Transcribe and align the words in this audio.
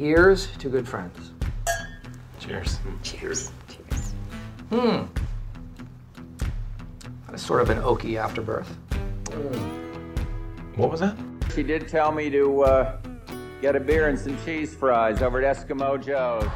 Here's 0.00 0.46
to 0.56 0.70
good 0.70 0.88
friends. 0.88 1.32
Cheers. 2.38 2.78
Cheers. 3.02 3.52
Cheers. 3.68 4.14
Hmm. 4.70 5.02
That's 7.28 7.42
sort 7.42 7.60
of 7.60 7.68
an 7.68 7.82
oaky 7.82 8.16
afterbirth. 8.16 8.66
What 10.76 10.90
was 10.90 11.00
that? 11.00 11.18
She 11.54 11.62
did 11.62 11.86
tell 11.86 12.12
me 12.12 12.30
to 12.30 12.62
uh, 12.62 12.96
get 13.60 13.76
a 13.76 13.80
beer 13.80 14.08
and 14.08 14.18
some 14.18 14.42
cheese 14.42 14.74
fries 14.74 15.20
over 15.20 15.44
at 15.44 15.54
Eskimo 15.54 16.02
Joe's. 16.02 16.48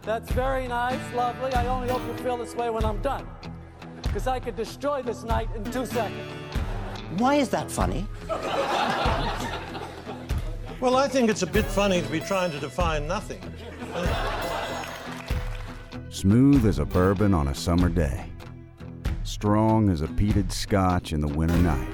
That's 0.00 0.30
very 0.32 0.66
nice, 0.66 0.98
lovely. 1.14 1.52
I 1.52 1.66
only 1.66 1.90
hope 1.90 2.00
you 2.06 2.14
feel 2.24 2.38
this 2.38 2.54
way 2.54 2.70
when 2.70 2.86
I'm 2.86 3.02
done. 3.02 3.28
Because 4.02 4.26
I 4.26 4.40
could 4.40 4.56
destroy 4.56 5.02
this 5.02 5.22
night 5.22 5.50
in 5.54 5.64
two 5.64 5.84
seconds. 5.84 6.32
Why 7.18 7.34
is 7.34 7.50
that 7.50 7.70
funny? 7.70 8.06
Well, 10.84 10.96
I 10.96 11.08
think 11.08 11.30
it's 11.30 11.40
a 11.40 11.46
bit 11.46 11.64
funny 11.64 12.02
to 12.02 12.08
be 12.08 12.20
trying 12.20 12.50
to 12.50 12.60
define 12.60 13.08
nothing. 13.08 13.40
Smooth 16.10 16.66
as 16.66 16.78
a 16.78 16.84
bourbon 16.84 17.32
on 17.32 17.48
a 17.48 17.54
summer 17.54 17.88
day. 17.88 18.26
Strong 19.22 19.88
as 19.88 20.02
a 20.02 20.06
peated 20.08 20.52
scotch 20.52 21.14
in 21.14 21.22
the 21.22 21.26
winter 21.26 21.56
night. 21.56 21.88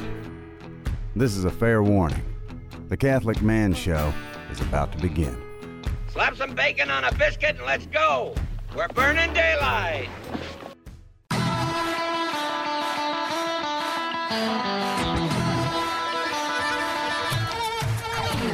This 1.15 1.37
is 1.37 1.45
a 1.45 1.53
fair 1.53 1.85
warning. 1.85 2.25
The 2.89 2.97
Catholic 2.97 3.41
Man 3.43 3.75
Show 3.75 4.13
is 4.51 4.61
about 4.61 4.91
to 4.91 4.99
begin. 4.99 5.41
Slap 6.09 6.35
some 6.35 6.57
bacon 6.57 6.91
on 6.91 7.05
a 7.05 7.15
biscuit 7.15 7.59
and 7.59 7.67
let's 7.67 7.87
go. 7.87 8.35
We're 8.75 8.89
burning 8.89 9.33
daylight. 9.33 10.09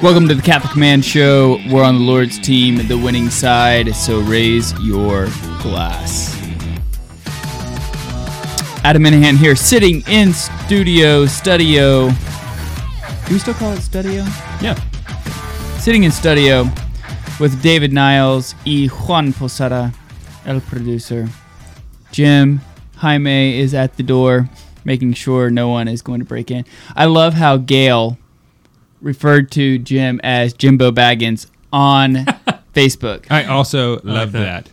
Welcome 0.03 0.29
to 0.29 0.35
the 0.35 0.43
Catholic 0.43 0.77
Man 0.77 1.01
Show. 1.01 1.59
We're 1.71 1.83
on 1.83 1.95
the 1.95 2.05
Lord's 2.05 2.39
team, 2.39 2.87
the 2.87 2.99
winning 2.99 3.31
side, 3.31 3.97
so 3.97 4.21
raise 4.21 4.79
your 4.81 5.25
glass. 5.63 6.37
Adam 8.85 9.05
Minihan 9.05 9.39
here, 9.39 9.57
sitting 9.57 10.03
in 10.07 10.35
studio, 10.35 11.25
studio. 11.25 12.11
Do 12.11 13.33
we 13.33 13.39
still 13.39 13.55
call 13.55 13.73
it 13.73 13.81
studio? 13.81 14.23
Yeah. 14.61 14.75
Sitting 15.79 16.05
in 16.05 16.11
studio 16.11 16.65
with 17.41 17.63
David 17.63 17.95
Niles 17.95 18.55
y 18.67 18.89
Juan 18.89 19.33
Posada, 19.33 19.95
el 20.45 20.61
producer. 20.61 21.27
Jim 22.13 22.61
Jaime 22.97 23.59
is 23.59 23.73
at 23.73 23.97
the 23.97 24.03
door, 24.03 24.51
making 24.85 25.15
sure 25.15 25.49
no 25.49 25.69
one 25.69 25.89
is 25.89 26.03
going 26.03 26.21
to 26.21 26.27
break 26.27 26.51
in. 26.51 26.67
I 26.95 27.07
love 27.07 27.33
how 27.33 27.57
Gail 27.57 28.19
referred 29.07 29.51
to 29.53 29.79
Jim 29.79 30.21
as 30.23 30.53
Jimbo 30.53 30.91
Baggins 30.91 31.47
on 31.73 32.15
Facebook. 32.75 33.27
I 33.31 33.45
also 33.45 34.01
love 34.03 34.33
that. 34.33 34.65
that. 34.67 34.71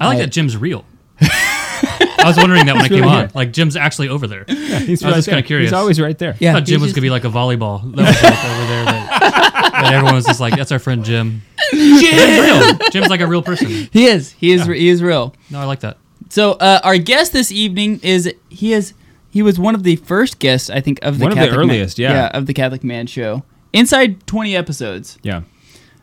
I 0.00 0.06
like 0.08 0.16
I- 0.16 0.20
that 0.22 0.32
Jim's 0.32 0.56
real. 0.56 0.84
I 1.20 2.24
was 2.26 2.36
wondering 2.36 2.66
that 2.66 2.74
when 2.76 2.84
I 2.84 2.88
came 2.88 3.00
really 3.00 3.12
on. 3.12 3.18
here. 3.20 3.30
Like 3.34 3.52
Jim's 3.52 3.76
actually 3.76 4.08
over 4.08 4.26
there. 4.26 4.44
Yeah, 4.48 4.78
he's 4.80 5.02
I 5.02 5.06
was 5.08 5.12
right 5.12 5.18
just 5.18 5.28
kind 5.28 5.34
there. 5.36 5.38
of 5.40 5.46
curious. 5.46 5.70
He's 5.70 5.72
always 5.72 6.00
right 6.00 6.16
there. 6.18 6.32
I 6.34 6.36
Yeah, 6.38 6.52
thought 6.54 6.64
Jim 6.64 6.74
he's 6.74 6.82
was 6.82 6.88
just- 6.90 6.96
gonna 6.96 7.06
be 7.06 7.10
like 7.10 7.24
a 7.24 7.28
volleyball 7.28 7.82
that 7.96 8.04
was 8.06 8.22
like 8.22 8.44
over 8.44 8.66
there. 8.66 8.84
That, 8.84 9.70
that 9.72 9.92
everyone 9.92 10.14
was 10.14 10.24
just 10.26 10.38
like, 10.40 10.54
"That's 10.54 10.70
our 10.70 10.78
friend 10.78 11.04
Jim." 11.04 11.42
Jim's 11.72 12.02
real. 12.40 12.78
Jim's 12.92 13.08
like 13.08 13.20
a 13.20 13.26
real 13.26 13.42
person. 13.42 13.68
He 13.68 14.06
is. 14.06 14.32
He 14.32 14.52
is. 14.52 14.64
He 14.66 14.88
is 14.88 15.02
real. 15.02 15.34
No, 15.50 15.58
I 15.60 15.64
like 15.64 15.80
that. 15.80 15.98
So 16.28 16.52
uh, 16.52 16.80
our 16.84 16.96
guest 16.98 17.32
this 17.32 17.50
evening 17.50 17.98
is 18.02 18.32
he 18.48 18.72
is 18.72 18.94
he 19.32 19.42
was 19.42 19.58
one 19.58 19.74
of 19.74 19.82
the 19.82 19.96
first 19.96 20.38
guests 20.38 20.68
I 20.70 20.80
think 20.80 20.98
of 21.02 21.18
the 21.18 21.24
One 21.24 21.32
of 21.32 21.38
the 21.38 21.44
Catholic 21.46 21.58
Man- 21.66 21.70
earliest, 21.76 21.98
yeah. 21.98 22.28
of 22.28 22.46
the 22.46 22.52
Catholic 22.54 22.84
Man 22.84 23.06
Show. 23.06 23.42
Inside 23.72 24.26
twenty 24.26 24.54
episodes, 24.54 25.18
Yeah. 25.22 25.40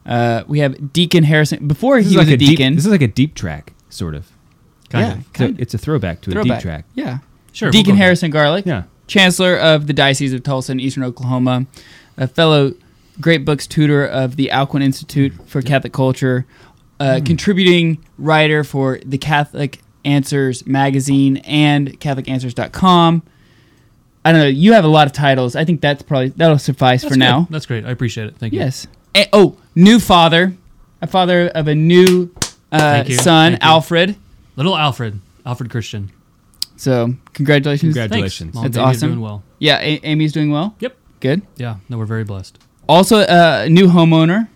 uh, 0.05 0.43
we 0.47 0.59
have 0.59 0.91
Deacon 0.91 1.23
Harrison. 1.23 1.67
Before 1.67 1.97
This 2.01 2.11
he 2.11 2.17
was 2.17 2.25
like 2.27 2.33
a 2.33 2.37
deep- 2.37 2.49
deacon, 2.57 2.75
this 2.75 2.85
is 2.85 2.91
like 2.91 3.01
a 3.03 3.07
deep 3.07 3.35
track, 3.35 3.73
sort 3.89 4.15
of. 4.15 4.27
Kind 4.89 5.05
yeah, 5.05 5.13
of. 5.13 5.19
It's 5.19 5.39
a, 5.59 5.61
it's 5.61 5.73
a 5.75 5.77
throwback 5.77 6.21
to 6.21 6.39
a 6.39 6.43
deep 6.43 6.59
track. 6.59 6.85
Yeah, 6.95 7.19
Sure. 7.51 7.67
we'll 7.67 7.73
Deacon 7.73 7.95
Harrison 7.95 8.31
Garlick, 8.31 8.65
Yeah. 8.65 8.83
Chancellor 9.07 9.55
of 9.55 9.85
the 9.87 9.93
Diocese 9.93 10.33
of 10.33 10.41
Tulsa 10.43 10.71
in 10.71 10.79
Eastern 10.79 11.03
Oklahoma, 11.03 11.67
a 12.17 12.27
fellow 12.27 12.73
Great 13.21 13.43
Books 13.45 13.67
tutor 13.67 14.05
of 14.05 14.35
the 14.35 14.49
Alcuin 14.53 14.81
Institute 14.83 15.33
for 15.45 15.61
Catholic 15.61 15.93
Culture, 15.93 16.45
uh, 16.99 17.17
Hmm. 17.19 17.23
contributing 17.25 17.97
writer 18.17 18.63
for 18.63 18.99
the 19.05 19.17
Catholic 19.17 19.79
Answers 20.05 20.65
magazine 20.65 21.37
and 21.37 21.99
CatholicAnswers.com. 21.99 23.23
I 24.25 24.31
don't 24.31 24.41
know. 24.41 24.47
You 24.47 24.73
have 24.73 24.83
a 24.85 24.89
lot 24.89 25.07
of 25.07 25.13
titles. 25.13 25.55
I 25.55 25.65
think 25.65 25.81
that's 25.81 26.03
probably 26.03 26.29
that'll 26.29 26.57
suffice 26.59 27.01
That's 27.01 27.13
for 27.13 27.15
good. 27.15 27.19
now. 27.19 27.47
That's 27.49 27.65
great. 27.65 27.85
I 27.85 27.91
appreciate 27.91 28.27
it. 28.27 28.37
Thank 28.37 28.53
you. 28.53 28.59
Yes. 28.59 28.87
And- 29.15 29.29
oh, 29.33 29.57
new 29.75 29.99
father, 29.99 30.53
a 31.01 31.07
father 31.07 31.47
of 31.47 31.67
a 31.67 31.75
new 31.75 32.31
uh, 32.71 32.77
Thank 32.79 33.09
you. 33.09 33.15
son, 33.15 33.53
Thank 33.53 33.63
you. 33.63 33.69
Alfred. 33.69 34.15
Little 34.55 34.77
Alfred, 34.77 35.19
Alfred 35.45 35.71
Christian. 35.71 36.11
So 36.75 37.13
congratulations. 37.33 37.93
Congratulations. 37.95 38.53
Thanks. 38.53 38.55
Mom 38.55 38.63
That's 38.65 38.77
and 38.77 38.85
awesome. 38.85 39.09
Doing 39.11 39.21
well. 39.21 39.43
Yeah, 39.57 39.79
A- 39.79 39.99
Amy's 40.03 40.31
doing 40.33 40.51
well. 40.51 40.75
Yep. 40.79 40.95
Good. 41.21 41.41
Yeah. 41.57 41.77
No, 41.89 41.97
we're 41.97 42.05
very 42.05 42.23
blessed. 42.23 42.59
Also, 42.87 43.17
uh, 43.19 43.63
a 43.65 43.69
new 43.69 43.87
homeowner. 43.87 44.47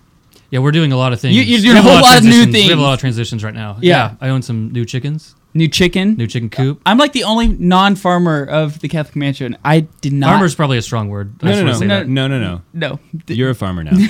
Yeah, 0.54 0.60
we're 0.60 0.72
doing 0.72 0.92
a 0.92 0.98
lot 0.98 1.14
of 1.14 1.20
things. 1.20 1.36
You- 1.36 1.42
you're 1.42 1.58
We 1.58 1.64
doing 1.64 1.76
have 1.78 1.86
a 1.88 1.90
whole 1.90 2.02
lot 2.02 2.18
of 2.20 2.24
new 2.26 2.44
things. 2.44 2.66
We 2.66 2.70
have 2.70 2.78
a 2.78 2.82
lot 2.84 2.94
of 2.94 3.00
transitions 3.00 3.44
right 3.44 3.56
now. 3.56 3.78
Yeah. 3.82 4.14
I 4.22 4.30
own 4.30 4.44
some 4.44 4.72
new 4.72 4.86
chickens, 4.86 5.34
New 5.56 5.68
chicken. 5.68 6.14
new 6.16 6.28
chicken 6.28 6.52
coop. 6.52 6.80
I'm 6.86 7.00
like 7.00 7.12
the 7.14 7.24
only 7.24 7.48
non-farmer 7.48 8.44
of 8.46 8.80
the 8.80 8.88
Catholic 8.88 9.16
Mansion. 9.16 9.58
I 9.66 9.80
did 10.02 10.14
not. 10.14 10.28
Farmer's 10.34 10.54
probably 10.54 10.78
a 10.78 10.84
strong 10.84 11.10
word. 11.10 11.42
No, 11.42 11.50
just 11.50 11.62
no, 11.62 11.66
no, 11.72 11.74
say 11.80 11.88
no, 11.88 12.00
that. 12.00 12.08
no, 12.08 12.28
no, 12.28 12.40
no. 12.40 12.62
No. 12.72 13.00
You're 13.28 13.50
a 13.50 13.56
farmer 13.56 13.84
now. 13.84 13.98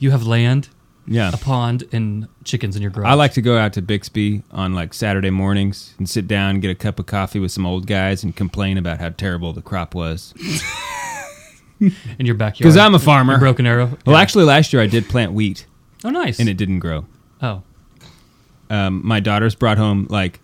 You 0.00 0.10
have 0.10 0.26
land, 0.26 0.70
yeah. 1.06 1.30
a 1.32 1.36
pond, 1.36 1.84
and 1.92 2.26
chickens 2.42 2.74
in 2.74 2.82
your 2.82 2.90
garage. 2.90 3.06
I 3.10 3.14
like 3.14 3.32
to 3.34 3.42
go 3.42 3.56
out 3.58 3.74
to 3.74 3.82
Bixby 3.82 4.42
on 4.50 4.72
like 4.74 4.92
Saturday 4.92 5.30
mornings 5.30 5.94
and 5.98 6.08
sit 6.08 6.26
down, 6.26 6.58
get 6.60 6.70
a 6.70 6.74
cup 6.74 6.98
of 6.98 7.06
coffee 7.06 7.38
with 7.38 7.52
some 7.52 7.64
old 7.66 7.86
guys, 7.86 8.24
and 8.24 8.34
complain 8.34 8.76
about 8.78 8.98
how 8.98 9.10
terrible 9.10 9.52
the 9.52 9.62
crop 9.62 9.94
was. 9.94 10.34
in 12.18 12.26
your 12.26 12.34
backyard. 12.34 12.58
Because 12.58 12.76
I'm 12.76 12.94
a 12.94 12.98
farmer. 12.98 13.38
Broken 13.38 13.66
Arrow. 13.66 13.96
Well, 14.06 14.16
Yeah. 14.16 14.22
actually, 14.22 14.44
last 14.44 14.72
year 14.72 14.82
I 14.82 14.86
did 14.86 15.08
plant 15.08 15.32
wheat, 15.32 15.66
oh, 16.04 16.10
nice. 16.10 16.38
and 16.40 16.48
it 16.48 16.56
didn't 16.56 16.78
grow. 16.80 17.06
oh, 17.42 17.62
Um, 18.70 19.00
my 19.04 19.20
daughters 19.20 19.54
brought 19.54 19.78
home 19.78 20.06
like 20.10 20.40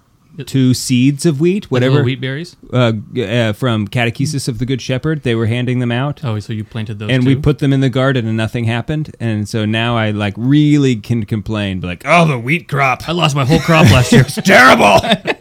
two 0.46 0.72
seeds 0.72 1.26
of 1.26 1.38
wheat, 1.40 1.64
Like 1.64 1.70
whatever, 1.70 1.90
little 1.96 2.06
wheat 2.06 2.20
berries. 2.20 2.56
uh, 2.72 2.92
g- 3.12 3.24
uh, 3.24 3.52
from 3.52 3.86
Catechesis 3.88 4.48
of 4.48 4.58
the 4.58 4.64
Good 4.64 4.80
Shepherd. 4.80 5.22
They 5.22 5.34
were 5.34 5.46
handing 5.46 5.80
them 5.80 5.92
out. 5.92 6.24
Oh, 6.24 6.38
so 6.38 6.52
you 6.52 6.64
planted 6.64 6.98
those. 6.98 7.10
and 7.10 7.22
too? 7.24 7.28
we 7.28 7.36
put 7.36 7.58
them 7.58 7.72
in 7.74 7.80
the 7.80 7.90
garden 7.90 8.26
and 8.26 8.36
nothing 8.36 8.64
happened. 8.64 9.14
And 9.20 9.46
so 9.48 9.64
now 9.66 9.96
I 9.98 10.12
like 10.12 10.32
really 10.38 10.96
can 10.96 11.26
complain, 11.26 11.80
be 11.80 11.86
like, 11.88 12.02
oh, 12.06 12.26
the 12.26 12.38
wheat 12.38 12.68
crop. 12.68 13.06
I 13.08 13.12
lost 13.12 13.34
my 13.36 13.44
whole 13.44 13.58
crop 13.60 13.84
last 13.90 14.12
year. 14.12 14.22
It's 14.26 14.36
terrible. 14.36 15.00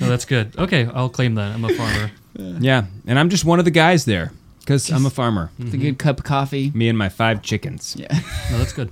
No, 0.00 0.08
that's 0.10 0.24
good. 0.24 0.58
Okay, 0.58 0.86
I'll 0.92 1.08
claim 1.08 1.36
that. 1.36 1.54
I'm 1.54 1.64
a 1.64 1.68
farmer. 1.72 2.10
yeah. 2.36 2.86
And 3.06 3.16
I'm 3.18 3.30
just 3.30 3.44
one 3.44 3.58
of 3.60 3.64
the 3.64 3.70
guys 3.70 4.04
there 4.04 4.32
because 4.64 4.90
I'm 4.90 5.06
a 5.06 5.10
farmer. 5.10 5.50
It's 5.58 5.74
a 5.74 5.76
good 5.76 5.98
cup 5.98 6.18
of 6.18 6.24
coffee. 6.24 6.70
Me 6.74 6.88
and 6.88 6.96
my 6.98 7.08
five 7.08 7.42
chickens. 7.42 7.94
Yeah. 7.98 8.08
No, 8.50 8.58
that's 8.58 8.72
good. 8.72 8.90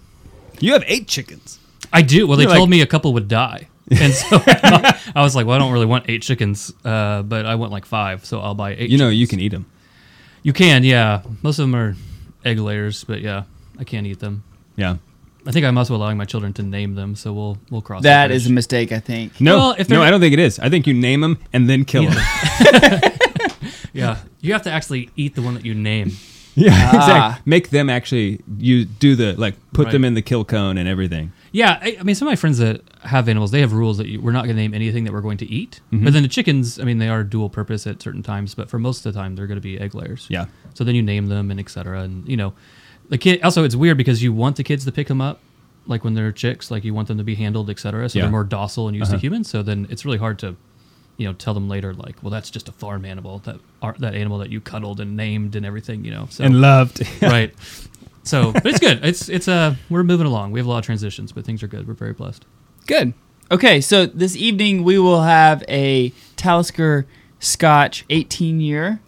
You 0.61 0.73
have 0.75 0.85
eight 0.87 1.09
chickens. 1.09 1.59
I 1.93 2.03
do. 2.03 2.27
Well, 2.27 2.37
they 2.37 2.45
You're 2.45 2.53
told 2.53 2.69
like- 2.69 2.71
me 2.71 2.81
a 2.83 2.87
couple 2.87 3.13
would 3.15 3.29
die, 3.29 3.69
and 3.91 4.13
so 4.13 4.27
I 4.47 5.23
was 5.23 5.35
like, 5.35 5.47
"Well, 5.47 5.57
I 5.57 5.59
don't 5.59 5.73
really 5.73 5.87
want 5.87 6.07
eight 6.09 6.23
chickens, 6.23 6.73
uh, 6.85 7.23
but 7.23 7.45
I 7.47 7.55
want 7.57 7.73
like 7.73 7.85
five, 7.85 8.25
so 8.25 8.41
I'll 8.41 8.55
buy 8.55 8.75
eight." 8.77 8.91
You 8.91 8.99
know, 8.99 9.09
you 9.09 9.27
can 9.27 9.41
eat 9.41 9.51
them. 9.51 9.67
You 10.43 10.53
can, 10.53 10.85
yeah. 10.85 11.23
Most 11.43 11.59
of 11.59 11.65
them 11.65 11.75
are 11.75 11.97
egg 12.45 12.59
layers, 12.59 13.05
but 13.05 13.21
yeah, 13.21 13.45
I 13.79 13.85
can't 13.85 14.07
eat 14.07 14.19
them. 14.21 14.43
Yeah. 14.77 14.97
I 15.45 15.51
think 15.51 15.67
I'm 15.67 15.77
also 15.77 15.97
allowing 15.97 16.17
my 16.17 16.25
children 16.25 16.53
to 16.55 16.63
name 16.63 16.95
them, 16.95 17.17
so 17.17 17.33
we'll 17.33 17.59
we'll 17.71 17.83
cross 17.83 18.03
That 18.05 18.29
bridge. 18.29 18.37
is 18.37 18.47
a 18.47 18.53
mistake, 18.53 18.93
I 18.93 19.01
think. 19.01 19.41
No, 19.41 19.57
Well, 19.59 19.71
if 19.77 19.89
no, 19.89 19.97
they're- 19.97 20.07
I 20.07 20.11
don't 20.11 20.21
think 20.21 20.33
it 20.35 20.39
is. 20.39 20.59
I 20.61 20.69
think 20.71 20.87
you 20.87 20.95
name 20.95 21.21
them 21.21 21.39
and 21.53 21.69
then 21.69 21.85
kill 21.85 22.05
them. 22.05 22.17
Yeah. 23.93 24.19
You 24.41 24.53
have 24.53 24.63
to 24.63 24.71
actually 24.71 25.11
eat 25.17 25.35
the 25.35 25.43
one 25.43 25.55
that 25.55 25.65
you 25.65 25.75
name. 25.75 26.13
Yeah, 26.55 26.69
Ah. 26.75 26.97
exactly. 27.31 27.43
Make 27.51 27.71
them 27.71 27.89
actually 27.89 28.41
you 28.59 28.85
do 28.85 29.17
the 29.17 29.33
like 29.41 29.55
put 29.73 29.91
them 29.91 30.05
in 30.05 30.13
the 30.13 30.21
kill 30.21 30.45
cone 30.45 30.77
and 30.77 30.87
everything. 30.87 31.33
Yeah, 31.51 31.79
I, 31.81 31.97
I 31.99 32.03
mean, 32.03 32.15
some 32.15 32.29
of 32.29 32.33
my 32.33 32.37
friends 32.37 32.59
that 32.59 32.83
have 33.05 33.27
animals, 33.27 33.53
they 33.53 33.61
have 33.61 33.73
rules 33.73 33.97
that 33.97 34.07
you, 34.07 34.21
we're 34.21 34.33
not 34.33 34.45
going 34.45 34.57
to 34.57 34.61
name 34.63 34.75
anything 34.75 35.05
that 35.05 35.15
we're 35.15 35.23
going 35.23 35.39
to 35.39 35.47
eat. 35.51 35.81
Mhm. 35.95 36.05
But 36.05 36.13
then 36.13 36.23
the 36.23 36.29
chickens, 36.29 36.79
I 36.79 36.85
mean, 36.85 36.99
they 36.99 37.09
are 37.09 37.25
dual 37.25 37.49
purpose 37.49 37.87
at 37.87 38.03
certain 38.03 38.23
times, 38.23 38.55
but 38.55 38.69
for 38.69 38.79
most 38.79 39.07
of 39.07 39.15
the 39.15 39.19
time, 39.19 39.35
they're 39.35 39.47
going 39.47 39.57
to 39.57 39.63
be 39.63 39.79
egg 39.81 39.95
layers. 39.95 40.27
Yeah. 40.29 40.45
So 40.75 40.85
then 40.85 40.95
you 40.95 41.01
name 41.03 41.29
them 41.29 41.51
and 41.51 41.59
et 41.59 41.71
cetera. 41.71 42.03
And, 42.03 42.29
you 42.29 42.37
know, 42.37 42.53
the 43.09 43.17
kid, 43.17 43.41
also, 43.43 43.65
it's 43.65 43.75
weird 43.77 43.97
because 43.97 44.23
you 44.23 44.35
want 44.35 44.57
the 44.57 44.63
kids 44.65 44.85
to 44.85 44.93
pick 44.93 45.09
them 45.09 45.23
up, 45.23 45.41
like 45.87 46.05
when 46.05 46.13
they're 46.13 46.33
chicks, 46.33 46.71
like 46.71 46.85
you 46.85 46.93
want 46.93 47.09
them 47.09 47.17
to 47.17 47.25
be 47.25 47.35
handled, 47.35 47.71
et 47.71 47.79
cetera. 47.79 48.11
So 48.11 48.19
Yeah. 48.19 48.25
they're 48.27 48.31
more 48.31 48.45
docile 48.45 48.89
and 48.89 48.95
used 48.97 49.09
Uh-huh. 49.11 49.17
to 49.21 49.27
humans. 49.27 49.49
So 49.49 49.63
then 49.63 49.87
it's 49.89 50.05
really 50.05 50.19
hard 50.19 50.39
to, 50.41 50.57
you 51.17 51.27
know, 51.27 51.33
tell 51.35 51.55
them 51.55 51.69
later, 51.69 51.93
like, 51.95 52.23
well, 52.23 52.31
that's 52.31 52.51
just 52.51 52.69
a 52.69 52.73
farm 52.73 53.05
animal, 53.05 53.39
that 53.41 53.57
ar- 53.83 53.97
that 53.99 54.15
animal 54.15 54.39
that 54.39 54.51
you 54.51 54.61
cuddled 54.61 55.01
and 55.01 55.17
named 55.17 55.55
and 55.57 55.65
everything, 55.67 56.05
you 56.05 56.11
know. 56.11 56.27
So, 56.31 56.45
And 56.45 56.61
loved. 56.61 57.03
right. 57.23 57.55
So, 58.25 58.53
but 58.53 58.67
it's 58.67 58.79
good. 58.81 59.05
It's 59.05 59.29
it's 59.29 59.49
uh 59.49 59.75
we're 59.91 60.05
moving 60.05 60.27
along. 60.27 60.53
We 60.53 60.61
have 60.61 60.67
a 60.67 60.71
lot 60.71 60.79
of 60.79 60.85
transitions, 60.85 61.33
but 61.33 61.45
things 61.45 61.63
are 61.63 61.67
good. 61.69 61.87
We're 61.89 61.95
very 61.95 62.13
blessed. 62.13 62.45
Good. 62.87 63.15
Okay, 63.51 63.81
so 63.81 64.07
this 64.07 64.35
evening 64.37 64.83
we 64.85 64.99
will 64.99 65.23
have 65.23 65.63
a 65.69 66.11
Talisker 66.37 67.07
Scotch 67.41 68.05
18 68.09 68.61
year 68.61 69.01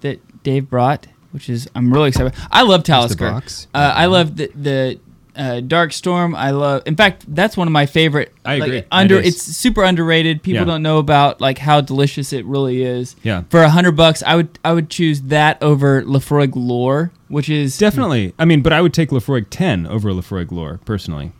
that 0.00 0.42
Dave 0.42 0.70
brought, 0.70 1.06
which 1.32 1.50
is 1.50 1.68
I'm 1.74 1.92
really 1.92 2.08
excited. 2.08 2.32
I 2.50 2.62
love 2.62 2.84
Just 2.84 2.86
the 2.86 2.92
Talisker. 3.16 3.30
box? 3.30 3.66
Uh, 3.74 3.92
I 3.94 4.06
love 4.06 4.36
the 4.36 4.50
the 4.54 5.00
Uh, 5.40 5.60
Dark 5.60 5.94
Storm, 5.94 6.34
I 6.34 6.50
love. 6.50 6.82
In 6.84 6.96
fact, 6.96 7.24
that's 7.34 7.56
one 7.56 7.66
of 7.66 7.72
my 7.72 7.86
favorite. 7.86 8.30
I 8.44 8.58
like, 8.58 8.66
agree. 8.68 8.82
under, 8.92 9.16
It 9.18 9.24
it's 9.28 9.40
super 9.42 9.82
underrated. 9.82 10.42
People 10.42 10.60
Yeah. 10.60 10.64
don't 10.66 10.82
know 10.82 10.98
about 10.98 11.40
like 11.40 11.56
how 11.56 11.80
delicious 11.80 12.34
it 12.34 12.44
really 12.44 12.82
is. 12.82 13.16
Yeah. 13.22 13.44
For 13.48 13.62
a 13.62 13.70
hundred 13.70 13.92
bucks, 13.92 14.22
I 14.26 14.36
would 14.36 14.58
I 14.66 14.74
would 14.74 14.90
choose 14.90 15.22
that 15.22 15.62
over 15.62 16.02
Laphroaig 16.02 16.52
Lore, 16.56 17.10
which 17.28 17.48
is 17.48 17.78
Definitely. 17.78 18.34
I 18.38 18.44
mean, 18.44 18.60
but 18.60 18.74
I 18.74 18.82
would 18.82 18.92
take 18.92 19.08
Laphroaig 19.08 19.46
10 19.48 19.86
over 19.86 20.10
Laphroaig 20.10 20.48
Glore, 20.48 20.84
personally. 20.84 21.32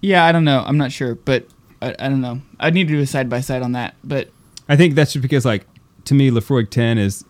Yeah, 0.00 0.24
I 0.24 0.32
don't 0.32 0.44
know. 0.44 0.64
I'm 0.66 0.76
not 0.76 0.90
sure, 0.90 1.14
but 1.14 1.46
I, 1.80 1.90
I 2.00 2.08
don't 2.08 2.20
know. 2.20 2.40
I 2.58 2.70
need 2.70 2.88
to 2.88 2.94
do 2.94 3.00
a 3.00 3.06
side 3.06 3.28
by 3.30 3.40
side 3.40 3.62
on 3.62 3.72
that. 3.72 3.94
But 4.02 4.28
I 4.68 4.76
think 4.76 4.96
that's 4.96 5.12
just 5.12 5.22
because, 5.22 5.44
like, 5.44 5.66
to 6.06 6.14
me, 6.14 6.30
Laphroaig 6.30 6.70
10 6.70 6.98
is, 6.98 7.24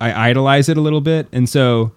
I 0.00 0.30
idolize 0.30 0.68
it 0.70 0.76
a 0.78 0.80
little 0.80 1.00
bit. 1.02 1.28
And 1.32 1.48
so 1.48 1.92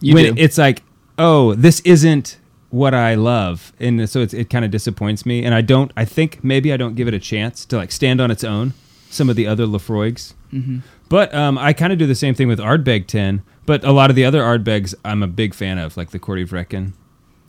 You 0.00 0.14
when 0.14 0.34
do. 0.34 0.42
it's 0.42 0.58
like, 0.58 0.82
oh, 1.18 1.54
this 1.54 1.78
isn't 1.80 2.38
what 2.70 2.94
I 2.94 3.14
love. 3.14 3.72
And 3.78 4.08
so 4.08 4.20
it's, 4.20 4.34
it 4.34 4.50
kind 4.50 4.64
of 4.64 4.70
disappoints 4.70 5.24
me. 5.24 5.44
And 5.44 5.54
I 5.54 5.60
don't, 5.60 5.92
I 5.96 6.04
think 6.04 6.42
maybe 6.42 6.72
I 6.72 6.76
don't 6.76 6.94
give 6.94 7.08
it 7.08 7.14
a 7.14 7.18
chance 7.20 7.64
to, 7.66 7.76
like, 7.76 7.92
stand 7.92 8.20
on 8.20 8.30
its 8.30 8.42
own, 8.44 8.72
some 9.10 9.30
of 9.30 9.36
the 9.36 9.46
other 9.46 9.66
Laphroaigs. 9.66 10.34
Mhm. 10.52 10.82
But 11.08 11.32
um, 11.34 11.56
I 11.58 11.72
kind 11.72 11.92
of 11.92 11.98
do 11.98 12.06
the 12.06 12.14
same 12.16 12.34
thing 12.34 12.48
with 12.48 12.58
Ardbeg 12.58 13.06
10. 13.06 13.42
But 13.66 13.84
a 13.84 13.92
lot 13.92 14.10
of 14.10 14.16
the 14.16 14.24
other 14.24 14.42
Ardbegs 14.42 14.94
I'm 15.04 15.22
a 15.22 15.26
big 15.26 15.54
fan 15.54 15.78
of, 15.78 15.96
like 15.96 16.10
the 16.10 16.18
Corryvreckan. 16.18 16.92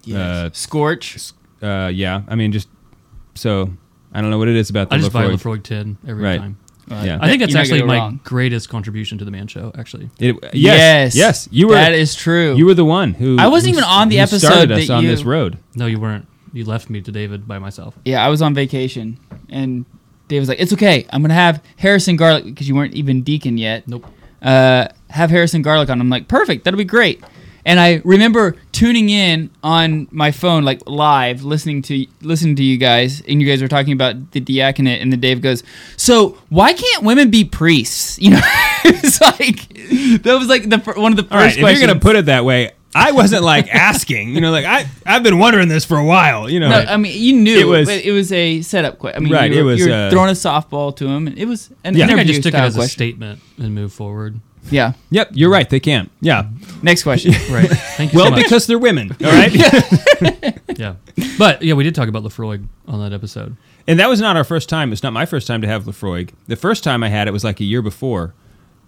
Yes. 0.03 0.57
Scorch. 0.57 1.31
Uh, 1.61 1.91
yeah. 1.93 2.21
I 2.27 2.35
mean, 2.35 2.51
just 2.51 2.67
so 3.35 3.71
I 4.13 4.21
don't 4.21 4.29
know 4.31 4.37
what 4.37 4.47
it 4.47 4.55
is 4.55 4.69
about 4.69 4.89
the 4.89 4.95
I 4.95 4.99
just 4.99 5.11
buy 5.13 5.25
Laphroaig. 5.25 5.57
Laphroaig 5.59 5.63
10 5.63 5.97
every 6.07 6.23
Right. 6.23 6.39
time. 6.39 6.57
Yeah. 6.89 7.17
I 7.21 7.27
think 7.27 7.41
that's 7.41 7.55
actually 7.55 7.83
my 7.83 7.97
wrong. 7.97 8.19
greatest 8.23 8.69
contribution 8.69 9.17
to 9.17 9.25
the 9.25 9.31
Man 9.31 9.47
Show. 9.47 9.71
Actually, 9.77 10.09
It, 10.19 10.35
yes, 10.53 10.53
Yes, 10.53 11.15
yes, 11.15 11.49
you 11.51 11.67
were. 11.67 11.73
that 11.73 11.93
is 11.93 12.15
true. 12.15 12.55
You 12.55 12.65
were 12.65 12.73
the 12.73 12.85
one 12.85 13.13
who. 13.13 13.37
I 13.39 13.47
wasn't 13.47 13.75
who 13.75 13.79
even 13.81 13.89
on 13.89 14.09
the 14.09 14.15
who 14.17 14.21
episode 14.21 14.47
Started 14.47 14.71
us 14.71 14.87
that 14.87 14.93
on 14.93 15.03
you- 15.03 15.09
this 15.09 15.23
road. 15.23 15.57
no, 15.75 15.85
you 15.85 15.99
weren't. 15.99 16.27
You 16.53 16.63
left 16.65 16.89
me 16.89 17.01
to 17.01 17.11
David 17.11 17.47
by 17.47 17.59
myself. 17.59 17.97
Yeah, 18.05 18.25
I 18.25 18.29
was 18.29 18.41
on 18.41 18.53
vacation, 18.53 19.19
and 19.49 19.85
Dave 20.29 20.41
was 20.41 20.49
like, 20.49 20.59
"It's 20.61 20.71
okay. 20.73 21.05
I'm 21.11 21.21
gonna 21.21 21.33
have 21.33 21.61
Harrison 21.75 22.15
Garlick 22.15 22.45
because 22.45 22.67
you 22.69 22.75
weren't 22.75 22.93
even 22.93 23.21
deacon 23.21 23.57
yet. 23.57 23.87
Nope. 23.87 24.05
Uh, 24.41 24.87
have 25.09 25.29
Harrison 25.29 25.61
Garlick 25.61 25.89
on." 25.89 25.99
I'm 25.99 26.09
like, 26.09 26.27
"Perfect. 26.29 26.63
That'll 26.63 26.77
be 26.77 26.83
great." 26.85 27.21
And 27.67 27.81
I 27.81 28.01
remember 28.05 28.55
tuning 28.71 29.09
in 29.09 29.49
on 29.61 30.07
my 30.09 30.31
phone, 30.31 30.63
like 30.63 30.81
live, 30.87 31.43
listening 31.43 31.81
to 31.83 32.05
listening 32.21 32.55
to 32.55 32.63
you 32.63 32.77
guys, 32.77 33.21
and 33.27 33.41
you 33.41 33.47
guys 33.47 33.61
were 33.61 33.67
talking 33.67 33.91
about 33.91 34.31
the 34.31 34.39
diaconate, 34.39 35.01
and 35.01 35.11
then 35.11 35.19
Dave 35.19 35.41
goes, 35.41 35.63
"So 35.97 36.37
why 36.47 36.71
can't 36.71 37.03
women 37.03 37.29
be 37.29 37.43
priests?" 37.43 38.17
You 38.21 38.31
know, 38.31 38.41
it's 38.85 39.19
like 39.19 39.67
that 40.23 40.35
was 40.39 40.47
like 40.47 40.69
the 40.69 40.77
one 40.95 41.11
of 41.11 41.17
the 41.17 41.23
first 41.23 41.33
All 41.33 41.39
right, 41.39 41.53
if 41.53 41.59
questions. 41.59 41.81
you're 41.81 41.87
gonna 41.89 41.99
put 41.99 42.15
it 42.15 42.27
that 42.27 42.45
way, 42.45 42.71
I 42.95 43.11
wasn't 43.11 43.43
like 43.43 43.67
asking. 43.73 44.29
You 44.33 44.39
know, 44.39 44.51
like 44.51 44.63
I 44.65 44.87
I've 45.05 45.23
been 45.23 45.37
wondering 45.37 45.67
this 45.67 45.83
for 45.83 45.97
a 45.97 46.05
while. 46.05 46.49
You 46.49 46.61
know, 46.61 46.69
No, 46.69 46.77
I 46.87 46.95
mean 46.95 47.21
you 47.21 47.33
knew 47.35 47.59
It 47.59 47.67
was- 47.67 47.89
it 47.89 48.11
was 48.13 48.31
a 48.31 48.61
setup 48.61 48.97
question. 48.97 49.21
I 49.21 49.23
mean, 49.25 49.33
Right, 49.33 49.51
you 49.51 49.59
it 49.59 49.63
were, 49.63 49.71
was, 49.71 49.79
you 49.81 49.87
were 49.89 49.93
uh, 49.93 50.09
throwing 50.09 50.29
a 50.29 50.33
softball 50.33 50.95
to 50.95 51.05
him, 51.05 51.27
and 51.27 51.37
it 51.37 51.45
was 51.45 51.69
an 51.83 51.97
Yeah. 51.97 52.05
I 52.05 52.07
think 52.07 52.19
I 52.19 52.21
interview 52.21 52.33
just 52.35 52.43
took 52.43 52.53
it 52.53 52.57
style 52.57 52.67
as 52.67 52.77
a 52.77 52.87
statement 52.87 53.41
and 53.57 53.75
moved 53.75 53.93
forward. 53.93 54.39
Yeah. 54.69 54.93
Yep, 55.11 55.31
you're 55.33 55.49
right. 55.49 55.69
They 55.69 55.79
can't. 55.79 56.11
Yeah. 56.21 56.49
Next 56.81 57.03
question. 57.03 57.33
Right. 57.51 57.69
Thank 57.69 58.13
you 58.13 58.17
Well, 58.17 58.27
so 58.27 58.31
much. 58.31 58.43
because 58.43 58.67
they're 58.67 58.77
women. 58.79 59.11
All 59.23 59.31
right. 59.31 59.51
yeah, 60.77 60.95
but 61.37 61.61
yeah, 61.61 61.73
we 61.73 61.83
did 61.83 61.95
talk 61.95 62.07
about 62.09 62.23
Laphroaig 62.23 62.65
on 62.87 62.99
that 62.99 63.13
episode. 63.13 63.55
And 63.87 63.99
that 63.99 64.09
was 64.09 64.19
not 64.19 64.35
our 64.35 64.43
first 64.43 64.67
time. 64.69 64.91
It's 64.91 65.01
not 65.03 65.13
my 65.13 65.25
first 65.25 65.47
time 65.47 65.61
to 65.61 65.67
have 65.67 65.85
Laphroaig. 65.85 66.31
The 66.47 66.55
first 66.57 66.83
time 66.83 67.03
I 67.03 67.09
had 67.09 67.27
it 67.27 67.31
was 67.31 67.43
like 67.43 67.59
a 67.61 67.63
year 67.63 67.81
before. 67.81 68.33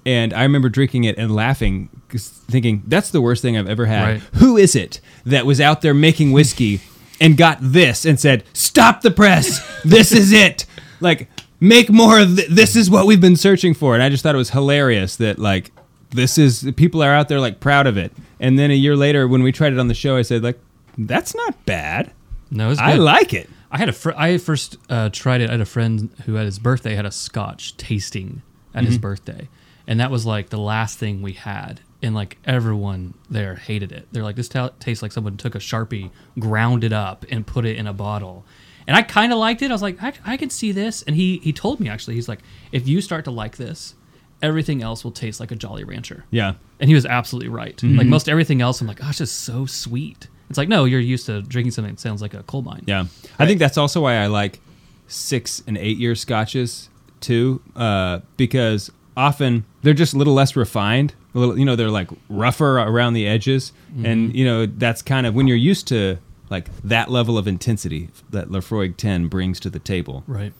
And 0.05 0.33
I 0.33 0.43
remember 0.43 0.69
drinking 0.69 1.05
it 1.05 1.17
and 1.17 1.33
laughing, 1.33 1.89
thinking, 2.09 2.83
that's 2.87 3.11
the 3.11 3.21
worst 3.21 3.41
thing 3.41 3.57
I've 3.57 3.69
ever 3.69 3.85
had. 3.85 4.03
Right. 4.03 4.21
Who 4.35 4.57
is 4.57 4.75
it 4.75 4.99
that 5.25 5.45
was 5.45 5.61
out 5.61 5.81
there 5.81 5.93
making 5.93 6.31
whiskey 6.31 6.81
and 7.21 7.37
got 7.37 7.57
this 7.61 8.05
and 8.05 8.19
said, 8.19 8.43
stop 8.53 9.01
the 9.01 9.11
press. 9.11 9.59
This 9.83 10.11
is 10.11 10.31
it. 10.31 10.65
Like, 11.01 11.29
make 11.59 11.89
more 11.89 12.19
of 12.19 12.35
th- 12.37 12.49
this 12.49 12.75
is 12.75 12.89
what 12.89 13.05
we've 13.05 13.21
been 13.21 13.35
searching 13.35 13.73
for. 13.73 13.93
And 13.93 14.03
I 14.03 14.09
just 14.09 14.23
thought 14.23 14.35
it 14.35 14.37
was 14.39 14.51
hilarious 14.51 15.15
that, 15.17 15.39
like, 15.39 15.71
this 16.11 16.37
is, 16.37 16.69
people 16.75 17.03
are 17.03 17.13
out 17.13 17.27
there, 17.29 17.39
like, 17.39 17.59
proud 17.59 17.85
of 17.87 17.97
it. 17.97 18.11
And 18.39 18.57
then 18.57 18.71
a 18.71 18.75
year 18.75 18.95
later, 18.95 19.27
when 19.27 19.43
we 19.43 19.51
tried 19.51 19.73
it 19.73 19.79
on 19.79 19.87
the 19.87 19.93
show, 19.93 20.15
I 20.17 20.21
said, 20.23 20.43
like, 20.43 20.59
that's 20.97 21.35
not 21.35 21.65
bad. 21.65 22.11
No, 22.51 22.71
it's 22.71 22.79
I 22.79 22.93
good. 22.95 23.01
like 23.03 23.33
it. 23.33 23.49
I 23.71 23.77
had 23.77 23.89
a 23.89 23.93
fr- 23.93 24.13
I 24.17 24.37
first 24.39 24.77
uh, 24.89 25.09
tried 25.09 25.41
it. 25.41 25.49
I 25.49 25.53
had 25.53 25.61
a 25.61 25.65
friend 25.65 26.09
who 26.25 26.37
at 26.37 26.45
his 26.45 26.57
birthday 26.57 26.95
had 26.95 27.05
a 27.05 27.11
Scotch 27.11 27.77
tasting 27.77 28.41
at 28.73 28.83
his 28.85 28.97
Mhm. 28.97 29.01
birthday, 29.01 29.47
and 29.85 29.99
that 29.99 30.09
was 30.09 30.25
like 30.25 30.49
the 30.49 30.57
last 30.57 30.97
thing 30.97 31.21
we 31.21 31.33
had. 31.33 31.81
And 32.01 32.15
like 32.15 32.37
everyone 32.45 33.13
there 33.29 33.55
hated 33.55 33.91
it. 33.91 34.07
They're 34.11 34.23
like, 34.23 34.37
this 34.37 34.47
ta- 34.49 34.71
tastes 34.79 35.03
like 35.03 35.11
someone 35.11 35.37
took 35.37 35.53
a 35.53 35.59
sharpie, 35.59 36.09
ground 36.39 36.83
it 36.83 36.93
up, 36.93 37.25
and 37.29 37.45
put 37.45 37.65
it 37.65 37.77
in 37.77 37.85
a 37.85 37.93
bottle. 37.93 38.43
And 38.89 38.97
I 38.97 39.03
kind 39.03 39.31
of 39.31 39.37
liked 39.39 39.61
it. 39.61 39.69
I 39.69 39.73
was 39.73 39.81
like, 39.83 40.01
I, 40.03 40.11
I 40.25 40.35
can 40.35 40.49
see 40.49 40.71
this. 40.71 41.03
And 41.03 41.15
he 41.15 41.37
he 41.37 41.53
told 41.53 41.79
me 41.79 41.87
actually, 41.89 42.15
he's 42.15 42.27
like, 42.27 42.39
if 42.71 42.87
you 42.87 43.01
start 43.01 43.23
to 43.25 43.31
like 43.31 43.55
this, 43.57 43.93
everything 44.41 44.81
else 44.81 45.03
will 45.03 45.11
taste 45.11 45.39
like 45.39 45.51
a 45.51 45.55
Jolly 45.55 45.83
Rancher. 45.83 46.25
Yeah. 46.31 46.53
And 46.79 46.89
he 46.89 46.95
was 46.95 47.05
absolutely 47.05 47.49
right. 47.49 47.77
Mhm. 47.77 47.97
Like 47.97 48.07
most 48.07 48.27
everything 48.27 48.61
else, 48.61 48.81
I'm 48.81 48.87
like, 48.87 48.99
oh, 49.03 49.09
it's 49.11 49.31
so 49.31 49.65
sweet. 49.65 50.27
It's 50.49 50.57
like, 50.57 50.69
no, 50.69 50.85
you're 50.85 50.99
used 50.99 51.27
to 51.27 51.41
drinking 51.43 51.71
something 51.73 51.93
that 51.93 51.99
sounds 51.99 52.21
like 52.21 52.33
a 52.33 52.41
coal 52.43 52.63
mine. 52.63 52.83
Yeah, 52.87 53.05
I 53.37 53.45
think 53.45 53.59
that's 53.59 53.77
also 53.77 54.01
why 54.01 54.15
I 54.15 54.25
like 54.27 54.59
six 55.07 55.61
and 55.67 55.77
eight 55.77 55.97
year 55.97 56.15
scotches 56.15 56.89
too, 57.21 57.61
uh, 57.75 58.19
because 58.37 58.91
often 59.15 59.65
they're 59.83 59.93
just 59.93 60.13
a 60.13 60.17
little 60.17 60.33
less 60.33 60.55
refined. 60.55 61.13
A 61.35 61.37
little, 61.37 61.59
you 61.59 61.65
know, 61.65 61.75
they're 61.75 61.91
like 61.91 62.09
rougher 62.29 62.79
around 62.79 63.13
the 63.13 63.27
edges, 63.27 63.71
and 64.03 64.31
Mhm. 64.31 64.35
you 64.35 64.45
know 64.45 64.65
that's 64.65 65.03
kind 65.03 65.27
of 65.27 65.35
when 65.35 65.45
you're 65.47 65.57
used 65.57 65.87
to 65.89 66.17
like 66.49 66.67
that 66.83 67.09
level 67.11 67.37
of 67.37 67.47
intensity 67.47 68.09
that 68.29 68.49
Laphroaig 68.49 68.97
Ten 68.97 69.27
brings 69.27 69.59
to 69.61 69.69
the 69.69 69.79
table. 69.79 70.23
Right. 70.27 70.53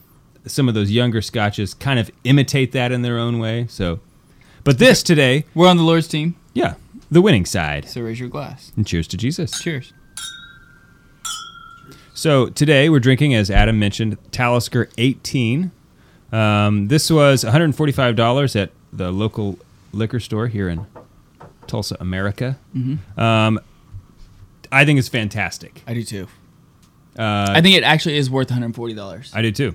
Some 0.46 0.68
of 0.68 0.74
those 0.74 0.90
younger 0.90 1.20
scotches 1.20 1.74
kind 1.74 1.98
of 2.00 2.10
imitate 2.24 2.72
that 2.72 2.92
in 2.92 3.02
their 3.02 3.18
own 3.18 3.38
way. 3.38 3.66
So, 3.68 4.00
but 4.64 4.78
this 4.78 5.02
today, 5.02 5.44
We're 5.54 5.68
on 5.68 5.76
the 5.76 5.82
Lord's 5.82 6.08
team. 6.08 6.36
yeah, 6.54 6.74
the 7.10 7.20
winning 7.20 7.44
side. 7.44 7.88
So 7.88 8.00
raise 8.02 8.20
your 8.20 8.28
glass. 8.28 8.72
And 8.76 8.86
cheers 8.86 9.06
to 9.08 9.16
Jesus. 9.16 9.60
Cheers. 9.60 9.92
So 12.14 12.48
today 12.48 12.88
we're 12.90 13.00
drinking, 13.00 13.34
as 13.34 13.50
Adam 13.50 13.78
mentioned, 13.78 14.18
Talisker 14.30 14.88
18. 14.98 15.70
Um, 16.32 16.88
this 16.88 17.10
was 17.10 17.44
$145 17.44 18.60
at 18.60 18.70
the 18.92 19.10
local 19.10 19.58
liquor 19.92 20.20
store 20.20 20.46
here 20.48 20.68
in 20.68 20.86
Tulsa, 21.66 21.96
America. 21.98 22.58
Mhm. 22.76 22.98
Um, 23.18 23.60
I 24.72 24.84
think 24.84 24.98
it's 24.98 25.08
fantastic. 25.08 25.82
I 25.86 25.94
do 25.94 26.02
too. 26.02 26.26
Uh, 27.18 27.46
I 27.50 27.60
think 27.60 27.76
it 27.76 27.82
actually 27.82 28.16
is 28.16 28.30
worth 28.30 28.50
140 28.50 28.94
dollars. 28.94 29.30
I 29.34 29.42
do 29.42 29.50
too. 29.52 29.74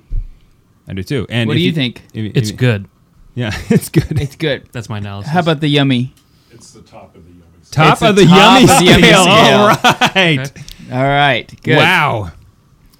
I 0.87 0.93
do 0.93 1.03
too. 1.03 1.25
And 1.29 1.47
What 1.47 1.55
do 1.55 1.61
you 1.61 1.71
think? 1.73 2.01
if- 2.13 2.35
It's 2.35 2.49
if- 2.51 2.57
good. 2.57 2.87
Yeah, 3.33 3.51
it's 3.69 3.89
good. 3.89 4.19
It's 4.19 4.35
good. 4.37 4.69
That's 4.71 4.87
my 4.87 4.99
analysis. 4.99 5.31
How 5.31 5.41
about 5.41 5.59
the 5.59 5.67
yummy? 5.67 6.13
It's 6.51 6.71
the 6.71 6.81
top 6.81 7.15
of 7.15 7.25
the 7.25 7.31
yummy. 7.31 7.41
Top 7.71 7.93
It's 7.93 8.01
of 8.01 8.15
the 8.15 8.21
the 8.21 8.27
top 8.29 8.61
yummy 8.61 8.63
of 8.63 8.79
the 8.79 8.85
yummy 8.85 9.03
scale. 9.03 9.23
scale. 9.23 9.91
All 9.91 10.09
right. 10.15 10.63
All 10.93 11.03
right. 11.03 11.63
Good. 11.63 11.75
Wow. 11.77 12.31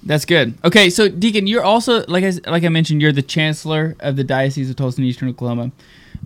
That's 0.02 0.24
good. 0.26 0.58
Okay, 0.64 0.90
so 0.90 1.08
Deacon, 1.08 1.46
you're 1.46 1.64
also 1.64 2.04
like 2.06 2.22
I 2.22 2.28
s- 2.28 2.40
like 2.46 2.62
I 2.64 2.68
mentioned, 2.68 3.00
you're 3.00 3.12
the 3.12 3.22
chancellor 3.22 3.96
of 4.00 4.16
the 4.16 4.22
Diocese 4.24 4.68
of 4.68 4.76
Tulsa 4.76 5.00
and 5.00 5.06
Eastern 5.08 5.28
Oklahoma. 5.30 5.72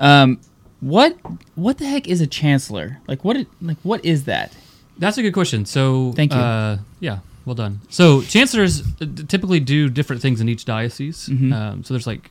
Um, 0.01 0.41
what 0.81 1.17
what 1.55 1.79
the 1.79 1.87
heck 1.87 2.09
is 2.09 2.21
a 2.21 2.27
chancellor? 2.27 2.99
Like 3.07 3.25
what 3.25 3.37
like 3.63 3.77
what 3.85 4.05
is 4.05 4.25
that? 4.25 4.53
That's 5.01 5.19
a 5.19 5.23
good 5.23 5.33
question. 5.35 5.65
So, 5.67 6.13
Thank 6.15 6.33
you. 6.33 6.39
Uh, 6.39 6.79
yeah, 7.01 7.19
well 7.45 7.55
done. 7.57 7.81
So, 7.89 8.23
chancellors 8.23 8.83
uh, 9.01 9.07
typically 9.27 9.59
do 9.59 9.89
different 9.89 10.23
things 10.23 10.41
in 10.41 10.49
each 10.49 10.65
diocese. 10.65 11.29
Mhm. 11.29 11.53
Um, 11.53 11.83
so, 11.85 11.95
there's 11.95 12.07
like, 12.07 12.31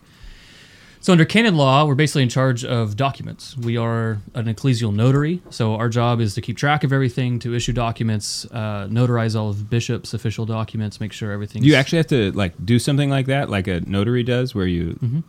so 1.02 1.12
under 1.14 1.26
canon 1.26 1.56
law, 1.56 1.86
we're 1.86 1.96
basically 1.96 2.24
in 2.24 2.30
charge 2.30 2.64
of 2.64 2.96
documents. 2.96 3.58
We 3.58 3.76
are 3.78 4.20
an 4.36 4.46
ecclesial 4.54 4.94
notary. 4.94 5.42
So, 5.50 5.76
our 5.76 5.90
job 5.90 6.22
is 6.22 6.34
to 6.36 6.42
keep 6.42 6.58
track 6.58 6.84
of 6.84 6.94
everything, 6.94 7.40
to 7.40 7.56
issue 7.56 7.74
documents, 7.74 8.46
uh, 8.52 8.88
notarize 8.88 9.36
all 9.40 9.50
of 9.50 9.70
bishops' 9.70 10.14
official 10.14 10.46
documents, 10.46 11.00
make 11.02 11.12
sure 11.12 11.32
everything's. 11.32 11.64
Do 11.64 11.70
you 11.70 11.76
actually 11.76 11.98
have 11.98 12.08
to 12.08 12.32
like 12.34 12.54
do 12.64 12.78
something 12.80 13.10
like 13.10 13.26
that, 13.28 13.50
like 13.50 13.68
a 13.68 13.82
notary 13.82 14.24
does, 14.24 14.54
where 14.54 14.68
you? 14.68 14.98
Mhm. 15.04 15.24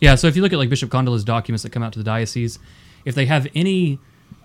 Yeah, 0.00 0.14
so 0.14 0.26
if 0.28 0.36
you 0.36 0.42
look 0.42 0.52
at 0.52 0.58
like 0.58 0.68
Bishop 0.70 0.90
Konderla's 0.90 1.24
documents 1.24 1.62
that 1.64 1.72
come 1.72 1.82
out 1.82 1.92
to 1.94 1.98
the 1.98 2.04
diocese, 2.04 2.58
if 3.06 3.14
they 3.14 3.24
have 3.26 3.48
any, 3.54 3.98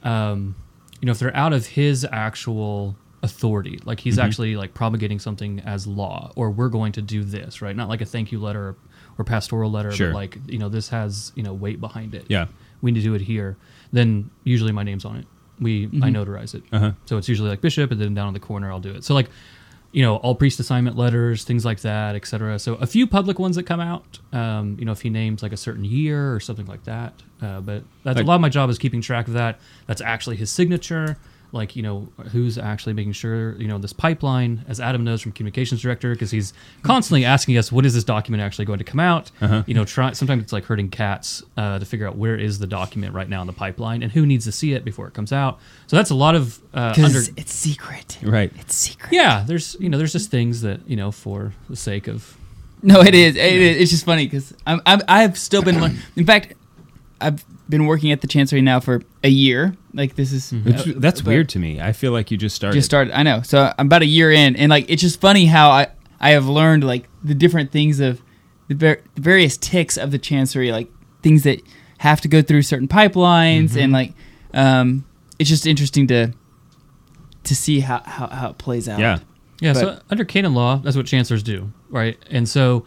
um, 0.03 0.55
you 1.01 1.05
know, 1.08 1.12
if 1.12 1.20
they're 1.20 1.36
out 1.36 1.51
of 1.53 1.65
his 1.67 2.05
actual 2.12 2.96
authority, 3.24 3.79
like 3.86 4.00
he's 4.00 4.17
Mhm. 4.17 4.24
actually 4.24 4.55
like 4.55 4.74
promulgating 4.74 5.20
something 5.20 5.60
as 5.62 5.86
law, 5.88 6.31
or 6.36 6.50
we're 6.50 6.70
going 6.70 6.91
to 6.93 7.01
do 7.01 7.24
this, 7.24 7.62
right? 7.62 7.75
Not 7.75 7.89
like 7.89 8.01
a 8.01 8.05
thank 8.05 8.31
you 8.31 8.39
letter 8.39 8.75
or 9.17 9.25
pastoral 9.25 9.70
letter, 9.70 9.91
Sure. 9.91 10.10
but 10.10 10.15
like 10.15 10.38
you 10.48 10.58
know, 10.58 10.70
this 10.70 10.89
has 10.89 11.31
you 11.36 11.43
know 11.43 11.53
weight 11.53 11.79
behind 11.81 12.15
it. 12.15 12.25
Yeah. 12.29 12.46
we 12.84 12.91
need 12.91 13.00
to 13.01 13.03
do 13.05 13.13
it 13.13 13.22
here. 13.22 13.58
Then 13.93 14.31
usually 14.43 14.72
my 14.72 14.81
name's 14.81 15.05
on 15.05 15.17
it. 15.17 15.27
We 15.60 15.86
I 15.86 16.10
Mhm. 16.10 16.15
notarize 16.15 16.55
it. 16.55 16.63
Uh-huh. 16.72 16.93
So 17.05 17.17
it's 17.17 17.29
usually 17.29 17.50
like 17.50 17.62
bishop, 17.62 17.91
and 17.91 18.01
then 18.01 18.15
down 18.15 18.27
in 18.29 18.34
the 18.34 18.39
corner 18.39 18.72
I'll 18.72 18.79
do 18.79 18.89
it. 18.89 19.03
So 19.03 19.13
like, 19.13 19.29
you 19.91 20.01
know, 20.01 20.17
all 20.17 20.36
priest 20.36 20.60
assignment 20.60 20.98
letters, 20.98 21.43
things 21.43 21.65
like 21.65 21.81
that, 21.81 22.15
etc. 22.15 22.60
So 22.60 22.75
a 22.75 22.88
few 22.88 23.05
public 23.05 23.39
ones 23.39 23.57
that 23.57 23.63
come 23.63 23.79
out. 23.79 24.19
Um, 24.31 24.77
you 24.79 24.86
know, 24.86 24.93
if 24.93 25.01
he 25.01 25.10
names 25.10 25.43
like 25.43 25.51
a 25.51 25.57
certain 25.57 25.83
year 25.83 26.33
or 26.33 26.39
something 26.39 26.65
like 26.65 26.83
that. 26.86 27.13
Uh, 27.41 27.60
but 27.60 27.83
that's 28.03 28.19
a 28.19 28.24
lot 28.24 28.36
of 28.36 28.41
my 28.41 28.50
job 28.50 28.69
is 28.69 28.77
keeping 28.77 29.01
track 29.01 29.27
of 29.27 29.33
that. 29.33 29.60
That's 29.88 30.01
actually 30.01 30.38
his 30.38 30.50
signature. 30.50 31.17
Like 31.53 31.75
you 31.75 31.84
know 31.84 32.08
who's 32.31 32.58
actually 32.58 32.93
making 32.93 33.13
sure 33.13 33.55
you 33.55 33.67
know 33.67 33.77
this 33.77 33.93
pipeline, 33.93 34.63
as 34.67 34.79
Adam 34.79 35.03
knows 35.03 35.22
from 35.22 35.31
communications 35.31 35.81
director, 35.81 36.13
because 36.13 36.31
he's 36.31 36.53
constantly 36.81 37.25
asking 37.25 37.58
us 37.58 37.72
when 37.72 37.86
is 37.86 37.93
this 37.93 38.03
document 38.03 38.41
actually 38.41 38.65
going 38.65 38.79
to 38.79 38.86
come 38.86 39.00
out. 39.00 39.31
Uh-huh. 39.41 39.63
You 39.65 39.74
know, 39.74 39.86
try 39.86 40.12
sometimes 40.13 40.43
it's 40.43 40.53
like 40.53 40.65
herding 40.65 40.89
cats 40.89 41.43
uh, 41.58 41.79
to 41.79 41.86
figure 41.86 42.08
out 42.08 42.15
where 42.17 42.36
is 42.36 42.60
the 42.60 42.67
document 42.67 43.13
right 43.13 43.27
now 43.27 43.41
in 43.41 43.48
the 43.48 43.53
pipeline 43.53 44.03
and 44.03 44.12
who 44.12 44.25
needs 44.25 44.46
to 44.46 44.51
see 44.51 44.74
it 44.74 44.86
before 44.86 45.08
it 45.08 45.13
comes 45.13 45.31
out. 45.31 45.60
So 45.88 45.96
that's 45.96 46.10
a 46.10 46.15
lot 46.15 46.36
of 46.36 46.60
uh, 46.74 46.93
under. 46.96 47.08
Because 47.08 47.31
it's 47.38 47.53
secret. 47.53 48.17
Right. 48.24 48.51
It's 48.58 48.75
secret. 48.75 49.12
Yeah, 49.12 49.43
there's 49.46 49.75
you 49.79 49.89
know 49.89 49.98
there's 49.98 50.13
just 50.13 50.31
things 50.31 50.62
that 50.62 50.88
you 50.88 50.96
know 50.96 51.12
for 51.12 51.53
the 51.70 51.75
sake 51.75 52.08
of 52.08 52.38
No, 52.84 53.01
it 53.01 53.13
is. 53.13 53.36
It 53.36 53.62
is. 53.62 53.81
It's 53.81 53.91
just 53.91 54.05
funny 54.05 54.25
because 54.25 54.53
I'm, 54.65 54.81
I'm 54.86 55.01
I've 55.08 55.38
still 55.38 55.62
been. 55.62 56.00
In 56.15 56.25
fact, 56.25 56.53
I've 57.20 57.43
been 57.71 57.87
working 57.87 58.11
at 58.11 58.21
the 58.21 58.27
chancery 58.27 58.61
now 58.61 58.79
for 58.79 59.01
a 59.23 59.29
year. 59.29 59.75
Like 59.93 60.15
this 60.15 60.31
is 60.31 60.51
Which, 60.51 60.87
uh, 60.87 60.93
that's 60.97 61.23
weird 61.23 61.49
to 61.49 61.59
me. 61.59 61.81
I 61.81 61.93
feel 61.93 62.11
like 62.11 62.29
you 62.29 62.37
just 62.37 62.55
started. 62.55 62.75
Just 62.75 62.85
started. 62.85 63.17
I 63.17 63.23
know. 63.23 63.41
So 63.41 63.73
I'm 63.79 63.87
about 63.87 64.03
a 64.03 64.05
year 64.05 64.31
in, 64.31 64.55
and 64.55 64.69
like 64.69 64.85
it's 64.89 65.01
just 65.01 65.19
funny 65.19 65.47
how 65.47 65.71
I 65.71 65.87
I 66.19 66.31
have 66.31 66.47
learned 66.47 66.83
like 66.83 67.07
the 67.23 67.33
different 67.33 67.71
things 67.71 67.99
of 67.99 68.21
the, 68.67 68.75
ver- 68.75 69.01
the 69.15 69.21
various 69.21 69.57
ticks 69.57 69.97
of 69.97 70.11
the 70.11 70.19
chancery, 70.19 70.71
like 70.71 70.87
things 71.23 71.43
that 71.43 71.61
have 71.97 72.21
to 72.21 72.27
go 72.27 72.43
through 72.43 72.61
certain 72.61 72.87
pipelines, 72.87 73.75
and 73.75 73.91
like 73.91 74.13
um, 74.53 75.05
it's 75.39 75.49
just 75.49 75.65
interesting 75.65 76.05
to 76.07 76.33
to 77.45 77.55
see 77.55 77.79
how 77.79 78.03
how, 78.05 78.27
how 78.27 78.49
it 78.51 78.57
plays 78.59 78.87
out. 78.87 78.99
Yeah. 78.99 79.19
Yeah, 79.59 79.73
so 79.73 79.99
under 80.09 80.25
canon 80.25 80.55
law, 80.55 80.77
that's 80.77 80.97
what 80.97 81.05
chancellors 81.05 81.43
do, 81.43 81.71
right? 81.91 82.17
And 82.31 82.49
so 82.49 82.83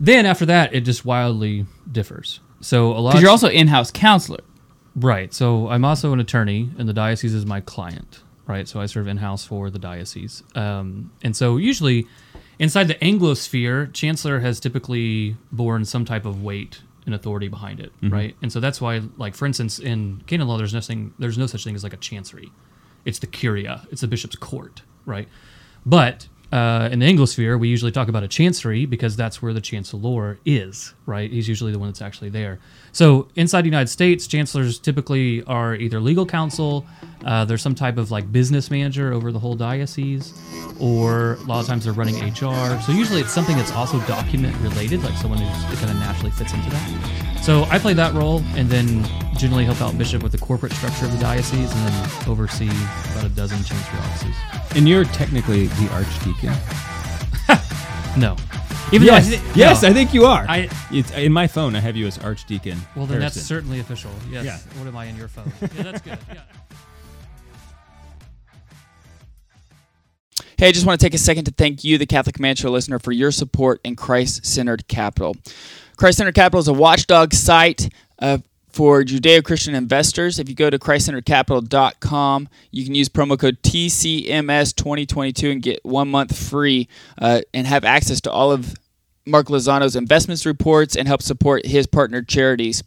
then 0.00 0.24
after 0.24 0.46
that, 0.46 0.74
it 0.74 0.80
just 0.86 1.04
wildly 1.04 1.66
differs. 1.90 2.40
So 2.62 2.92
a 2.92 2.98
lot. 3.00 3.10
Because 3.10 3.22
you're 3.22 3.30
also 3.30 3.48
in-house 3.48 3.90
counselor. 3.90 4.40
right. 4.96 5.32
So 5.34 5.68
I'm 5.68 5.84
also 5.84 6.12
an 6.12 6.20
attorney, 6.20 6.70
and 6.78 6.88
the 6.88 6.92
diocese 6.94 7.34
is 7.34 7.44
my 7.44 7.60
client, 7.60 8.22
right? 8.46 8.66
So 8.68 8.80
I 8.80 8.86
serve 8.86 9.08
in 9.08 9.18
house 9.18 9.44
for 9.44 9.68
the 9.70 9.78
diocese, 9.78 10.42
um, 10.54 11.10
and 11.22 11.36
so 11.36 11.56
usually 11.58 12.06
inside 12.58 12.88
the 12.88 13.02
Anglo 13.02 13.34
sphere, 13.34 13.86
chancellor 13.92 14.40
has 14.40 14.60
typically 14.60 15.36
borne 15.50 15.84
some 15.84 16.04
type 16.04 16.24
of 16.24 16.42
weight 16.42 16.80
and 17.04 17.14
authority 17.14 17.48
behind 17.48 17.80
it, 17.80 17.90
Mhm. 18.00 18.12
right? 18.12 18.36
And 18.42 18.52
so 18.52 18.60
that's 18.60 18.80
why, 18.80 19.02
like 19.16 19.34
for 19.34 19.44
instance, 19.46 19.80
in 19.80 20.22
canon 20.28 20.46
law, 20.46 20.56
there's 20.56 20.72
nothing, 20.74 21.12
there's 21.18 21.36
no 21.36 21.46
such 21.46 21.64
thing 21.64 21.74
as 21.74 21.82
like 21.82 21.92
a 21.94 21.96
chancery. 21.96 22.52
It's 23.04 23.18
the 23.18 23.26
curia. 23.26 23.88
It's 23.90 24.02
the 24.02 24.06
bishop's 24.06 24.36
court, 24.36 24.82
right? 25.04 25.26
But 25.84 26.28
uh, 26.52 26.90
in 26.92 26.98
the 26.98 27.06
Anglosphere, 27.06 27.58
we 27.58 27.68
usually 27.68 27.92
talk 27.92 28.08
about 28.08 28.22
a 28.22 28.28
chancery 28.28 28.84
because 28.84 29.16
that's 29.16 29.40
where 29.40 29.54
the 29.54 29.60
chancellor 29.60 30.38
is, 30.44 30.92
right? 31.06 31.30
He's 31.30 31.48
usually 31.48 31.72
the 31.72 31.78
one 31.78 31.88
that's 31.88 32.02
actually 32.02 32.28
there. 32.28 32.60
So 32.92 33.28
inside 33.36 33.62
the 33.62 33.68
United 33.68 33.88
States, 33.88 34.26
chancellors 34.26 34.78
typically 34.78 35.42
are 35.44 35.74
either 35.74 35.98
legal 35.98 36.26
counsel, 36.26 36.86
uh, 37.24 37.44
there's 37.44 37.62
some 37.62 37.74
type 37.74 37.98
of 37.98 38.10
like 38.10 38.30
business 38.32 38.70
manager 38.70 39.12
over 39.12 39.32
the 39.32 39.38
whole 39.38 39.54
diocese, 39.54 40.34
or 40.80 41.34
a 41.34 41.44
lot 41.44 41.60
of 41.60 41.66
times 41.66 41.84
they're 41.84 41.92
running 41.92 42.16
HR. 42.16 42.80
So 42.82 42.92
usually 42.92 43.20
it's 43.20 43.32
something 43.32 43.56
that's 43.56 43.72
also 43.72 44.00
document 44.00 44.56
related, 44.58 45.02
like 45.02 45.16
someone 45.16 45.38
who 45.38 45.76
kind 45.76 45.90
of 45.90 45.96
naturally 45.96 46.30
fits 46.32 46.52
into 46.52 46.68
that. 46.70 47.40
So 47.42 47.64
I 47.64 47.78
play 47.78 47.94
that 47.94 48.14
role, 48.14 48.42
and 48.54 48.68
then 48.68 49.04
generally 49.36 49.64
help 49.64 49.80
out 49.80 49.96
bishop 49.96 50.22
with 50.22 50.32
the 50.32 50.38
corporate 50.38 50.72
structure 50.72 51.06
of 51.06 51.12
the 51.12 51.18
diocese, 51.18 51.72
and 51.72 51.88
then 51.88 52.28
oversee 52.28 52.70
about 53.12 53.24
a 53.24 53.28
dozen 53.30 53.62
chancery 53.62 53.98
offices. 54.00 54.34
And 54.76 54.88
you're 54.88 55.04
technically 55.04 55.66
the 55.66 55.88
archdeacon. 55.92 56.54
No. 58.14 58.36
Even 58.92 59.06
though 59.06 59.14
I 59.14 59.18
yes, 59.20 59.56
yes, 59.56 59.82
no. 59.82 59.88
I 59.88 59.92
think 59.92 60.12
you 60.12 60.24
are. 60.26 60.44
I- 60.48 60.68
it's, 60.90 61.10
in 61.12 61.32
my 61.32 61.46
phone, 61.46 61.74
I 61.74 61.80
have 61.80 61.96
you 61.96 62.06
as 62.06 62.18
archdeacon. 62.18 62.78
Well, 62.94 63.06
then 63.06 63.20
that's 63.20 63.40
certainly 63.40 63.80
official. 63.80 64.10
Yes. 64.30 64.44
Yeah. 64.44 64.58
What 64.78 64.86
am 64.86 64.96
I 64.96 65.06
in 65.06 65.16
your 65.16 65.28
phone? 65.28 65.50
Yeah, 65.74 65.82
that's 65.82 66.00
good. 66.02 66.18
Yeah. 66.32 66.40
Hey, 70.58 70.68
I 70.68 70.72
just 70.72 70.86
want 70.86 71.00
to 71.00 71.04
take 71.06 71.14
a 71.14 71.18
second 71.18 71.44
to 71.46 71.50
thank 71.50 71.82
you, 71.84 71.98
the 71.98 72.06
Catholic 72.06 72.38
Man 72.38 72.54
Show 72.54 72.70
listener, 72.70 72.98
for 72.98 73.10
your 73.12 73.32
support 73.32 73.80
in 73.84 73.96
Christ 73.96 74.46
Centered 74.46 74.86
Capital. 74.88 75.34
Christ 75.96 76.18
Centered 76.18 76.34
Capital 76.34 76.60
is 76.60 76.68
a 76.68 76.72
watchdog 76.72 77.32
site 77.34 77.88
uh, 78.20 78.38
for 78.70 79.02
Judeo 79.02 79.42
Christian 79.42 79.74
investors. 79.74 80.38
If 80.38 80.48
you 80.48 80.54
go 80.54 80.70
to 80.70 80.78
ChristCenteredCapital.com, 80.78 82.48
you 82.70 82.84
can 82.84 82.94
use 82.94 83.08
promo 83.08 83.38
code 83.38 83.60
TCMS2022 83.62 85.50
and 85.52 85.62
get 85.62 85.84
one 85.84 86.08
month 86.10 86.36
free 86.36 86.88
uh, 87.18 87.40
and 87.52 87.66
have 87.66 87.84
access 87.84 88.20
to 88.22 88.30
all 88.30 88.52
of 88.52 88.74
Mark 89.24 89.46
Lozano's 89.46 89.94
investments 89.94 90.44
reports 90.44 90.96
and 90.96 91.06
help 91.06 91.22
support 91.22 91.64
his 91.66 91.86
partner 91.86 92.22
charities 92.22 92.82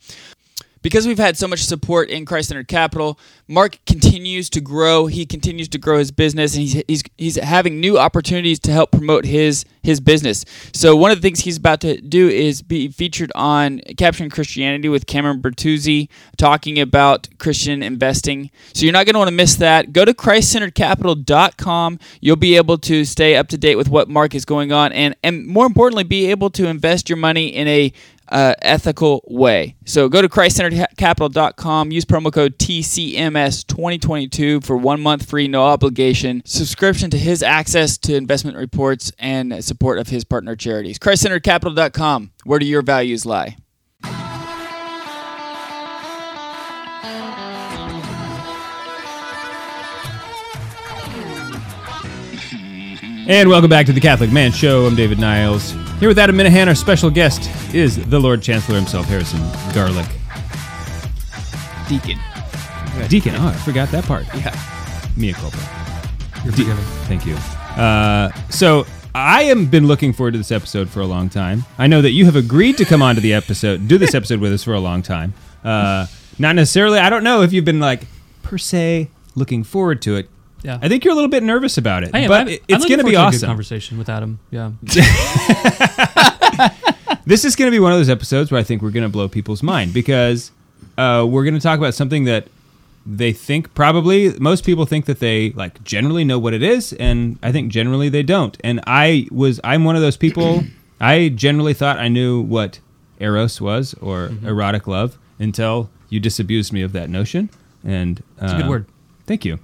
because 0.85 1.07
we've 1.07 1.17
had 1.17 1.35
so 1.35 1.47
much 1.47 1.63
support 1.63 2.11
in 2.11 2.25
Christ 2.25 2.49
Centered 2.49 2.67
Capital, 2.67 3.17
Mark 3.47 3.79
continues 3.87 4.51
to 4.51 4.61
grow. 4.61 5.07
He 5.07 5.25
continues 5.25 5.67
to 5.69 5.79
grow 5.79 5.97
his 5.97 6.11
business, 6.11 6.53
and 6.53 6.61
he's, 6.61 6.83
he's 6.87 7.03
he's 7.17 7.35
having 7.37 7.79
new 7.79 7.97
opportunities 7.97 8.59
to 8.59 8.71
help 8.71 8.91
promote 8.91 9.25
his 9.25 9.65
his 9.81 9.99
business. 9.99 10.45
So 10.73 10.95
one 10.95 11.09
of 11.09 11.17
the 11.17 11.21
things 11.23 11.39
he's 11.39 11.57
about 11.57 11.81
to 11.81 11.99
do 11.99 12.29
is 12.29 12.61
be 12.61 12.87
featured 12.89 13.31
on 13.33 13.79
Capturing 13.97 14.29
Christianity 14.29 14.87
with 14.87 15.07
Cameron 15.07 15.41
Bertuzzi, 15.41 16.07
talking 16.37 16.79
about 16.79 17.29
Christian 17.39 17.81
investing. 17.81 18.51
So 18.73 18.85
you're 18.85 18.93
not 18.93 19.07
going 19.07 19.13
to 19.13 19.19
want 19.19 19.29
to 19.29 19.35
miss 19.35 19.55
that. 19.55 19.91
Go 19.91 20.05
to 20.05 20.13
ChristCenteredCapital.com. 20.13 21.99
You'll 22.21 22.35
be 22.35 22.57
able 22.57 22.77
to 22.77 23.05
stay 23.05 23.35
up 23.35 23.47
to 23.47 23.57
date 23.57 23.75
with 23.75 23.89
what 23.89 24.07
Mark 24.07 24.35
is 24.35 24.45
going 24.45 24.71
on, 24.71 24.93
and 24.93 25.15
and 25.23 25.47
more 25.47 25.65
importantly, 25.65 26.03
be 26.03 26.29
able 26.29 26.51
to 26.51 26.67
invest 26.67 27.09
your 27.09 27.17
money 27.17 27.47
in 27.47 27.67
a 27.67 27.91
uh, 28.29 28.53
ethical 28.61 29.23
way. 29.27 29.75
So 29.85 30.07
go 30.09 30.21
to 30.21 30.29
ChristCenteredCapital.com, 30.29 31.91
use 31.91 32.05
promo 32.05 32.31
code 32.31 32.57
TCMS2022 32.57 34.63
for 34.63 34.77
one 34.77 35.01
month 35.01 35.29
free, 35.29 35.47
no 35.47 35.63
obligation 35.63 36.41
subscription 36.45 37.09
to 37.11 37.17
his 37.17 37.43
access 37.43 37.97
to 37.99 38.15
investment 38.15 38.57
reports 38.57 39.11
and 39.19 39.63
support 39.63 39.99
of 39.99 40.09
his 40.09 40.23
partner 40.23 40.55
charities. 40.55 40.97
ChristCenteredCapital.com, 40.99 42.31
where 42.43 42.59
do 42.59 42.65
your 42.65 42.81
values 42.81 43.25
lie? 43.25 43.57
And 53.27 53.49
welcome 53.49 53.69
back 53.71 53.87
to 53.87 53.93
the 53.93 53.99
Catholic 53.99 54.31
Man 54.31 54.51
Show. 54.51 54.85
I'm 54.85 54.95
David 54.95 55.17
Niles. 55.17 55.71
Here 55.99 56.07
with 56.07 56.19
Adam 56.19 56.35
Minihan, 56.37 56.67
our 56.67 56.75
special 56.75 57.09
guest 57.09 57.49
is 57.73 57.95
the 58.07 58.19
Lord 58.19 58.41
Chancellor 58.43 58.75
himself, 58.75 59.07
Harrison 59.07 59.39
Garlick. 59.73 60.05
Deacon. 61.89 62.19
Deacon. 63.09 63.35
Oh, 63.35 63.47
I 63.47 63.53
forgot 63.53 63.89
that 63.89 64.03
part. 64.05 64.25
Yeah. 64.35 64.55
Mea 65.17 65.33
culpa. 65.33 65.57
You're 66.43 66.51
De- 66.53 66.57
forgiven. 66.65 66.83
Thank 67.07 67.25
you. 67.25 67.33
Uh, 67.81 68.31
so 68.51 68.85
I 69.15 69.43
have 69.45 69.71
been 69.71 69.87
looking 69.87 70.13
forward 70.13 70.31
to 70.33 70.37
this 70.37 70.51
episode 70.51 70.87
for 70.87 70.99
a 70.99 71.07
long 71.07 71.27
time. 71.29 71.65
I 71.79 71.87
know 71.87 72.01
that 72.03 72.11
you 72.11 72.25
have 72.25 72.35
agreed 72.35 72.77
to 72.77 72.85
come 72.85 73.01
on 73.01 73.15
to 73.15 73.21
the 73.21 73.33
episode, 73.33 73.87
do 73.87 73.97
this 73.97 74.13
episode 74.13 74.39
with 74.39 74.53
us 74.53 74.63
for 74.63 74.73
a 74.75 74.79
long 74.79 75.01
time. 75.01 75.33
Uh, 75.63 76.05
not 76.37 76.55
necessarily. 76.55 76.99
I 76.99 77.09
don't 77.09 77.23
know 77.23 77.41
if 77.41 77.53
you've 77.53 77.65
been 77.65 77.79
like 77.79 78.01
per 78.43 78.59
se 78.59 79.09
looking 79.33 79.63
forward 79.63 80.01
to 80.03 80.15
it. 80.15 80.29
Yeah. 80.65 80.79
I 80.81 80.89
think 80.89 81.05
you're 81.05 81.13
a 81.13 81.15
little 81.15 81.29
bit 81.29 81.43
nervous 81.43 81.77
about 81.77 82.03
it, 82.03 82.11
I 82.13 82.19
am. 82.19 82.27
but 82.29 82.41
I'm, 82.41 82.47
it- 82.49 82.59
I'm 82.61 82.65
it's 82.75 82.83
looking 82.83 82.97
going 82.97 83.05
to 83.05 83.11
be 83.11 83.15
forward 83.15 83.23
to 83.23 83.27
a 83.27 83.31
good 83.31 83.37
awesome. 83.37 83.47
conversation 83.47 83.97
with 83.97 84.09
Adam. 84.09 84.39
Yeah. 84.51 84.71
this 87.25 87.45
is 87.45 87.55
going 87.55 87.67
to 87.67 87.71
be 87.75 87.79
one 87.79 87.91
of 87.91 87.97
those 87.99 88.09
episodes 88.09 88.51
where 88.51 88.59
I 88.59 88.63
think 88.63 88.81
we're 88.81 88.91
going 88.91 89.03
to 89.03 89.09
blow 89.09 89.27
people's 89.27 89.63
mind 89.63 89.93
because 89.93 90.51
uh, 90.97 91.25
we're 91.29 91.43
going 91.43 91.53
to 91.55 91.59
talk 91.59 91.77
about 91.77 91.93
something 91.93 92.25
that 92.25 92.47
they 93.05 93.33
think 93.33 93.73
probably 93.75 94.37
most 94.39 94.65
people 94.65 94.85
think 94.85 95.05
that 95.05 95.19
they 95.19 95.51
like 95.51 95.83
generally 95.83 96.23
know 96.23 96.39
what 96.39 96.53
it 96.53 96.63
is, 96.63 96.93
and 96.93 97.37
I 97.43 97.51
think 97.51 97.71
generally 97.71 98.09
they 98.09 98.23
don't. 98.23 98.57
And 98.63 98.81
I 98.87 99.27
was 99.31 99.59
I'm 99.63 99.83
one 99.83 99.95
of 99.95 100.01
those 100.01 100.17
people. 100.17 100.63
I 100.99 101.29
generally 101.29 101.73
thought 101.73 101.99
I 101.99 102.07
knew 102.07 102.41
what 102.41 102.79
eros 103.19 103.61
was 103.61 103.93
or 103.95 104.29
Mm-hmm. 104.29 104.47
erotic 104.47 104.87
love 104.87 105.17
until 105.37 105.89
you 106.09 106.19
disabused 106.19 106.71
me 106.73 106.81
of 106.81 106.93
that 106.93 107.09
notion. 107.09 107.49
And 107.83 108.23
It's 108.41 108.53
a 108.53 108.55
good 108.55 108.65
uh, 108.65 108.69
word. 108.69 108.85
Thank 109.27 109.45
you. 109.45 109.59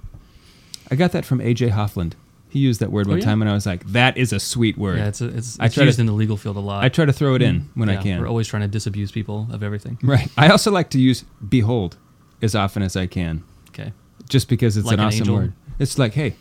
I 0.92 0.94
got 0.94 1.12
that 1.12 1.24
from 1.24 1.38
AJ 1.38 1.70
Hoffland. 1.70 2.12
He 2.50 2.58
used 2.58 2.80
that 2.80 2.92
word 2.92 3.06
Oh, 3.06 3.12
one 3.12 3.18
yeah? 3.20 3.24
time, 3.24 3.40
and 3.40 3.50
I 3.50 3.54
was 3.54 3.64
like, 3.64 3.82
"That 3.92 4.18
is 4.18 4.30
a 4.34 4.38
sweet 4.38 4.76
word." 4.76 4.98
Yeah, 4.98 5.08
it's 5.08 5.22
a, 5.22 5.28
it's, 5.28 5.58
I 5.58 5.64
it's 5.66 5.76
used 5.78 5.96
to- 5.96 6.02
in 6.02 6.06
the 6.06 6.12
legal 6.12 6.36
field 6.36 6.58
a 6.58 6.60
lot. 6.60 6.84
I 6.84 6.90
try 6.90 7.06
to 7.06 7.12
throw 7.12 7.34
it 7.34 7.40
in 7.40 7.60
mm-hmm. 7.62 7.80
when 7.80 7.88
I 7.88 7.96
can. 7.96 8.20
We're 8.20 8.28
always 8.28 8.46
trying 8.46 8.60
to 8.60 8.68
disabuse 8.68 9.10
people 9.10 9.48
of 9.50 9.62
everything. 9.62 9.98
Right. 10.02 10.28
I 10.36 10.48
also 10.50 10.70
like 10.70 10.90
to 10.90 11.00
use 11.00 11.24
behold 11.48 11.96
as 12.42 12.54
often 12.54 12.82
as 12.82 12.94
I 12.94 13.06
can. 13.06 13.42
Okay. 13.70 13.94
Just 14.28 14.50
because 14.50 14.76
it's 14.76 14.86
Like 14.86 14.94
an 14.94 15.00
an 15.00 15.06
awesome 15.06 15.20
angel? 15.20 15.34
word. 15.36 15.52
It's 15.78 15.98
like, 15.98 16.12
hey, 16.12 16.34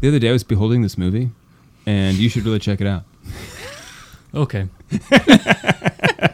the 0.00 0.08
other 0.08 0.18
day 0.18 0.28
I 0.28 0.32
was 0.32 0.44
beholding 0.44 0.82
this 0.82 0.98
movie 0.98 1.30
and 1.86 2.18
you 2.18 2.28
should 2.28 2.44
really 2.44 2.58
check 2.58 2.82
it 2.82 2.86
out. 2.86 3.04
Okay. 4.34 4.68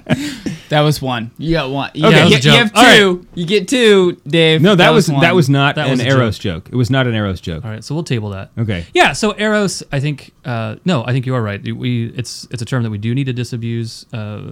That 0.69 0.83
was 0.83 1.03
one. 1.03 1.31
You 1.39 1.53
got 1.53 1.71
one. 1.71 1.91
You, 1.95 2.07
Okay. 2.07 2.17
got- 2.31 2.45
you- 2.45 2.51
you 2.53 2.57
have 2.59 2.73
All 2.77 2.83
right. 2.85 2.97
two. 2.99 3.27
You 3.35 3.45
get 3.47 3.67
two, 3.69 4.21
Dave. 4.27 4.63
No, 4.63 4.75
that, 4.77 4.91
was, 4.91 5.11
one. 5.11 5.21
that 5.23 5.35
was 5.35 5.49
not 5.51 5.75
That 5.75 5.87
an 5.87 5.91
was 5.93 6.01
a 6.01 6.07
Eros 6.07 6.39
joke. 6.39 6.69
It 6.71 6.77
was 6.77 6.91
not 6.91 7.07
an 7.07 7.15
Eros 7.15 7.41
joke. 7.41 7.65
All 7.65 7.71
right. 7.71 7.83
So 7.83 7.95
we'll 7.95 8.05
table 8.05 8.31
that. 8.31 8.51
Okay. 8.57 8.87
Yeah. 8.95 9.13
So 9.13 9.35
eros, 9.37 9.83
I 9.91 9.99
think. 10.01 10.33
Uh, 10.45 10.77
no, 10.85 11.05
I 11.05 11.13
think 11.13 11.27
you 11.27 11.35
are 11.35 11.43
right. 11.43 11.61
We 11.75 12.07
it's 12.17 12.47
it's 12.51 12.63
a 12.63 12.65
term 12.65 12.83
that 12.85 12.91
we 12.91 12.99
do 12.99 13.15
need 13.15 13.25
to 13.25 13.33
disabuse. 13.33 14.07
Uh, 14.13 14.43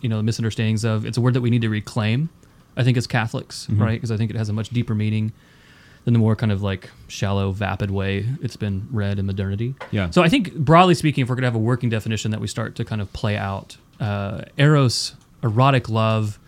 you 0.00 0.08
know, 0.08 0.20
misunderstandings 0.22 0.84
of. 0.84 1.06
It's 1.06 1.16
a 1.16 1.20
word 1.20 1.34
that 1.34 1.40
we 1.42 1.50
need 1.50 1.62
to 1.62 1.68
reclaim. 1.68 2.28
I 2.76 2.82
think 2.84 2.96
as 2.96 3.06
Catholics, 3.06 3.66
Mhm. 3.70 3.80
right? 3.80 3.92
Because 3.94 4.10
I 4.10 4.16
think 4.16 4.30
it 4.30 4.36
has 4.36 4.48
a 4.48 4.52
much 4.52 4.70
deeper 4.70 4.94
meaning 4.94 5.32
than 6.04 6.12
the 6.12 6.18
more 6.20 6.34
kind 6.36 6.50
of 6.52 6.62
like 6.62 6.90
shallow, 7.08 7.50
vapid 7.52 7.90
way 7.90 8.24
it's 8.40 8.56
been 8.56 8.86
read 8.90 9.18
in 9.18 9.26
modernity. 9.26 9.74
Yeah. 9.90 10.10
So 10.10 10.22
I 10.22 10.28
think 10.28 10.54
broadly 10.54 10.94
speaking, 10.94 11.22
if 11.22 11.28
we're 11.28 11.34
gonna 11.36 11.46
have 11.48 11.54
a 11.54 11.58
working 11.58 11.88
definition 11.90 12.30
that 12.30 12.40
we 12.40 12.46
start 12.46 12.74
to 12.76 12.84
kind 12.84 13.00
of 13.00 13.12
play 13.12 13.36
out, 13.36 13.76
uh, 14.00 14.42
eros, 14.56 15.14
erotic 15.42 15.88
love, 15.88 16.38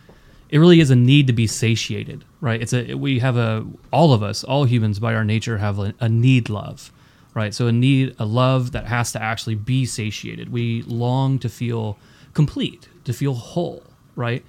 it 0.49 0.57
really 0.59 0.79
is 0.79 0.89
a 0.91 0.95
need 0.95 1.27
to 1.27 1.33
be 1.33 1.47
satiated, 1.47 2.25
right? 2.41 2.61
It's 2.61 2.73
a 2.73 2.93
we 2.95 3.19
have 3.19 3.37
a 3.37 3.65
all 3.91 4.13
of 4.13 4.21
us, 4.23 4.43
all 4.43 4.65
humans 4.65 4.99
by 4.99 5.13
our 5.15 5.23
nature 5.23 5.57
have 5.59 5.79
a, 5.79 6.09
need 6.09 6.49
love, 6.49 6.91
right? 7.33 7.53
So 7.53 7.67
a 7.67 7.71
need, 7.71 8.15
a 8.19 8.25
love 8.25 8.71
that 8.73 8.87
has 8.87 9.11
to 9.13 9.21
actually 9.21 9.55
be 9.55 9.85
satiated. 9.85 10.51
We 10.51 10.81
long 10.83 11.39
to 11.39 11.49
feel 11.49 11.97
complete, 12.33 12.89
to 13.05 13.13
feel 13.13 13.33
whole, 13.33 13.83
right? 14.15 14.43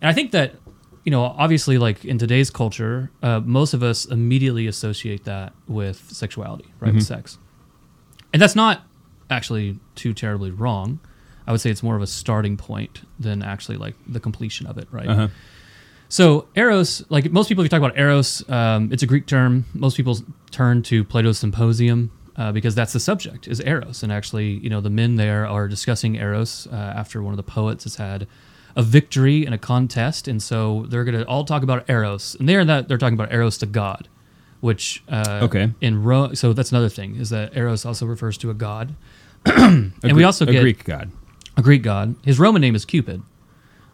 And 0.00 0.08
I 0.08 0.12
think 0.12 0.30
that 0.32 0.54
you 1.04 1.10
know, 1.10 1.24
obviously, 1.24 1.78
like 1.78 2.04
in 2.04 2.16
today's 2.18 2.48
culture, 2.48 3.10
uh, 3.24 3.40
most 3.40 3.74
of 3.74 3.82
us 3.82 4.04
immediately 4.04 4.68
associate 4.68 5.24
that 5.24 5.52
with 5.66 5.96
sexuality, 6.12 6.72
right? 6.78 6.94
With 6.94 7.02
Mhm. 7.02 7.08
sex, 7.08 7.38
and 8.32 8.40
that's 8.40 8.54
not 8.54 8.86
actually 9.28 9.80
too 9.96 10.12
terribly 10.12 10.52
wrong. 10.52 11.00
I 11.46 11.52
would 11.52 11.60
say 11.60 11.70
it's 11.70 11.82
more 11.82 11.96
of 11.96 12.02
a 12.02 12.06
starting 12.06 12.56
point 12.56 13.02
than 13.18 13.42
actually 13.42 13.76
like 13.78 13.94
the 14.06 14.20
completion 14.20 14.66
of 14.66 14.78
it, 14.78 14.88
right? 14.90 15.08
Uh-huh. 15.08 15.28
So 16.08 16.46
eros, 16.54 17.02
like 17.08 17.30
most 17.32 17.48
people, 17.48 17.62
if 17.62 17.66
you 17.66 17.68
talk 17.70 17.78
about 17.84 17.98
eros, 17.98 18.48
um, 18.50 18.92
it's 18.92 19.02
a 19.02 19.06
Greek 19.06 19.26
term. 19.26 19.64
Most 19.74 19.96
people 19.96 20.18
turn 20.50 20.82
to 20.84 21.04
Plato's 21.04 21.38
Symposium 21.38 22.10
uh, 22.36 22.52
because 22.52 22.74
that's 22.74 22.92
the 22.92 23.00
subject 23.00 23.48
is 23.48 23.60
eros, 23.60 24.02
and 24.02 24.12
actually, 24.12 24.50
you 24.58 24.68
know, 24.70 24.80
the 24.80 24.90
men 24.90 25.16
there 25.16 25.46
are 25.46 25.68
discussing 25.68 26.16
eros 26.16 26.66
uh, 26.70 26.74
after 26.76 27.22
one 27.22 27.32
of 27.32 27.36
the 27.38 27.42
poets 27.42 27.84
has 27.84 27.96
had 27.96 28.26
a 28.76 28.82
victory 28.82 29.44
in 29.46 29.52
a 29.52 29.58
contest, 29.58 30.28
and 30.28 30.42
so 30.42 30.86
they're 30.88 31.04
going 31.04 31.18
to 31.18 31.26
all 31.26 31.44
talk 31.44 31.62
about 31.62 31.88
eros, 31.90 32.36
and 32.38 32.48
they're 32.48 32.64
that 32.64 32.88
they're 32.88 32.98
talking 32.98 33.14
about 33.18 33.32
eros 33.32 33.56
to 33.58 33.66
God, 33.66 34.08
which 34.60 35.02
uh, 35.08 35.40
Okay. 35.44 35.72
in 35.80 36.02
Rome. 36.02 36.34
So 36.34 36.52
that's 36.52 36.70
another 36.72 36.88
thing 36.90 37.16
is 37.16 37.30
that 37.30 37.56
eros 37.56 37.84
also 37.86 38.04
refers 38.06 38.36
to 38.38 38.50
a 38.50 38.54
god, 38.54 38.94
and 39.46 39.92
we 40.02 40.10
Gre- 40.12 40.24
also 40.24 40.44
a 40.46 40.52
get 40.52 40.60
Greek 40.60 40.84
god. 40.84 41.10
A 41.56 41.62
Greek 41.62 41.82
god. 41.82 42.14
His 42.24 42.38
Roman 42.38 42.60
name 42.62 42.74
is 42.74 42.84
Cupid, 42.84 43.22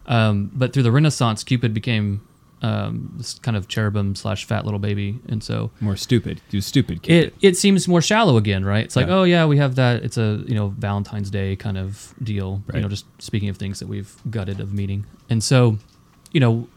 um, 0.07 0.51
but 0.53 0.73
through 0.73 0.83
the 0.83 0.91
Renaissance, 0.91 1.43
Cupid 1.43 1.73
became 1.73 2.21
um, 2.61 3.13
this 3.17 3.39
kind 3.39 3.55
of 3.55 3.67
cherubim 3.67 4.15
slash 4.15 4.45
fat 4.45 4.65
little 4.65 4.79
baby, 4.79 5.19
and 5.29 5.43
so 5.43 5.71
More 5.79 5.95
stupid. 5.95 6.41
Do 6.49 6.59
stupid. 6.61 7.07
it 7.09 7.33
it 7.41 7.57
seems 7.57 7.87
more 7.87 8.01
shallow 8.01 8.37
again, 8.37 8.65
right? 8.65 8.83
It's 8.83 8.95
like, 8.95 9.07
Yeah. 9.07 9.15
oh 9.15 9.23
yeah, 9.23 9.45
we 9.45 9.57
have 9.57 9.75
that. 9.75 10.03
It's 10.03 10.17
a 10.17 10.43
you 10.45 10.55
know 10.55 10.69
Valentine's 10.77 11.29
Day 11.29 11.55
kind 11.55 11.77
of 11.77 12.13
deal. 12.21 12.61
You 12.73 12.81
know, 12.81 12.89
just 12.89 13.05
speaking 13.21 13.49
of 13.49 13.57
things 13.57 13.79
that 13.79 13.87
we've 13.87 14.13
gutted 14.29 14.59
of 14.59 14.73
meaning, 14.73 15.05
and 15.29 15.41
so, 15.43 15.77
you 16.31 16.39
know, 16.39 16.67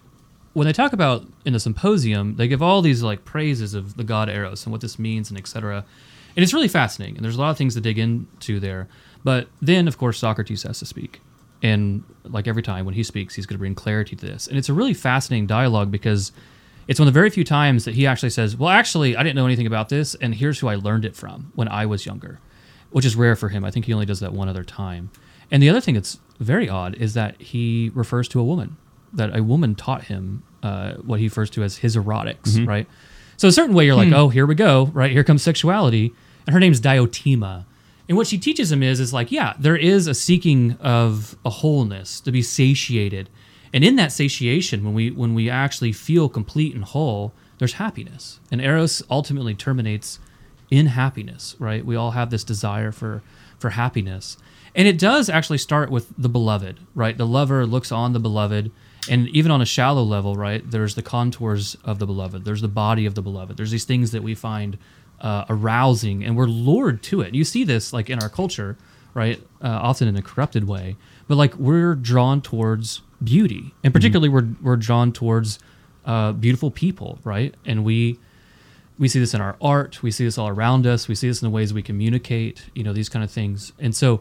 when 0.53 0.67
they 0.67 0.73
talk 0.73 0.93
about 0.93 1.25
in 1.45 1.53
the 1.53 1.61
symposium, 1.61 2.37
they 2.37 2.47
give 2.47 2.63
all 2.63 2.81
these 2.83 3.03
like 3.03 3.25
praises 3.25 3.75
of 3.75 3.97
the 3.97 4.05
god 4.05 4.29
Eros 4.29 4.65
and 4.65 4.73
what 4.73 4.83
this 4.83 4.99
means 4.99 5.31
and 5.31 5.39
etc. 5.39 5.85
And 6.37 6.43
it's 6.43 6.55
really 6.55 6.69
fascinating, 6.69 7.17
and 7.17 7.25
there's 7.25 7.37
a 7.37 7.41
lot 7.41 7.51
of 7.51 7.59
things 7.59 7.75
to 7.75 7.81
dig 7.81 7.99
into 7.99 8.61
there. 8.61 8.89
But 9.25 9.49
then, 9.61 9.87
of 9.89 9.99
course, 9.99 10.19
Socrates 10.19 10.63
has 10.65 10.79
to 10.81 10.87
speak, 10.87 11.21
and 11.63 12.03
like 12.25 12.49
every 12.49 12.63
time 12.63 12.85
when 12.85 12.95
he 12.95 13.03
speaks, 13.03 13.35
he's 13.35 13.47
going 13.47 13.55
to 13.57 13.61
bring 13.61 13.75
clarity 13.75 14.17
to 14.17 14.27
this. 14.27 14.47
And 14.49 14.59
it's 14.59 14.69
a 14.69 14.75
really 14.75 14.95
fascinating 14.95 15.47
dialogue 15.47 15.91
because 15.91 16.33
it's 16.89 16.99
one 16.99 17.07
of 17.07 17.15
the 17.15 17.19
very 17.19 17.31
few 17.31 17.45
times 17.45 17.85
that 17.85 17.95
he 17.95 18.07
actually 18.07 18.31
says, 18.31 18.57
"Well, 18.57 18.69
actually, 18.71 19.17
I 19.17 19.23
didn't 19.23 19.37
know 19.37 19.47
anything 19.47 19.67
about 19.67 19.89
this, 19.89 20.15
and 20.17 20.35
here's 20.35 20.59
who 20.59 20.69
I 20.69 20.75
learned 20.75 21.05
it 21.05 21.15
from 21.15 21.53
when 21.55 21.69
I 21.69 21.87
was 21.87 22.05
younger," 22.05 22.41
which 22.91 23.05
is 23.05 23.15
rare 23.15 23.37
for 23.37 23.49
him. 23.51 23.65
I 23.65 23.71
think 23.71 23.87
he 23.87 23.93
only 23.93 24.07
does 24.07 24.21
that 24.21 24.33
one 24.33 24.49
other 24.49 24.65
time. 24.65 25.11
And 25.51 25.63
the 25.63 25.69
other 25.69 25.81
thing 25.81 25.95
that's 25.95 26.19
very 26.41 26.69
odd 26.69 26.95
is 26.97 27.15
that 27.15 27.41
he 27.41 27.91
refers 27.95 28.27
to 28.29 28.41
a 28.41 28.45
woman, 28.45 28.77
that 29.13 29.37
a 29.37 29.43
woman 29.43 29.75
taught 29.77 30.05
him 30.05 30.43
uh, 30.65 30.95
what 30.95 31.21
he 31.21 31.27
refers 31.27 31.51
to 31.51 31.63
as 31.63 31.79
his 31.79 31.97
erotics, 31.97 32.57
Mhm. 32.57 32.67
right? 32.69 32.87
So 33.37 33.49
a 33.49 33.53
certain 33.53 33.75
way, 33.75 33.85
you're 33.87 33.97
like, 33.97 34.09
Hmm. 34.09 34.15
oh, 34.15 34.29
here 34.29 34.47
we 34.47 34.55
go, 34.55 34.91
right? 34.95 35.11
Here 35.11 35.25
comes 35.25 35.43
sexuality, 35.43 36.13
and 36.47 36.55
her 36.55 36.61
name's 36.61 36.81
Diotima. 36.81 37.65
And 38.09 38.17
what 38.17 38.27
she 38.27 38.39
teaches 38.39 38.73
him 38.73 38.83
is, 38.83 39.01
is 39.01 39.13
like, 39.13 39.31
yeah, 39.31 39.55
there 39.59 39.77
is 39.77 40.07
a 40.07 40.15
seeking 40.15 40.73
of 40.81 41.37
a 41.45 41.51
wholeness 41.51 42.21
to 42.21 42.33
be 42.33 42.43
satiated, 42.43 43.31
and 43.73 43.85
in 43.85 43.97
that 43.97 44.13
satiation, 44.13 44.85
when 44.85 44.95
we 44.95 45.11
when 45.11 45.35
we 45.35 45.49
actually 45.49 45.93
feel 45.93 46.29
complete 46.29 46.75
and 46.75 46.85
whole, 46.85 47.33
there's 47.59 47.75
happiness. 47.75 48.39
And 48.51 48.61
Eros 48.61 49.03
ultimately 49.11 49.55
terminates 49.55 50.19
in 50.71 50.87
happiness, 50.87 51.57
right? 51.59 51.85
We 51.85 51.97
all 51.97 52.11
have 52.11 52.31
this 52.31 52.45
desire 52.45 52.93
for 52.93 53.23
for 53.59 53.71
happiness. 53.71 54.37
And 54.75 54.89
it 54.89 54.99
does 54.99 55.29
actually 55.29 55.59
start 55.59 55.91
with 55.91 56.13
the 56.17 56.29
beloved, 56.29 56.81
right? 56.95 57.17
The 57.17 57.27
lover 57.27 57.67
looks 57.67 57.93
on 57.93 58.15
the 58.15 58.21
beloved, 58.21 58.71
and 59.09 59.29
even 59.29 59.51
on 59.51 59.61
a 59.61 59.67
shallow 59.67 60.03
level, 60.03 60.35
right? 60.35 60.69
There's 60.69 60.95
the 60.95 61.03
contours 61.03 61.77
of 61.85 61.99
the 61.99 62.07
beloved. 62.07 62.45
There's 62.45 62.63
the 62.63 62.69
body 62.69 63.05
of 63.07 63.15
the 63.15 63.23
beloved. 63.23 63.57
There's 63.57 63.71
these 63.71 63.85
things 63.85 64.13
that 64.13 64.23
we 64.23 64.35
find 64.35 64.79
uh, 65.23 65.45
arousing, 65.49 66.23
and 66.25 66.37
we're 66.37 66.47
lured 66.47 67.03
to 67.05 67.23
it. 67.23 67.35
You 67.35 67.45
see 67.45 67.65
this 67.65 67.93
like 67.93 68.11
in 68.11 68.21
our 68.21 68.29
culture, 68.29 68.77
right? 69.15 69.41
Uh, 69.63 69.69
often 69.69 70.09
in 70.09 70.17
a 70.17 70.23
corrupted 70.23 70.65
way, 70.65 70.97
but 71.29 71.37
like 71.37 71.55
we're 71.55 71.95
drawn 71.95 72.43
towards 72.43 73.01
beauty, 73.23 73.73
and 73.83 73.95
particularly 73.95 74.29
we're 74.29 74.49
we're 74.61 74.77
drawn 74.77 75.13
towards 75.13 75.59
uh, 76.05 76.33
beautiful 76.33 76.71
people, 76.71 77.19
right? 77.25 77.55
And 77.65 77.85
we 77.85 78.19
we 78.99 79.09
see 79.09 79.19
this 79.19 79.35
in 79.35 79.41
our 79.41 79.57
art 79.61 80.03
we 80.03 80.11
see 80.11 80.25
this 80.25 80.39
all 80.39 80.49
around 80.49 80.87
us 80.87 81.09
we 81.09 81.15
see 81.15 81.27
this 81.27 81.43
in 81.43 81.47
the 81.47 81.51
ways 81.51 81.75
we 81.75 81.83
communicate 81.83 82.67
you 82.75 82.85
know 82.85 82.93
these 82.93 83.09
kind 83.09 83.25
of 83.25 83.31
things 83.31 83.73
and 83.79 83.97
so 83.97 84.21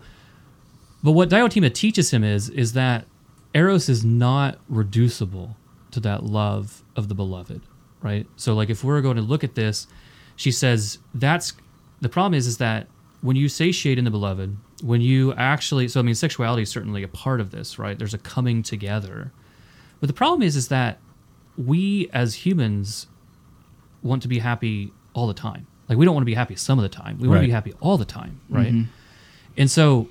but 1.04 1.12
what 1.12 1.30
diotima 1.30 1.72
teaches 1.72 2.12
him 2.12 2.24
is 2.24 2.50
is 2.50 2.74
that 2.74 3.06
eros 3.54 3.90
is 3.90 4.04
not 4.04 4.58
reducible 4.70 5.56
to 5.92 6.00
that 6.00 6.24
love 6.24 6.84
of 6.96 7.10
the 7.10 7.14
beloved 7.14 7.62
right 8.02 8.26
so 8.38 8.54
like 8.56 8.70
if 8.70 8.84
we're 8.84 9.02
going 9.02 9.18
to 9.18 9.22
look 9.22 9.44
at 9.44 9.56
this 9.56 9.88
she 10.36 10.52
says 10.52 10.98
that's 11.14 11.54
the 12.02 12.10
problem 12.10 12.34
is 12.34 12.48
is 12.48 12.58
that 12.58 12.88
when 13.22 13.36
you 13.36 13.48
satiate 13.50 13.98
in 13.98 14.06
the 14.06 14.12
beloved 14.12 14.56
when 14.82 15.02
you 15.02 15.34
actually 15.34 15.88
so 15.88 16.00
i 16.00 16.04
mean 16.04 16.16
sexuality 16.16 16.64
is 16.64 16.70
certainly 16.70 17.04
a 17.04 17.08
part 17.08 17.40
of 17.40 17.52
this 17.52 17.78
right 17.78 18.00
there's 18.00 18.14
a 18.14 18.18
coming 18.18 18.64
together 18.64 19.32
but 20.00 20.08
the 20.08 20.14
problem 20.14 20.42
is 20.42 20.56
is 20.56 20.70
that 20.70 20.98
we 21.58 22.10
as 22.14 22.34
humans 22.46 23.08
want 24.02 24.22
to 24.24 24.28
be 24.28 24.40
happy 24.40 24.92
all 25.14 25.28
the 25.28 25.34
time. 25.34 25.68
Like 25.88 25.98
we 25.98 26.06
don't 26.06 26.16
want 26.16 26.24
to 26.24 26.26
be 26.26 26.34
happy 26.34 26.56
some 26.56 26.80
of 26.80 26.84
the 26.84 26.90
time. 26.90 27.20
We 27.20 27.28
want 27.28 27.42
to 27.42 27.46
be 27.48 27.52
happy 27.52 27.74
all 27.82 27.98
the 27.98 28.06
time, 28.06 28.40
right? 28.50 28.74
Mhm. 28.74 28.88
And 29.58 29.70
so 29.70 30.08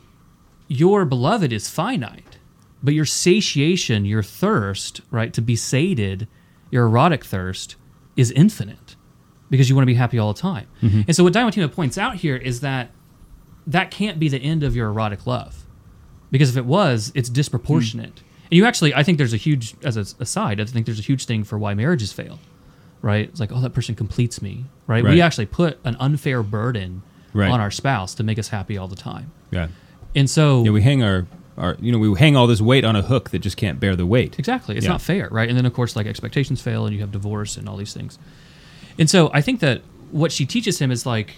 your 0.69 1.05
beloved 1.05 1.53
is 1.53 1.69
finite, 1.69 2.39
but 2.83 2.95
your 2.95 3.07
satiation, 3.07 4.05
your 4.05 4.23
thirst, 4.23 5.01
right, 5.11 5.33
to 5.33 5.41
be 5.43 5.57
sated, 5.57 6.29
your 6.71 6.85
erotic 6.87 7.25
thirst 7.25 7.75
is 8.17 8.31
infinite 8.33 8.95
because 9.51 9.69
you 9.69 9.75
want 9.75 9.83
to 9.83 9.87
be 9.87 9.95
happy 9.95 10.19
all 10.19 10.33
the 10.33 10.41
time. 10.41 10.67
Mhm. 10.83 11.05
And 11.09 11.17
so 11.17 11.25
what 11.25 11.33
Diotima 11.33 11.71
points 11.73 11.99
out 11.99 12.17
here 12.17 12.37
is 12.37 12.61
that 12.61 12.91
that 13.67 13.91
can't 13.91 14.19
be 14.19 14.29
the 14.29 14.39
end 14.39 14.63
of 14.63 14.75
your 14.75 14.89
erotic 14.89 15.27
love 15.27 15.65
because 16.31 16.49
if 16.51 16.57
it 16.57 16.65
was, 16.65 17.13
it's 17.15 17.29
disproportionate. 17.29 18.23
And 18.51 18.57
you 18.57 18.65
actually, 18.65 18.95
I 18.95 19.03
think 19.03 19.19
there's 19.19 19.33
a 19.35 19.37
huge, 19.37 19.75
as 19.85 19.97
a 19.97 20.07
aside, 20.23 20.61
I 20.61 20.65
think 20.65 20.87
there's 20.87 20.99
a 20.99 21.03
huge 21.03 21.25
thing 21.27 21.45
for 21.45 21.59
why 21.59 21.75
marriages 21.75 22.13
fail, 22.13 22.39
right? 23.03 23.29
It's 23.29 23.39
like, 23.41 23.53
oh, 23.53 23.61
that 23.61 23.71
person 23.75 23.95
completes 23.95 24.41
me, 24.43 24.65
right? 24.87 25.05
Right. 25.05 25.15
We 25.15 25.21
actually 25.21 25.47
put 25.47 25.79
an 25.85 25.97
unfair 26.01 26.43
burden 26.43 27.03
Right. 27.33 27.49
on 27.51 27.61
our 27.61 27.71
spouse 27.71 28.13
to 28.15 28.25
make 28.25 28.41
us 28.41 28.49
happy 28.49 28.77
all 28.77 28.89
the 28.89 28.97
time. 28.97 29.31
Yeah. 29.53 29.69
And 30.17 30.29
so, 30.29 30.65
Yeah, 30.65 30.73
we 30.73 30.83
hang 30.83 31.05
our, 31.05 31.27
our, 31.57 31.77
you 31.81 31.93
know, 31.93 31.99
we 31.99 32.13
hang 32.19 32.35
all 32.37 32.49
this 32.49 32.61
weight 32.61 32.85
on 32.85 32.97
a 32.97 33.03
hook 33.03 33.31
that 33.31 33.39
just 33.39 33.57
can't 33.57 33.79
bear 33.79 33.95
the 33.95 34.05
weight. 34.07 34.37
Exactly. 34.37 34.77
It's 34.77 34.85
Yeah. 34.85 34.91
not 34.93 35.01
fair, 35.01 35.29
right? 35.31 35.49
And 35.49 35.57
then 35.57 35.65
of 35.65 35.73
course 35.73 35.95
like 35.95 36.09
expectations 36.09 36.61
fail 36.61 36.87
and 36.87 36.95
you 36.95 37.01
have 37.03 37.13
divorce 37.13 37.57
and 37.57 37.69
all 37.69 37.77
these 37.77 37.93
things. 37.95 38.19
And 39.01 39.11
so 39.11 39.31
I 39.35 39.41
think 39.41 39.59
that 39.61 39.83
what 40.13 40.31
she 40.31 40.47
teaches 40.47 40.79
him 40.79 40.93
is 40.93 41.05
like 41.05 41.37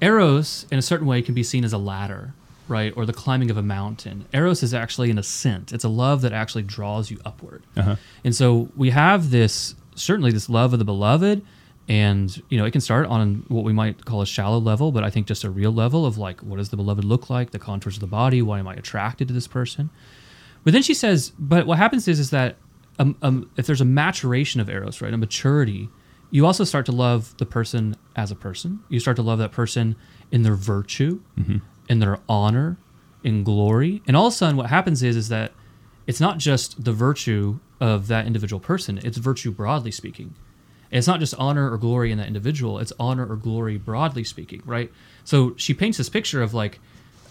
eros 0.00 0.66
in 0.72 0.78
a 0.78 0.82
certain 0.82 1.06
way 1.06 1.22
can 1.22 1.34
be 1.34 1.44
seen 1.44 1.62
as 1.64 1.72
a 1.72 1.78
ladder, 1.78 2.34
right? 2.66 2.92
Or 2.96 3.06
the 3.06 3.12
climbing 3.12 3.50
of 3.52 3.56
a 3.56 3.62
mountain. 3.62 4.26
Eros 4.32 4.64
is 4.64 4.74
actually 4.74 5.10
an 5.10 5.18
ascent. 5.18 5.72
It's 5.72 5.84
a 5.84 5.88
love 5.88 6.22
that 6.22 6.32
actually 6.32 6.64
draws 6.64 7.08
you 7.08 7.20
upward. 7.24 7.62
Uh-huh. 7.76 7.94
And 8.24 8.34
so 8.34 8.68
we 8.76 8.90
have 8.90 9.30
this 9.30 9.76
certainly 9.94 10.32
this 10.32 10.48
love 10.48 10.72
of 10.72 10.80
the 10.80 10.84
beloved 10.84 11.44
and 11.86 12.42
you 12.48 12.56
know 12.56 12.64
it 12.64 12.70
can 12.70 12.80
start 12.80 13.06
on 13.06 13.44
what 13.48 13.62
we 13.62 13.72
might 13.72 14.04
call 14.06 14.22
a 14.22 14.26
shallow 14.26 14.56
level 14.56 14.90
but 14.90 15.04
i 15.04 15.10
think 15.10 15.26
just 15.26 15.44
a 15.44 15.50
real 15.50 15.70
level 15.70 16.06
of 16.06 16.16
like 16.16 16.40
what 16.40 16.56
does 16.56 16.70
the 16.70 16.76
beloved 16.76 17.04
look 17.04 17.28
like 17.28 17.50
the 17.50 17.58
contours 17.58 17.96
of 17.96 18.00
the 18.00 18.06
body 18.06 18.40
why 18.40 18.58
am 18.58 18.66
i 18.66 18.72
attracted 18.72 19.28
to 19.28 19.34
this 19.34 19.46
person 19.46 19.90
but 20.64 20.72
then 20.72 20.82
she 20.82 20.94
says, 20.94 21.32
but 21.38 21.66
what 21.66 21.78
happens 21.78 22.06
is, 22.08 22.20
is 22.20 22.30
that 22.30 22.56
um, 22.98 23.16
um, 23.22 23.50
if 23.56 23.66
there's 23.66 23.80
a 23.80 23.86
maturation 23.86 24.60
of 24.60 24.68
eros, 24.68 25.00
right, 25.00 25.12
a 25.12 25.16
maturity, 25.16 25.88
you 26.32 26.44
also 26.46 26.64
start 26.64 26.84
to 26.86 26.92
love 26.92 27.36
the 27.36 27.46
person 27.46 27.94
as 28.16 28.30
a 28.32 28.34
person. 28.34 28.80
You 28.88 28.98
start 28.98 29.16
to 29.16 29.22
love 29.22 29.38
that 29.38 29.52
person 29.52 29.94
in 30.32 30.42
their 30.42 30.54
virtue, 30.56 31.20
Mhm. 31.38 31.60
in 31.88 31.98
their 32.00 32.18
honor, 32.28 32.78
in 33.22 33.44
glory, 33.44 34.02
and 34.08 34.16
all 34.16 34.26
of 34.26 34.32
a 34.32 34.36
sudden, 34.36 34.56
what 34.56 34.66
happens 34.70 35.02
is, 35.04 35.14
is 35.14 35.28
that 35.28 35.52
it's 36.06 36.20
not 36.20 36.38
just 36.38 36.82
the 36.84 36.92
virtue 36.92 37.58
of 37.80 38.08
that 38.08 38.26
individual 38.26 38.58
person; 38.58 38.98
it's 39.04 39.18
virtue 39.18 39.52
broadly 39.52 39.92
speaking. 39.92 40.34
And 40.90 40.98
it's 40.98 41.06
not 41.06 41.20
just 41.20 41.34
honor 41.38 41.70
or 41.70 41.78
glory 41.78 42.10
in 42.10 42.18
that 42.18 42.26
individual; 42.26 42.78
it's 42.78 42.92
honor 42.98 43.26
or 43.26 43.36
glory 43.36 43.76
broadly 43.78 44.24
speaking, 44.24 44.62
right? 44.66 44.90
So 45.24 45.54
she 45.56 45.74
paints 45.74 45.98
this 45.98 46.08
picture 46.08 46.42
of 46.42 46.52
like 46.54 46.80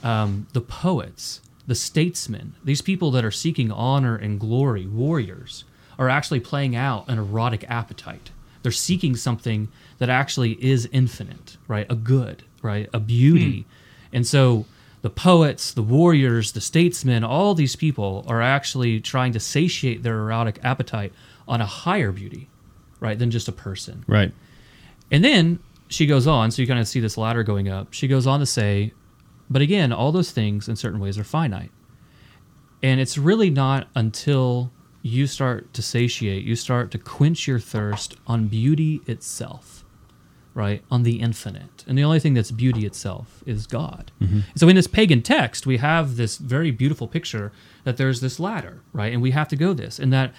um, 0.04 0.48
the 0.54 0.62
poets, 0.62 1.42
the 1.68 1.76
statesmen, 1.76 2.54
these 2.64 2.82
people 2.82 3.12
that 3.12 3.24
are 3.26 3.32
seeking 3.32 3.72
honor 3.72 4.16
and 4.16 4.40
glory, 4.40 4.88
warriors, 4.88 5.64
are 6.00 6.10
actually 6.10 6.40
playing 6.40 6.76
out 6.76 7.06
an 7.08 7.18
erotic 7.20 7.66
appetite 7.70 8.32
They're 8.64 8.72
seeking 8.72 9.16
something 9.16 9.70
that 9.98 10.10
actually 10.10 10.54
is 10.64 10.88
infinite, 10.92 11.58
right? 11.68 11.86
A 11.90 11.96
good, 11.96 12.44
right? 12.62 12.90
A 12.94 13.00
beauty. 13.00 13.62
Hmm. 13.62 14.16
And 14.18 14.28
so 14.28 14.66
the 15.02 15.10
poets, 15.10 15.74
the 15.74 15.82
warriors, 15.82 16.52
the 16.52 16.62
statesmen, 16.62 17.24
all 17.24 17.56
these 17.56 17.76
people 17.76 18.24
are 18.28 18.42
actually 18.42 19.00
trying 19.00 19.34
to 19.34 19.40
satiate 19.40 20.04
their 20.04 20.18
erotic 20.20 20.60
appetite 20.64 21.14
on 21.48 21.62
a 21.62 21.66
higher 21.66 22.12
beauty, 22.12 22.50
right, 23.00 23.18
than 23.18 23.32
just 23.32 23.48
a 23.48 23.52
person. 23.52 24.06
Right. 24.08 24.32
And 25.10 25.24
then 25.24 25.60
she 25.88 26.06
goes 26.06 26.28
on, 26.28 26.52
so 26.52 26.62
you 26.62 26.68
kind 26.68 26.80
of 26.80 26.88
see 26.88 27.00
this 27.00 27.18
ladder 27.18 27.44
going 27.44 27.68
up. 27.68 27.94
She 27.94 28.08
goes 28.08 28.28
on 28.28 28.40
to 28.40 28.46
say, 28.46 28.94
but 29.50 29.62
again, 29.62 29.92
all 29.92 30.12
those 30.12 30.32
things 30.32 30.70
in 30.70 30.76
certain 30.76 31.00
ways 31.00 31.18
are 31.18 31.24
finite. 31.24 31.72
And 32.84 33.02
it's 33.02 33.18
really 33.18 33.50
not 33.50 33.88
until 33.96 34.72
you 35.02 35.28
start 35.28 35.74
to 35.74 35.82
satiate, 35.82 36.44
you 36.44 36.56
start 36.56 36.92
to 36.92 36.98
quench 36.98 37.48
your 37.48 37.60
thirst 37.60 38.16
on 38.28 38.48
beauty 38.48 39.02
itself, 39.08 39.84
right? 40.54 40.84
On 40.92 41.04
the 41.04 41.20
infinite. 41.20 41.84
And 41.88 41.98
the 41.98 42.04
only 42.04 42.20
thing 42.20 42.34
that's 42.34 42.52
beauty 42.52 42.86
itself 42.86 43.44
is 43.46 43.66
God. 43.66 44.12
Mm-hmm. 44.22 44.40
So 44.56 44.68
in 44.68 44.76
this 44.76 44.88
pagan 44.88 45.22
text, 45.22 45.66
we 45.66 45.78
have 45.78 46.18
this 46.18 46.38
very 46.38 46.72
beautiful 46.72 47.08
picture 47.08 47.52
that 47.84 47.98
there's 47.98 48.22
this 48.22 48.40
ladder, 48.40 48.82
right? 48.94 49.12
And 49.12 49.22
we 49.22 49.32
have 49.32 49.48
to 49.50 49.56
go 49.56 49.74
this. 49.74 49.98
And 49.98 50.14
that 50.14 50.34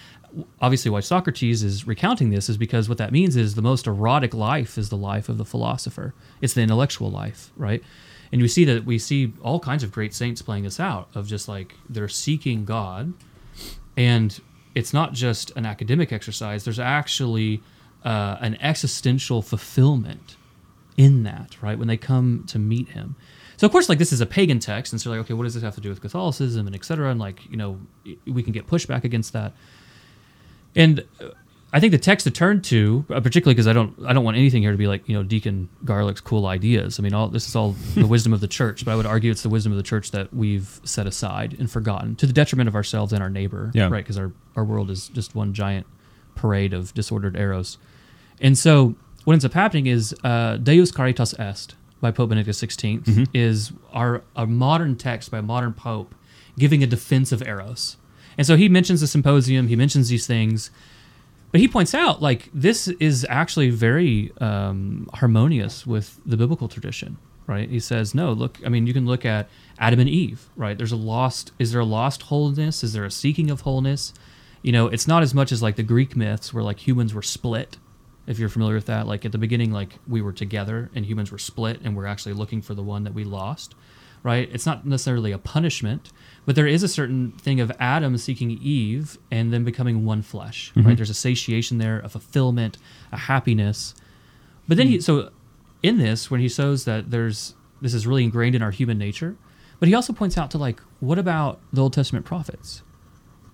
obviously 0.60 0.90
why 0.90 1.00
Socrates 1.00 1.62
is 1.62 1.86
recounting 1.86 2.30
this 2.30 2.48
is 2.48 2.56
because 2.56 2.88
what 2.88 2.98
that 2.98 3.12
means 3.12 3.36
is 3.36 3.54
the 3.54 3.62
most 3.62 3.86
erotic 3.86 4.32
life 4.32 4.78
is 4.78 4.88
the 4.88 4.96
life 4.96 5.28
of 5.28 5.38
the 5.38 5.44
philosopher. 5.44 6.14
It's 6.40 6.54
the 6.54 6.62
intellectual 6.62 7.10
life, 7.10 7.50
right? 7.56 7.82
And 8.30 8.40
we 8.40 8.48
see 8.48 8.64
that 8.64 8.84
we 8.84 8.98
see 8.98 9.32
all 9.42 9.60
kinds 9.60 9.82
of 9.82 9.92
great 9.92 10.14
saints 10.14 10.40
playing 10.40 10.64
this 10.64 10.80
out 10.80 11.08
of 11.14 11.26
just 11.26 11.48
like 11.48 11.74
they're 11.88 12.08
seeking 12.08 12.64
God 12.64 13.12
and 13.96 14.40
it's 14.74 14.92
not 14.92 15.12
just 15.12 15.50
an 15.56 15.66
academic 15.66 16.12
exercise 16.12 16.64
there's 16.64 16.78
actually 16.78 17.62
uh, 18.04 18.36
an 18.40 18.56
existential 18.60 19.42
fulfillment 19.42 20.36
in 20.96 21.22
that 21.22 21.56
right 21.62 21.78
when 21.78 21.88
they 21.88 21.96
come 21.96 22.44
to 22.46 22.58
meet 22.58 22.90
him. 22.90 23.16
So 23.56 23.66
of 23.66 23.72
course 23.72 23.88
like 23.88 23.98
this 23.98 24.12
is 24.12 24.20
a 24.20 24.26
pagan 24.26 24.58
text 24.58 24.92
and 24.92 25.00
so 25.00 25.10
like 25.10 25.20
okay 25.20 25.34
what 25.34 25.44
does 25.44 25.54
this 25.54 25.62
have 25.62 25.74
to 25.76 25.80
do 25.80 25.88
with 25.88 26.00
catholicism? 26.00 26.66
and 26.66 26.74
etc 26.74 27.10
and 27.10 27.20
like 27.20 27.48
you 27.50 27.56
know 27.56 27.78
we 28.26 28.42
can 28.42 28.52
get 28.52 28.66
pushback 28.66 29.04
against 29.04 29.32
that. 29.32 29.52
And 30.74 31.04
uh, 31.20 31.28
I 31.74 31.80
think 31.80 31.92
the 31.92 31.98
text 31.98 32.24
to 32.24 32.30
turn 32.30 32.60
to, 32.62 33.04
uh, 33.08 33.20
particularly 33.20 33.54
because 33.54 33.66
I 33.66 33.72
don't, 33.72 33.94
I 34.06 34.12
don't 34.12 34.24
want 34.24 34.36
anything 34.36 34.62
here 34.62 34.72
to 34.72 34.76
be 34.76 34.86
like 34.86 35.08
you 35.08 35.16
know 35.16 35.22
Deacon 35.22 35.70
Garlick's 35.84 36.20
cool 36.20 36.46
ideas. 36.46 36.98
I 36.98 37.02
mean, 37.02 37.14
all 37.14 37.28
this 37.28 37.48
is 37.48 37.56
all 37.56 37.72
the 37.94 38.06
wisdom 38.14 38.32
of 38.32 38.40
the 38.40 38.48
church, 38.48 38.84
but 38.84 38.92
I 38.92 38.96
would 38.96 39.06
argue 39.06 39.30
it's 39.30 39.42
the 39.42 39.48
wisdom 39.48 39.72
of 39.72 39.78
the 39.78 39.82
church 39.82 40.10
that 40.10 40.32
we've 40.34 40.80
set 40.84 41.06
aside 41.06 41.56
and 41.58 41.70
forgotten 41.70 42.14
to 42.16 42.26
the 42.26 42.32
detriment 42.32 42.68
of 42.68 42.74
ourselves 42.74 43.12
and 43.12 43.22
our 43.22 43.30
neighbor. 43.30 43.70
Yeah. 43.74 43.88
Right, 43.88 44.04
because 44.04 44.18
our 44.18 44.32
our 44.54 44.64
world 44.64 44.90
is 44.90 45.08
just 45.08 45.34
one 45.34 45.54
giant 45.54 45.86
parade 46.34 46.74
of 46.74 46.92
disordered 46.92 47.36
eros, 47.36 47.78
and 48.40 48.58
so 48.58 48.94
what 49.24 49.32
ends 49.32 49.44
up 49.44 49.54
happening 49.54 49.86
is 49.86 50.14
uh, 50.24 50.56
Deus 50.58 50.90
Caritas 50.90 51.34
Est 51.38 51.74
by 52.02 52.10
Pope 52.10 52.30
Benedict 52.30 52.58
XVI 52.58 53.28
is 53.32 53.72
our 53.92 54.22
a 54.36 54.46
modern 54.46 54.96
text 54.96 55.30
by 55.30 55.38
a 55.38 55.42
modern 55.42 55.72
pope 55.72 56.14
giving 56.58 56.82
a 56.82 56.86
defense 56.86 57.32
of 57.32 57.40
eros. 57.42 57.96
And 58.36 58.46
so 58.46 58.56
he 58.56 58.68
mentions 58.68 59.00
the 59.00 59.06
symposium, 59.06 59.68
he 59.68 59.76
mentions 59.76 60.08
these 60.08 60.26
things, 60.26 60.70
but 61.52 61.60
he 61.60 61.68
points 61.68 61.94
out 61.94 62.22
like 62.22 62.48
this 62.52 62.88
is 62.88 63.26
actually 63.28 63.70
very 63.70 64.32
um, 64.40 65.08
harmonious 65.14 65.86
with 65.86 66.18
the 66.24 66.38
biblical 66.38 66.66
tradition, 66.66 67.18
right? 67.46 67.68
He 67.68 67.78
says, 67.78 68.14
no, 68.14 68.32
look, 68.32 68.58
I 68.64 68.70
mean, 68.70 68.86
you 68.86 68.94
can 68.94 69.04
look 69.04 69.26
at 69.26 69.50
Adam 69.78 70.00
and 70.00 70.08
Eve, 70.08 70.48
right? 70.56 70.76
There's 70.76 70.92
a 70.92 70.96
lost, 70.96 71.52
is 71.58 71.70
there 71.72 71.82
a 71.82 71.84
lost 71.84 72.22
wholeness? 72.22 72.82
Is 72.82 72.94
there 72.94 73.04
a 73.04 73.10
seeking 73.10 73.50
of 73.50 73.60
wholeness? 73.60 74.14
You 74.62 74.72
know, 74.72 74.88
it's 74.88 75.06
not 75.06 75.22
as 75.22 75.34
much 75.34 75.52
as 75.52 75.62
like 75.62 75.76
the 75.76 75.82
Greek 75.82 76.16
myths 76.16 76.54
where 76.54 76.64
like 76.64 76.86
humans 76.86 77.12
were 77.12 77.22
split. 77.22 77.76
If 78.26 78.38
you're 78.38 78.48
familiar 78.48 78.76
with 78.76 78.86
that, 78.86 79.06
like 79.06 79.26
at 79.26 79.32
the 79.32 79.38
beginning, 79.38 79.72
like 79.72 79.98
we 80.08 80.22
were 80.22 80.32
together 80.32 80.90
and 80.94 81.04
humans 81.04 81.30
were 81.30 81.38
split 81.38 81.80
and 81.84 81.94
we're 81.94 82.06
actually 82.06 82.32
looking 82.32 82.62
for 82.62 82.72
the 82.72 82.82
one 82.82 83.04
that 83.04 83.12
we 83.12 83.24
lost, 83.24 83.74
right? 84.22 84.48
It's 84.50 84.64
not 84.64 84.86
necessarily 84.86 85.32
a 85.32 85.38
punishment, 85.38 86.12
but 86.44 86.56
there 86.56 86.66
is 86.66 86.82
a 86.82 86.88
certain 86.88 87.32
thing 87.32 87.60
of 87.60 87.70
Adam 87.78 88.16
seeking 88.16 88.50
Eve 88.50 89.18
and 89.30 89.52
then 89.52 89.64
becoming 89.64 90.04
one 90.04 90.22
flesh, 90.22 90.72
mm-hmm. 90.74 90.88
right? 90.88 90.96
There's 90.96 91.10
a 91.10 91.14
satiation 91.14 91.78
there, 91.78 92.00
a 92.00 92.08
fulfillment, 92.08 92.78
a 93.12 93.16
happiness. 93.16 93.94
But 94.66 94.76
then 94.76 94.88
he, 94.88 95.00
so 95.00 95.30
in 95.82 95.98
this, 95.98 96.30
when 96.30 96.40
he 96.40 96.48
shows 96.48 96.84
that 96.84 97.10
there's, 97.10 97.54
this 97.80 97.94
is 97.94 98.06
really 98.06 98.24
ingrained 98.24 98.54
in 98.54 98.62
our 98.62 98.70
human 98.70 98.98
nature, 98.98 99.36
but 99.78 99.88
he 99.88 99.94
also 99.94 100.12
points 100.12 100.38
out 100.38 100.50
to 100.52 100.58
like, 100.58 100.80
what 101.00 101.18
about 101.18 101.60
the 101.72 101.82
Old 101.82 101.92
Testament 101.92 102.24
prophets? 102.24 102.82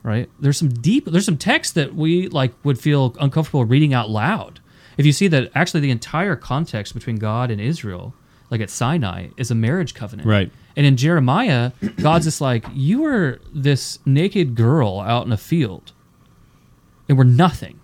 Right? 0.03 0.31
There's 0.39 0.57
some 0.57 0.69
deep, 0.69 1.07
there's 1.07 1.27
some 1.27 1.39
text 1.39 1.75
that 1.75 1.95
we 1.95 2.29
like 2.29 2.53
would 2.65 2.79
feel 2.79 3.15
uncomfortable 3.21 3.65
reading 3.65 3.93
out 3.93 4.09
loud. 4.09 4.61
If 4.97 5.07
you 5.07 5.13
see 5.13 5.29
that 5.29 5.51
actually 5.55 5.81
the 5.81 5.91
entire 5.91 6.37
context 6.37 6.95
between 6.95 7.17
God 7.17 7.51
and 7.51 7.61
Israel, 7.61 8.15
like 8.51 8.61
at 8.61 8.71
Sinai, 8.71 9.29
is 9.37 9.51
a 9.51 9.55
marriage 9.55 9.95
covenant. 9.95 10.27
Right. 10.27 10.51
And 10.79 10.87
in 10.87 10.97
Jeremiah, 10.97 11.73
God's 11.97 12.27
just 12.27 12.41
like, 12.41 12.65
you 12.73 13.03
were 13.03 13.41
this 13.53 13.99
naked 14.07 14.55
girl 14.55 15.01
out 15.01 15.27
in 15.27 15.33
a 15.33 15.37
field 15.37 15.91
and 17.09 17.19
were 17.19 17.25
nothing. 17.25 17.81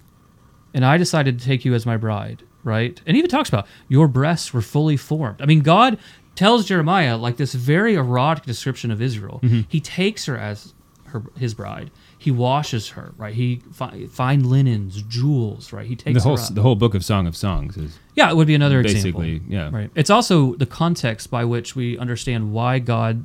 And 0.72 0.84
I 0.84 0.96
decided 0.96 1.40
to 1.40 1.44
take 1.44 1.64
you 1.64 1.74
as 1.74 1.84
my 1.84 1.96
bride, 1.96 2.44
right? 2.62 3.00
And 3.04 3.16
he 3.16 3.18
even 3.18 3.28
talks 3.28 3.48
about 3.48 3.66
your 3.88 4.06
breasts 4.06 4.54
were 4.54 4.62
fully 4.62 4.96
formed. 4.96 5.42
I 5.42 5.46
mean, 5.46 5.62
God 5.62 5.98
tells 6.36 6.66
Jeremiah 6.66 7.16
like 7.16 7.36
this 7.36 7.52
very 7.52 7.96
erotic 7.96 8.44
description 8.44 8.92
of 8.92 9.02
Israel. 9.02 9.40
Mm-hmm. 9.42 9.62
He 9.68 9.80
takes 9.80 10.26
her 10.26 10.38
as 10.38 10.72
her 11.06 11.24
his 11.36 11.52
bride. 11.52 11.90
He 12.24 12.30
washes 12.30 12.88
her, 12.96 13.12
right? 13.18 13.34
He 13.34 13.60
fi- 13.72 14.06
fine 14.06 14.42
linens, 14.48 15.02
jewels, 15.02 15.72
right? 15.74 15.86
He 15.86 15.94
takes 15.94 16.22
The 16.22 16.28
whole 16.28 16.38
the 16.58 16.62
whole 16.62 16.74
book 16.84 16.94
of 16.94 17.04
Song 17.04 17.26
of 17.26 17.36
Songs 17.36 17.76
is 17.76 17.98
Yeah, 18.14 18.30
it 18.30 18.36
would 18.36 18.46
be 18.46 18.54
another 18.54 18.80
example. 18.80 19.20
basically 19.20 19.42
yeah. 19.56 19.68
Right. 19.70 19.90
It's 19.94 20.08
also 20.10 20.54
the 20.54 20.66
context 20.66 21.30
by 21.30 21.44
which 21.44 21.76
we 21.76 21.98
understand 21.98 22.52
why 22.52 22.78
God 22.78 23.24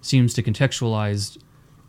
seems 0.00 0.32
to 0.34 0.42
contextualize 0.42 1.38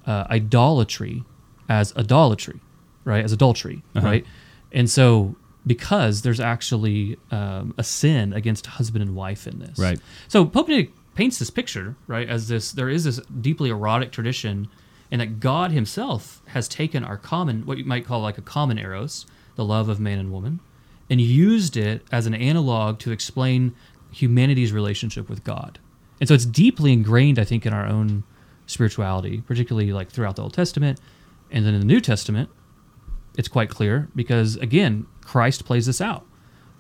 uh, 0.08 0.26
idolatry 0.32 1.24
as 1.70 1.96
idolatry, 1.96 2.60
right? 3.06 3.24
As 3.24 3.32
adultery, 3.32 3.84
Uh-huh. 3.96 4.08
right? 4.08 4.26
And 4.72 4.90
so 4.90 5.36
because 5.68 6.24
there's 6.24 6.40
actually 6.40 7.18
um, 7.30 7.76
a 7.78 7.84
sin 7.84 8.34
against 8.34 8.66
husband 8.66 9.04
and 9.04 9.16
wife 9.16 9.46
in 9.46 9.60
this, 9.60 9.78
Right. 9.78 10.00
So 10.28 10.44
Pope 10.46 10.68
Benedict 10.68 10.98
paints 11.14 11.38
this 11.38 11.52
picture, 11.52 11.96
right, 12.08 12.28
as 12.28 12.48
this 12.48 12.72
there 12.72 12.90
is 12.90 13.04
this 13.04 13.20
deeply 13.48 13.70
erotic 13.70 14.12
tradition, 14.12 14.68
and 15.12 15.20
that 15.20 15.40
God 15.40 15.72
Himself 15.72 16.42
has 16.48 16.68
taken 16.68 17.04
our 17.04 17.18
common, 17.18 17.66
what 17.66 17.78
you 17.78 17.86
might 17.86 18.06
call 18.06 18.22
like 18.22 18.38
a 18.38 18.42
common 18.42 18.78
eros, 18.78 19.26
the 19.56 19.66
love 19.66 19.90
of 19.90 20.00
man 20.00 20.18
and 20.18 20.32
woman, 20.32 20.60
and 21.10 21.20
used 21.20 21.76
it 21.76 22.04
as 22.12 22.26
an 22.26 22.34
analog 22.34 22.98
to 23.00 23.12
explain 23.12 23.76
humanity's 24.12 24.72
relationship 24.72 25.30
with 25.30 25.44
God. 25.44 25.80
And 26.20 26.28
so 26.28 26.34
it's 26.34 26.46
deeply 26.46 26.94
ingrained, 26.94 27.40
I 27.40 27.44
think, 27.44 27.66
in 27.66 27.74
our 27.74 27.86
own 27.86 28.24
spirituality, 28.68 29.42
particularly 29.42 29.92
like 29.92 30.10
throughout 30.10 30.38
the 30.38 30.44
Old 30.44 30.54
Testament. 30.54 31.00
And 31.52 31.66
then 31.66 31.74
in 31.74 31.82
the 31.82 31.86
New 31.86 32.00
Testament, 32.00 32.50
it's 33.38 33.48
quite 33.48 33.70
clear 33.70 34.08
because, 34.16 34.56
again, 34.58 35.08
Christ 35.22 35.66
plays 35.66 35.86
this 35.86 36.00
out. 36.00 36.26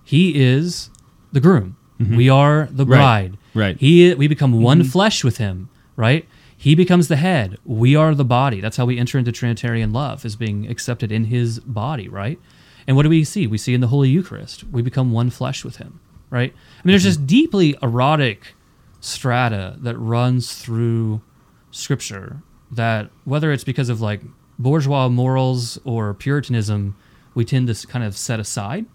He 0.04 0.41
is 0.41 0.89
the 1.32 1.39
groom. 1.39 1.76
Mm-hmm. 2.00 2.15
We 2.15 2.30
are 2.30 2.67
the 2.72 2.86
bride. 2.86 3.38
Right. 3.54 3.78
He 3.78 4.13
we 4.13 4.28
become 4.28 4.62
one 4.62 4.80
mm-hmm. 4.80 4.89
flesh 4.89 5.24
with 5.24 5.38
him, 5.38 5.70
right? 5.96 6.28
He 6.62 6.76
becomes 6.76 7.08
the 7.08 7.15
head. 7.15 7.58
We 7.65 7.95
are 7.95 8.13
the 8.13 8.24
body. 8.24 8.62
That's 8.62 8.78
how 8.78 8.86
we 8.86 9.00
enter 9.00 9.17
into 9.17 9.32
Trinitarian 9.32 9.91
love, 9.91 10.24
is 10.24 10.36
being 10.36 10.67
accepted 10.67 11.12
in 11.12 11.24
his 11.24 11.60
body, 11.60 12.08
right? 12.08 12.39
And 12.86 12.95
what 12.95 13.02
do 13.02 13.10
we 13.10 13.24
see? 13.24 13.47
We 13.47 13.58
see 13.58 13.74
in 13.74 13.82
the 13.82 13.88
Holy 13.88 14.10
Eucharist, 14.10 14.65
we 14.65 14.84
become 14.84 15.12
one 15.12 15.32
flesh 15.32 15.65
with 15.65 15.78
him, 15.78 16.00
right? 16.30 16.54
I 16.54 16.82
mean, 16.84 16.91
there's 16.91 17.02
mm-hmm. 17.02 17.10
this 17.10 17.17
deeply 17.17 17.76
erotic 17.82 18.54
strata 19.00 19.78
that 19.80 19.97
runs 19.97 20.54
through 20.54 21.24
scripture 21.71 22.43
that 22.69 23.10
whether 23.26 23.52
it's 23.52 23.63
because 23.63 23.89
of 23.89 24.00
like 24.00 24.21
bourgeois 24.60 25.10
morals 25.10 25.80
or 25.84 26.13
puritanism, 26.13 26.95
we 27.34 27.43
tend 27.43 27.74
to 27.74 27.88
kind 27.88 28.06
of 28.06 28.15
set 28.15 28.39
aside, 28.39 28.86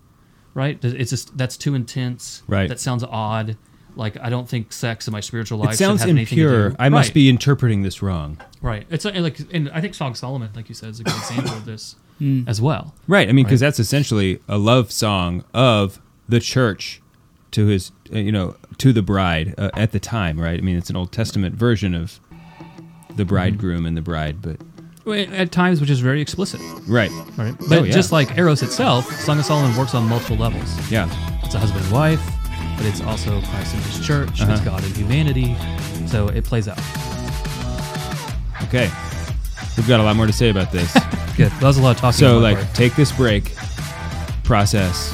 right? 0.55 0.79
It's 0.85 1.11
just 1.11 1.37
that's 1.37 1.57
too 1.57 1.75
intense. 1.75 2.45
Right. 2.47 2.69
That 2.69 2.79
sounds 2.79 3.03
odd. 3.03 3.57
Like 3.97 4.17
I 4.21 4.29
don't 4.31 4.49
think 4.49 4.73
sex 4.73 5.07
in 5.09 5.13
my 5.13 5.21
spiritual 5.21 5.59
life 5.59 5.75
It 5.75 5.77
sounds 5.79 6.01
should 6.01 6.09
have 6.09 6.17
anything 6.17 6.37
to 6.39 6.45
impure. 6.45 6.69
do- 6.71 6.77
I 6.79 6.89
must 6.89 7.09
Right. 7.09 7.15
be 7.15 7.29
interpreting 7.29 7.83
this 7.83 8.03
wrong. 8.03 8.39
right. 8.63 8.87
It's 8.91 9.07
uh, 9.07 9.13
like, 9.17 9.39
and 9.53 9.71
I 9.73 9.81
think 9.81 9.95
Song 9.95 10.11
of 10.13 10.17
Solomon, 10.17 10.51
like 10.55 10.69
you 10.69 10.75
said, 10.75 10.91
is 10.91 11.01
a 11.01 11.05
good 11.05 11.17
example 11.17 11.53
of 11.55 11.65
this 11.65 11.97
as 12.47 12.61
well. 12.61 12.95
Right. 13.09 13.29
I 13.29 13.33
mean, 13.33 13.45
because 13.47 13.61
that's 13.61 13.79
essentially 13.81 14.41
a 14.49 14.59
love 14.59 14.93
song 14.93 15.45
of 15.55 16.01
the 16.29 16.41
church 16.41 17.01
to 17.53 17.67
his, 17.67 17.91
uh, 18.13 18.19
you 18.19 18.33
know, 18.33 18.57
to 18.79 18.93
the 18.93 19.03
bride 19.03 19.55
uh, 19.57 19.71
at 19.75 19.93
the 19.93 20.01
time, 20.01 20.39
right? 20.39 20.59
I 20.59 20.63
mean, 20.63 20.77
it's 20.77 20.91
an 20.91 20.97
Old 20.97 21.11
Testament 21.13 21.55
version 21.55 21.95
of 21.95 22.21
the 23.15 23.25
bridegroom 23.25 23.87
and 23.87 23.97
the 23.97 24.03
bride, 24.03 24.43
but 24.43 24.61
At 25.09 25.53
times, 25.53 25.81
which 25.81 25.89
is 25.89 26.01
very 26.01 26.21
explicit, 26.21 26.61
right, 26.89 27.11
right? 27.39 27.55
But 27.69 27.79
Oh, 27.79 27.83
yeah. 27.85 27.93
just 27.93 28.13
like 28.13 28.37
Eros 28.37 28.63
itself, 28.63 29.11
Song 29.21 29.39
of 29.39 29.45
Solomon 29.47 29.75
works 29.79 29.95
on 29.95 30.07
multiple 30.09 30.37
levels. 30.37 30.69
yeah, 30.91 31.09
It's 31.45 31.55
a 31.55 31.59
husband 31.59 31.85
and 31.85 31.93
wife, 31.95 32.21
but 32.77 32.87
it's 32.87 33.01
also 33.01 33.41
Christ 33.43 33.75
and 33.75 33.83
His 33.85 34.07
church. 34.07 34.41
Uh-huh. 34.41 34.53
It's 34.53 34.61
God 34.63 34.85
and 34.85 34.97
humanity. 34.97 35.57
So 36.07 36.29
it 36.29 36.45
plays 36.45 36.69
out. 36.69 36.79
okay. 38.65 38.91
We've 39.77 39.89
got 39.89 40.01
a 40.01 40.03
lot 40.03 40.17
more 40.17 40.27
to 40.27 40.33
say 40.33 40.49
about 40.49 40.73
this. 40.73 40.93
Good. 41.37 41.53
That 41.53 41.63
was 41.63 41.79
a 41.79 41.83
lot 41.83 41.91
of 41.91 41.99
talking. 41.99 42.19
so, 42.19 42.39
like, 42.39 42.57
part. 42.57 42.75
take 42.75 42.97
this 42.97 43.13
break, 43.13 43.55
process. 44.43 45.13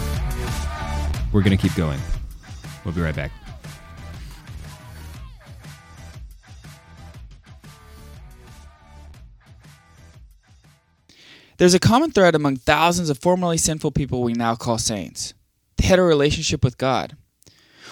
We're 1.33 1.42
going 1.42 1.57
to 1.57 1.61
keep 1.61 1.75
going. 1.75 1.98
We'll 2.85 2.94
be 2.94 3.01
right 3.01 3.14
back. 3.14 3.33
There's 11.62 11.75
a 11.75 11.79
common 11.79 12.11
thread 12.11 12.35
among 12.35 12.57
thousands 12.57 13.09
of 13.09 13.18
formerly 13.18 13.57
sinful 13.57 13.92
people 13.92 14.22
we 14.22 14.33
now 14.33 14.55
call 14.57 14.79
saints. 14.79 15.33
They 15.77 15.87
had 15.87 15.98
a 15.98 16.03
relationship 16.03 16.64
with 16.64 16.77
God, 16.79 17.16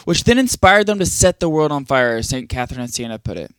which 0.05 0.25
then 0.25 0.39
inspired 0.39 0.87
them 0.87 0.99
to 0.99 1.07
set 1.07 1.41
the 1.41 1.49
world 1.49 1.73
on 1.73 1.85
fire, 1.85 2.17
as 2.17 2.29
St. 2.29 2.49
Catherine 2.49 2.81
of 2.81 2.91
Siena 2.91 3.19
put 3.19 3.37
it. 3.37 3.55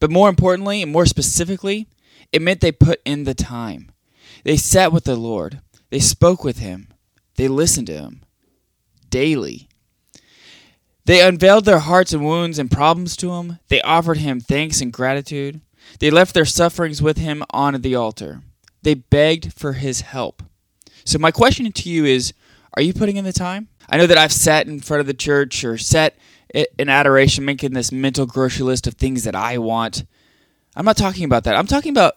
But 0.00 0.10
more 0.10 0.28
importantly, 0.28 0.82
and 0.82 0.90
more 0.90 1.06
specifically, 1.06 1.88
it 2.32 2.42
meant 2.42 2.60
they 2.60 2.72
put 2.72 3.00
in 3.04 3.24
the 3.24 3.34
time. 3.34 3.90
They 4.44 4.56
sat 4.56 4.92
with 4.92 5.04
the 5.04 5.16
Lord, 5.16 5.60
they 5.90 6.00
spoke 6.00 6.42
with 6.44 6.58
Him, 6.58 6.88
they 7.36 7.48
listened 7.48 7.86
to 7.88 7.94
Him 7.98 8.22
daily. 9.10 9.68
They 11.04 11.20
unveiled 11.20 11.64
their 11.64 11.80
hearts 11.80 12.12
and 12.12 12.24
wounds 12.24 12.58
and 12.58 12.70
problems 12.70 13.16
to 13.16 13.32
Him, 13.32 13.58
they 13.68 13.82
offered 13.82 14.18
Him 14.18 14.40
thanks 14.40 14.80
and 14.80 14.92
gratitude, 14.92 15.60
they 15.98 16.10
left 16.10 16.34
their 16.34 16.44
sufferings 16.44 17.02
with 17.02 17.18
Him 17.18 17.42
on 17.50 17.80
the 17.80 17.94
altar. 17.94 18.42
They 18.82 18.94
begged 18.94 19.52
for 19.52 19.74
his 19.74 20.00
help. 20.00 20.42
So, 21.04 21.18
my 21.18 21.30
question 21.30 21.70
to 21.70 21.88
you 21.88 22.04
is 22.04 22.32
Are 22.74 22.82
you 22.82 22.92
putting 22.92 23.16
in 23.16 23.24
the 23.24 23.32
time? 23.32 23.68
I 23.88 23.96
know 23.96 24.06
that 24.06 24.18
I've 24.18 24.32
sat 24.32 24.66
in 24.66 24.80
front 24.80 25.00
of 25.00 25.06
the 25.06 25.14
church 25.14 25.64
or 25.64 25.78
sat 25.78 26.16
in 26.78 26.88
adoration 26.88 27.44
making 27.44 27.72
this 27.72 27.92
mental 27.92 28.26
grocery 28.26 28.64
list 28.64 28.86
of 28.86 28.94
things 28.94 29.24
that 29.24 29.34
I 29.34 29.58
want. 29.58 30.04
I'm 30.76 30.84
not 30.84 30.96
talking 30.96 31.24
about 31.24 31.44
that. 31.44 31.56
I'm 31.56 31.66
talking 31.66 31.90
about 31.90 32.16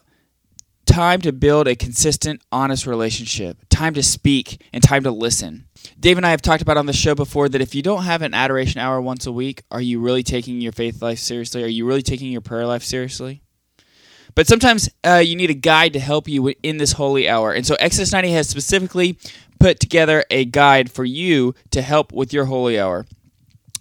time 0.85 1.21
to 1.21 1.31
build 1.31 1.67
a 1.67 1.75
consistent, 1.75 2.41
honest 2.51 2.85
relationship, 2.85 3.57
time 3.69 3.93
to 3.95 4.03
speak, 4.03 4.61
and 4.71 4.83
time 4.83 5.03
to 5.03 5.11
listen. 5.11 5.65
Dave 5.99 6.17
and 6.17 6.25
I 6.25 6.31
have 6.31 6.41
talked 6.41 6.61
about 6.61 6.77
on 6.77 6.85
the 6.85 6.93
show 6.93 7.15
before 7.15 7.49
that 7.49 7.61
if 7.61 7.75
you 7.75 7.81
don't 7.81 8.03
have 8.03 8.21
an 8.21 8.33
adoration 8.33 8.79
hour 8.79 9.01
once 9.01 9.25
a 9.25 9.31
week, 9.31 9.63
are 9.71 9.81
you 9.81 9.99
really 9.99 10.23
taking 10.23 10.61
your 10.61 10.71
faith 10.71 11.01
life 11.01 11.19
seriously? 11.19 11.63
Are 11.63 11.67
you 11.67 11.85
really 11.85 12.01
taking 12.01 12.31
your 12.31 12.41
prayer 12.41 12.65
life 12.65 12.83
seriously? 12.83 13.41
But 14.35 14.47
sometimes 14.47 14.89
uh, 15.05 15.23
you 15.25 15.35
need 15.35 15.49
a 15.49 15.55
guide 15.55 15.93
to 15.93 15.99
help 15.99 16.27
you 16.27 16.53
in 16.61 16.77
this 16.77 16.93
holy 16.93 17.27
hour. 17.27 17.53
And 17.53 17.65
so 17.65 17.75
Exodus 17.75 18.11
90 18.11 18.31
has 18.31 18.49
specifically 18.49 19.17
put 19.59 19.79
together 19.79 20.23
a 20.29 20.45
guide 20.45 20.91
for 20.91 21.05
you 21.05 21.53
to 21.71 21.81
help 21.81 22.11
with 22.11 22.33
your 22.33 22.45
holy 22.45 22.79
hour. 22.79 23.05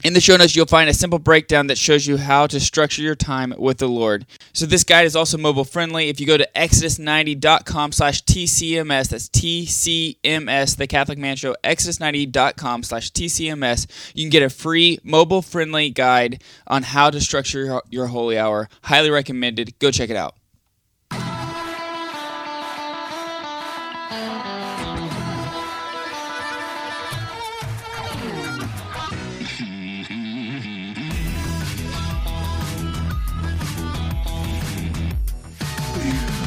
In 0.05 0.13
the 0.13 0.21
show 0.21 0.37
notes, 0.37 0.55
you'll 0.55 0.67
find 0.67 0.91
a 0.91 0.93
simple 0.93 1.19
breakdown 1.19 1.69
that 1.69 1.79
shows 1.79 2.07
you 2.07 2.19
how 2.19 2.47
to 2.49 2.61
structure 2.61 3.01
your 3.01 3.15
time 3.15 3.55
with 3.57 3.79
the 3.79 3.89
Lord. 3.89 4.27
So 4.53 4.67
this 4.67 4.85
guide 4.85 5.07
is 5.07 5.17
also 5.17 5.39
mobile 5.39 5.65
friendly. 5.65 6.11
If 6.11 6.21
you 6.21 6.27
go 6.27 6.37
to 6.37 6.47
exodus90.com 6.55 7.93
slash 7.93 8.23
TCMS, 8.23 9.09
that's 9.09 9.31
TCMS, 9.31 10.77
the 10.77 10.87
Catholic 10.87 11.17
Man 11.17 11.37
Show, 11.37 11.57
exodus90.com 11.65 12.83
slash 12.83 13.13
TCMS, 13.13 14.13
you 14.15 14.25
can 14.25 14.31
get 14.31 14.43
a 14.43 14.51
free 14.51 14.99
mobile 15.03 15.41
friendly 15.41 15.89
guide 15.89 16.45
on 16.67 16.83
how 16.83 17.09
to 17.09 17.19
structure 17.19 17.65
your, 17.65 17.83
your 17.89 18.07
holy 18.09 18.37
hour. 18.37 18.69
Highly 18.83 19.09
recommended. 19.09 19.79
Go 19.79 19.91
check 19.91 20.11
it 20.11 20.17
out. 20.17 20.35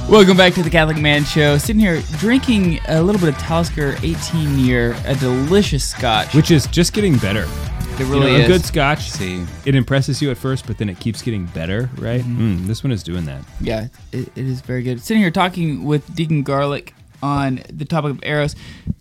Welcome 0.10 0.38
back 0.38 0.54
to 0.54 0.64
the 0.64 0.70
Catholic 0.70 0.98
Man 0.98 1.26
Show. 1.26 1.58
Sitting 1.58 1.82
here 1.82 2.02
drinking 2.18 2.80
a 2.88 3.04
little 3.04 3.20
bit 3.20 3.28
of 3.30 3.38
Talisker 3.40 3.98
18 4.04 4.58
year, 4.58 4.96
a 5.06 5.14
delicious 5.16 5.86
scotch. 5.86 6.34
Which 6.34 6.50
is 6.50 6.66
just 6.68 6.94
getting 6.94 7.18
better. 7.18 7.44
It 7.44 8.00
You 8.00 8.06
really 8.06 8.32
know, 8.32 8.38
is. 8.38 8.46
A 8.46 8.48
good 8.48 8.64
scotch, 8.64 9.10
See. 9.12 9.44
it 9.66 9.76
impresses 9.76 10.22
you 10.22 10.32
at 10.32 10.38
first, 10.38 10.66
but 10.66 10.78
then 10.78 10.88
it 10.88 10.98
keeps 11.02 11.22
getting 11.22 11.46
better, 11.48 11.90
right? 11.98 12.22
Mm, 12.22 12.68
this 12.68 12.86
one 12.86 12.92
is 12.94 13.04
doing 13.04 13.26
that. 13.26 13.44
Yeah, 13.60 13.88
it, 14.14 14.30
it 14.38 14.46
is 14.48 14.62
very 14.62 14.82
good. 14.82 15.02
Sitting 15.02 15.22
here 15.22 15.30
talking 15.32 15.84
with 15.84 16.16
Deacon 16.16 16.44
Garlick 16.44 16.94
on 17.22 17.62
the 17.72 17.84
topic 17.84 18.12
of 18.12 18.20
eros. 18.24 18.56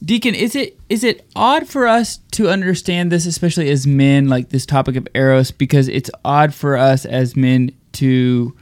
Deacon, 0.05 0.35
is 0.35 0.57
it 0.57 0.77
is 0.89 1.05
it 1.05 1.25
odd 1.37 1.69
for 1.69 1.87
us 1.87 2.19
to 2.33 2.49
understand 2.49 3.13
this, 3.13 3.27
especially 3.27 3.71
as 3.71 3.87
men, 3.87 4.29
like 4.29 4.49
this 4.49 4.67
topic 4.67 4.97
of 4.97 5.07
eros, 5.15 5.53
because 5.53 5.87
it's 5.87 6.11
odd 6.25 6.53
for 6.53 6.77
us 6.77 7.05
as 7.07 7.37
men 7.37 7.71
to 7.93 8.57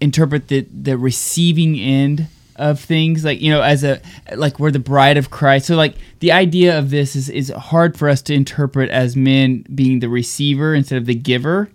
interpret 0.00 0.48
the 0.48 0.60
the 0.60 0.96
receiving 0.98 1.78
end 1.78 2.26
of 2.56 2.78
things 2.80 3.24
like 3.24 3.40
you 3.40 3.50
know 3.50 3.62
as 3.62 3.82
a 3.82 4.00
like 4.36 4.58
we're 4.60 4.70
the 4.70 4.78
bride 4.78 5.16
of 5.16 5.28
christ 5.30 5.66
so 5.66 5.74
like 5.74 5.94
the 6.20 6.30
idea 6.30 6.78
of 6.78 6.90
this 6.90 7.16
is 7.16 7.28
is 7.28 7.48
hard 7.50 7.96
for 7.98 8.08
us 8.08 8.22
to 8.22 8.32
interpret 8.32 8.88
as 8.90 9.16
men 9.16 9.64
being 9.74 9.98
the 10.00 10.08
receiver 10.08 10.72
instead 10.74 10.96
of 10.98 11.06
the 11.06 11.14
giver 11.14 11.68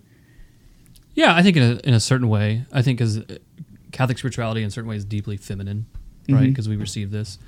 Yeah, 1.14 1.34
I 1.34 1.42
think 1.42 1.56
in 1.56 1.62
a, 1.62 1.80
in 1.88 1.92
a 1.94 2.00
certain 2.00 2.28
way, 2.28 2.64
I 2.72 2.80
think 2.82 3.00
as 3.00 3.18
uh, 3.18 3.24
Catholic 3.92 4.16
spirituality 4.18 4.62
in 4.62 4.70
certain 4.70 4.88
ways 4.88 5.04
deeply 5.04 5.36
feminine, 5.36 5.84
right? 6.28 6.36
Mm-hmm. 6.38 6.48
Because 6.50 6.68
we 6.68 6.76
receive 6.76 7.10
this, 7.10 7.38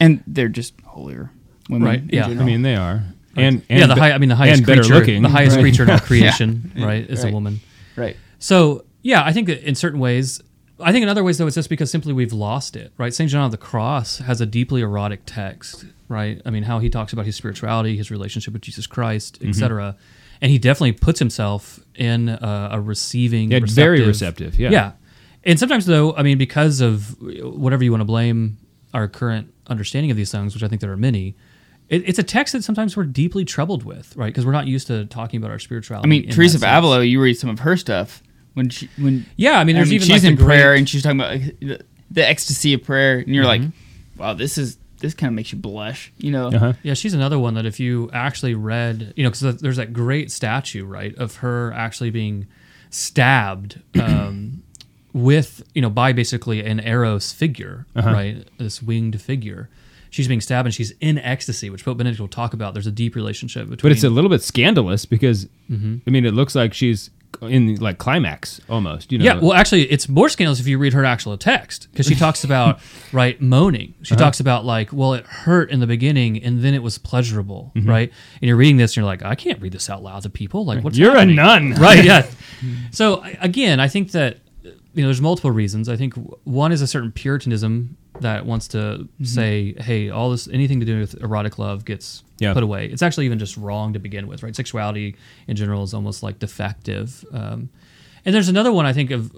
and 0.00 0.22
they're 0.26 0.48
just 0.48 0.74
holier 0.84 1.30
women 1.70 1.88
right? 1.88 2.02
Yeah, 2.12 2.22
general. 2.28 2.42
I 2.42 2.44
mean, 2.46 2.62
they 2.62 2.74
are. 2.76 3.02
And, 3.36 3.62
and 3.70 3.78
yeah, 3.80 3.86
the 3.86 3.94
high, 3.94 4.10
I 4.12 4.18
mean, 4.18 4.28
the 4.28 4.36
highest 4.36 4.58
and 4.58 4.66
creature, 4.66 4.94
looking. 4.94 5.22
the 5.22 5.28
highest 5.30 5.56
Right. 5.56 5.62
creature 5.62 5.84
in 5.84 5.90
all 5.90 5.96
Yeah. 6.02 6.10
creation, 6.10 6.72
right, 6.76 7.08
is 7.08 7.22
Right. 7.22 7.30
a 7.30 7.32
woman. 7.32 7.60
right 7.96 8.16
So 8.40 8.84
yeah, 9.02 9.24
I 9.24 9.32
think 9.32 9.46
that 9.48 9.66
in 9.66 9.74
certain 9.74 10.00
ways, 10.00 10.40
I 10.80 10.92
think 10.92 11.02
in 11.02 11.08
other 11.08 11.24
ways 11.24 11.38
though, 11.38 11.46
it's 11.46 11.54
just 11.56 11.68
because 11.70 11.90
simply 11.90 12.12
we've 12.12 12.32
lost 12.32 12.76
it, 12.76 12.92
right? 12.98 13.12
Saint 13.12 13.30
John 13.30 13.44
of 13.44 13.50
the 13.50 13.56
Cross 13.58 14.18
has 14.18 14.40
a 14.40 14.46
deeply 14.46 14.80
erotic 14.82 15.22
text, 15.26 15.84
right? 16.08 16.40
I 16.46 16.50
mean, 16.50 16.62
how 16.64 16.78
he 16.78 16.88
talks 16.90 17.12
about 17.12 17.26
his 17.26 17.36
spirituality, 17.36 17.96
his 17.96 18.10
relationship 18.10 18.52
with 18.52 18.62
Jesus 18.62 18.86
Christ, 18.86 19.40
Mm-hmm. 19.40 19.50
etc. 19.50 19.96
And 20.40 20.52
he 20.52 20.58
definitely 20.58 20.92
puts 20.92 21.18
himself 21.18 21.80
in 21.96 22.28
a, 22.28 22.68
a 22.72 22.80
receiving, 22.80 23.50
Yeah, 23.50 23.58
very 23.64 24.06
receptive, 24.06 24.56
yeah. 24.58 24.70
yeah. 24.70 24.92
And 25.42 25.58
sometimes 25.58 25.86
though, 25.86 26.14
I 26.14 26.22
mean, 26.22 26.38
because 26.38 26.80
of 26.80 27.16
whatever 27.20 27.82
you 27.82 27.90
want 27.90 28.02
to 28.02 28.04
blame 28.06 28.58
our 28.94 29.08
current 29.08 29.52
understanding 29.66 30.10
of 30.10 30.16
these 30.16 30.30
things, 30.30 30.54
which 30.54 30.62
I 30.62 30.68
think 30.68 30.80
there 30.80 30.92
are 30.92 30.96
many. 30.96 31.34
It, 31.88 32.06
it's 32.08 32.18
a 32.18 32.22
text 32.22 32.52
that 32.52 32.62
sometimes 32.64 32.96
we're 32.96 33.04
deeply 33.04 33.44
troubled 33.44 33.82
with, 33.82 34.14
right? 34.16 34.26
Because 34.26 34.46
we're 34.46 34.52
not 34.52 34.66
used 34.66 34.86
to 34.88 35.06
talking 35.06 35.38
about 35.38 35.50
our 35.50 35.58
spirituality. 35.58 36.06
i 36.06 36.08
mean 36.08 36.28
teresa 36.30 36.56
of 36.58 36.62
avila 36.62 37.02
you 37.02 37.20
read 37.20 37.34
some 37.34 37.50
of 37.50 37.60
her 37.60 37.76
stuff 37.76 38.22
when 38.54 38.68
she 38.70 38.88
when 38.98 39.26
Yeah, 39.36 39.58
I 39.58 39.64
mean, 39.64 39.76
there's 39.76 39.92
even 39.92 40.06
she's 40.06 40.22
like 40.22 40.30
in 40.30 40.36
the 40.36 40.42
great- 40.42 40.56
prayer 40.56 40.74
and 40.74 40.88
she's 40.88 41.02
talking 41.02 41.20
about 41.20 41.32
like, 41.40 41.60
the, 41.60 41.80
the 42.10 42.28
ecstasy 42.28 42.74
of 42.74 42.82
prayer 42.84 43.18
and 43.18 43.34
you're 43.34 43.44
like 43.44 43.60
Mm-hmm. 43.62 44.20
wow 44.20 44.34
this 44.34 44.58
is 44.58 44.78
this 45.00 45.14
kind 45.14 45.28
of 45.28 45.34
makes 45.34 45.52
you 45.52 45.58
blush 45.58 46.12
you 46.18 46.30
know 46.32 46.48
Uh-huh. 46.48 46.72
Yeah, 46.82 46.94
she's 46.94 47.14
another 47.14 47.38
one 47.38 47.54
that 47.54 47.66
if 47.66 47.78
you 47.78 48.10
actually 48.12 48.54
read, 48.54 49.12
you 49.16 49.22
know, 49.22 49.30
because 49.30 49.60
there's 49.60 49.76
that 49.76 49.92
great 49.92 50.32
statue, 50.32 50.84
right, 50.84 51.14
of 51.16 51.36
her 51.36 51.72
actually 51.72 52.10
being 52.10 52.46
stabbed 52.90 53.80
um, 54.00 54.62
with, 55.12 55.62
you 55.74 55.82
know, 55.82 55.90
by 55.90 56.12
basically 56.12 56.64
an 56.64 56.80
Eros 56.80 57.32
figure, 57.32 57.86
Uh-huh. 57.94 58.10
right, 58.12 58.48
this 58.58 58.82
winged 58.82 59.20
figure. 59.20 59.68
She's 60.10 60.26
being 60.26 60.40
stabbed 60.40 60.66
and 60.66 60.74
she's 60.74 60.92
in 61.00 61.18
ecstasy, 61.18 61.68
which 61.70 61.84
Pope 61.84 61.98
Benedict 61.98 62.18
will 62.20 62.28
talk 62.28 62.54
about. 62.54 62.72
There's 62.74 62.86
a 62.86 62.90
deep 62.92 63.14
relationship 63.14 63.68
between. 63.68 63.90
But 63.90 63.92
it's 63.94 64.04
a 64.04 64.10
little 64.10 64.30
bit 64.30 64.42
scandalous 64.42 65.04
because, 65.04 65.46
Mm-hmm. 65.70 65.96
I 66.06 66.10
mean, 66.10 66.24
it 66.24 66.32
looks 66.32 66.54
like 66.54 66.72
she's 66.72 67.10
in 67.42 67.76
like 67.76 67.98
climax 67.98 68.60
almost. 68.68 69.12
You 69.12 69.18
know? 69.18 69.24
Yeah, 69.24 69.38
well, 69.40 69.52
actually, 69.52 69.82
it's 69.90 70.08
more 70.08 70.28
scandalous 70.28 70.60
if 70.60 70.66
you 70.66 70.78
read 70.78 70.92
her 70.94 71.04
actual 71.04 71.36
text 71.38 71.88
because 71.90 72.06
she 72.06 72.14
talks 72.14 72.42
about 72.44 72.80
right 73.12 73.40
moaning. 73.40 73.94
She 74.02 74.14
Uh-huh. 74.14 74.24
talks 74.24 74.40
about 74.40 74.64
like, 74.64 74.92
well, 74.92 75.12
it 75.14 75.26
hurt 75.26 75.70
in 75.70 75.80
the 75.80 75.86
beginning 75.86 76.42
and 76.42 76.62
then 76.62 76.72
it 76.74 76.82
was 76.82 76.96
pleasurable, 76.98 77.72
Mm-hmm. 77.76 77.88
right? 77.88 78.12
And 78.40 78.48
you're 78.48 78.56
reading 78.56 78.78
this 78.78 78.92
and 78.92 78.96
you're 78.96 79.04
like, 79.06 79.22
I 79.22 79.34
can't 79.34 79.60
read 79.60 79.72
this 79.72 79.90
out 79.90 80.02
loud 80.02 80.22
to 80.22 80.30
people. 80.30 80.64
Like, 80.64 80.82
what's 80.82 80.96
You're 80.96 81.16
a 81.16 81.26
nun. 81.26 81.74
right? 81.78 82.02
Yeah. 82.02 82.26
so 82.90 83.22
again, 83.40 83.78
I 83.80 83.88
think 83.88 84.12
that 84.12 84.38
you 84.94 85.02
know, 85.02 85.08
there's 85.08 85.20
multiple 85.20 85.50
reasons. 85.52 85.88
I 85.88 85.96
think 85.96 86.14
one 86.44 86.72
is 86.72 86.82
a 86.82 86.86
certain 86.86 87.12
puritanism 87.12 87.97
that 88.20 88.46
wants 88.46 88.68
to 88.68 88.78
Mm-hmm. 88.78 89.24
say, 89.24 89.74
hey, 89.78 90.10
all 90.10 90.30
this 90.30 90.48
anything 90.48 90.80
to 90.80 90.86
do 90.86 90.98
with 91.00 91.20
erotic 91.22 91.58
love 91.58 91.84
gets 91.84 92.22
Yeah. 92.38 92.52
put 92.54 92.62
away. 92.62 92.86
It's 92.86 93.02
actually 93.02 93.26
even 93.26 93.38
just 93.38 93.56
wrong 93.56 93.92
to 93.94 93.98
begin 93.98 94.26
with, 94.26 94.42
right? 94.42 94.54
Sexuality 94.54 95.16
in 95.46 95.56
general 95.56 95.82
is 95.82 95.94
almost 95.94 96.22
like 96.22 96.38
defective. 96.38 97.24
Um, 97.32 97.68
and 98.24 98.34
there's 98.34 98.48
another 98.48 98.72
one 98.72 98.86
I 98.86 98.92
think 98.92 99.10
of 99.10 99.34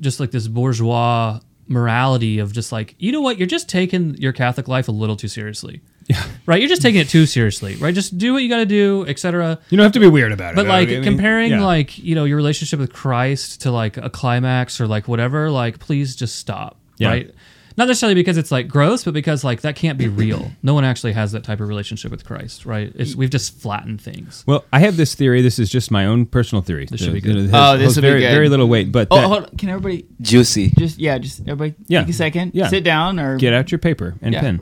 just 0.00 0.20
like 0.20 0.30
this 0.30 0.46
bourgeois 0.48 1.40
morality 1.68 2.38
of 2.40 2.52
just 2.52 2.72
like, 2.72 2.94
you 2.98 3.12
know 3.12 3.20
what, 3.20 3.38
you're 3.38 3.46
just 3.46 3.68
taking 3.68 4.14
your 4.16 4.32
Catholic 4.32 4.66
life 4.68 4.88
a 4.88 4.92
little 4.92 5.16
too 5.16 5.28
seriously. 5.28 5.80
Yeah. 6.08 6.22
Right? 6.44 6.60
You're 6.60 6.68
just 6.68 6.82
taking 6.82 7.00
it 7.00 7.08
too 7.08 7.24
seriously, 7.24 7.76
right? 7.76 7.94
Just 7.94 8.18
do 8.18 8.32
what 8.32 8.42
you 8.42 8.48
got 8.48 8.58
to 8.58 8.66
do, 8.66 9.04
etc. 9.06 9.60
You 9.68 9.76
don't 9.76 9.84
have 9.84 9.92
to 9.92 10.00
be 10.00 10.08
weird 10.08 10.32
about 10.32 10.54
it. 10.54 10.56
But 10.56 10.66
like 10.66 10.88
I 10.88 10.92
mean, 10.92 11.04
comparing 11.04 11.52
yeah. 11.52 11.64
like, 11.64 11.96
you 11.98 12.16
know, 12.16 12.24
your 12.24 12.36
relationship 12.36 12.80
with 12.80 12.92
Christ 12.92 13.60
to 13.62 13.70
like 13.70 13.96
a 13.96 14.10
climax 14.10 14.80
or 14.80 14.88
like 14.88 15.06
whatever, 15.06 15.50
like 15.50 15.78
please 15.78 16.16
just 16.16 16.34
stop. 16.36 16.78
Yeah. 16.98 17.08
Right? 17.08 17.34
Not 17.76 17.88
necessarily 17.88 18.14
because 18.14 18.36
it's 18.36 18.50
like 18.50 18.68
gross, 18.68 19.04
but 19.04 19.14
because 19.14 19.44
like 19.44 19.60
that 19.62 19.76
can't 19.76 19.96
be 19.98 20.08
real. 20.08 20.50
No 20.62 20.74
one 20.74 20.84
actually 20.84 21.12
has 21.12 21.32
that 21.32 21.42
type 21.44 21.60
of 21.60 21.68
relationship 21.68 22.10
with 22.10 22.24
Christ, 22.24 22.66
right? 22.66 22.92
It's 22.94 23.14
we've 23.14 23.30
just 23.30 23.58
flattened 23.60 24.00
things. 24.00 24.44
Well, 24.46 24.64
I 24.72 24.80
have 24.80 24.96
this 24.96 25.14
theory. 25.14 25.40
This 25.42 25.58
is 25.58 25.70
just 25.70 25.90
my 25.90 26.04
own 26.06 26.26
personal 26.26 26.60
theory. 26.62 26.84
This 26.86 27.00
should 27.00 27.12
be 27.14 27.20
good. 27.20 27.36
it 27.36 27.50
has- 27.50 27.54
Oh, 27.54 27.76
this 27.76 27.84
holds 27.84 27.96
will 27.96 28.02
be 28.02 28.08
very, 28.08 28.20
good. 28.20 28.30
very 28.32 28.48
little 28.48 28.68
weight. 28.68 28.92
But 28.92 29.08
oh 29.10 29.16
that- 29.16 29.26
hold 29.26 29.42
on. 29.44 29.56
can 29.56 29.68
everybody 29.70 30.06
Juicy. 30.20 30.70
just 30.78 30.98
yeah 30.98 31.16
just 31.18 31.40
everybody 31.40 31.74
Yeah. 31.86 32.00
take 32.00 32.10
a 32.10 32.12
second 32.12 32.52
Yeah. 32.54 32.68
sit 32.68 32.84
down 32.84 33.18
or 33.18 33.36
get 33.38 33.52
out 33.54 33.70
your 33.72 33.78
paper 33.78 34.14
and 34.20 34.34
Yeah. 34.34 34.40
pen. 34.40 34.60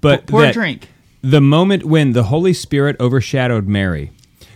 But 0.00 0.26
pour 0.26 0.44
a 0.44 0.52
drink 0.52 0.88
the 1.22 1.40
moment 1.40 1.84
when 1.84 2.12
the 2.12 2.24
Holy 2.24 2.52
Spirit 2.52 2.96
overshadowed 3.00 3.66
Mary, 3.66 4.12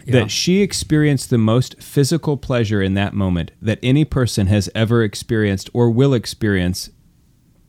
Yeah. 0.06 0.12
that 0.20 0.30
she 0.30 0.60
experienced 0.62 1.30
the 1.30 1.38
most 1.38 1.80
physical 1.82 2.36
pleasure 2.36 2.82
in 2.82 2.94
that 2.94 3.14
moment 3.14 3.52
that 3.62 3.78
any 3.82 4.04
person 4.04 4.46
has 4.48 4.68
ever 4.74 5.02
experienced 5.04 5.70
or 5.72 5.90
will 5.90 6.14
experience 6.14 6.90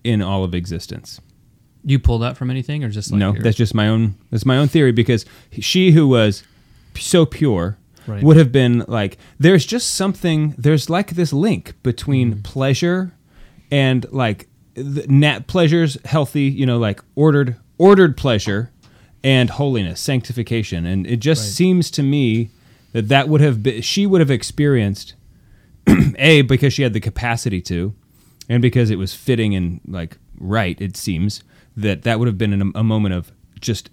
in 0.03 0.21
all 0.21 0.43
of 0.43 0.53
existence. 0.55 1.19
You 1.83 1.97
pull 1.99 2.19
that 2.19 2.37
from 2.37 2.49
anything, 2.51 2.83
or 2.83 2.89
just 2.89 3.11
like 3.11 3.19
no, 3.19 3.33
your- 3.33 3.41
that's 3.43 3.57
just 3.57 3.73
my 3.73 3.87
own. 3.87 4.15
That's 4.29 4.45
my 4.45 4.57
own 4.57 4.67
theory 4.67 4.91
because 4.91 5.25
she 5.59 5.91
who 5.91 6.07
was 6.07 6.43
so 6.95 7.25
pure 7.25 7.77
Right. 8.07 8.23
would 8.23 8.37
have 8.37 8.51
been 8.51 8.83
like. 8.87 9.17
There's 9.39 9.65
just 9.65 9.93
something. 9.93 10.53
There's 10.57 10.89
like 10.89 11.11
this 11.11 11.31
link 11.33 11.73
between 11.83 12.31
Mm-hmm. 12.33 12.41
pleasure 12.41 13.13
and 13.71 14.05
like 14.11 14.47
the 14.75 15.05
nat 15.07 15.47
pleasures, 15.47 15.97
healthy. 16.05 16.43
You 16.43 16.65
know, 16.65 16.77
like 16.77 17.01
ordered 17.15 17.55
ordered 17.77 18.15
pleasure 18.17 18.71
and 19.23 19.49
holiness, 19.51 19.99
sanctification, 19.99 20.85
and 20.85 21.05
it 21.07 21.17
just 21.17 21.43
Right. 21.43 21.51
seems 21.53 21.91
to 21.91 22.03
me 22.03 22.49
that 22.93 23.07
that 23.07 23.27
would 23.29 23.41
have 23.41 23.63
been 23.63 23.81
she 23.81 24.05
would 24.05 24.19
have 24.21 24.31
experienced 24.31 25.13
a 26.17 26.41
because 26.43 26.73
she 26.73 26.83
had 26.83 26.93
the 26.93 26.99
capacity 26.99 27.61
to 27.61 27.93
and 28.51 28.61
because 28.61 28.89
it 28.89 28.97
was 28.97 29.13
fitting 29.13 29.55
and 29.55 29.79
like 29.87 30.17
right 30.39 30.79
it 30.81 30.95
seems 30.95 31.43
that 31.75 32.03
that 32.03 32.19
would 32.19 32.27
have 32.27 32.37
been 32.37 32.53
an, 32.53 32.71
a 32.75 32.83
moment 32.83 33.15
of 33.15 33.31
just 33.59 33.89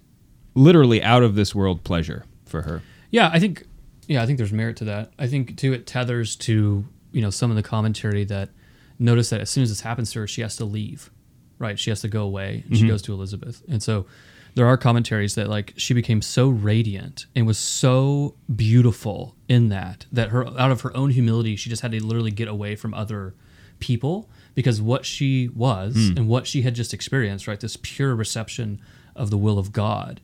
literally 0.53 1.01
out 1.01 1.23
of 1.23 1.35
this 1.35 1.55
world 1.55 1.83
pleasure 1.83 2.25
for 2.45 2.63
her 2.63 2.81
Yeah, 3.11 3.29
I 3.31 3.39
think 3.39 3.65
yeah, 4.07 4.23
I 4.23 4.25
think 4.25 4.37
there's 4.37 4.53
merit 4.53 4.77
to 4.77 4.85
that. 4.85 5.11
I 5.19 5.27
think 5.27 5.57
too 5.57 5.71
it 5.73 5.85
tethers 5.85 6.35
to, 6.37 6.85
you 7.11 7.21
know, 7.21 7.29
some 7.29 7.51
of 7.51 7.55
the 7.55 7.63
commentary 7.63 8.23
that 8.25 8.49
notice 8.97 9.29
that 9.29 9.41
as 9.41 9.49
soon 9.49 9.63
as 9.63 9.69
this 9.69 9.81
happens 9.81 10.11
to 10.13 10.19
her, 10.19 10.27
she 10.27 10.41
has 10.41 10.55
to 10.57 10.65
leave. 10.65 11.11
Right? 11.59 11.77
She 11.77 11.89
has 11.91 12.01
to 12.01 12.07
go 12.07 12.23
away 12.23 12.63
and 12.67 12.75
she 12.75 12.83
mm-hmm. 12.83 12.91
goes 12.91 13.01
to 13.03 13.13
Elizabeth. 13.13 13.61
And 13.67 13.83
so 13.83 14.05
there 14.55 14.65
are 14.65 14.77
commentaries 14.77 15.35
that 15.35 15.47
like 15.47 15.73
she 15.75 15.93
became 15.93 16.21
so 16.21 16.49
radiant 16.49 17.25
and 17.35 17.45
was 17.45 17.57
so 17.57 18.35
beautiful 18.55 19.35
in 19.47 19.69
that 19.69 20.05
that 20.11 20.29
her 20.29 20.47
out 20.59 20.71
of 20.71 20.81
her 20.81 20.95
own 20.97 21.11
humility 21.11 21.55
she 21.55 21.69
just 21.69 21.81
had 21.81 21.91
to 21.91 22.03
literally 22.03 22.31
get 22.31 22.47
away 22.47 22.75
from 22.75 22.93
other 22.93 23.35
people 23.79 24.29
because 24.55 24.81
what 24.81 25.05
she 25.05 25.49
was 25.55 25.95
Mm. 25.95 26.17
and 26.17 26.27
what 26.27 26.47
she 26.47 26.61
had 26.63 26.75
just 26.75 26.93
experienced 26.93 27.47
right 27.47 27.59
this 27.59 27.77
pure 27.81 28.15
reception 28.15 28.79
of 29.15 29.29
the 29.29 29.37
will 29.37 29.57
of 29.59 29.71
god 29.73 30.19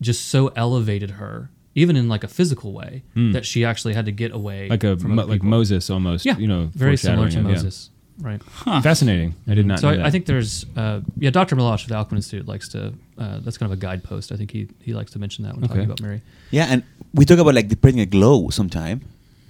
just 0.00 0.26
so 0.26 0.48
elevated 0.56 1.12
her 1.12 1.50
even 1.74 1.96
in 1.96 2.08
like 2.08 2.24
a 2.24 2.28
physical 2.28 2.72
way 2.72 3.02
Mm. 3.16 3.32
that 3.32 3.44
she 3.46 3.64
actually 3.64 3.94
had 3.94 4.06
to 4.06 4.12
get 4.12 4.32
away 4.32 4.68
like 4.68 4.84
a 4.84 4.96
from 4.96 5.14
mo- 5.16 5.26
like 5.26 5.42
moses 5.42 5.88
almost 5.90 6.24
yeah 6.26 6.36
you 6.38 6.46
know 6.48 6.70
very 6.74 6.96
similar 6.96 7.28
to 7.28 7.36
foreshadowing 7.36 7.46
of- 7.46 7.62
yeah. 7.62 7.64
moses 7.64 7.90
right 8.20 8.42
fascinating 8.82 9.34
i 9.48 9.54
did 9.54 9.64
not 9.66 9.78
so 9.80 9.86
know 9.88 9.94
I, 9.94 9.96
that. 9.96 10.06
I 10.06 10.10
think 10.10 10.26
there's 10.26 10.66
uh, 10.76 11.00
yeah 11.16 11.30
dr 11.30 11.54
milosh 11.56 11.82
of 11.84 11.88
the 11.88 11.94
Alcuin 11.94 12.16
Institute 12.16 12.46
likes 12.46 12.68
to 12.70 12.92
uh, 13.18 13.38
that's 13.40 13.56
kind 13.56 13.72
of 13.72 13.78
a 13.78 13.80
guidepost 13.80 14.30
i 14.32 14.36
think 14.36 14.50
he 14.50 14.68
he 14.82 14.92
likes 14.92 15.10
to 15.12 15.18
mention 15.18 15.44
that 15.44 15.54
when 15.56 15.66
talking 15.68 15.84
about 15.84 16.00
mary 16.02 16.20
Yeah, 16.50 16.66
and 16.72 16.82
we 17.14 17.24
talk 17.24 17.38
about 17.38 17.54
like 17.54 17.68
the 17.68 17.76
pregnant 17.76 18.10
glow 18.10 18.50
sometime. 18.50 19.00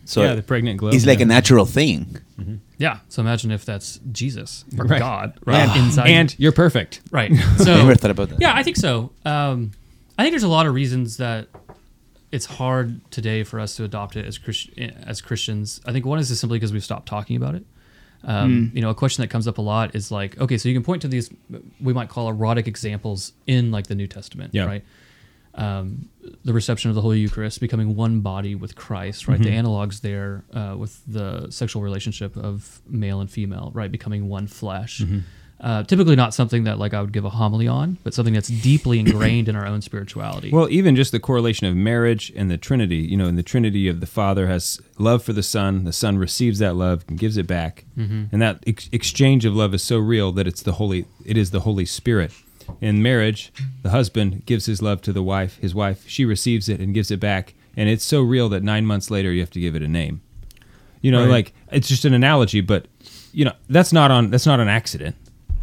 So 0.04 0.22
Yeah, 0.22 0.34
the 0.34 0.42
pregnant 0.42 0.76
glow, 0.80 0.90
It's 0.90 1.06
like 1.06 1.18
yeah. 1.20 1.24
a 1.34 1.36
natural 1.38 1.66
thing. 1.66 2.16
Yeah. 2.80 2.98
So 3.08 3.22
imagine 3.22 3.50
if 3.52 3.64
that's 3.64 4.00
Jesus 4.10 4.64
or 4.76 4.86
Right. 4.86 4.98
God, 4.98 5.38
right? 5.44 5.68
And- 5.68 5.86
Inside. 5.86 6.08
and 6.08 6.34
you're 6.38 6.50
perfect. 6.52 7.00
Right. 7.12 7.30
So 7.58 7.76
Never 7.76 7.94
thought 7.94 8.10
about 8.10 8.30
that. 8.30 8.40
Yeah, 8.40 8.52
I 8.54 8.62
think 8.64 8.76
so. 8.76 9.12
Um, 9.24 9.70
I 10.18 10.22
think 10.24 10.32
there's 10.32 10.42
a 10.42 10.48
lot 10.48 10.66
of 10.66 10.74
reasons 10.74 11.18
that 11.18 11.46
it's 12.32 12.46
hard 12.46 13.00
today 13.10 13.42
for 13.44 13.60
us 13.60 13.76
to 13.76 13.84
adopt 13.84 14.16
it 14.16 14.24
as 14.24 14.38
Christ- 14.38 14.70
as 15.06 15.20
Christians. 15.20 15.80
I 15.86 15.92
think 15.92 16.04
one 16.06 16.18
is 16.18 16.28
just 16.28 16.40
simply 16.40 16.58
because 16.58 16.72
we've 16.72 16.84
stopped 16.84 17.06
talking 17.06 17.36
about 17.36 17.54
it. 17.54 17.64
Um, 18.24 18.70
Mm. 18.70 18.74
You 18.76 18.82
know, 18.82 18.90
a 18.90 18.94
question 18.94 19.22
that 19.22 19.28
comes 19.28 19.46
up 19.48 19.58
a 19.58 19.62
lot 19.62 19.94
is 19.94 20.10
like, 20.10 20.38
okay, 20.40 20.58
so 20.58 20.68
you 20.68 20.74
can 20.74 20.82
point 20.84 21.02
to 21.02 21.08
these 21.08 21.30
we 21.80 21.92
might 21.92 22.08
call 22.08 22.28
erotic 22.28 22.66
examples 22.68 23.32
in 23.46 23.70
like 23.70 23.86
the 23.86 23.94
New 23.94 24.06
Testament, 24.06 24.54
Yeah. 24.54 24.64
right? 24.66 24.84
Um, 25.54 26.08
the 26.44 26.52
reception 26.52 26.90
of 26.90 26.94
the 26.94 27.02
Holy 27.02 27.18
Eucharist, 27.18 27.60
becoming 27.60 27.96
one 27.96 28.20
body 28.20 28.54
with 28.54 28.76
Christ, 28.76 29.26
right? 29.26 29.38
The 29.42 29.48
Mhm. 29.50 29.64
analogs 29.64 30.00
there 30.00 30.44
uh, 30.54 30.76
with 30.78 31.00
the 31.06 31.50
sexual 31.50 31.82
relationship 31.82 32.36
of 32.36 32.80
male 32.88 33.20
and 33.20 33.28
female, 33.30 33.70
right? 33.74 33.90
Becoming 33.90 34.28
one 34.28 34.46
flesh. 34.46 35.00
Mhm. 35.00 35.22
Uh, 35.60 35.82
typically 35.82 36.16
not 36.16 36.32
something 36.32 36.64
that 36.64 36.78
like 36.78 36.94
I 36.94 37.02
would 37.02 37.12
give 37.12 37.26
a 37.26 37.30
homily 37.30 37.68
on, 37.68 37.98
but 38.02 38.14
something 38.14 38.32
that's 38.32 38.48
deeply 38.48 38.98
ingrained 38.98 39.46
in 39.48 39.56
our 39.56 39.66
own 39.66 39.82
spirituality. 39.82 40.50
Well, 40.50 40.68
even 40.70 40.96
just 40.96 41.12
the 41.12 41.20
correlation 41.20 41.66
of 41.66 41.76
marriage 41.76 42.32
and 42.34 42.50
the 42.50 42.56
Trinity, 42.56 42.96
you 42.96 43.16
know, 43.18 43.26
in 43.26 43.34
the 43.36 43.42
Trinity 43.42 43.86
of 43.86 44.00
the 44.00 44.06
Father 44.06 44.46
has 44.46 44.80
love 44.98 45.22
for 45.22 45.34
the 45.34 45.42
Son, 45.42 45.84
the 45.84 45.92
Son 45.92 46.16
receives 46.16 46.60
that 46.60 46.76
love 46.76 47.04
and 47.08 47.18
gives 47.18 47.36
it 47.36 47.46
back, 47.46 47.84
Mhm. 47.98 48.28
and 48.32 48.40
that 48.40 48.62
ex- 48.66 48.88
exchange 48.92 49.44
of 49.44 49.54
love 49.54 49.74
is 49.74 49.82
so 49.82 49.98
real 49.98 50.32
that 50.32 50.46
it's 50.46 50.62
the 50.62 50.72
Holy, 50.72 51.04
it 51.26 51.36
is 51.36 51.50
the 51.50 51.60
Holy 51.60 51.84
Spirit. 51.84 52.32
In 52.80 53.02
marriage, 53.02 53.52
the 53.82 53.90
husband 53.90 54.44
gives 54.46 54.66
his 54.66 54.80
love 54.82 55.02
to 55.02 55.12
the 55.12 55.22
wife, 55.22 55.56
his 55.58 55.74
wife, 55.74 56.04
she 56.08 56.24
receives 56.24 56.68
it 56.68 56.80
and 56.80 56.94
gives 56.94 57.10
it 57.10 57.20
back, 57.20 57.54
and 57.76 57.88
it's 57.88 58.04
so 58.04 58.20
real 58.22 58.48
that 58.50 58.62
nine 58.62 58.86
months 58.86 59.10
later 59.10 59.32
you 59.32 59.40
have 59.40 59.50
to 59.50 59.60
give 59.60 59.74
it 59.74 59.82
a 59.82 59.88
name. 59.88 60.20
You 61.00 61.10
know, 61.10 61.22
Right. 61.22 61.30
like 61.30 61.52
it's 61.72 61.88
just 61.88 62.04
an 62.04 62.12
analogy, 62.14 62.60
but 62.60 62.86
you 63.32 63.44
know 63.44 63.52
that's 63.68 63.92
not 63.92 64.10
on 64.10 64.30
that's 64.30 64.46
not 64.46 64.60
an 64.60 64.68
accident. 64.68 65.16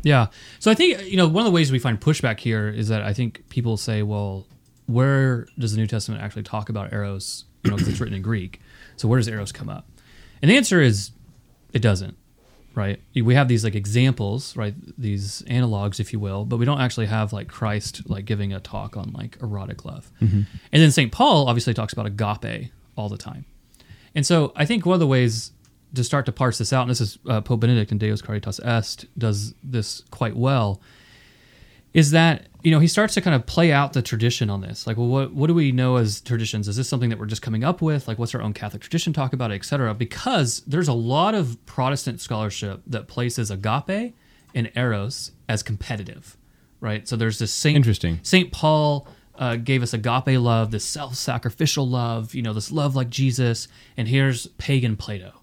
Yeah. 0.04 0.28
So 0.60 0.72
I 0.72 0.74
think 0.74 1.04
you 1.10 1.17
know 1.17 1.28
one 1.28 1.41
of 1.41 1.46
the 1.46 1.52
ways 1.52 1.72
we 1.72 1.80
find 1.80 2.00
pushback 2.00 2.39
here 2.39 2.70
is 2.70 2.88
that 2.88 3.02
I 3.04 3.13
think 3.13 3.43
people 3.50 3.78
say, 3.78 4.04
well, 4.04 4.46
where 4.88 5.48
does 5.60 5.74
the 5.74 5.78
New 5.78 5.88
Testament 5.88 6.22
actually 6.22 6.43
talk 6.43 6.70
about 6.70 6.93
eros? 6.93 7.46
You 7.63 7.72
know, 7.72 7.78
because 7.78 7.91
it's 7.91 8.00
written 8.00 8.15
in 8.15 8.22
Greek. 8.22 8.62
So 8.96 9.08
where 9.08 9.20
does 9.20 9.28
eros 9.28 9.52
come 9.52 9.67
up? 9.70 9.86
And 10.41 10.50
the 10.50 10.56
answer 10.58 10.82
is, 10.82 11.12
it 11.74 11.82
doesn't. 11.82 12.15
Right. 12.78 13.02
We 13.16 13.34
have 13.34 13.48
these 13.48 13.63
like 13.63 13.74
examples, 13.74 14.56
right? 14.56 14.76
These 15.00 15.42
analogs, 15.48 16.00
if 16.00 16.13
you 16.13 16.20
will, 16.20 16.46
but 16.46 16.58
we 16.58 16.66
don't 16.66 16.80
actually 16.80 17.08
have 17.08 17.34
like 17.34 17.48
Christ 17.48 18.08
like 18.08 18.26
giving 18.26 18.54
a 18.54 18.60
talk 18.60 18.96
on 18.96 19.12
like 19.13 19.36
erotic 19.42 19.84
love. 19.84 20.12
Mhm. 20.22 20.46
And 20.72 20.82
then 20.84 20.92
St. 20.92 21.12
Paul 21.12 21.48
obviously 21.48 21.74
talks 21.74 21.92
about 21.92 22.06
agape 22.06 22.72
all 22.96 23.10
the 23.10 23.18
time. 23.18 23.46
And 24.13 24.28
so 24.28 24.54
I 24.56 24.66
think 24.66 24.86
one 24.86 24.94
of 24.94 25.00
the 25.00 25.08
ways 25.08 25.54
to 25.96 26.04
start 26.04 26.28
to 26.28 26.32
parse 26.32 26.60
this 26.60 26.72
out, 26.72 26.84
and 26.84 26.92
this 26.92 27.02
is 27.02 27.18
uh, 27.28 27.42
Pope 27.42 27.62
Benedict 27.62 27.92
in 27.92 27.98
Deus 27.98 28.22
Caritas 28.22 28.60
Est 28.60 29.06
does 29.18 29.56
this 29.63 30.04
quite 30.12 30.36
well, 30.36 30.80
is 31.93 32.12
that 32.12 32.47
you 32.63 32.71
know 32.71 32.80
he 32.80 32.88
starts 32.88 33.13
to 33.13 33.21
kind 33.21 33.36
of 33.36 33.45
play 33.45 33.71
out 33.71 33.93
the 33.93 34.02
tradition 34.02 34.50
on 34.50 34.62
this. 34.62 34.86
Like, 34.86 34.97
well, 34.97 35.08
what 35.08 35.34
what 35.34 35.47
do 35.47 35.54
we 35.54 35.71
know 35.71 35.95
as 35.95 36.21
traditions? 36.21 36.67
Is 36.67 36.76
this 36.76 36.89
something 36.89 37.10
that 37.10 37.19
we're 37.19 37.26
just 37.26 37.41
coming 37.41 37.63
up 37.63 37.82
with? 37.82 38.08
Like, 38.08 38.19
what's 38.19 38.36
our 38.36 38.41
own 38.41 38.54
Catholic 38.54 38.82
tradition 38.82 39.13
talk 39.13 39.34
about, 39.34 39.52
it, 39.52 39.56
et 39.56 39.65
cetera? 39.65 39.93
Because 39.93 40.62
there's 40.67 40.88
a 40.88 40.93
lot 40.93 41.34
of 41.36 41.63
Protestant 41.65 42.21
scholarship 42.21 42.82
that 42.88 43.08
places 43.08 43.52
agape 43.52 44.15
and 44.54 44.71
eros 44.76 45.32
as 45.47 45.63
competitive, 45.63 46.38
right? 46.82 47.08
So 47.08 47.15
there's 47.15 47.39
this 47.39 47.52
Saint 47.52 47.76
Interesting. 47.76 48.19
Saint 48.23 48.52
Paul 48.52 49.08
uh, 49.36 49.56
gave 49.56 49.84
us 49.84 49.93
agape 49.93 50.39
love, 50.39 50.71
this 50.71 50.84
self-sacrificial 50.84 51.88
love, 51.88 52.34
you 52.34 52.41
know, 52.41 52.54
this 52.54 52.71
love 52.71 52.95
like 52.95 53.10
Jesus, 53.10 53.67
and 53.95 54.08
here's 54.08 54.47
pagan 54.58 54.95
Plato, 54.95 55.41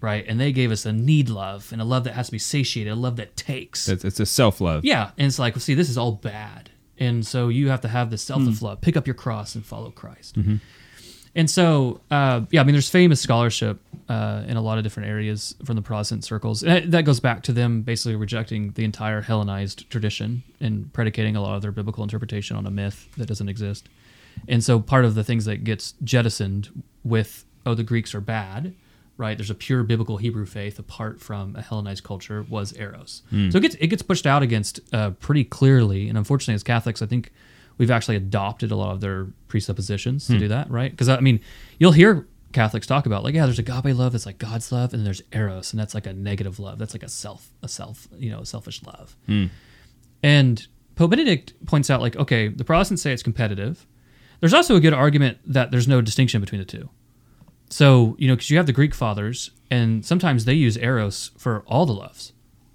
right? 0.00 0.24
And 0.26 0.38
they 0.40 0.52
gave 0.52 0.70
us 0.70 0.84
a 0.86 0.92
need 0.92 1.28
love 1.28 1.70
and 1.72 1.80
a 1.80 1.84
love 1.84 2.04
that 2.04 2.14
has 2.14 2.26
to 2.26 2.32
be 2.32 2.38
satiated, 2.38 2.92
a 2.92 2.96
love 2.96 3.16
that 3.16 3.36
takes. 3.36 3.88
It's, 3.88 4.04
it's 4.04 4.20
a 4.20 4.26
self 4.26 4.60
love. 4.60 4.84
Yeah, 4.84 5.10
and 5.18 5.26
it's 5.26 5.38
like, 5.38 5.56
see, 5.58 5.74
this 5.74 5.88
is 5.88 5.98
all 5.98 6.12
bad, 6.12 6.70
and 6.98 7.26
so 7.26 7.48
you 7.48 7.68
have 7.68 7.80
to 7.82 7.88
have 7.88 8.10
this 8.10 8.22
selfless 8.22 8.62
love. 8.62 8.80
Pick 8.80 8.96
up 8.96 9.06
your 9.06 9.14
cross 9.14 9.54
and 9.54 9.64
follow 9.64 9.90
Christ. 9.90 10.36
Mhm. 10.38 10.60
And 11.34 11.50
so, 11.50 12.00
uh, 12.10 12.46
yeah, 12.50 12.62
I 12.62 12.64
mean, 12.64 12.72
there's 12.72 12.88
famous 12.88 13.20
scholarship 13.20 13.78
uh, 14.08 14.44
in 14.48 14.56
a 14.56 14.62
lot 14.62 14.78
of 14.78 14.84
different 14.84 15.10
areas 15.10 15.54
from 15.66 15.76
the 15.76 15.82
Protestant 15.82 16.24
circles. 16.24 16.62
And 16.62 16.90
that 16.94 17.04
goes 17.04 17.20
back 17.20 17.42
to 17.42 17.52
them 17.52 17.82
basically 17.82 18.16
rejecting 18.16 18.70
the 18.70 18.84
entire 18.84 19.20
Hellenized 19.20 19.90
tradition 19.90 20.44
and 20.60 20.90
predicating 20.94 21.36
a 21.36 21.42
lot 21.42 21.54
of 21.56 21.60
their 21.60 21.72
biblical 21.72 22.02
interpretation 22.02 22.56
on 22.56 22.66
a 22.66 22.70
myth 22.70 23.06
that 23.18 23.26
doesn't 23.26 23.50
exist. 23.50 23.86
And 24.48 24.64
so, 24.64 24.80
part 24.80 25.04
of 25.04 25.14
the 25.14 25.22
things 25.22 25.44
that 25.44 25.62
gets 25.62 25.92
jettisoned 26.02 26.70
with, 27.04 27.44
oh, 27.66 27.74
the 27.74 27.82
Greeks 27.84 28.14
are 28.14 28.22
bad, 28.22 28.74
right? 29.16 29.36
There's 29.36 29.50
a 29.50 29.54
pure 29.54 29.82
biblical 29.82 30.16
Hebrew 30.18 30.46
faith 30.46 30.78
apart 30.78 31.20
from 31.20 31.56
a 31.56 31.62
Hellenized 31.62 32.04
culture 32.04 32.44
was 32.48 32.72
eros. 32.76 33.22
Hmm. 33.30 33.50
So 33.50 33.58
it 33.58 33.62
gets 33.62 33.74
it 33.76 33.86
gets 33.88 34.02
pushed 34.02 34.26
out 34.26 34.42
against 34.42 34.80
uh, 34.92 35.10
pretty 35.10 35.44
clearly. 35.44 36.08
And 36.08 36.16
unfortunately, 36.18 36.54
as 36.54 36.62
Catholics, 36.62 37.00
I 37.02 37.06
think 37.06 37.32
we've 37.78 37.90
actually 37.90 38.16
adopted 38.16 38.70
a 38.70 38.76
lot 38.76 38.92
of 38.92 39.00
their 39.00 39.26
presuppositions 39.48 40.26
to 40.26 40.34
Hmm. 40.34 40.38
do 40.40 40.48
that, 40.48 40.70
right? 40.70 40.90
Because 40.90 41.08
I 41.08 41.20
mean, 41.20 41.40
you'll 41.78 41.92
hear 41.92 42.26
Catholics 42.52 42.86
talk 42.86 43.04
about 43.06 43.22
like, 43.24 43.34
yeah, 43.34 43.44
there's 43.44 43.58
agape 43.58 43.94
love 43.96 44.12
that's 44.12 44.24
like 44.26 44.38
God's 44.38 44.70
love, 44.72 44.92
and 44.94 45.00
then 45.00 45.04
there's 45.04 45.22
eros, 45.32 45.72
and 45.72 45.80
that's 45.80 45.94
like 45.94 46.06
a 46.06 46.12
negative 46.12 46.58
love. 46.58 46.78
That's 46.78 46.94
like 46.94 47.02
a 47.02 47.08
self, 47.08 47.50
a 47.62 47.68
self, 47.68 48.08
you 48.18 48.30
know, 48.30 48.40
a 48.40 48.46
selfish 48.46 48.82
love. 48.82 49.16
Hmm. 49.26 49.46
And 50.22 50.66
Pope 50.94 51.10
Benedict 51.10 51.52
points 51.66 51.90
out, 51.90 52.00
like, 52.00 52.16
okay, 52.16 52.48
the 52.48 52.64
Protestants 52.64 53.02
say 53.02 53.12
it's 53.12 53.22
competitive. 53.22 53.86
There's 54.40 54.54
also 54.54 54.76
a 54.76 54.80
good 54.80 54.94
argument 54.94 55.38
that 55.46 55.70
there's 55.70 55.86
no 55.88 56.00
distinction 56.00 56.40
between 56.40 56.58
the 56.58 56.64
two. 56.64 56.88
So, 57.68 58.16
you 58.18 58.28
know, 58.28 58.36
because 58.36 58.50
you 58.50 58.56
have 58.56 58.66
the 58.66 58.72
Greek 58.72 58.94
fathers, 58.94 59.50
and 59.70 60.04
sometimes 60.04 60.44
they 60.44 60.54
use 60.54 60.76
Eros 60.76 61.32
for 61.36 61.64
all 61.66 61.86
the 61.86 61.92
loves, 61.92 62.32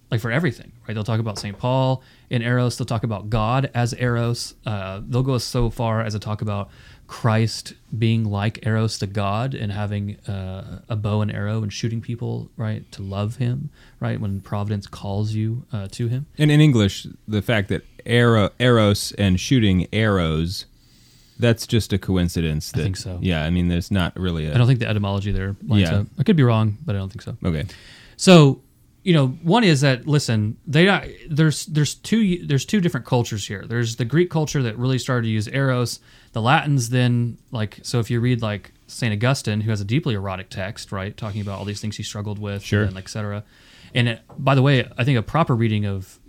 like 0.09 0.19
for 0.19 0.31
everything, 0.31 0.73
right? 0.87 0.93
They'll 0.93 1.03
talk 1.03 1.19
about 1.19 1.39
St. 1.39 1.57
Paul 1.57 2.03
in 2.29 2.41
Eros. 2.41 2.77
They'll 2.77 2.85
talk 2.85 3.03
about 3.03 3.29
God 3.29 3.71
as 3.73 3.93
Eros. 3.93 4.55
Uh, 4.65 5.01
they'll 5.07 5.23
go 5.23 5.37
so 5.37 5.69
far 5.69 6.01
as 6.01 6.13
to 6.13 6.19
talk 6.19 6.41
about 6.41 6.69
Christ 7.07 7.73
being 7.97 8.23
like 8.23 8.65
Eros 8.65 8.97
to 8.99 9.07
God 9.07 9.53
and 9.53 9.71
having 9.71 10.15
uh, 10.27 10.81
a 10.87 10.95
bow 10.95 11.21
and 11.21 11.29
arrow 11.29 11.61
and 11.61 11.71
shooting 11.71 11.99
people, 11.99 12.49
right? 12.55 12.89
To 12.93 13.01
love 13.01 13.35
him, 13.35 13.69
right? 13.99 14.19
When 14.19 14.39
providence 14.39 14.87
calls 14.87 15.33
you 15.33 15.65
uh, 15.73 15.87
to 15.91 16.07
him. 16.07 16.25
And 16.37 16.49
in 16.49 16.61
English, 16.61 17.07
the 17.27 17.41
fact 17.41 17.67
that 17.67 17.83
eros 18.05 19.11
and 19.13 19.39
shooting 19.39 19.87
arrows, 19.91 20.65
that's 21.41 21.67
just 21.67 21.91
a 21.91 21.97
coincidence. 21.97 22.71
That, 22.71 22.83
think 22.83 22.95
so. 22.97 23.19
Yeah, 23.21 23.43
I 23.43 23.49
mean, 23.49 23.67
there's 23.67 23.91
not 23.91 24.15
really 24.17 24.45
a. 24.47 24.53
I 24.53 24.57
don't 24.57 24.67
think 24.67 24.79
the 24.79 24.87
etymology 24.87 25.31
there 25.33 25.55
lines 25.67 25.89
Yeah. 25.89 25.97
up. 25.99 26.07
I 26.17 26.23
could 26.23 26.37
be 26.37 26.43
wrong, 26.43 26.77
but 26.85 26.95
I 26.95 26.99
don't 26.99 27.09
think 27.09 27.21
so. 27.23 27.35
Okay. 27.43 27.65
So, 28.15 28.61
you 29.03 29.13
know, 29.13 29.27
one 29.43 29.63
is 29.63 29.81
that 29.81 30.07
listen, 30.07 30.57
they 30.67 30.85
not, 30.85 31.05
there's 31.29 31.65
there's 31.65 31.95
two 31.95 32.45
there's 32.45 32.63
two 32.65 32.79
different 32.79 33.05
cultures 33.05 33.47
here. 33.47 33.65
There's 33.67 33.95
the 33.97 34.05
Greek 34.05 34.29
culture 34.29 34.61
that 34.63 34.77
really 34.77 34.99
started 34.99 35.23
to 35.23 35.29
use 35.29 35.47
eros. 35.47 35.99
The 36.33 36.41
Latins 36.41 36.89
then 36.89 37.37
like 37.51 37.79
so 37.83 37.99
if 37.99 38.09
you 38.11 38.19
read 38.21 38.41
like 38.41 38.71
Saint 38.87 39.11
Augustine, 39.13 39.61
who 39.61 39.69
has 39.71 39.81
a 39.81 39.85
deeply 39.85 40.13
erotic 40.13 40.49
text, 40.49 40.91
right, 40.91 41.15
talking 41.17 41.41
about 41.41 41.57
all 41.59 41.65
these 41.65 41.81
things 41.81 41.97
he 41.97 42.03
struggled 42.03 42.37
with, 42.39 42.61
Sure. 42.63 42.83
and 42.83 42.97
etc. 42.97 43.43
And 43.93 44.07
it, 44.07 44.21
by 44.37 44.53
the 44.55 44.61
way, 44.61 44.87
I 44.97 45.03
think 45.03 45.17
a 45.17 45.23
proper 45.23 45.55
reading 45.55 45.85
of 45.85 46.19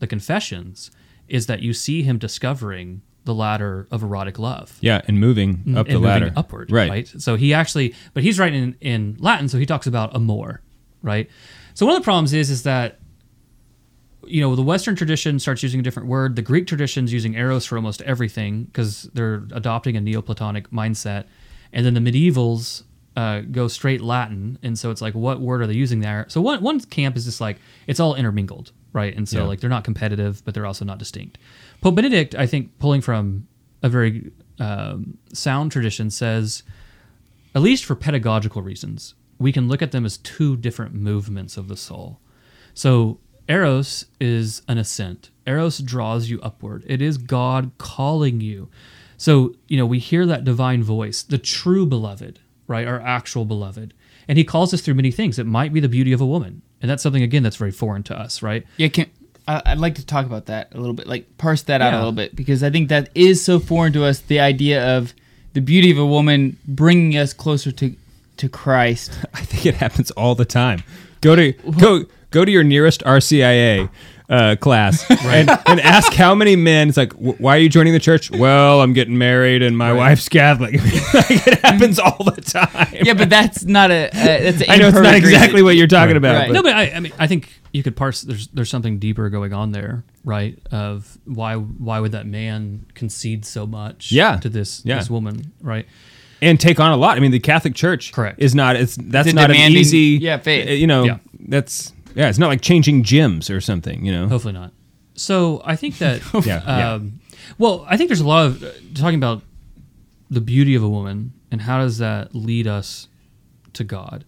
the 0.00 0.06
Confessions 0.06 0.90
is 1.28 1.46
that 1.46 1.60
you 1.62 1.72
see 1.72 2.02
him 2.02 2.18
discovering 2.18 3.02
the 3.30 3.34
ladder 3.34 3.86
of 3.92 4.02
erotic 4.02 4.38
love. 4.38 4.76
Yeah, 4.80 5.00
and 5.06 5.20
moving 5.20 5.62
up 5.76 5.86
and 5.86 5.96
the 5.96 6.00
moving 6.00 6.02
ladder. 6.02 6.32
upward, 6.36 6.70
Right. 6.72 6.90
right? 6.90 7.08
So 7.18 7.36
he 7.36 7.54
actually, 7.54 7.94
but 8.14 8.22
he's 8.24 8.38
writing 8.40 8.62
in, 8.62 8.76
in 8.80 9.16
Latin, 9.20 9.48
so 9.48 9.56
he 9.58 9.66
talks 9.66 9.86
about 9.86 10.14
amor, 10.16 10.60
right? 11.02 11.30
So 11.74 11.86
one 11.86 11.94
of 11.94 12.02
the 12.02 12.04
problems 12.04 12.32
is 12.32 12.50
is 12.50 12.64
that 12.64 12.98
you 14.26 14.40
know 14.40 14.54
the 14.56 14.62
Western 14.62 14.96
tradition 14.96 15.38
starts 15.38 15.62
using 15.62 15.80
a 15.80 15.82
different 15.82 16.08
word. 16.08 16.36
The 16.36 16.42
Greek 16.42 16.66
tradition's 16.66 17.12
using 17.12 17.34
eros 17.34 17.64
for 17.66 17.76
almost 17.76 18.02
everything 18.02 18.64
because 18.64 19.04
they're 19.14 19.44
adopting 19.52 19.96
a 19.96 20.00
Neoplatonic 20.00 20.70
mindset, 20.70 21.24
and 21.72 21.86
then 21.86 21.94
the 21.94 22.00
medievals 22.00 22.82
uh, 23.16 23.40
go 23.40 23.66
straight 23.68 24.00
Latin, 24.00 24.58
and 24.62 24.78
so 24.78 24.90
it's 24.90 25.00
like, 25.00 25.14
what 25.14 25.40
word 25.40 25.62
are 25.62 25.66
they 25.66 25.74
using 25.74 26.00
there? 26.00 26.26
So 26.28 26.40
one 26.40 26.62
one 26.62 26.80
camp 26.80 27.16
is 27.16 27.24
just 27.24 27.40
like 27.40 27.58
it's 27.86 27.98
all 28.00 28.14
intermingled, 28.14 28.72
right? 28.92 29.16
And 29.16 29.28
so 29.28 29.38
Yeah. 29.38 29.44
like 29.44 29.60
they're 29.60 29.70
not 29.70 29.84
competitive, 29.84 30.42
but 30.44 30.52
they're 30.54 30.66
also 30.66 30.84
not 30.84 30.98
distinct. 30.98 31.38
Pope 31.80 31.94
Benedict, 31.94 32.34
I 32.34 32.46
think, 32.46 32.78
pulling 32.78 33.00
from 33.00 33.46
a 33.82 33.88
very 33.88 34.30
um, 34.58 35.18
sound 35.32 35.72
tradition, 35.72 36.10
says 36.10 36.62
at 37.54 37.62
least 37.62 37.84
for 37.84 37.94
pedagogical 37.94 38.62
reasons, 38.62 39.14
we 39.38 39.52
can 39.52 39.68
look 39.68 39.82
at 39.82 39.92
them 39.92 40.04
as 40.04 40.18
two 40.18 40.56
different 40.56 40.94
movements 40.94 41.56
of 41.56 41.68
the 41.68 41.76
soul. 41.76 42.20
So, 42.74 43.18
Eros 43.48 44.04
is 44.20 44.62
an 44.68 44.78
ascent. 44.78 45.30
Eros 45.46 45.78
draws 45.78 46.30
you 46.30 46.40
upward. 46.40 46.84
It 46.86 47.02
is 47.02 47.18
God 47.18 47.72
calling 47.78 48.40
you. 48.40 48.68
So, 49.16 49.54
you 49.66 49.76
know, 49.76 49.86
we 49.86 49.98
hear 49.98 50.24
that 50.26 50.44
divine 50.44 50.84
voice, 50.84 51.22
the 51.22 51.36
true 51.36 51.84
beloved, 51.84 52.38
right? 52.68 52.86
Our 52.86 53.00
actual 53.00 53.44
beloved. 53.44 53.92
And 54.28 54.38
he 54.38 54.44
calls 54.44 54.72
us 54.72 54.82
through 54.82 54.94
many 54.94 55.10
things. 55.10 55.38
It 55.38 55.46
might 55.46 55.72
be 55.72 55.80
the 55.80 55.88
beauty 55.88 56.12
of 56.12 56.20
a 56.20 56.26
woman. 56.26 56.62
And 56.80 56.88
that's 56.88 57.02
something, 57.02 57.22
again, 57.22 57.42
that's 57.42 57.56
very 57.56 57.72
foreign 57.72 58.04
to 58.04 58.18
us, 58.18 58.40
right? 58.40 58.64
Yeah, 58.76 58.88
can 58.88 59.10
I'd 59.48 59.78
like 59.78 59.96
to 59.96 60.06
talk 60.06 60.26
about 60.26 60.46
that 60.46 60.74
a 60.74 60.78
little 60.78 60.94
bit, 60.94 61.06
like 61.06 61.36
parse 61.38 61.62
that 61.62 61.80
out 61.80 61.92
a 61.94 61.96
little 61.96 62.12
bit, 62.12 62.36
because 62.36 62.62
I 62.62 62.70
think 62.70 62.88
that 62.88 63.10
is 63.14 63.44
so 63.44 63.58
foreign 63.58 63.92
to 63.94 64.04
us. 64.04 64.20
The 64.20 64.40
idea 64.40 64.96
of 64.96 65.14
the 65.54 65.60
beauty 65.60 65.90
of 65.90 65.98
a 65.98 66.06
woman 66.06 66.56
bringing 66.66 67.16
us 67.16 67.32
closer 67.32 67.72
to 67.72 67.96
to 68.36 68.48
Christ. 68.48 69.12
I 69.34 69.40
think 69.40 69.66
it 69.66 69.74
happens 69.74 70.10
all 70.12 70.34
the 70.34 70.44
time. 70.44 70.82
Go 71.20 71.36
to 71.36 71.52
go 71.78 72.04
go 72.30 72.44
to 72.44 72.50
your 72.50 72.64
nearest 72.64 73.02
RCIA 73.04 73.90
uh, 74.30 74.54
class 74.60 75.04
and, 75.24 75.50
and 75.66 75.80
ask 75.80 76.12
how 76.14 76.34
many 76.34 76.54
men. 76.56 76.88
It's 76.88 76.96
like, 76.96 77.12
"Wh- 77.14 77.38
why 77.40 77.56
are 77.56 77.58
you 77.58 77.68
joining 77.68 77.92
the 77.92 77.98
church? 77.98 78.30
Well, 78.30 78.80
I'm 78.80 78.92
getting 78.92 79.18
married 79.18 79.60
and 79.62 79.76
my 79.76 79.92
wife's 79.92 80.28
Catholic. 80.28 80.74
like, 81.14 81.30
it 81.46 81.58
happens 81.62 81.98
all 81.98 82.22
the 82.24 82.40
time. 82.40 82.94
Yeah, 83.02 83.14
but 83.14 83.28
that's 83.28 83.64
not 83.64 83.90
a. 83.90 84.06
Uh, 84.06 84.10
that's 84.12 84.60
an 84.62 84.70
I 84.70 84.76
know 84.76 84.88
it's 84.88 84.96
not 84.96 85.14
exactly 85.14 85.54
reason. 85.54 85.64
what 85.64 85.76
you're 85.76 85.86
talking 85.88 86.16
about. 86.16 86.36
Right. 86.36 86.46
but- 86.48 86.54
No, 86.54 86.62
but 86.62 86.72
I, 86.74 86.90
I 86.92 87.00
mean, 87.00 87.12
I 87.18 87.26
think 87.26 87.52
you 87.72 87.82
could 87.82 87.96
parse. 87.96 88.22
There's 88.22 88.46
there's 88.48 88.70
something 88.70 88.98
deeper 89.00 89.28
going 89.30 89.52
on 89.52 89.72
there, 89.72 90.04
right? 90.24 90.56
Of 90.70 91.18
why 91.24 91.56
why 91.56 91.98
would 91.98 92.12
that 92.12 92.26
man 92.26 92.86
concede 92.94 93.44
so 93.44 93.66
much? 93.66 94.12
Yeah. 94.12 94.36
to 94.38 94.48
this 94.48 94.82
Yeah. 94.84 94.98
this 94.98 95.10
woman, 95.10 95.52
right? 95.60 95.86
and 96.42 96.58
take 96.58 96.80
on 96.80 96.90
a 96.90 96.96
lot. 96.96 97.18
I 97.18 97.20
mean, 97.20 97.32
the 97.32 97.38
Catholic 97.40 97.74
Church 97.74 98.12
Correct. 98.12 98.40
is 98.40 98.54
not. 98.54 98.74
It's 98.76 98.96
that's 98.96 99.26
It's 99.28 99.34
not 99.34 99.50
an 99.50 99.72
easy. 99.72 100.18
yeah, 100.22 100.38
faith. 100.38 100.70
You 100.70 100.86
know, 100.86 101.04
Yeah. 101.04 101.18
that's 101.38 101.92
yeah. 102.14 102.28
It's 102.28 102.38
not 102.38 102.48
like 102.48 102.60
changing 102.60 103.04
gyms 103.04 103.54
or 103.54 103.60
something. 103.60 104.04
You 104.04 104.12
know. 104.12 104.28
Hopefully 104.28 104.54
not. 104.54 104.72
So 105.14 105.62
I 105.64 105.76
think 105.76 105.98
that. 105.98 106.22
Yeah, 106.46 106.62
yeah. 106.66 106.92
Um, 106.94 107.20
well, 107.58 107.84
I 107.88 107.96
think 107.96 108.08
there's 108.08 108.20
a 108.20 108.26
lot 108.26 108.46
of 108.46 108.62
uh, 108.62 108.70
talking 108.94 109.16
about 109.16 109.42
the 110.30 110.40
beauty 110.40 110.74
of 110.74 110.82
a 110.82 110.88
woman 110.88 111.32
and 111.50 111.62
how 111.62 111.78
does 111.78 111.98
that 111.98 112.34
lead 112.34 112.66
us 112.66 113.08
to 113.74 113.84
God. 113.84 114.24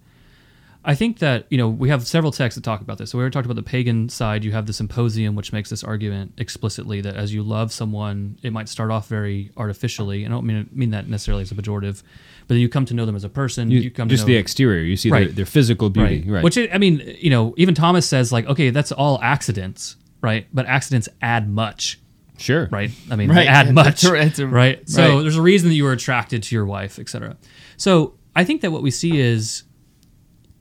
I 0.85 0.97
think 0.97 1.21
that 1.21 1.47
you 1.49 1.59
know 1.59 1.69
we 1.69 1.89
have 1.91 2.07
several 2.07 2.33
texts 2.33 2.57
that 2.57 2.65
talk 2.65 2.81
about 2.81 2.99
this. 2.99 3.11
So 3.11 3.19
we 3.19 3.23
already 3.23 3.33
talked 3.33 3.47
about 3.47 3.57
the 3.57 3.63
pagan 3.63 4.09
side. 4.09 4.43
You 4.45 4.51
have 4.53 4.67
the 4.67 4.73
symposium, 4.73 5.37
which 5.37 5.53
makes 5.53 5.71
this 5.71 5.85
argument 5.85 6.33
explicitly 6.39 7.01
that 7.03 7.15
as 7.15 7.33
you 7.33 7.43
love 7.45 7.73
someone, 7.73 8.39
it 8.43 8.53
might 8.53 8.69
start 8.69 8.91
off 8.91 9.07
very 9.09 9.53
artificially. 9.57 10.27
I 10.27 10.29
don't 10.29 10.45
mean 10.45 10.69
mean 10.73 10.91
that 10.91 11.09
necessarily 11.09 11.43
as 11.43 11.53
a 11.53 11.55
pejorative, 11.55 12.03
but 12.43 12.49
then 12.55 12.59
you 12.59 12.69
come 12.69 12.85
to 12.87 12.95
know 12.95 13.07
them 13.07 13.17
as 13.17 13.25
a 13.25 13.29
person. 13.29 13.71
You, 13.71 13.81
You, 13.81 13.91
come 13.91 14.09
just 14.09 14.23
to 14.25 14.29
know 14.29 14.35
the 14.35 14.39
exterior. 14.39 14.83
You 14.83 14.97
see 14.97 15.11
their, 15.11 15.21
Right. 15.27 15.35
their 15.35 15.47
physical 15.47 15.91
beauty. 15.91 16.25
Right. 16.29 16.43
Which 16.45 16.59
I 16.59 16.79
mean, 16.79 17.17
you 17.19 17.31
know, 17.31 17.55
even 17.57 17.75
Thomas 17.75 18.07
says 18.07 18.33
like, 18.33 18.47
okay, 18.47 18.71
that's 18.71 18.93
all 18.93 19.21
accidents, 19.23 19.97
right? 20.21 20.47
But 20.53 20.67
accidents 20.67 21.09
add 21.21 21.49
much, 21.51 21.99
sure. 22.39 22.69
right? 22.71 22.91
I 23.11 23.17
mean, 23.17 23.29
Right. 23.29 23.37
they 23.37 23.47
add 23.47 23.73
much, 23.83 24.03
that's 24.03 24.39
a- 24.39 24.47
right? 24.47 24.89
So 24.89 25.17
right. 25.17 25.23
there's 25.23 25.37
a 25.37 25.43
reason 25.43 25.69
that 25.71 25.75
you 25.75 25.85
were 25.85 25.93
attracted 25.93 26.43
to 26.45 26.55
your 26.55 26.65
wife, 26.67 26.99
etc. 26.99 27.37
So 27.77 28.15
I 28.37 28.45
think 28.45 28.61
that 28.63 28.71
what 28.73 28.83
we 28.83 28.91
see 28.91 29.19
is 29.19 29.65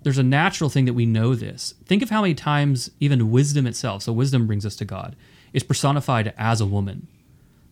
there's 0.04 0.18
a 0.18 0.24
natural 0.24 0.70
thing 0.70 0.86
that 0.86 0.94
we 0.94 1.06
know 1.06 1.36
this. 1.36 1.74
Think 1.86 2.02
of 2.02 2.10
how 2.10 2.22
many 2.22 2.34
times 2.34 2.90
even 3.00 3.30
wisdom 3.32 3.68
itself, 3.68 4.02
so 4.04 4.12
wisdom 4.12 4.48
brings 4.48 4.66
us 4.66 4.76
to 4.78 4.86
God, 4.86 5.16
is 5.54 5.62
personified 5.64 6.34
as 6.38 6.60
a 6.60 6.66
woman, 6.66 7.08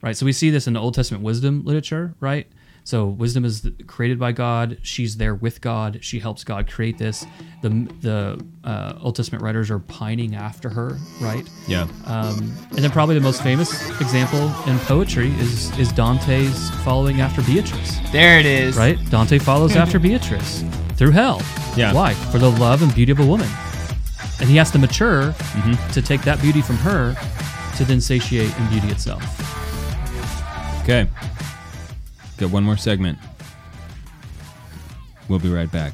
right? 0.03 0.15
So 0.15 0.25
we 0.25 0.31
see 0.31 0.49
this 0.51 0.67
in 0.67 0.73
the 0.73 0.79
Old 0.79 0.93
Testament 0.93 1.23
wisdom 1.23 1.63
literature, 1.65 2.13
right? 2.19 2.47
So 2.83 3.05
wisdom 3.05 3.45
is 3.45 3.69
created 3.85 4.17
by 4.19 4.31
God. 4.31 4.77
She's 4.81 5.17
there 5.17 5.35
with 5.35 5.61
God. 5.61 5.99
She 6.01 6.19
helps 6.19 6.43
God 6.43 6.69
create 6.69 6.97
this. 6.97 7.25
The 7.61 7.69
the 8.01 8.45
uh, 8.63 8.93
Old 9.01 9.15
Testament 9.15 9.43
writers 9.43 9.69
are 9.69 9.79
pining 9.79 10.33
after 10.35 10.69
her, 10.69 10.97
right? 11.21 11.47
Yeah. 11.67 11.87
Um, 12.05 12.51
and 12.71 12.79
then 12.79 12.89
probably 12.89 13.15
the 13.15 13.21
most 13.21 13.43
famous 13.43 13.71
example 14.01 14.51
in 14.65 14.79
poetry 14.79 15.29
is 15.39 15.77
is 15.77 15.91
Dante's 15.91 16.69
following 16.83 17.21
after 17.21 17.41
Beatrice, 17.43 17.99
There 18.11 18.39
it 18.39 18.45
is. 18.47 18.75
right? 18.75 18.97
Dante 19.11 19.37
follows 19.39 19.75
after 19.83 19.99
Beatrice 19.99 20.63
through 20.95 21.11
hell. 21.11 21.41
Yeah. 21.77 21.93
Why? 21.93 22.13
For 22.31 22.39
the 22.39 22.49
love 22.49 22.81
and 22.81 22.93
beauty 22.95 23.11
of 23.11 23.19
a 23.19 23.25
woman. 23.25 23.47
And 24.39 24.49
he 24.49 24.55
has 24.55 24.71
to 24.71 24.79
mature 24.79 25.33
Mm-hmm. 25.33 25.91
to 25.91 26.01
take 26.01 26.21
that 26.23 26.41
beauty 26.41 26.61
from 26.61 26.77
her 26.77 27.15
to 27.77 27.85
then 27.85 28.01
satiate 28.01 28.57
in 28.57 28.67
beauty 28.69 28.87
itself. 28.87 29.21
Okay. 30.83 31.07
Got 32.39 32.51
one 32.51 32.63
more 32.63 32.77
segment. 32.77 33.19
We'll 35.27 35.39
be 35.39 35.51
right 35.51 35.69
back. 35.69 35.91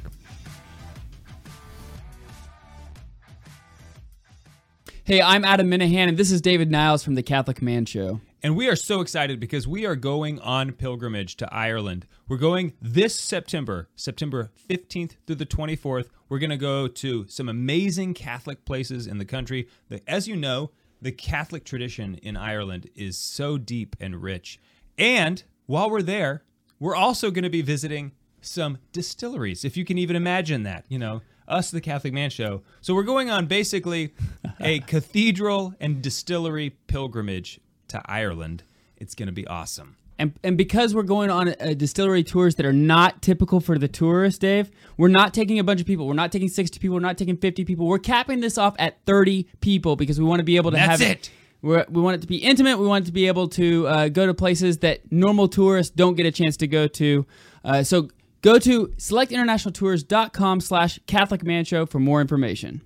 Hey, 5.04 5.24
I'm 5.24 5.44
Adam 5.44 5.72
Minihan, 5.72 6.08
and 6.08 6.18
this 6.18 6.30
is 6.30 6.42
David 6.42 6.70
Niles 6.70 7.04
from 7.04 7.16
the 7.16 7.24
Catholic 7.24 7.64
Man 7.64 7.86
Show. 7.86 8.22
And 8.44 8.56
we 8.56 8.70
are 8.70 8.76
so 8.76 9.02
excited 9.02 9.40
because 9.40 9.68
we 9.68 9.88
are 9.88 9.96
going 9.96 10.40
on 10.40 10.74
pilgrimage 10.74 11.36
to 11.38 11.52
Ireland. 11.52 12.06
We're 12.28 12.38
going 12.38 12.74
this 12.80 13.20
September, 13.20 13.90
September 13.96 14.52
15th 14.70 15.14
through 15.26 15.38
the 15.38 15.48
24th. 15.48 16.10
We're 16.30 16.38
going 16.38 16.52
to 16.52 16.58
go 16.58 16.88
to 16.88 17.28
some 17.28 17.50
amazing 17.50 18.14
Catholic 18.14 18.66
places 18.66 19.08
in 19.08 19.18
the 19.18 19.26
country. 19.26 19.68
The, 19.90 20.08
as 20.08 20.28
you 20.28 20.36
know, 20.36 20.70
the 21.02 21.12
Catholic 21.12 21.66
tradition 21.66 22.16
in 22.22 22.38
Ireland 22.38 22.92
is 22.94 23.18
so 23.18 23.58
deep 23.58 23.96
and 24.00 24.22
rich. 24.22 24.60
And 24.96 25.44
while 25.66 25.90
we're 25.90 26.02
there, 26.02 26.44
we're 26.80 26.96
also 26.96 27.32
going 27.32 27.44
to 27.44 27.50
be 27.50 27.62
visiting 27.62 28.12
some 28.42 28.78
distilleries, 28.92 29.66
if 29.66 29.76
you 29.76 29.86
can 29.86 29.98
even 29.98 30.16
imagine 30.16 30.64
that. 30.64 30.86
You 30.88 31.00
know, 31.00 31.22
us, 31.48 31.72
the 31.72 31.82
Catholic 31.82 32.14
Man 32.14 32.30
Show. 32.30 32.64
So 32.82 32.94
we're 32.94 33.04
going 33.04 33.30
on 33.30 33.46
basically 33.48 34.14
a 34.60 34.80
cathedral 34.88 35.74
and 35.80 36.02
distillery 36.02 36.72
pilgrimage 36.88 37.60
to 37.90 38.02
Ireland. 38.06 38.64
It's 38.98 39.16
going 39.16 39.28
to 39.28 39.34
be 39.34 39.46
awesome. 39.48 39.98
And, 40.18 40.34
and 40.44 40.58
because 40.58 40.96
we're 40.96 41.04
going 41.04 41.30
on 41.30 41.50
uh 41.50 41.74
distillery 41.76 42.24
tours 42.24 42.56
that 42.56 42.66
are 42.66 42.72
not 42.74 43.22
typical 43.22 43.60
for 43.60 43.78
the 43.78 43.90
tourist, 43.90 44.42
Dave, 44.42 44.72
we're 44.98 45.10
not 45.10 45.34
taking 45.34 45.60
a 45.60 45.64
bunch 45.64 45.82
of 45.82 45.88
people. 45.88 46.08
We're 46.08 46.14
not 46.14 46.32
taking 46.32 46.48
60 46.48 46.80
people. 46.80 46.96
We're 46.96 47.02
not 47.02 47.18
taking 47.18 47.36
50 47.36 47.66
people. 47.66 47.86
We're 47.86 48.00
capping 48.00 48.40
this 48.40 48.58
off 48.58 48.76
at 48.80 49.04
30 49.06 49.48
people 49.60 49.98
because 49.98 50.18
we 50.18 50.26
want 50.26 50.40
to 50.40 50.46
be 50.46 50.56
able 50.56 50.72
to 50.72 50.78
That's 50.78 51.02
have 51.02 51.02
it. 51.02 51.30
We're, 51.66 51.84
we 51.90 52.00
want 52.00 52.14
it 52.14 52.22
to 52.22 52.28
be 52.28 52.38
intimate. 52.38 52.78
We 52.78 52.86
want 52.86 53.06
it 53.06 53.08
to 53.08 53.12
be 53.12 53.26
able 53.26 53.48
to 53.50 53.88
uh, 53.88 54.10
go 54.10 54.28
to 54.28 54.36
places 54.36 54.78
that 54.80 55.12
normal 55.12 55.48
tourists 55.48 55.92
don't 55.92 56.14
get 56.14 56.28
a 56.28 56.32
chance 56.32 56.58
to 56.58 56.68
go 56.68 56.86
to. 56.90 57.26
Uh, 57.64 57.82
so 57.82 58.10
go 58.44 58.60
to 58.60 58.90
selectinternationaltours.com 58.90 60.62
slash 60.62 61.00
Catholic 61.08 61.44
Man 61.44 61.66
Show 61.66 61.88
for 61.88 62.00
more 62.00 62.22
information. 62.22 62.82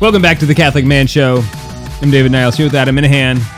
Welcome 0.00 0.22
back 0.22 0.38
to 0.38 0.46
the 0.46 0.54
Catholic 0.54 0.84
Man 0.84 1.08
Show. 1.08 1.42
I'm 2.00 2.12
David 2.12 2.30
Niles 2.30 2.56
here 2.56 2.66
with 2.66 2.74
Adam 2.76 2.94
Minihan. 2.94 3.57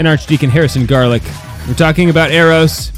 And 0.00 0.08
Archdeacon 0.08 0.48
Harrison 0.48 0.86
Garlick. 0.86 1.22
We're 1.68 1.74
talking 1.74 2.08
about 2.08 2.30
Eros. 2.30 2.90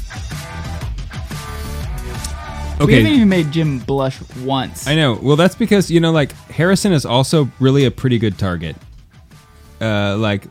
We 2.79 2.93
haven't 2.93 3.07
Okay, 3.07 3.13
even 3.15 3.27
made 3.27 3.51
Jim 3.51 3.79
blush 3.79 4.21
once. 4.37 4.87
I 4.87 4.95
know. 4.95 5.19
Well, 5.21 5.35
that's 5.35 5.53
because 5.53 5.91
you 5.91 5.99
know, 5.99 6.13
like 6.13 6.31
Harrison 6.47 6.93
is 6.93 7.05
also 7.05 7.49
really 7.59 7.83
a 7.83 7.91
pretty 7.91 8.19
good 8.19 8.37
target. 8.37 8.77
Uh, 9.81 10.15
like 10.15 10.45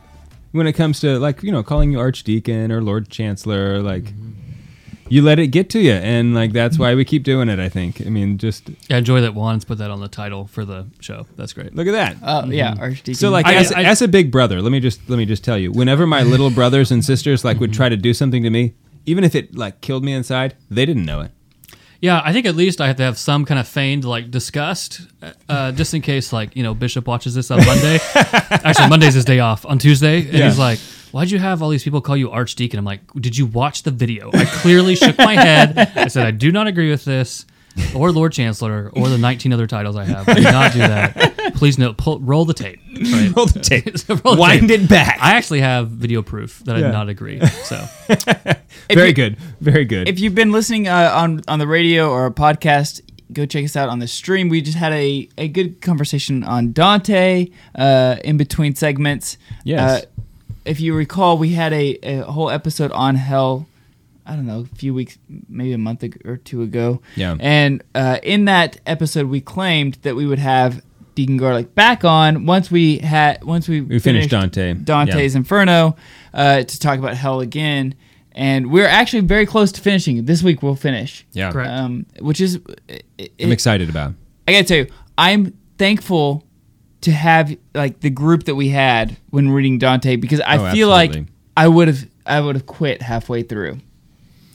when 0.51 0.67
it 0.67 0.73
comes 0.73 0.99
to 0.99 1.17
like 1.17 1.41
you 1.41 1.51
know 1.51 1.63
calling 1.63 1.91
you 1.91 1.99
Archdeacon 1.99 2.71
or 2.71 2.83
Lord 2.83 3.09
Chancellor, 3.09 3.81
like 3.81 4.13
you 5.13 5.21
let 5.21 5.37
it 5.39 5.47
get 5.47 5.69
to 5.71 5.79
you, 5.79 5.91
and 5.93 6.33
like 6.33 6.51
that's 6.53 6.79
why 6.79 6.95
we 6.95 7.05
keep 7.05 7.23
doing 7.23 7.47
it. 7.49 7.59
I 7.59 7.69
think. 7.69 8.01
I 8.05 8.09
mean, 8.09 8.37
just 8.37 8.69
Yeah, 8.89 8.95
I 8.95 8.97
enjoy 8.99 9.21
that 9.21 9.33
Juan's 9.33 9.63
put 9.65 9.77
that 9.77 9.91
on 9.91 9.99
the 10.01 10.07
title 10.07 10.47
for 10.47 10.65
the 10.65 10.85
show. 10.99 11.27
That's 11.37 11.53
great. 11.53 11.75
look 11.75 11.87
at 11.87 11.91
that. 11.91 12.17
Oh 12.23 12.45
yeah, 12.49 12.73
Archdeacon. 12.79 13.13
So 13.15 13.29
like 13.29 13.45
I- 13.45 13.55
as, 13.55 13.71
I- 13.71 13.83
as 13.83 14.01
a 14.01 14.07
big 14.07 14.31
brother, 14.31 14.61
let 14.61 14.71
me 14.71 14.79
just 14.79 14.99
let 15.09 15.17
me 15.17 15.25
just 15.25 15.43
tell 15.43 15.57
you, 15.57 15.71
whenever 15.71 16.07
my 16.07 16.23
little 16.23 16.49
brothers 16.59 16.91
and 16.91 17.03
sisters 17.05 17.45
like 17.45 17.59
would 17.59 17.73
try 17.73 17.89
to 17.89 17.97
do 17.97 18.13
something 18.13 18.43
to 18.43 18.49
me, 18.49 18.73
even 19.05 19.23
if 19.23 19.35
it 19.35 19.55
like 19.55 19.81
killed 19.81 20.03
me 20.03 20.13
inside, 20.13 20.55
they 20.71 20.85
didn't 20.85 21.05
know 21.05 21.21
it. 21.21 21.31
Yeah, 22.01 22.21
I 22.25 22.33
think 22.33 22.45
at 22.45 22.55
least 22.55 22.81
I 22.81 22.87
have 22.87 22.97
to 22.97 23.03
have 23.03 23.17
some 23.17 23.45
kind 23.45 23.59
of 23.59 23.65
feigned 23.67 24.03
like 24.03 24.29
disgust, 24.29 25.01
uh, 25.47 25.71
just 25.71 25.93
in 25.93 26.01
case 26.01 26.33
like 26.33 26.53
you 26.55 26.63
know 26.63 26.73
Bishop 26.73 27.07
watches 27.07 27.33
this 27.35 27.49
on 27.51 27.59
Monday. 27.65 27.99
Actually, 28.15 28.89
Monday's 28.89 29.13
his 29.13 29.25
day 29.25 29.39
off. 29.39 29.65
On 29.65 29.77
Tuesday, 29.79 30.17
and 30.25 30.33
Yeah. 30.33 30.49
he's 30.49 30.59
like, 30.59 30.79
"Why'd 31.13 31.31
you 31.31 31.39
have 31.39 31.61
all 31.61 31.69
these 31.69 31.83
people 31.83 32.01
call 32.01 32.17
you 32.17 32.29
Archdeacon?" 32.31 32.77
I'm 32.79 32.85
like, 32.85 33.01
"Did 33.19 33.37
you 33.37 33.45
watch 33.45 33.83
the 33.83 33.91
video?" 33.91 34.29
I 34.33 34.45
clearly 34.45 34.95
shook 34.95 35.17
my 35.17 35.35
head. 35.35 35.77
I 35.95 36.07
said, 36.09 36.25
"I 36.27 36.31
do 36.31 36.51
not 36.51 36.67
agree 36.67 36.89
with 36.89 37.05
this." 37.05 37.45
Or 37.95 38.11
Lord 38.11 38.33
Chancellor, 38.33 38.91
or 38.93 39.09
the 39.09 39.17
19 39.17 39.51
other 39.51 39.65
titles 39.65 39.95
I 39.95 40.03
have. 40.05 40.29
I 40.29 40.33
do 40.35 40.41
not 40.43 40.73
do 40.73 40.77
that. 40.79 41.53
Please 41.55 41.79
note, 41.79 41.97
pull, 41.97 42.19
roll 42.19 42.45
the 42.45 42.53
tape. 42.53 42.79
Right? 43.11 43.31
Roll 43.35 43.47
the 43.47 43.61
tape. 43.61 43.97
So 43.97 44.13
roll 44.23 44.35
the 44.35 44.41
Wind 44.41 44.69
tape. 44.69 44.81
it 44.81 44.89
back. 44.89 45.17
I 45.19 45.31
actually 45.37 45.61
have 45.61 45.89
video 45.89 46.21
proof 46.21 46.59
that 46.65 46.75
I 46.75 46.79
Yeah. 46.79 46.85
did 46.87 46.93
not 46.93 47.09
agree. 47.09 47.41
So 47.63 47.83
Very 48.93 49.07
you- 49.07 49.13
good, 49.15 49.37
very 49.59 49.85
good. 49.85 50.07
if 50.07 50.19
you've 50.19 50.35
been 50.35 50.51
listening 50.51 50.87
uh, 50.87 51.11
on 51.15 51.41
on 51.47 51.57
the 51.57 51.65
radio 51.67 52.11
or 52.11 52.27
a 52.27 52.31
podcast, 52.31 53.01
go 53.31 53.47
check 53.47 53.65
us 53.65 53.75
out 53.75 53.89
on 53.89 53.97
the 53.97 54.07
stream. 54.07 54.49
We 54.49 54.61
just 54.61 54.77
had 54.77 54.93
a, 54.93 55.27
a 55.39 55.47
good 55.47 55.81
conversation 55.81 56.43
on 56.43 56.73
Dante 56.73 57.47
uh, 57.73 58.17
in 58.23 58.37
between 58.37 58.75
segments. 58.75 59.37
Yes. 59.63 60.03
Uh, 60.03 60.05
if 60.65 60.79
you 60.79 60.93
recall, 60.95 61.37
we 61.37 61.49
had 61.53 61.73
a, 61.73 61.97
a 62.03 62.21
whole 62.23 62.49
episode 62.49 62.91
on 62.91 63.15
hell. 63.15 63.67
I 64.25 64.37
don't 64.37 64.45
know, 64.45 64.61
a 64.61 64.75
few 64.77 64.93
weeks, 64.93 65.17
maybe 65.49 65.73
a 65.73 65.77
month 65.77 66.01
ag- 66.01 66.21
or 66.25 66.37
two 66.37 66.61
ago. 66.61 67.01
Yeah. 67.17 67.35
And 67.41 67.83
uh, 67.93 68.19
in 68.23 68.45
that 68.45 68.79
episode, 68.85 69.27
we 69.27 69.41
claimed 69.41 69.95
that 70.03 70.15
we 70.15 70.25
would 70.25 70.39
have 70.39 70.81
Deacon 71.13 71.37
Garlick 71.37 71.75
back 71.75 72.05
on 72.05 72.45
once 72.45 72.71
we 72.71 72.99
had 72.99 73.43
once 73.43 73.67
we, 73.67 73.81
We 73.81 73.99
finished 73.99 74.29
Dante. 74.29 74.75
Dante's 74.75 75.35
Inferno 75.35 75.97
uh, 76.33 76.63
to 76.63 76.79
talk 76.79 76.99
about 76.99 77.17
hell 77.17 77.41
again. 77.41 77.95
And 78.31 78.71
we're 78.71 78.87
actually 78.87 79.23
very 79.23 79.45
close 79.45 79.73
to 79.73 79.81
finishing. 79.81 80.23
This 80.25 80.41
week 80.41 80.63
we'll 80.63 80.75
finish. 80.75 81.25
Yeah. 81.33 81.51
Correct. 81.51 81.69
Um, 81.69 82.05
which 82.19 82.39
is, 82.39 82.59
it, 82.87 83.03
I'm 83.39 83.51
excited 83.51 83.89
about. 83.89 84.13
I 84.47 84.53
gotta 84.53 84.63
tell 84.63 84.77
you, 84.77 84.87
I'm 85.17 85.53
thankful 85.77 86.45
to 87.03 87.11
have 87.11 87.55
like 87.73 87.99
the 88.01 88.09
group 88.09 88.43
that 88.45 88.55
we 88.55 88.69
had 88.69 89.17
when 89.29 89.49
reading 89.51 89.77
Dante 89.77 90.15
because 90.17 90.41
I 90.41 90.57
Oh, 90.57 90.71
feel 90.73 90.89
like. 90.89 91.25
I 91.55 91.67
would 91.67 91.87
have 91.87 92.07
I 92.25 92.39
would 92.41 92.55
have 92.55 92.65
quit 92.65 93.01
halfway 93.03 93.43
through. 93.43 93.77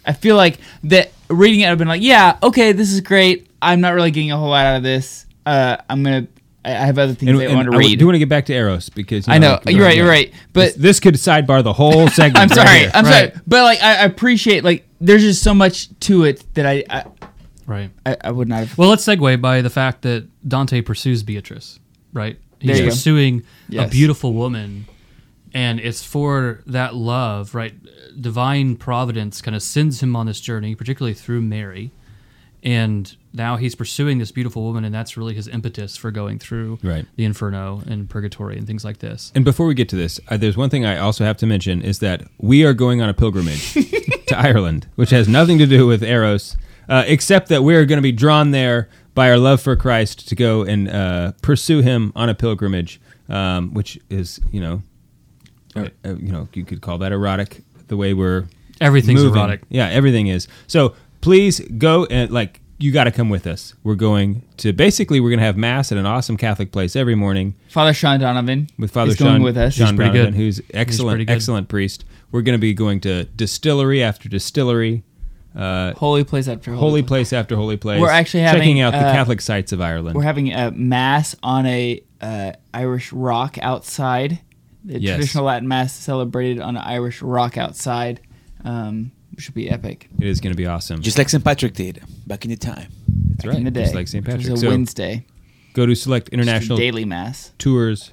I 0.04 0.12
feel 0.14 0.34
like 0.34 0.58
that 0.84 1.12
reading 1.28 1.60
it, 1.60 1.70
I've 1.70 1.78
been 1.78 1.86
like, 1.86 2.02
yeah, 2.02 2.38
okay, 2.42 2.72
this 2.72 2.90
is 2.92 3.00
great. 3.02 3.46
I'm 3.62 3.80
not 3.80 3.94
really 3.94 4.10
getting 4.10 4.32
a 4.32 4.36
whole 4.36 4.48
lot 4.50 4.66
out 4.66 4.78
of 4.78 4.82
this. 4.82 5.24
Uh, 5.46 5.76
I'm 5.88 6.02
gonna. 6.02 6.26
I 6.64 6.70
I 6.72 6.86
have 6.86 6.98
other 6.98 7.14
things 7.14 7.30
And, 7.30 7.38
I 7.40 7.44
and 7.44 7.54
want 7.54 7.70
to 7.70 7.76
I 7.76 7.78
read. 7.78 7.98
do 8.00 8.06
want 8.06 8.16
to 8.16 8.18
get 8.18 8.28
back 8.28 8.46
to 8.46 8.52
Eros 8.52 8.88
because 8.88 9.28
you 9.28 9.32
I 9.34 9.38
know 9.38 9.60
you're 9.68 9.84
right. 9.84 9.96
You're 9.96 10.08
right. 10.08 10.32
But 10.52 10.74
this, 10.74 10.74
this 10.74 11.00
could 11.00 11.14
sidebar 11.14 11.62
the 11.62 11.72
whole 11.72 12.08
segment. 12.20 12.36
I'm 12.38 12.48
sorry. 12.48 12.78
here. 12.80 12.90
I'm 12.92 13.04
Right. 13.04 13.32
sorry. 13.32 13.42
But 13.46 13.62
like, 13.62 13.80
I, 13.80 13.90
I 13.98 14.04
appreciate 14.06 14.64
like 14.64 14.88
there's 15.00 15.22
just 15.22 15.42
so 15.44 15.54
much 15.54 15.88
to 16.00 16.24
it 16.24 16.42
that 16.54 16.66
I 16.66 16.82
I, 16.90 17.04
right. 17.66 17.90
I, 18.04 18.16
I 18.24 18.30
would 18.32 18.48
not 18.48 18.58
have. 18.60 18.76
Well, 18.76 18.88
let's 18.88 19.04
segue 19.06 19.40
by 19.40 19.60
the 19.62 19.70
fact 19.70 20.02
that 20.02 20.26
Dante 20.48 20.80
pursues 20.80 21.22
Beatrice, 21.22 21.78
right? 22.12 22.38
He's 22.60 22.68
There 22.68 22.76
you 22.76 22.82
go. 22.84 22.88
pursuing 22.90 23.42
a 23.76 23.86
beautiful 23.88 24.32
woman, 24.32 24.86
and 25.54 25.78
it's 25.80 26.04
for 26.04 26.60
that 26.66 26.94
love, 26.94 27.54
right? 27.54 27.74
Divine 28.20 28.76
providence 28.76 29.40
kind 29.40 29.54
of 29.54 29.62
sends 29.62 30.02
him 30.02 30.16
on 30.16 30.26
this 30.26 30.40
journey, 30.40 30.74
particularly 30.74 31.14
through 31.14 31.40
Mary, 31.42 31.92
and 32.64 33.14
now 33.32 33.56
he's 33.56 33.76
pursuing 33.76 34.18
this 34.18 34.32
beautiful 34.32 34.64
woman, 34.64 34.84
and 34.84 34.92
that's 34.92 35.16
really 35.16 35.34
his 35.34 35.46
impetus 35.46 35.96
for 35.96 36.10
going 36.10 36.40
through 36.40 36.78
Right. 36.82 37.06
the 37.14 37.24
Inferno 37.24 37.82
and 37.86 38.10
Purgatory 38.10 38.58
and 38.58 38.66
things 38.66 38.84
like 38.84 38.98
this. 38.98 39.30
And 39.36 39.44
before 39.44 39.66
we 39.66 39.74
get 39.74 39.88
to 39.90 39.96
this, 39.96 40.18
uh, 40.28 40.36
there's 40.36 40.56
one 40.56 40.68
thing 40.68 40.84
I 40.84 40.98
also 40.98 41.24
have 41.24 41.36
to 41.38 41.46
mention 41.46 41.80
is 41.80 42.00
that 42.00 42.22
we 42.38 42.64
are 42.64 42.72
going 42.74 43.00
on 43.00 43.08
a 43.08 43.14
pilgrimage 43.14 43.74
to 44.26 44.36
Ireland, 44.36 44.88
which 44.96 45.10
has 45.10 45.28
nothing 45.28 45.58
to 45.58 45.66
do 45.66 45.86
with 45.86 46.02
Eros, 46.02 46.56
uh, 46.88 47.04
except 47.06 47.48
that 47.50 47.62
we're 47.62 47.84
going 47.84 47.98
to 47.98 48.02
be 48.02 48.10
drawn 48.12 48.50
there 48.50 48.88
by 49.18 49.30
our 49.30 49.36
love 49.36 49.60
for 49.60 49.74
Christ 49.74 50.28
to 50.28 50.36
go 50.36 50.62
and 50.62 50.88
uh, 50.88 51.32
pursue 51.42 51.80
Him 51.80 52.12
on 52.14 52.28
a 52.28 52.36
pilgrimage, 52.36 53.00
um, 53.28 53.74
which 53.74 53.98
is, 54.08 54.38
you 54.52 54.60
know, 54.60 54.82
uh, 55.74 55.88
uh, 56.04 56.14
you 56.14 56.30
know, 56.30 56.46
you 56.54 56.64
could 56.64 56.80
call 56.80 56.98
that 56.98 57.10
erotic. 57.10 57.64
The 57.88 57.96
way 57.96 58.14
we're 58.14 58.46
Everything's 58.80 59.24
moving. 59.24 59.36
erotic. 59.40 59.62
Yeah, 59.70 59.88
everything 59.88 60.28
is. 60.28 60.46
So 60.68 60.94
please 61.20 61.58
go 61.58 62.04
and 62.04 62.30
like 62.30 62.60
you 62.78 62.92
got 62.92 63.04
to 63.04 63.10
come 63.10 63.28
with 63.28 63.48
us. 63.48 63.74
We're 63.82 63.96
going 63.96 64.44
to 64.58 64.72
basically 64.72 65.18
we're 65.18 65.30
going 65.30 65.40
to 65.40 65.46
have 65.46 65.56
mass 65.56 65.90
at 65.90 65.98
an 65.98 66.06
awesome 66.06 66.36
Catholic 66.36 66.70
place 66.70 66.94
every 66.94 67.16
morning 67.16 67.56
Father 67.70 67.92
Sean 67.92 68.20
Donovan 68.20 68.68
with 68.78 68.92
Father 68.92 69.16
Sean, 69.16 69.26
going 69.26 69.42
with 69.42 69.56
us. 69.56 69.74
Sean 69.74 69.96
pretty 69.96 70.12
Donovan, 70.12 70.34
good. 70.34 70.38
who's 70.38 70.62
excellent, 70.72 71.16
pretty 71.16 71.24
good. 71.24 71.32
excellent 71.32 71.68
priest. 71.68 72.04
We're 72.30 72.42
going 72.42 72.56
to 72.56 72.60
be 72.60 72.72
going 72.72 73.00
to 73.00 73.24
distillery 73.24 74.00
after 74.00 74.28
distillery, 74.28 75.02
uh, 75.58 75.92
Holy 75.94 76.24
place 76.24 76.46
after 76.48 76.70
holy, 76.72 76.80
holy 76.80 77.02
place 77.02 77.32
after 77.32 77.56
holy 77.56 77.76
place. 77.76 78.00
We're 78.00 78.08
actually 78.10 78.44
having, 78.44 78.60
checking 78.62 78.80
out 78.80 78.92
the 78.92 78.98
uh, 78.98 79.12
Catholic 79.12 79.40
sites 79.40 79.72
of 79.72 79.80
Ireland. 79.80 80.14
We're 80.16 80.22
having 80.22 80.52
a 80.52 80.70
mass 80.70 81.34
on 81.42 81.66
a 81.66 82.00
uh, 82.20 82.52
Irish 82.72 83.12
rock 83.12 83.58
outside. 83.60 84.38
The 84.84 85.00
Yes. 85.00 85.16
traditional 85.16 85.44
Latin 85.44 85.66
mass 85.68 85.92
celebrated 85.92 86.60
on 86.62 86.76
an 86.76 86.82
Irish 86.82 87.20
rock 87.20 87.58
outside, 87.58 88.20
um, 88.64 89.10
which 89.32 89.48
would 89.48 89.54
be 89.54 89.68
epic. 89.68 90.08
it 90.18 90.26
is 90.26 90.40
going 90.40 90.52
to 90.52 90.56
be 90.56 90.66
awesome. 90.66 91.02
Just 91.02 91.18
like 91.18 91.28
St. 91.28 91.44
Patrick 91.44 91.74
did 91.74 92.00
back 92.26 92.44
in 92.44 92.50
the 92.50 92.56
time. 92.56 92.88
That's 93.30 93.44
back 93.44 93.46
right. 93.48 93.56
in 93.58 93.64
the 93.64 93.70
day, 93.70 93.82
Just 93.82 93.94
like 93.94 94.08
St. 94.08 94.24
which 94.24 94.34
Patrick. 94.36 94.50
was 94.52 94.62
a 94.62 94.66
So 94.66 94.70
Wednesday. 94.70 95.26
go 95.74 95.84
to 95.86 95.94
select 95.94 96.28
international 96.30 96.78
daily 96.78 97.04
mass. 97.04 97.52
tours. 97.58 98.12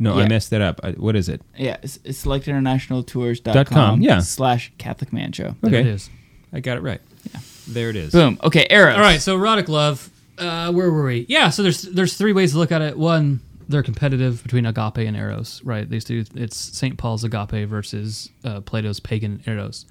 No. 0.00 0.14
No, 0.16 0.20
I 0.20 0.26
messed 0.28 0.50
that 0.50 0.60
up. 0.62 0.80
I, 0.82 0.92
what 0.92 1.14
is 1.14 1.28
it? 1.28 1.42
Yeah, 1.56 1.76
it's, 1.82 1.98
it's 2.04 2.24
selectinternationaltours.com 2.24 3.52
Dot 3.54 3.66
com, 3.66 4.00
yeah. 4.02 4.18
slash 4.20 4.72
Catholic 4.78 5.12
Man 5.12 5.30
Show. 5.32 5.54
There 5.60 5.70
Okay. 5.78 5.80
it 5.80 5.86
is. 5.86 6.10
I 6.52 6.60
got 6.60 6.78
it 6.78 6.80
right. 6.80 7.00
Yeah. 7.32 7.40
There 7.68 7.90
it 7.90 7.96
is. 7.96 8.10
Boom. 8.12 8.38
Okay, 8.42 8.66
Eros. 8.70 8.96
All 8.96 9.00
right, 9.02 9.20
so 9.20 9.36
erotic 9.36 9.68
love. 9.68 10.10
Uh, 10.38 10.72
where 10.72 10.90
were 10.90 11.04
we? 11.04 11.26
Yeah, 11.28 11.50
so 11.50 11.62
there's 11.62 11.82
there's 11.82 12.14
three 12.16 12.32
ways 12.32 12.52
to 12.52 12.58
look 12.58 12.72
at 12.72 12.80
it. 12.82 12.96
One, 12.96 13.40
they're 13.68 13.82
competitive 13.82 14.42
between 14.42 14.64
agape 14.64 14.96
and 15.06 15.14
eros, 15.16 15.60
right? 15.64 15.88
These 15.88 16.04
two, 16.06 16.24
it's 16.34 16.56
St. 16.56 16.96
Paul's 16.96 17.22
agape 17.22 17.68
versus 17.68 18.30
uh, 18.44 18.62
Plato's 18.62 18.98
pagan 19.00 19.42
eros. 19.46 19.84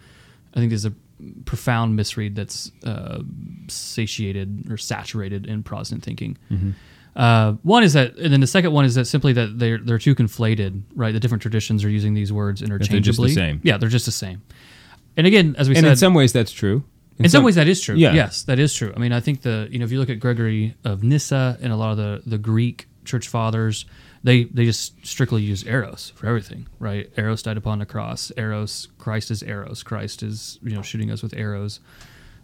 I 0.55 0.59
think 0.59 0.71
there's 0.71 0.85
a 0.85 0.93
profound 1.45 1.95
misread 1.95 2.35
that's 2.35 2.71
uh, 2.83 3.19
satiated 3.67 4.71
or 4.71 4.77
saturated 4.77 5.45
in 5.45 5.61
Protestant 5.63 6.03
thinking. 6.03 6.37
Mm-hmm. 6.51 6.71
Uh, 7.15 7.53
one 7.63 7.83
is 7.83 7.93
that, 7.93 8.15
and 8.17 8.31
then 8.31 8.39
the 8.39 8.47
second 8.47 8.71
one 8.71 8.85
is 8.85 8.95
that 8.95 9.05
simply 9.05 9.33
that 9.33 9.59
they're 9.59 9.77
they're 9.77 9.99
too 9.99 10.15
conflated, 10.15 10.83
right? 10.95 11.11
The 11.11 11.19
different 11.19 11.41
traditions 11.41 11.83
are 11.83 11.89
using 11.89 12.13
these 12.13 12.31
words 12.31 12.61
interchangeably. 12.61 12.95
they're 12.95 13.01
just 13.01 13.19
the 13.19 13.29
same. 13.29 13.61
Yeah, 13.63 13.77
they're 13.77 13.89
just 13.89 14.05
the 14.05 14.11
same. 14.11 14.41
And 15.17 15.27
again, 15.27 15.55
as 15.57 15.67
we 15.67 15.75
and 15.75 15.83
said, 15.83 15.91
in 15.91 15.97
some 15.97 16.13
ways 16.13 16.31
that's 16.31 16.51
true. 16.51 16.83
in 17.17 17.29
some 17.29 17.43
ways 17.43 17.55
that 17.55 17.67
is 17.67 17.81
true. 17.81 17.95
Yeah. 17.95 18.13
Yes, 18.13 18.43
that 18.43 18.59
is 18.59 18.73
true. 18.73 18.93
I 18.95 18.99
mean, 18.99 19.11
I 19.11 19.19
think 19.19 19.41
the 19.41 19.67
you 19.69 19.79
know 19.79 19.85
if 19.85 19.91
you 19.91 19.99
look 19.99 20.09
at 20.09 20.19
Gregory 20.19 20.75
of 20.83 21.03
Nyssa 21.03 21.57
and 21.61 21.73
a 21.73 21.75
lot 21.75 21.91
of 21.91 21.97
the 21.97 22.21
the 22.25 22.37
Greek 22.37 22.87
church 23.03 23.27
fathers, 23.27 23.85
they 24.23 24.45
they 24.45 24.65
just 24.65 24.93
strictly 25.05 25.41
use 25.41 25.65
eros 25.65 26.13
for 26.15 26.27
everything, 26.27 26.67
right? 26.79 27.11
Eros 27.17 27.43
died 27.43 27.57
upon 27.57 27.79
the 27.79 27.85
cross. 27.85 28.31
Eros, 28.37 28.87
Christ 28.97 29.31
is 29.31 29.43
eros. 29.43 29.83
Christ 29.83 30.23
is 30.23 30.59
you 30.61 30.75
know 30.75 30.81
shooting 30.81 31.11
us 31.11 31.21
with 31.21 31.33
arrows. 31.33 31.79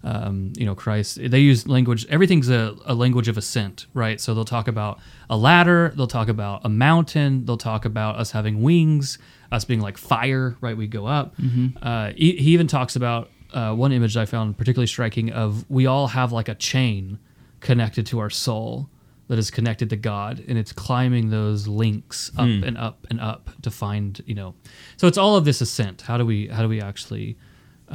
Um, 0.08 0.54
you 0.56 0.66
know, 0.68 0.76
Christ. 0.76 1.18
They 1.20 1.40
use 1.40 1.68
language. 1.68 2.06
Everything's 2.10 2.48
a, 2.50 2.76
a 2.86 2.94
language 2.94 3.28
of 3.28 3.38
ascent, 3.38 3.88
right? 3.96 4.22
So 4.22 4.36
they'll 4.36 4.46
talk 4.46 4.68
about 4.68 5.00
a 5.32 5.36
ladder. 5.36 5.92
They'll 5.98 6.06
talk 6.06 6.28
about 6.30 6.62
a 6.64 6.70
mountain. 6.70 7.46
They'll 7.46 7.58
talk 7.58 7.86
about 7.86 8.18
us 8.18 8.30
having 8.30 8.62
wings, 8.62 9.18
us 9.52 9.66
being 9.66 9.82
like 9.82 9.98
fire, 9.98 10.56
right? 10.62 10.78
We 10.78 10.86
go 10.86 11.08
up. 11.08 11.34
Uh, 11.82 12.12
he, 12.16 12.34
he 12.34 12.52
even 12.52 12.68
talks 12.68 12.96
about 12.96 13.32
uh, 13.52 13.74
one 13.74 13.92
image 13.92 14.16
I 14.16 14.26
found 14.26 14.58
particularly 14.60 14.86
striking 14.86 15.32
of 15.32 15.66
we 15.72 15.88
all 15.88 16.08
have 16.10 16.32
like 16.32 16.50
a 16.50 16.56
chain 16.56 17.18
connected 17.60 18.06
to 18.08 18.20
our 18.20 18.30
soul 18.30 18.90
that 19.28 19.40
is 19.40 19.50
connected 19.50 19.90
to 19.90 19.96
God, 19.96 20.44
and 20.48 20.56
it's 20.56 20.72
climbing 20.72 21.32
those 21.32 21.68
links 21.68 22.30
up 22.38 22.46
Hmm. 22.46 22.64
and 22.64 22.78
up 22.78 23.08
and 23.10 23.20
up 23.20 23.50
to 23.64 23.72
find 23.72 24.22
you 24.28 24.36
know. 24.36 24.54
So 24.98 25.08
it's 25.08 25.18
all 25.18 25.36
of 25.36 25.46
this 25.46 25.62
ascent. 25.62 26.02
How 26.04 26.20
do 26.20 26.26
we 26.28 26.48
how 26.48 26.62
do 26.62 26.70
we 26.70 26.80
actually 26.80 27.38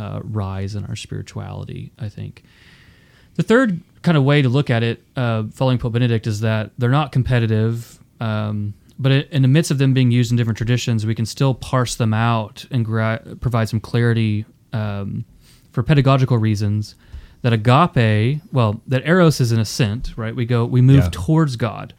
uh, 0.01 0.21
rise 0.25 0.75
in 0.75 0.85
our 0.87 0.97
spirituality? 0.97 1.93
I 1.99 2.09
think. 2.09 2.43
The 3.37 3.43
third 3.45 3.81
kind 4.03 4.17
of 4.17 4.25
way 4.25 4.43
to 4.43 4.49
look 4.49 4.71
at 4.71 4.83
it, 4.83 5.03
uh, 5.17 5.45
following 5.53 5.79
Pope 5.79 5.93
Benedict, 5.93 6.27
is 6.27 6.41
that 6.41 6.73
they're 6.79 6.91
not 6.91 7.13
competitive, 7.13 7.99
um, 8.21 8.75
but 8.99 9.13
in 9.13 9.43
the 9.43 9.49
midst 9.49 9.71
of 9.71 9.79
them 9.79 9.95
being 9.95 10.11
used 10.11 10.31
in 10.31 10.37
different 10.37 10.57
traditions, 10.59 11.07
we 11.07 11.15
can 11.15 11.25
still 11.27 11.55
parse 11.55 11.95
them 11.95 12.13
out 12.13 12.67
and 12.71 12.85
gra- 12.85 13.23
provide 13.41 13.69
some 13.69 13.81
clarity 13.81 14.45
um, 14.73 15.25
for 15.73 15.83
pedagogical 15.83 16.37
reasons. 16.39 16.95
That 17.43 17.55
agape, 17.55 18.43
well, 18.53 18.83
that 18.89 19.07
eros 19.07 19.41
is 19.41 19.51
an 19.53 19.61
ascent, 19.61 20.13
right? 20.17 20.37
We 20.37 20.45
go, 20.45 20.67
we 20.67 20.83
move 20.83 21.05
Yeah. 21.05 21.09
towards 21.13 21.57
God, 21.57 21.95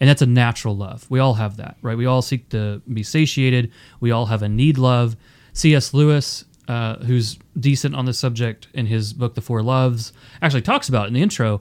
and 0.00 0.10
that's 0.10 0.20
a 0.20 0.26
natural 0.26 0.76
love. 0.76 1.06
We 1.08 1.18
all 1.20 1.34
have 1.34 1.56
that, 1.56 1.76
right? 1.80 1.96
We 1.96 2.04
all 2.04 2.20
seek 2.20 2.50
to 2.50 2.82
be 2.92 3.02
satiated. 3.02 3.70
We 4.00 4.10
all 4.10 4.26
have 4.26 4.42
a 4.42 4.48
need 4.50 4.76
love. 4.76 5.16
C.S. 5.54 5.94
Lewis, 5.94 6.44
uh, 6.68 6.96
who's 6.96 7.38
decent 7.58 7.94
on 7.94 8.06
this 8.06 8.18
subject 8.18 8.68
in 8.72 8.86
his 8.86 9.12
book, 9.12 9.34
The 9.34 9.40
Four 9.40 9.62
Loves, 9.62 10.12
actually 10.40 10.62
talks 10.62 10.88
about 10.88 11.08
in 11.08 11.14
the 11.14 11.22
intro 11.22 11.60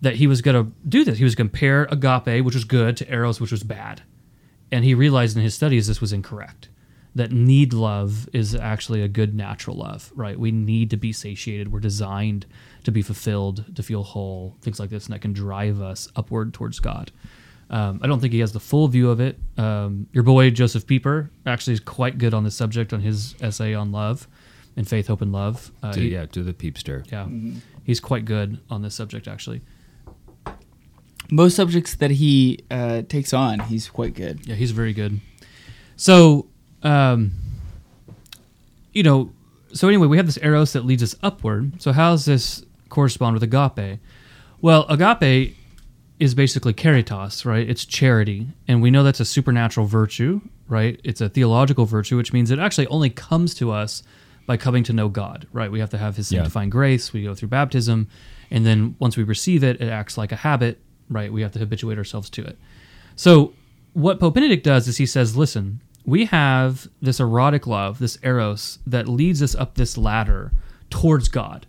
that 0.00 0.16
he 0.16 0.26
was 0.26 0.42
going 0.42 0.64
to 0.64 0.72
do 0.88 1.04
this. 1.04 1.18
He 1.18 1.24
was 1.24 1.34
compare 1.34 1.88
agape, 1.90 2.44
which 2.44 2.54
was 2.54 2.64
good, 2.64 2.96
to 2.98 3.10
eros, 3.10 3.40
which 3.40 3.50
was 3.50 3.62
bad. 3.62 4.02
And 4.70 4.84
he 4.84 4.94
realized 4.94 5.36
in 5.36 5.42
his 5.42 5.54
studies 5.54 5.86
this 5.86 6.00
was 6.00 6.12
incorrect. 6.12 6.68
That 7.14 7.30
need 7.30 7.72
love 7.72 8.28
is 8.32 8.54
actually 8.56 9.00
a 9.00 9.08
good 9.08 9.34
natural 9.34 9.76
love, 9.76 10.12
right? 10.16 10.38
We 10.38 10.50
need 10.50 10.90
to 10.90 10.96
be 10.96 11.12
satiated. 11.12 11.72
We're 11.72 11.80
designed 11.80 12.44
to 12.82 12.90
be 12.90 13.02
fulfilled, 13.02 13.64
to 13.76 13.82
feel 13.82 14.02
whole, 14.02 14.56
things 14.62 14.80
like 14.80 14.90
this, 14.90 15.06
and 15.06 15.14
that 15.14 15.20
can 15.20 15.32
drive 15.32 15.80
us 15.80 16.08
upward 16.16 16.52
towards 16.52 16.80
God. 16.80 17.12
Um, 17.70 18.00
I 18.02 18.08
don't 18.08 18.20
think 18.20 18.32
he 18.32 18.40
has 18.40 18.52
the 18.52 18.60
full 18.60 18.88
view 18.88 19.10
of 19.10 19.20
it. 19.20 19.38
Um, 19.56 20.06
your 20.12 20.24
boy 20.24 20.50
Josef 20.50 20.86
Pieper 20.86 21.30
actually 21.46 21.74
is 21.74 21.80
quite 21.80 22.18
good 22.18 22.34
on 22.34 22.44
this 22.44 22.56
subject 22.56 22.92
on 22.92 23.00
his 23.00 23.36
essay 23.40 23.74
on 23.74 23.92
love 23.92 24.28
and 24.76 24.86
faith, 24.88 25.06
hope, 25.08 25.22
and 25.22 25.32
love. 25.32 25.70
Uh, 25.82 25.92
To- 25.92 26.00
he- 26.00 26.12
yeah, 26.12 26.26
to 26.26 26.42
the 26.42 26.52
peepster. 26.52 27.10
Yeah, 27.10 27.28
he's 27.84 28.00
quite 28.00 28.24
good 28.24 28.58
on 28.70 28.82
this 28.82 28.94
subject 28.94 29.28
actually. 29.28 29.60
Most 31.30 31.56
subjects 31.56 31.94
that 31.96 32.10
he 32.10 32.60
uh, 32.70 33.02
takes 33.02 33.32
on, 33.32 33.58
he's 33.60 33.88
quite 33.88 34.14
good. 34.14 34.46
Yeah, 34.46 34.56
he's 34.56 34.72
very 34.72 34.92
good. 34.92 35.20
So, 35.96 36.46
um, 36.82 37.32
you 38.92 39.02
know, 39.02 39.32
so 39.72 39.88
anyway, 39.88 40.06
we 40.06 40.18
have 40.18 40.26
this 40.26 40.38
eros 40.42 40.74
that 40.74 40.84
leads 40.84 41.02
us 41.02 41.16
upward. 41.22 41.80
So, 41.80 41.92
how 41.92 42.10
does 42.10 42.26
this 42.26 42.64
correspond 42.90 43.34
with 43.34 43.42
agape? 43.42 44.00
Well, 44.60 44.84
agape 44.88 45.56
is 46.20 46.34
basically 46.34 46.74
caritas, 46.74 47.44
right? 47.46 47.68
It's 47.68 47.84
charity, 47.86 48.48
and 48.68 48.82
we 48.82 48.90
know 48.90 49.02
that's 49.02 49.18
a 49.20 49.24
supernatural 49.24 49.86
virtue, 49.86 50.42
right? 50.68 51.00
It's 51.04 51.20
a 51.20 51.28
theological 51.28 51.86
virtue, 51.86 52.16
which 52.18 52.32
means 52.32 52.50
it 52.50 52.58
actually 52.58 52.86
only 52.88 53.10
comes 53.10 53.54
to 53.56 53.70
us 53.72 54.02
by 54.46 54.56
coming 54.56 54.84
to 54.84 54.92
know 54.92 55.08
God, 55.08 55.46
right? 55.52 55.70
We 55.70 55.80
have 55.80 55.90
to 55.90 55.98
have 55.98 56.16
His 56.16 56.30
Yeah. 56.30 56.38
sanctifying 56.40 56.70
grace. 56.70 57.12
We 57.12 57.22
go 57.22 57.34
through 57.34 57.48
baptism, 57.48 58.08
and 58.50 58.64
then 58.66 58.94
once 58.98 59.16
we 59.16 59.22
receive 59.24 59.64
it, 59.64 59.80
it 59.80 59.88
acts 59.88 60.16
like 60.18 60.32
a 60.32 60.36
habit, 60.36 60.80
right? 61.08 61.32
We 61.32 61.42
have 61.42 61.52
to 61.52 61.58
habituate 61.58 61.98
ourselves 61.98 62.28
to 62.30 62.42
it. 62.44 62.58
So, 63.16 63.52
what 63.92 64.18
Pope 64.20 64.34
Benedict 64.34 64.64
does 64.64 64.88
is 64.88 64.96
he 64.96 65.06
says, 65.06 65.36
listen, 65.36 65.80
we 66.04 66.24
have 66.26 66.88
this 67.00 67.20
erotic 67.20 67.66
love, 67.66 67.98
this 68.00 68.18
eros, 68.22 68.78
that 68.86 69.08
leads 69.08 69.40
us 69.42 69.54
up 69.54 69.74
this 69.76 69.96
ladder 69.96 70.52
towards 70.90 71.28
God. 71.28 71.66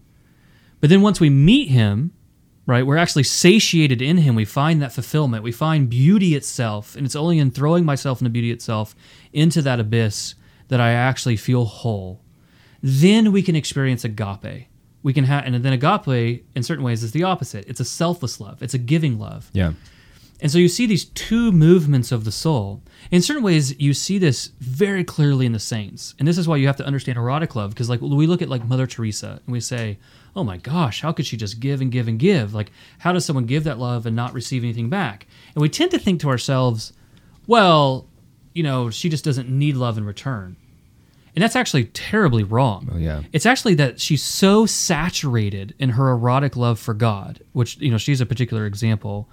But 0.82 0.90
then 0.90 1.02
once 1.02 1.20
we 1.20 1.30
meet 1.30 1.70
him, 1.70 2.12
right, 2.66 2.86
we're 2.86 2.98
actually 2.98 3.24
satiated 3.24 4.02
in 4.02 4.18
him. 4.18 4.36
We 4.36 4.44
find 4.44 4.82
that 4.82 4.92
fulfillment. 4.92 5.44
We 5.44 5.52
find 5.52 5.90
beauty 5.90 6.36
itself. 6.36 6.96
And 6.96 7.06
it's 7.06 7.16
only 7.16 7.38
in 7.40 7.52
throwing 7.52 7.86
myself 7.86 8.20
in 8.20 8.26
the 8.26 8.30
beauty 8.30 8.52
itself 8.52 8.96
into 9.32 9.62
that 9.62 9.80
abyss 9.80 10.34
that 10.68 10.82
I 10.82 10.92
actually 10.92 11.38
feel 11.38 11.66
whole. 11.66 12.22
Then 12.88 13.32
we 13.32 13.42
can 13.42 13.56
experience 13.56 14.04
agape. 14.04 14.68
We 15.02 15.12
can 15.12 15.24
have, 15.24 15.44
and 15.44 15.56
then 15.56 15.74
agape, 15.74 16.46
in 16.56 16.62
certain 16.62 16.84
ways, 16.84 17.02
is 17.02 17.14
the 17.14 17.24
opposite. 17.24 17.66
It's 17.68 17.80
a 17.80 17.86
selfless 17.86 18.40
love. 18.40 18.62
It's 18.62 18.76
a 18.76 18.78
giving 18.78 19.18
love. 19.18 19.50
Yeah. 19.54 19.74
And 20.40 20.52
so 20.52 20.60
you 20.60 20.68
see 20.68 20.86
these 20.86 21.06
two 21.06 21.52
movements 21.52 22.12
of 22.12 22.26
the 22.26 22.32
soul. 22.32 22.84
In 23.10 23.24
certain 23.24 23.42
ways, 23.42 23.80
you 23.80 23.96
see 23.96 24.20
this 24.20 24.52
very 24.60 25.04
clearly 25.04 25.48
in 25.48 25.52
the 25.52 25.60
saints. 25.60 26.14
And 26.20 26.28
this 26.28 26.38
is 26.38 26.48
why 26.48 26.58
you 26.58 26.68
have 26.68 26.76
to 26.76 26.86
understand 26.86 27.18
erotic 27.18 27.56
love. 27.56 27.72
Because 27.72 27.90
like 27.90 28.02
we 28.02 28.28
look 28.28 28.44
at 28.44 28.50
like 28.50 28.68
Mother 28.68 28.86
Teresa 28.86 29.42
and 29.44 29.52
we 29.52 29.62
say, 29.62 29.98
oh 30.36 30.44
my 30.44 30.58
gosh, 30.58 31.02
how 31.02 31.12
could 31.12 31.26
she 31.26 31.38
just 31.38 31.60
give 31.60 31.82
and 31.82 31.92
give 31.92 32.08
and 32.08 32.20
give? 32.20 32.54
Like, 32.54 32.72
how 33.00 33.14
does 33.14 33.26
someone 33.26 33.46
give 33.46 33.64
that 33.64 33.80
love 33.80 34.06
and 34.06 34.16
not 34.16 34.34
receive 34.34 34.64
anything 34.64 34.92
back? 34.92 35.26
And 35.56 35.62
we 35.64 35.70
tend 35.70 35.90
to 35.90 35.98
think 35.98 36.22
to 36.22 36.30
ourselves, 36.30 36.94
well, 37.48 38.08
you 38.54 38.62
know, 38.62 38.92
she 38.92 39.10
just 39.10 39.26
doesn't 39.26 39.50
need 39.50 39.76
love 39.76 39.98
in 39.98 40.06
return. 40.06 40.58
And 41.36 41.44
that's 41.44 41.56
actually 41.56 41.86
terribly 41.86 42.44
wrong. 42.44 42.90
Oh, 42.94 42.98
yeah. 42.98 43.24
It's 43.34 43.46
actually 43.46 43.76
that 43.76 44.00
she's 44.00 44.24
so 44.24 44.66
saturated 44.66 45.76
in 45.78 45.90
her 45.92 46.10
erotic 46.10 46.56
love 46.56 46.80
for 46.80 46.94
God, 46.94 47.42
which, 47.52 47.78
you 47.78 47.92
know, 47.92 47.98
she's 47.98 48.22
a 48.22 48.26
particular 48.26 48.66
example 48.66 49.30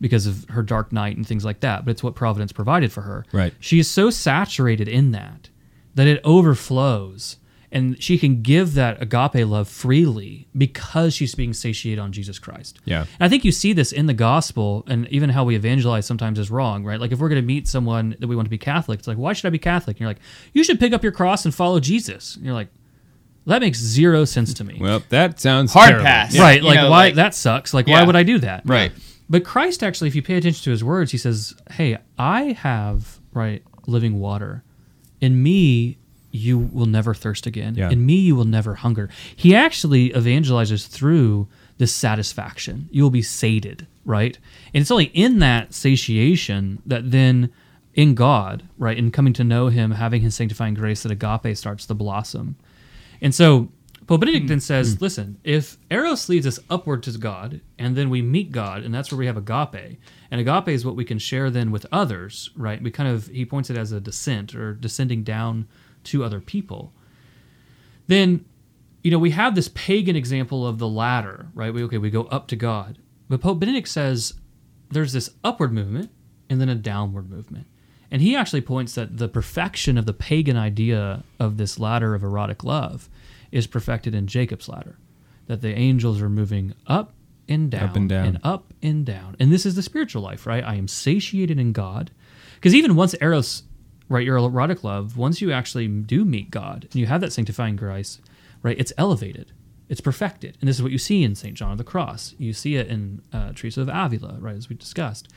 because 0.00 0.26
of 0.26 0.44
her 0.50 0.62
dark 0.62 0.92
night 0.92 1.16
and 1.16 1.26
things 1.26 1.44
like 1.44 1.60
that, 1.60 1.84
but 1.84 1.90
it's 1.90 2.02
what 2.02 2.14
Providence 2.14 2.52
provided 2.52 2.92
for 2.92 3.02
her. 3.02 3.24
Right. 3.32 3.54
She 3.58 3.78
is 3.78 3.90
so 3.90 4.10
saturated 4.10 4.88
in 4.88 5.10
that 5.12 5.48
that 5.94 6.06
it 6.06 6.20
overflows 6.24 7.36
and 7.72 8.00
she 8.02 8.18
can 8.18 8.42
give 8.42 8.74
that 8.74 9.00
agape 9.02 9.46
love 9.46 9.66
freely 9.68 10.46
because 10.56 11.14
she's 11.14 11.34
being 11.34 11.52
satiated 11.54 11.98
on 11.98 12.12
Jesus 12.12 12.38
Christ. 12.38 12.80
Yeah. 12.84 13.00
And 13.00 13.08
I 13.20 13.28
think 13.28 13.44
you 13.44 13.50
see 13.52 13.72
this 13.72 13.90
in 13.92 14.06
the 14.06 14.14
gospel 14.14 14.84
and 14.86 15.08
even 15.08 15.30
how 15.30 15.44
we 15.44 15.56
evangelize 15.56 16.04
sometimes 16.06 16.38
is 16.38 16.50
wrong, 16.50 16.84
right? 16.84 17.00
Like 17.00 17.12
if 17.12 17.18
we're 17.18 17.28
going 17.30 17.40
to 17.40 17.46
meet 17.46 17.66
someone 17.66 18.14
that 18.20 18.26
we 18.28 18.36
want 18.36 18.46
to 18.46 18.50
be 18.50 18.58
Catholic, 18.58 18.98
it's 18.98 19.08
like, 19.08 19.16
why 19.16 19.32
should 19.32 19.46
I 19.46 19.50
be 19.50 19.58
Catholic? 19.58 19.96
And 19.96 20.00
you're 20.02 20.10
like, 20.10 20.20
you 20.52 20.62
should 20.62 20.78
pick 20.78 20.92
up 20.92 21.02
your 21.02 21.12
cross 21.12 21.44
and 21.44 21.54
follow 21.54 21.80
Jesus. 21.80 22.36
And 22.36 22.44
you're 22.44 22.54
like, 22.54 22.68
that 23.46 23.60
makes 23.60 23.78
zero 23.78 24.24
sense 24.24 24.54
to 24.54 24.64
me. 24.64 24.78
Well, 24.80 25.02
that 25.08 25.40
sounds 25.40 25.72
Hard 25.72 25.88
terrible. 25.88 26.04
pass. 26.04 26.34
Yeah. 26.34 26.42
Right. 26.42 26.60
You 26.62 26.68
Like, 26.68 26.76
know, 26.76 26.90
why? 26.90 26.96
like- 27.06 27.14
that 27.16 27.34
sucks. 27.34 27.74
Like, 27.74 27.86
why 27.88 28.04
would 28.04 28.14
I 28.16 28.22
do 28.22 28.38
that? 28.38 28.62
Right. 28.66 28.92
But 29.30 29.44
Christ 29.44 29.82
actually, 29.82 30.08
if 30.08 30.14
you 30.14 30.22
pay 30.22 30.36
attention 30.36 30.62
to 30.64 30.70
his 30.70 30.84
words, 30.84 31.10
he 31.10 31.16
says, 31.18 31.54
Hey, 31.70 31.96
I 32.18 32.52
have, 32.52 33.18
right, 33.32 33.62
living 33.86 34.20
water. 34.20 34.62
In 35.22 35.42
me, 35.42 35.96
you 36.32 36.58
will 36.58 36.86
never 36.86 37.14
thirst 37.14 37.46
again. 37.46 37.74
Yeah. 37.74 37.90
In 37.90 38.04
me, 38.04 38.14
you 38.14 38.34
will 38.34 38.46
never 38.46 38.74
hunger. 38.74 39.08
He 39.36 39.54
actually 39.54 40.10
evangelizes 40.10 40.88
through 40.88 41.46
this 41.78 41.94
satisfaction. 41.94 42.88
You 42.90 43.02
will 43.02 43.10
be 43.10 43.22
sated, 43.22 43.86
right? 44.04 44.36
And 44.74 44.80
it's 44.80 44.90
only 44.90 45.06
in 45.06 45.38
that 45.40 45.74
satiation 45.74 46.82
that 46.86 47.10
then 47.10 47.52
in 47.94 48.14
God, 48.14 48.68
right, 48.78 48.96
in 48.96 49.10
coming 49.10 49.34
to 49.34 49.44
know 49.44 49.68
him, 49.68 49.92
having 49.92 50.22
his 50.22 50.34
sanctifying 50.34 50.74
grace, 50.74 51.02
that 51.02 51.12
agape 51.12 51.56
starts 51.56 51.86
to 51.86 51.94
blossom. 51.94 52.56
And 53.20 53.34
so 53.34 53.68
Pope 54.06 54.20
Benedict 54.20 54.48
then 54.48 54.58
hmm. 54.58 54.62
says, 54.62 54.94
hmm. 54.94 55.04
listen, 55.04 55.38
if 55.44 55.76
Eros 55.90 56.28
leads 56.28 56.46
us 56.46 56.58
upward 56.70 57.02
to 57.04 57.12
God, 57.18 57.60
and 57.78 57.94
then 57.94 58.10
we 58.10 58.22
meet 58.22 58.52
God, 58.52 58.82
and 58.82 58.94
that's 58.94 59.12
where 59.12 59.18
we 59.18 59.26
have 59.26 59.36
agape, 59.36 59.98
and 60.30 60.40
agape 60.40 60.68
is 60.68 60.84
what 60.84 60.96
we 60.96 61.04
can 61.04 61.18
share 61.18 61.50
then 61.50 61.70
with 61.70 61.86
others, 61.92 62.50
right? 62.56 62.82
We 62.82 62.90
kind 62.90 63.08
of, 63.08 63.26
he 63.28 63.44
points 63.44 63.70
it 63.70 63.76
as 63.76 63.92
a 63.92 64.00
descent 64.00 64.54
or 64.54 64.72
descending 64.72 65.22
down 65.22 65.68
to 66.04 66.24
other 66.24 66.40
people. 66.40 66.92
Then, 68.06 68.44
you 69.02 69.10
know, 69.10 69.18
we 69.18 69.30
have 69.30 69.54
this 69.54 69.68
pagan 69.74 70.16
example 70.16 70.66
of 70.66 70.78
the 70.78 70.88
ladder, 70.88 71.46
right? 71.54 71.72
We, 71.72 71.82
okay, 71.84 71.98
we 71.98 72.10
go 72.10 72.24
up 72.24 72.48
to 72.48 72.56
God. 72.56 72.98
But 73.28 73.40
Pope 73.40 73.60
Benedict 73.60 73.88
says 73.88 74.34
there's 74.90 75.12
this 75.12 75.30
upward 75.42 75.72
movement 75.72 76.10
and 76.50 76.60
then 76.60 76.68
a 76.68 76.74
downward 76.74 77.30
movement. 77.30 77.66
And 78.10 78.20
he 78.20 78.36
actually 78.36 78.60
points 78.60 78.94
that 78.94 79.16
the 79.16 79.28
perfection 79.28 79.96
of 79.96 80.04
the 80.04 80.12
pagan 80.12 80.56
idea 80.56 81.24
of 81.40 81.56
this 81.56 81.78
ladder 81.78 82.14
of 82.14 82.22
erotic 82.22 82.62
love 82.62 83.08
is 83.50 83.66
perfected 83.66 84.14
in 84.14 84.26
Jacob's 84.26 84.68
ladder. 84.68 84.98
That 85.46 85.62
the 85.62 85.74
angels 85.74 86.20
are 86.20 86.28
moving 86.28 86.74
up 86.86 87.14
and 87.48 87.70
down, 87.70 87.82
Up 87.88 87.96
and 87.96 88.08
down. 88.08 88.26
and 88.26 88.38
up 88.44 88.74
and 88.82 89.04
down. 89.06 89.36
And 89.40 89.50
this 89.52 89.64
is 89.66 89.74
the 89.74 89.82
spiritual 89.82 90.22
life, 90.22 90.46
right? 90.46 90.62
I 90.62 90.74
am 90.74 90.88
satiated 90.88 91.58
in 91.58 91.72
God. 91.72 92.10
Because 92.56 92.74
even 92.74 92.94
once 92.94 93.14
Eros, 93.20 93.62
right, 94.12 94.26
your 94.26 94.36
erotic 94.36 94.84
love, 94.84 95.16
once 95.16 95.40
you 95.40 95.52
actually 95.52 95.88
do 95.88 96.24
meet 96.24 96.50
God 96.50 96.86
and 96.92 96.96
you 96.96 97.06
have 97.06 97.22
that 97.22 97.32
sanctifying 97.32 97.76
grace, 97.76 98.20
right, 98.62 98.78
it's 98.78 98.92
elevated, 98.98 99.52
it's 99.88 100.02
perfected. 100.02 100.58
And 100.60 100.68
this 100.68 100.76
is 100.76 100.82
what 100.82 100.92
you 100.92 100.98
see 100.98 101.24
in 101.24 101.34
St. 101.34 101.54
John 101.54 101.72
of 101.72 101.78
the 101.78 101.84
Cross. 101.84 102.34
You 102.38 102.52
see 102.52 102.76
it 102.76 102.88
in 102.88 103.22
uh, 103.32 103.52
Teresa 103.54 103.80
of 103.80 103.88
Avila, 103.88 104.36
right, 104.38 104.54
as 104.54 104.68
we 104.68 104.76
discussed. 104.76 105.28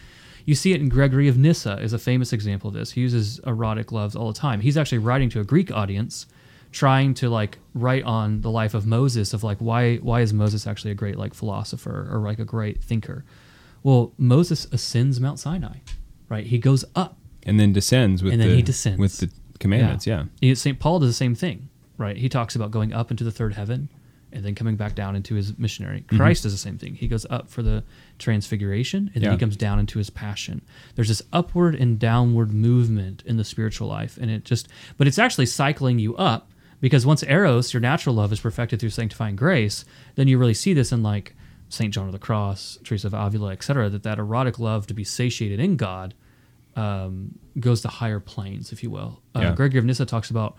You 0.43 0.55
see 0.55 0.73
it 0.73 0.81
in 0.81 0.89
Gregory 0.89 1.27
of 1.27 1.37
Nyssa 1.37 1.79
is 1.81 1.93
a 1.93 1.97
famous 1.97 2.33
example 2.33 2.67
of 2.67 2.73
this. 2.73 2.91
He 2.91 3.01
uses 3.01 3.39
erotic 3.47 3.91
loves 3.91 4.15
all 4.15 4.27
the 4.27 4.37
time. 4.37 4.59
He's 4.59 4.77
actually 4.77 4.99
writing 4.99 5.29
to 5.29 5.39
a 5.39 5.45
Greek 5.45 5.71
audience, 5.71 6.27
trying 6.71 7.13
to 7.15 7.29
like 7.29 7.57
write 7.73 8.03
on 8.03 8.41
the 8.41 8.51
life 8.51 8.73
of 8.73 8.85
Moses 8.85 9.33
of 9.33 9.43
like 9.43 9.57
why 9.59 9.95
why 9.97 10.19
is 10.19 10.33
Moses 10.33 10.67
actually 10.67 10.91
a 10.91 10.95
great 10.95 11.17
like 11.17 11.33
philosopher 11.33 12.07
or 12.11 12.19
like 12.19 12.37
a 12.37 12.45
great 12.45 12.83
thinker? 12.83 13.23
Well, 13.81 14.13
Moses 14.17 14.67
ascends 14.71 15.19
Mount 15.19 15.39
Sinai, 15.39 15.77
right? 16.29 16.45
He 16.45 16.59
goes 16.59 16.83
up 16.95 17.17
And 17.45 17.59
then 17.59 17.73
descends 17.73 18.23
with 18.23 18.33
and 18.33 18.41
then 18.41 18.49
the 18.49 18.55
he 18.55 18.61
descends 18.61 18.99
with 18.99 19.17
the 19.19 19.29
commandments. 19.59 20.05
Yeah. 20.07 20.25
Yeah. 20.41 20.53
St. 20.55 20.79
Paul 20.79 20.99
does 20.99 21.09
the 21.09 21.13
same 21.13 21.35
thing, 21.35 21.69
right? 21.97 22.17
He 22.17 22.27
talks 22.29 22.55
about 22.55 22.71
going 22.71 22.91
up 22.93 23.11
into 23.11 23.23
the 23.23 23.31
third 23.31 23.53
heaven 23.53 23.89
and 24.33 24.43
then 24.43 24.53
coming 24.55 24.75
back 24.75 24.95
down 24.95 25.15
into 25.15 25.35
his 25.35 25.57
missionary. 25.57 26.03
Mhm. 26.09 26.17
Christ 26.17 26.43
does 26.43 26.51
the 26.51 26.57
same 26.57 26.77
thing. 26.77 26.95
He 26.95 27.07
goes 27.07 27.25
up 27.29 27.49
for 27.49 27.61
the 27.61 27.83
transfiguration 28.17 29.11
and 29.13 29.23
then 29.23 29.29
Yeah. 29.29 29.31
he 29.31 29.37
comes 29.37 29.55
down 29.55 29.79
into 29.79 29.97
his 29.99 30.09
passion. 30.09 30.61
There's 30.95 31.07
this 31.07 31.21
upward 31.31 31.75
and 31.75 31.99
downward 31.99 32.51
movement 32.51 33.23
in 33.25 33.37
the 33.37 33.43
spiritual 33.43 33.87
life 33.87 34.17
and 34.19 34.29
it 34.31 34.43
just 34.43 34.67
but 34.97 35.07
it's 35.07 35.19
actually 35.19 35.45
cycling 35.45 35.99
you 35.99 36.15
up 36.17 36.49
because 36.81 37.05
once 37.05 37.23
eros, 37.23 37.73
your 37.73 37.79
natural 37.81 38.15
love 38.15 38.33
is 38.33 38.39
perfected 38.39 38.79
through 38.79 38.89
sanctifying 38.89 39.35
grace, 39.35 39.85
then 40.15 40.27
you 40.27 40.37
really 40.37 40.53
see 40.53 40.73
this 40.73 40.91
in 40.91 41.01
like 41.03 41.35
St. 41.69 41.93
John 41.93 42.07
of 42.07 42.11
the 42.11 42.19
Cross, 42.19 42.79
Teresa 42.83 43.07
of 43.07 43.13
Avila, 43.13 43.51
etc., 43.51 43.89
that 43.89 44.03
that 44.03 44.19
erotic 44.19 44.59
love 44.59 44.85
to 44.87 44.93
be 44.93 45.03
satiated 45.03 45.59
in 45.59 45.77
God 45.77 46.13
um, 46.75 47.37
goes 47.59 47.81
to 47.81 47.87
higher 47.87 48.19
planes, 48.19 48.71
if 48.71 48.83
you 48.83 48.89
will. 48.89 49.21
Uh, 49.35 49.39
Yeah. 49.41 49.55
Gregory 49.55 49.79
of 49.79 49.85
Nyssa 49.85 50.05
talks 50.05 50.29
about 50.29 50.55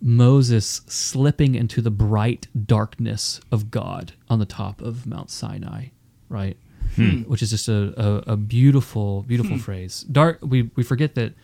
Moses 0.00 0.82
slipping 0.86 1.54
into 1.54 1.82
the 1.82 1.90
bright 1.90 2.46
darkness 2.66 3.40
of 3.50 3.70
God 3.70 4.12
on 4.28 4.38
the 4.38 4.46
top 4.46 4.80
of 4.80 5.06
Mount 5.06 5.30
Sinai, 5.30 5.86
right? 6.28 6.56
Hmm. 6.94 7.22
Which 7.22 7.42
is 7.42 7.50
just 7.50 7.68
a, 7.68 7.92
a, 8.28 8.32
a 8.32 8.36
beautiful, 8.36 9.22
beautiful 9.22 9.56
Hmm. 9.56 9.62
phrase. 9.62 10.02
Dark. 10.10 10.38
We, 10.42 10.70
we 10.76 10.82
forget 10.82 11.14
that 11.16 11.34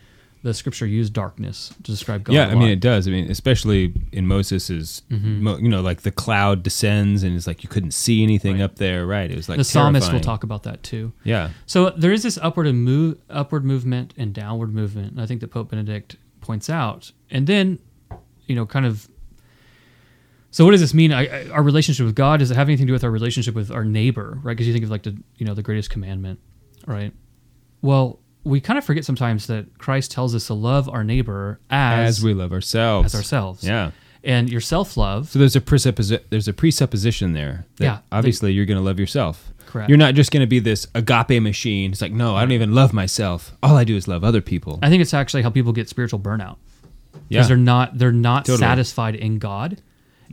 the 0.45 0.53
scripture 0.55 0.87
used 0.87 1.13
darkness 1.15 1.71
to 1.83 1.91
describe 1.91 2.23
God. 2.23 2.35
yeah, 2.35 2.47
I 2.49 2.55
mean 2.55 2.69
it 2.69 2.79
does. 2.81 3.09
I 3.09 3.11
mean, 3.11 3.31
especially 3.31 3.95
in 4.13 4.27
Moses's, 4.27 5.03
Mhm. 5.11 5.63
you 5.63 5.69
know, 5.71 5.81
like 5.81 6.03
the 6.03 6.11
cloud 6.11 6.63
descends 6.63 7.23
and 7.23 7.35
it's 7.35 7.47
like 7.47 7.63
you 7.65 7.69
couldn't 7.69 7.93
see 7.93 8.23
anything 8.23 8.61
up 8.61 8.77
there. 8.77 9.07
Right? 9.07 9.31
It 9.31 9.37
was 9.37 9.49
like 9.49 9.57
the 9.59 9.65
psalmist 9.65 10.13
will 10.13 10.21
talk 10.21 10.45
about 10.45 10.63
that 10.65 10.83
too. 10.83 11.13
Yeah. 11.25 11.49
So 11.67 11.91
there 11.91 12.13
is 12.13 12.23
this 12.23 12.39
upward 12.43 12.67
and 12.67 12.85
move, 12.85 13.19
upward 13.31 13.65
movement 13.65 14.13
and 14.19 14.33
downward 14.35 14.73
movement. 14.75 15.13
And 15.13 15.21
I 15.21 15.27
think 15.27 15.41
that 15.41 15.49
Pope 15.49 15.71
Benedict 15.71 16.17
points 16.43 16.69
out. 16.69 17.11
And 17.31 17.47
then, 17.47 17.79
you 18.47 18.55
know, 18.55 18.67
kind 18.67 18.85
of. 18.87 19.09
So 20.51 20.65
what 20.65 20.71
does 20.73 20.81
this 20.83 20.95
mean? 20.95 21.11
I, 21.13 21.27
I, 21.27 21.49
our 21.49 21.63
relationship 21.63 22.07
with 22.07 22.15
God 22.15 22.39
does 22.41 22.51
it 22.51 22.55
have 22.57 22.69
anything 22.69 22.87
to 22.87 22.91
do 22.91 22.93
with 22.93 23.03
our 23.03 23.11
relationship 23.11 23.55
with 23.55 23.71
our 23.73 23.85
neighbor, 23.85 24.39
right? 24.43 24.53
Because 24.53 24.67
you 24.67 24.73
think 24.73 24.85
of 24.85 24.91
like 24.91 25.03
the 25.05 25.17
you 25.37 25.47
know 25.47 25.55
the 25.55 25.63
greatest 25.63 25.91
commandment, 25.91 26.39
right? 26.87 27.13
Well, 27.83 28.21
we 28.45 28.61
kind 28.61 28.79
of 28.79 28.85
forget 28.85 29.05
sometimes 29.05 29.47
that 29.49 29.79
Christ 29.79 30.11
tells 30.11 30.35
us 30.35 30.47
to 30.49 30.55
love 30.55 30.89
our 30.89 31.03
neighbor 31.05 31.59
as, 31.71 32.19
As 32.19 32.25
we 32.25 32.35
love 32.35 32.53
ourselves. 32.53 33.07
as 33.15 33.15
ourselves. 33.15 33.65
Yeah. 33.65 33.91
And 34.23 34.49
your 34.51 34.61
self 34.61 34.97
love. 34.97 35.29
So 35.31 35.39
there's 35.39 35.57
a 35.57 36.21
there's 36.31 36.49
a 36.49 36.53
presupposition 36.53 37.33
there. 37.33 37.67
That 37.77 37.85
Yeah, 37.85 37.97
the- 38.11 38.17
Obviously, 38.17 38.53
you're 38.53 38.65
going 38.67 38.79
to 38.79 38.85
love 38.85 38.99
yourself. 39.01 39.51
Correct. 39.67 39.89
You're 39.89 39.99
not 39.99 40.15
just 40.15 40.31
going 40.31 40.41
to 40.43 40.47
be 40.47 40.61
this 40.61 40.87
agape 40.95 41.43
machine. 41.43 41.91
It's 41.93 42.01
like, 42.01 42.13
no, 42.13 42.37
I 42.37 42.41
don't 42.43 42.53
even 42.53 42.75
love 42.75 42.93
myself. 42.93 43.53
All 43.63 43.77
I 43.77 43.83
do 43.85 43.97
is 43.97 44.07
love 44.07 44.23
other 44.23 44.41
people. 44.41 44.79
I 44.83 44.89
think 44.89 45.03
it's 45.03 45.13
actually 45.13 45.43
how 45.43 45.51
people 45.51 45.73
get 45.73 45.89
spiritual 45.89 46.21
burnout. 46.21 46.57
Yeah. 47.29 47.39
Because 47.41 47.49
they're 47.49 47.57
not 47.57 47.99
they're 47.99 48.13
not 48.13 48.45
Totally. 48.45 48.59
satisfied 48.61 49.15
in 49.17 49.39
God, 49.39 49.81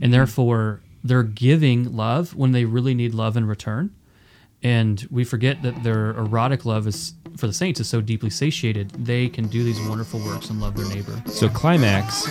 and 0.00 0.12
therefore 0.12 0.80
they're 1.04 1.22
giving 1.24 1.96
love 1.96 2.34
when 2.34 2.52
they 2.52 2.64
really 2.64 2.94
need 2.94 3.14
love 3.14 3.36
in 3.36 3.46
return. 3.46 3.90
And 4.62 5.06
we 5.10 5.24
forget 5.24 5.62
that 5.62 5.82
their 5.82 6.10
erotic 6.10 6.64
love 6.64 6.86
is 6.86 7.14
for 7.36 7.46
the 7.46 7.52
saints 7.52 7.80
is 7.80 7.88
so 7.88 8.00
deeply 8.00 8.30
satiated 8.30 8.90
they 8.90 9.28
can 9.28 9.48
do 9.48 9.64
these 9.64 9.80
wonderful 9.88 10.20
works 10.20 10.50
and 10.50 10.60
love 10.60 10.76
their 10.76 10.88
neighbor. 10.94 11.20
So 11.26 11.48
climax, 11.48 12.26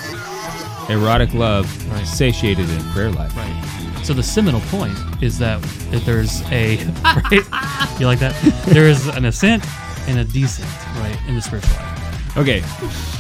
erotic 0.90 1.34
love, 1.34 1.68
satiated 2.06 2.70
in 2.70 2.82
prayer 2.92 3.12
life. 3.12 3.36
Right. 3.36 4.02
So 4.04 4.14
the 4.14 4.24
seminal 4.24 4.62
point 4.62 4.98
is 5.22 5.38
that 5.40 5.64
if 5.94 6.06
there's 6.06 6.42
a 6.52 6.78
right, 7.04 8.00
you 8.00 8.06
like 8.06 8.20
that? 8.20 8.36
There 8.68 8.88
is 8.88 9.08
an 9.08 9.26
ascent 9.26 9.66
and 10.08 10.20
a 10.20 10.24
descent, 10.24 10.70
right, 10.98 11.18
in 11.28 11.36
the 11.36 11.42
spiritual 11.42 11.76
life. 11.76 12.38
Okay, 12.38 12.64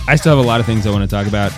I 0.07 0.15
still 0.15 0.35
have 0.35 0.43
a 0.43 0.47
lot 0.47 0.59
of 0.59 0.65
things 0.65 0.87
I 0.87 0.91
want 0.91 1.03
to 1.03 1.13
talk 1.13 1.27
about. 1.27 1.51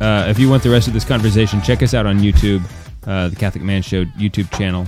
Uh, 0.00 0.28
if 0.28 0.38
you 0.38 0.48
want 0.48 0.62
the 0.62 0.70
rest 0.70 0.88
of 0.88 0.94
this 0.94 1.04
conversation, 1.04 1.60
check 1.62 1.82
us 1.82 1.94
out 1.94 2.06
on 2.06 2.18
YouTube, 2.18 2.62
uh, 3.06 3.28
the 3.28 3.36
Catholic 3.36 3.62
Man 3.62 3.82
Show 3.82 4.04
YouTube 4.06 4.50
channel. 4.56 4.86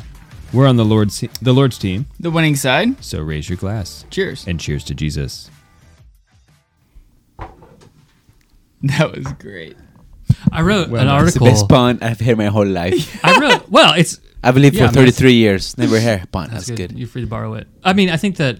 We're 0.53 0.67
on 0.67 0.77
the 0.77 0.85
Lord's 0.85 1.21
the 1.43 1.53
Lord's 1.53 1.79
team. 1.79 2.07
The 2.21 2.31
winning 2.31 2.57
side. 2.57 3.03
So 3.05 3.21
raise 3.21 3.49
your 3.49 3.59
glass. 3.59 4.05
Cheers. 4.11 4.47
And 4.47 4.59
cheers 4.61 4.85
to 4.85 4.95
Jesus. 4.95 5.51
That 8.83 9.11
was 9.17 9.27
great. 9.39 9.77
I 10.53 10.61
wrote 10.61 10.91
Well, 10.91 11.01
an 11.03 11.09
It's 11.09 11.13
article. 11.37 11.47
the 11.47 11.53
best 11.53 11.69
pun 11.69 11.99
I've 12.03 12.21
heard 12.21 12.37
my 12.37 12.47
whole 12.47 12.67
life. 12.67 13.19
I 13.25 13.41
wrote 13.41 13.69
well. 13.71 13.95
It's 13.95 14.21
I've 14.45 14.57
lived 14.57 14.77
yeah, 14.77 14.89
for 14.89 14.95
mean, 15.01 15.07
33 15.07 15.33
years. 15.33 15.77
Never 15.79 15.99
heard 15.99 16.23
a 16.23 16.27
pun. 16.27 16.51
That's, 16.51 16.71
good. 16.71 16.93
You're 16.93 17.09
free 17.09 17.23
to 17.23 17.27
borrow 17.27 17.55
it. 17.55 17.67
I 17.83 17.95
mean, 17.95 18.11
I 18.11 18.17
think 18.17 18.37
that 18.37 18.59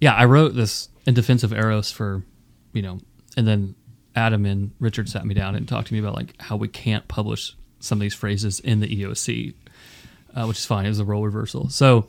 yeah, 0.00 0.14
I 0.14 0.26
wrote 0.26 0.54
this 0.54 0.90
in 1.06 1.14
defense 1.14 1.42
of 1.42 1.52
Eros 1.52 1.90
for 1.90 2.22
you 2.72 2.82
know, 2.82 2.98
and 3.36 3.46
then 3.48 3.74
Adam 4.14 4.44
and 4.44 4.72
Richard 4.80 5.08
sat 5.08 5.24
me 5.24 5.34
down 5.34 5.54
and 5.56 5.66
talked 5.66 5.88
to 5.88 5.94
me 5.94 5.98
about 6.00 6.14
like 6.14 6.40
how 6.40 6.56
we 6.56 6.68
can't 6.68 7.08
publish 7.08 7.56
some 7.80 7.98
of 7.98 8.00
these 8.00 8.14
phrases 8.14 8.60
in 8.60 8.80
the 8.80 8.86
EOC, 9.02 9.54
uh, 10.38 10.46
which 10.46 10.58
is 10.58 10.66
fine. 10.66 10.84
It 10.86 10.90
was 10.90 11.00
a 11.00 11.04
role 11.04 11.24
reversal. 11.24 11.68
So, 11.70 12.06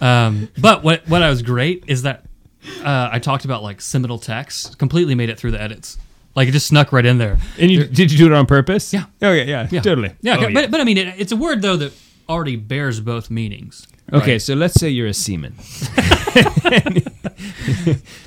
um, 0.00 0.48
but 0.58 0.82
what 0.82 1.06
what 1.08 1.22
I 1.22 1.28
was 1.30 1.42
great 1.42 1.84
is 1.86 2.02
that 2.02 2.24
uh, 2.84 3.08
I 3.12 3.18
talked 3.18 3.44
about 3.44 3.62
like 3.62 3.80
seminal 3.80 4.18
text, 4.18 4.78
completely 4.78 5.14
made 5.14 5.28
it 5.30 5.38
through 5.38 5.52
the 5.52 5.60
edits. 5.60 5.98
Like 6.34 6.48
it 6.48 6.52
just 6.52 6.66
snuck 6.66 6.92
right 6.92 7.04
in 7.04 7.18
there. 7.18 7.38
And 7.58 7.70
you 7.70 7.84
did 7.84 8.10
you 8.10 8.18
do 8.18 8.26
it 8.26 8.32
on 8.32 8.46
purpose? 8.46 8.92
Yeah. 8.92 9.04
Oh 9.20 9.32
yeah, 9.32 9.42
yeah, 9.44 9.68
Yeah. 9.70 9.80
totally. 9.82 10.12
Yeah, 10.22 10.38
Oh, 10.40 10.52
but, 10.52 10.70
but 10.70 10.80
I 10.80 10.84
mean, 10.84 10.96
it, 10.98 11.14
it's 11.18 11.32
a 11.32 11.36
word 11.36 11.60
though 11.62 11.76
that 11.76 11.92
already 12.28 12.56
bears 12.56 13.00
both 13.00 13.30
meanings. 13.30 13.86
Okay, 14.12 14.32
right? 14.32 14.42
so 14.42 14.54
let's 14.54 14.74
say 14.74 14.88
you're 14.88 15.06
a 15.08 15.14
seaman. 15.14 15.54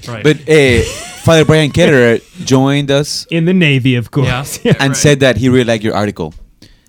Right. 0.08 0.24
But 0.24 0.38
uh, 0.48 0.82
Father 1.24 1.46
Brian 1.46 1.72
Ketterer 1.72 2.22
joined 2.46 2.92
us 2.92 3.26
in 3.32 3.46
the 3.46 3.54
Navy, 3.54 3.96
of 3.96 4.12
course, 4.12 4.60
Yeah. 4.64 4.74
and 4.80 4.90
Right. 4.90 4.96
said 4.98 5.20
that 5.22 5.38
he 5.38 5.50
really 5.50 5.64
liked 5.64 5.84
your 5.84 5.96
article. 5.96 6.34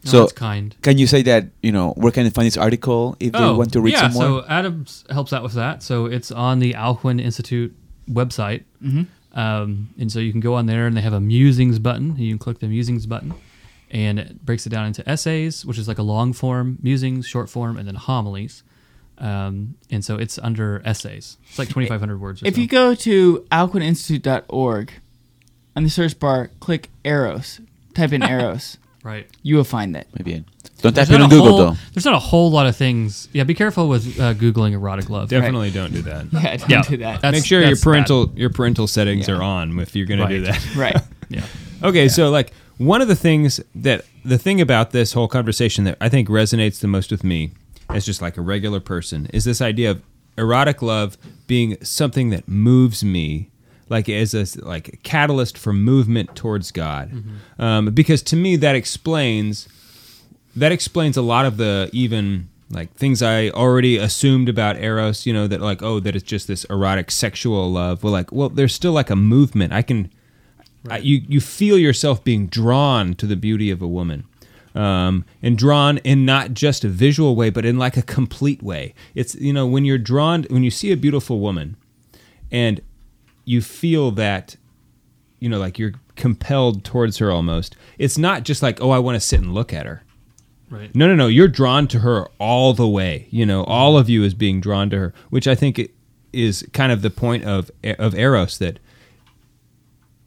Oh, 0.06 0.10
so 0.10 0.20
that's 0.20 0.32
kind. 0.32 0.74
Can 0.82 0.98
you 0.98 1.06
say 1.06 1.22
that 1.22 1.46
you 1.62 1.72
know 1.72 1.90
where 1.96 2.12
can 2.12 2.24
they 2.24 2.30
find 2.30 2.46
this 2.46 2.56
article 2.56 3.16
if 3.20 3.32
they 3.32 3.38
want 3.40 3.72
to 3.72 3.80
read 3.80 3.94
Oh, 3.94 3.98
yeah, 3.98 4.08
some 4.10 4.12
more? 4.30 4.42
so 4.42 4.46
Adams 4.48 5.04
helps 5.10 5.32
out 5.32 5.42
with 5.42 5.54
that. 5.54 5.82
So 5.82 6.06
it's 6.06 6.30
on 6.30 6.58
the 6.60 6.72
Alcuin 6.74 7.20
Institute 7.20 7.74
website. 8.10 8.64
Mhm. 8.82 9.06
Um, 9.34 9.88
and 9.98 10.10
so 10.10 10.18
you 10.18 10.32
can 10.32 10.40
go 10.40 10.54
on 10.54 10.66
there 10.66 10.86
and 10.86 10.96
they 10.96 11.02
have 11.02 11.12
a 11.12 11.20
musings 11.20 11.78
button. 11.78 12.16
You 12.16 12.30
can 12.30 12.38
click 12.38 12.60
the 12.60 12.68
musings 12.68 13.04
button 13.06 13.34
and 13.90 14.18
it 14.18 14.44
breaks 14.46 14.66
it 14.66 14.70
down 14.70 14.86
into 14.86 15.06
essays, 15.08 15.64
which 15.66 15.76
is 15.78 15.86
like 15.88 15.98
a 15.98 16.02
long 16.02 16.32
form 16.32 16.78
musings, 16.82 17.26
short 17.26 17.50
form, 17.50 17.76
and 17.76 17.86
then 17.86 17.96
homilies. 17.96 18.62
Um, 19.18 19.74
and 19.90 20.04
so 20.04 20.16
it's 20.16 20.38
under 20.42 20.82
essays. 20.84 21.36
It's 21.48 21.58
like 21.58 21.68
2,500 21.68 22.20
words 22.20 22.42
or 22.42 22.46
If 22.46 22.54
so. 22.54 22.60
you 22.60 22.66
go 22.66 22.94
to 22.94 23.44
alcuininstitute.org, 23.50 24.92
on 25.74 25.82
the 25.84 25.90
search 25.90 26.18
bar, 26.18 26.50
click 26.60 26.90
Eros. 27.04 27.60
Type 27.94 28.12
in 28.12 28.22
Eros. 28.34 28.78
Right. 29.06 29.28
You 29.42 29.54
will 29.56 29.64
find 29.64 29.94
that. 29.94 30.08
Maybe. 30.18 30.44
Don't 30.82 30.94
There's 30.94 31.08
type 31.08 31.14
it 31.14 31.18
not 31.20 31.24
on 31.24 31.30
Google 31.30 31.46
whole- 31.48 31.58
though. 31.58 31.76
There's 31.94 32.04
not 32.04 32.14
a 32.14 32.18
whole 32.18 32.50
lot 32.50 32.66
of 32.66 32.76
things. 32.76 33.28
Yeah, 33.32 33.44
be 33.44 33.54
careful 33.54 33.88
with 33.88 34.18
uh, 34.18 34.34
Googling 34.34 34.72
erotic 34.72 35.08
love. 35.08 35.28
Definitely 35.28 35.70
don't 35.70 35.92
do 35.92 36.02
that. 36.02 36.26
Yeah, 36.32 36.56
don't 36.56 36.88
do 36.88 36.96
that. 36.98 37.22
That's- 37.22 37.32
Make 37.32 37.44
sure 37.46 37.60
your 37.60 37.70
that's 37.70 37.84
parental 37.84 38.32
your 38.34 38.50
parental 38.50 38.86
settings 38.88 39.28
are 39.28 39.40
on 39.42 39.78
if 39.78 39.94
you're 39.94 40.06
going 40.06 40.20
to 40.20 40.28
do 40.28 40.40
that. 40.42 40.74
Right. 40.76 40.96
Yeah. 41.28 41.44
Okay, 41.82 42.08
so 42.08 42.30
like 42.30 42.52
one 42.78 43.00
of 43.00 43.08
the 43.08 43.16
things 43.16 43.60
that 43.74 44.04
the 44.24 44.38
thing 44.38 44.60
about 44.60 44.92
this 44.92 45.12
whole 45.12 45.26
conversation 45.28 45.82
that 45.84 45.96
I 46.00 46.08
think 46.08 46.28
resonates 46.28 46.78
the 46.80 46.86
most 46.86 47.10
with 47.10 47.24
me 47.24 47.50
as 47.90 48.06
just 48.06 48.22
like 48.22 48.36
a 48.36 48.40
regular 48.42 48.78
person 48.78 49.26
is 49.34 49.44
this 49.44 49.60
idea 49.60 49.90
of 49.90 50.02
erotic 50.38 50.82
love 50.82 51.16
being 51.48 51.76
something 51.82 52.30
that 52.30 52.46
moves 52.46 53.02
me 53.02 53.50
like 53.88 54.08
as 54.08 54.34
a 54.34 54.46
like 54.64 54.88
a 54.88 54.96
catalyst 54.98 55.56
for 55.56 55.72
movement 55.72 56.34
towards 56.34 56.70
God. 56.72 57.24
Um, 57.58 57.86
because 57.86 58.22
to 58.24 58.36
me 58.36 58.56
that 58.56 58.74
explains 58.74 59.68
that 60.56 60.72
explains 60.72 61.16
a 61.16 61.22
lot 61.22 61.46
of 61.46 61.56
the 61.56 61.90
even 61.92 62.48
like 62.70 62.92
things 62.94 63.22
I 63.22 63.50
already 63.50 63.96
assumed 63.96 64.48
about 64.48 64.76
Eros, 64.76 65.26
you 65.26 65.32
know, 65.32 65.46
that 65.46 65.60
like, 65.60 65.82
oh, 65.82 66.00
that 66.00 66.16
it's 66.16 66.24
just 66.24 66.48
this 66.48 66.64
erotic 66.64 67.10
sexual 67.10 67.70
love. 67.70 68.02
Well, 68.02 68.12
like, 68.12 68.32
well, 68.32 68.48
there's 68.48 68.74
still 68.74 68.92
like 68.92 69.10
a 69.10 69.16
movement. 69.16 69.72
I 69.72 69.82
can, 69.82 70.10
I, 70.90 70.98
you, 70.98 71.22
you 71.28 71.40
feel 71.40 71.78
yourself 71.78 72.24
being 72.24 72.48
drawn 72.48 73.14
to 73.14 73.26
the 73.26 73.36
beauty 73.36 73.70
of 73.70 73.82
a 73.82 73.88
woman. 73.88 74.24
Um, 74.74 75.24
and 75.42 75.56
drawn 75.56 75.98
in 75.98 76.26
not 76.26 76.52
just 76.52 76.84
a 76.84 76.88
visual 76.88 77.34
way, 77.34 77.48
but 77.48 77.64
in 77.64 77.78
like 77.78 77.96
a 77.96 78.02
complete 78.02 78.62
way. 78.62 78.94
It's, 79.14 79.34
you 79.34 79.52
know, 79.52 79.66
when 79.66 79.86
you're 79.86 79.96
drawn, 79.96 80.44
when 80.50 80.64
you 80.64 80.70
see 80.70 80.92
a 80.92 80.98
beautiful 80.98 81.40
woman 81.40 81.76
and 82.50 82.82
you 83.46 83.62
feel 83.62 84.10
that 84.10 84.56
you 85.40 85.48
know, 85.48 85.58
like 85.58 85.78
you're 85.78 85.92
compelled 86.16 86.84
towards 86.84 87.18
her 87.18 87.30
almost. 87.30 87.76
It's 87.98 88.18
not 88.18 88.42
just 88.42 88.62
like, 88.62 88.80
oh, 88.80 88.90
I 88.90 88.98
want 88.98 89.16
to 89.16 89.20
sit 89.20 89.40
and 89.40 89.54
look 89.54 89.72
at 89.72 89.86
her. 89.86 90.02
Right. 90.68 90.92
No, 90.94 91.06
no, 91.06 91.14
no. 91.14 91.28
You're 91.28 91.48
drawn 91.48 91.86
to 91.88 92.00
her 92.00 92.26
all 92.38 92.72
the 92.72 92.88
way. 92.88 93.28
You 93.30 93.46
know, 93.46 93.62
all 93.64 93.96
of 93.96 94.08
you 94.08 94.24
is 94.24 94.34
being 94.34 94.60
drawn 94.60 94.90
to 94.90 94.98
her, 94.98 95.14
which 95.30 95.46
I 95.46 95.54
think 95.54 95.90
is 96.32 96.66
kind 96.72 96.90
of 96.90 97.02
the 97.02 97.10
point 97.10 97.44
of 97.44 97.70
of 97.98 98.14
Eros 98.14 98.58
that 98.58 98.78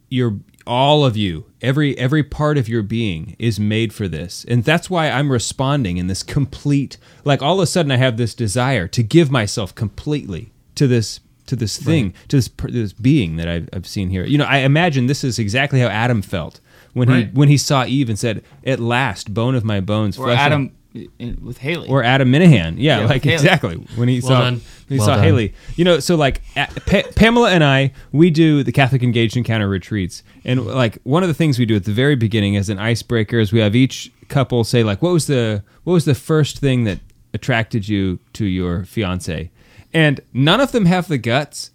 you're 0.09 0.39
all 0.65 1.03
of 1.03 1.17
you, 1.17 1.45
every 1.61 1.97
every 1.97 2.23
part 2.23 2.57
of 2.57 2.69
your 2.69 2.83
being 2.83 3.35
is 3.39 3.59
made 3.59 3.91
for 3.91 4.07
this, 4.07 4.45
and 4.47 4.63
that's 4.63 4.89
why 4.89 5.09
I'm 5.09 5.31
responding 5.31 5.97
in 5.97 6.07
this 6.07 6.23
complete. 6.23 6.97
Like 7.25 7.41
all 7.41 7.55
of 7.55 7.63
a 7.63 7.67
sudden, 7.67 7.91
I 7.91 7.97
have 7.97 8.17
this 8.17 8.35
desire 8.35 8.87
to 8.87 9.03
give 9.03 9.31
myself 9.31 9.75
completely 9.75 10.51
to 10.75 10.87
this 10.87 11.19
to 11.49 11.55
this 11.55 11.77
thing 11.77 12.13
to 12.29 12.37
this 12.37 12.49
this 12.69 12.93
being 12.93 13.35
that 13.35 13.47
I've, 13.47 13.69
I've 13.73 13.87
seen 13.87 14.09
here. 14.09 14.23
You 14.25 14.37
know, 14.37 14.45
I 14.45 14.59
imagine 14.59 15.07
this 15.07 15.23
is 15.23 15.37
exactly 15.37 15.79
how 15.79 15.87
Adam 15.87 16.21
felt 16.21 16.59
when 16.93 17.09
Right. 17.09 17.25
he 17.27 17.31
when 17.33 17.49
he 17.49 17.57
saw 17.57 17.85
Eve 17.85 18.09
and 18.09 18.17
said, 18.17 18.41
"At 18.65 18.79
last, 18.79 19.33
bone 19.33 19.55
of 19.55 19.63
my 19.63 19.79
bones." 19.81 20.17
Or 20.17 20.25
flesh 20.25 20.39
Adam 20.39 20.71
in- 21.19 21.37
with 21.43 21.59
Haley. 21.59 21.87
or 21.87 22.03
Adam 22.03 22.31
Minihan. 22.31 22.75
Yeah, 22.77 23.01
Yeah, 23.01 23.05
like 23.05 23.25
exactly 23.25 23.75
when 23.95 24.07
he 24.09 24.19
Well 24.21 24.29
saw 24.29 24.41
done. 24.41 24.61
he 24.87 24.97
Well 24.97 25.05
saw 25.05 25.15
done. 25.17 25.23
Haley. 25.23 25.53
You 25.75 25.85
know, 25.85 25.99
so 25.99 26.15
like 26.15 26.41
pa- 26.55 27.03
Pamela 27.15 27.51
and 27.51 27.63
I, 27.63 27.91
we 28.11 28.31
do 28.31 28.63
the 28.63 28.71
Catholic 28.71 29.03
Engaged 29.03 29.37
Encounter 29.37 29.67
retreats, 29.69 30.23
and 30.45 30.65
like 30.65 30.97
one 31.03 31.21
of 31.21 31.29
the 31.29 31.35
things 31.35 31.59
we 31.59 31.65
do 31.67 31.75
at 31.75 31.83
the 31.83 31.91
very 31.93 32.15
beginning 32.15 32.55
as 32.57 32.69
an 32.69 32.79
icebreaker 32.79 33.39
is 33.39 33.51
we 33.53 33.59
have 33.59 33.75
each 33.75 34.11
couple 34.29 34.63
say 34.63 34.83
like, 34.83 35.01
what 35.01 35.13
was 35.13 35.27
the 35.27 35.63
what 35.83 35.93
was 35.93 36.05
the 36.05 36.15
first 36.15 36.57
thing 36.59 36.85
that 36.85 36.99
attracted 37.35 37.87
you 37.87 38.17
to 38.33 38.45
your 38.45 38.83
fiance, 38.85 39.51
and 39.93 40.21
none 40.33 40.59
of 40.61 40.71
them 40.71 40.85
have 40.85 41.07
the 41.07 41.17
guts 41.17 41.71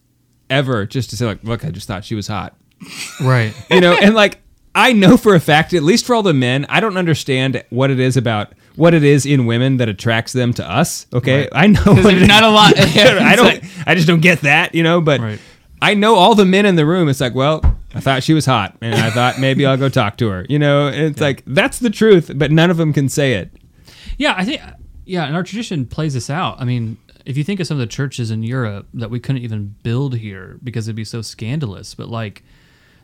ever 0.50 0.86
just 0.86 1.10
to 1.10 1.16
say 1.16 1.26
like, 1.26 1.42
look, 1.44 1.64
I 1.64 1.70
just 1.70 1.86
thought 1.88 2.04
she 2.04 2.14
was 2.14 2.26
hot. 2.28 2.54
Right. 3.20 3.54
You 3.70 3.80
know, 3.80 3.94
and 3.94 4.14
like 4.14 4.40
I 4.74 4.92
know 4.92 5.16
for 5.16 5.34
a 5.34 5.40
fact, 5.40 5.72
at 5.72 5.82
least 5.82 6.04
for 6.04 6.14
all 6.14 6.22
the 6.22 6.34
men, 6.34 6.66
I 6.68 6.80
don't 6.80 6.96
understand 6.96 7.62
what 7.70 7.90
it 7.90 8.00
is 8.00 8.16
about 8.16 8.52
what 8.76 8.92
it 8.92 9.04
is 9.04 9.24
in 9.24 9.46
women 9.46 9.76
that 9.76 9.88
attracts 9.88 10.32
them 10.32 10.52
to 10.54 10.68
us. 10.68 11.06
Okay, 11.12 11.42
Right. 11.42 11.48
I 11.52 11.66
know 11.68 11.80
what 11.84 12.02
there's 12.02 12.22
it- 12.22 12.26
not 12.26 12.42
a 12.42 12.48
lot- 12.48 12.76
I 12.78 13.36
don't. 13.36 13.44
like- 13.46 13.64
I 13.86 13.94
just 13.94 14.06
don't 14.08 14.20
get 14.20 14.40
that. 14.40 14.74
You 14.74 14.82
know, 14.82 15.00
but 15.00 15.20
I 15.80 15.94
know 15.94 16.16
all 16.16 16.34
the 16.34 16.44
men 16.44 16.66
in 16.66 16.74
the 16.76 16.84
room. 16.86 17.08
It's 17.08 17.20
like, 17.20 17.34
well, 17.34 17.62
I 17.94 18.00
thought 18.00 18.24
she 18.24 18.34
was 18.34 18.46
hot, 18.46 18.76
and 18.80 18.94
I 18.96 19.10
thought 19.10 19.38
maybe 19.38 19.64
I'll 19.64 19.76
go 19.76 19.88
talk 19.88 20.16
to 20.18 20.28
her. 20.28 20.44
You 20.48 20.58
know, 20.58 20.88
and 20.88 21.02
it's 21.04 21.20
like 21.20 21.44
that's 21.46 21.78
the 21.78 21.90
truth, 21.90 22.32
but 22.34 22.50
none 22.50 22.68
of 22.70 22.76
them 22.76 22.92
can 22.92 23.08
say 23.08 23.34
it. 23.34 23.50
Yeah, 24.18 24.34
I 24.36 24.44
think 24.44 24.60
yeah, 25.04 25.24
and 25.26 25.36
our 25.36 25.44
tradition 25.44 25.86
plays 25.86 26.14
this 26.14 26.28
out. 26.30 26.60
I 26.60 26.64
mean, 26.64 26.96
if 27.24 27.36
you 27.36 27.44
think 27.44 27.60
of 27.60 27.66
some 27.66 27.76
of 27.76 27.80
the 27.80 27.86
churches 27.86 28.30
in 28.30 28.42
Europe 28.42 28.86
that 28.94 29.10
we 29.10 29.18
couldn't 29.20 29.42
even 29.42 29.74
build 29.82 30.16
here 30.16 30.58
because 30.62 30.86
it'd 30.88 30.96
be 30.96 31.04
so 31.04 31.22
scandalous, 31.22 31.94
but 31.94 32.08
like 32.08 32.42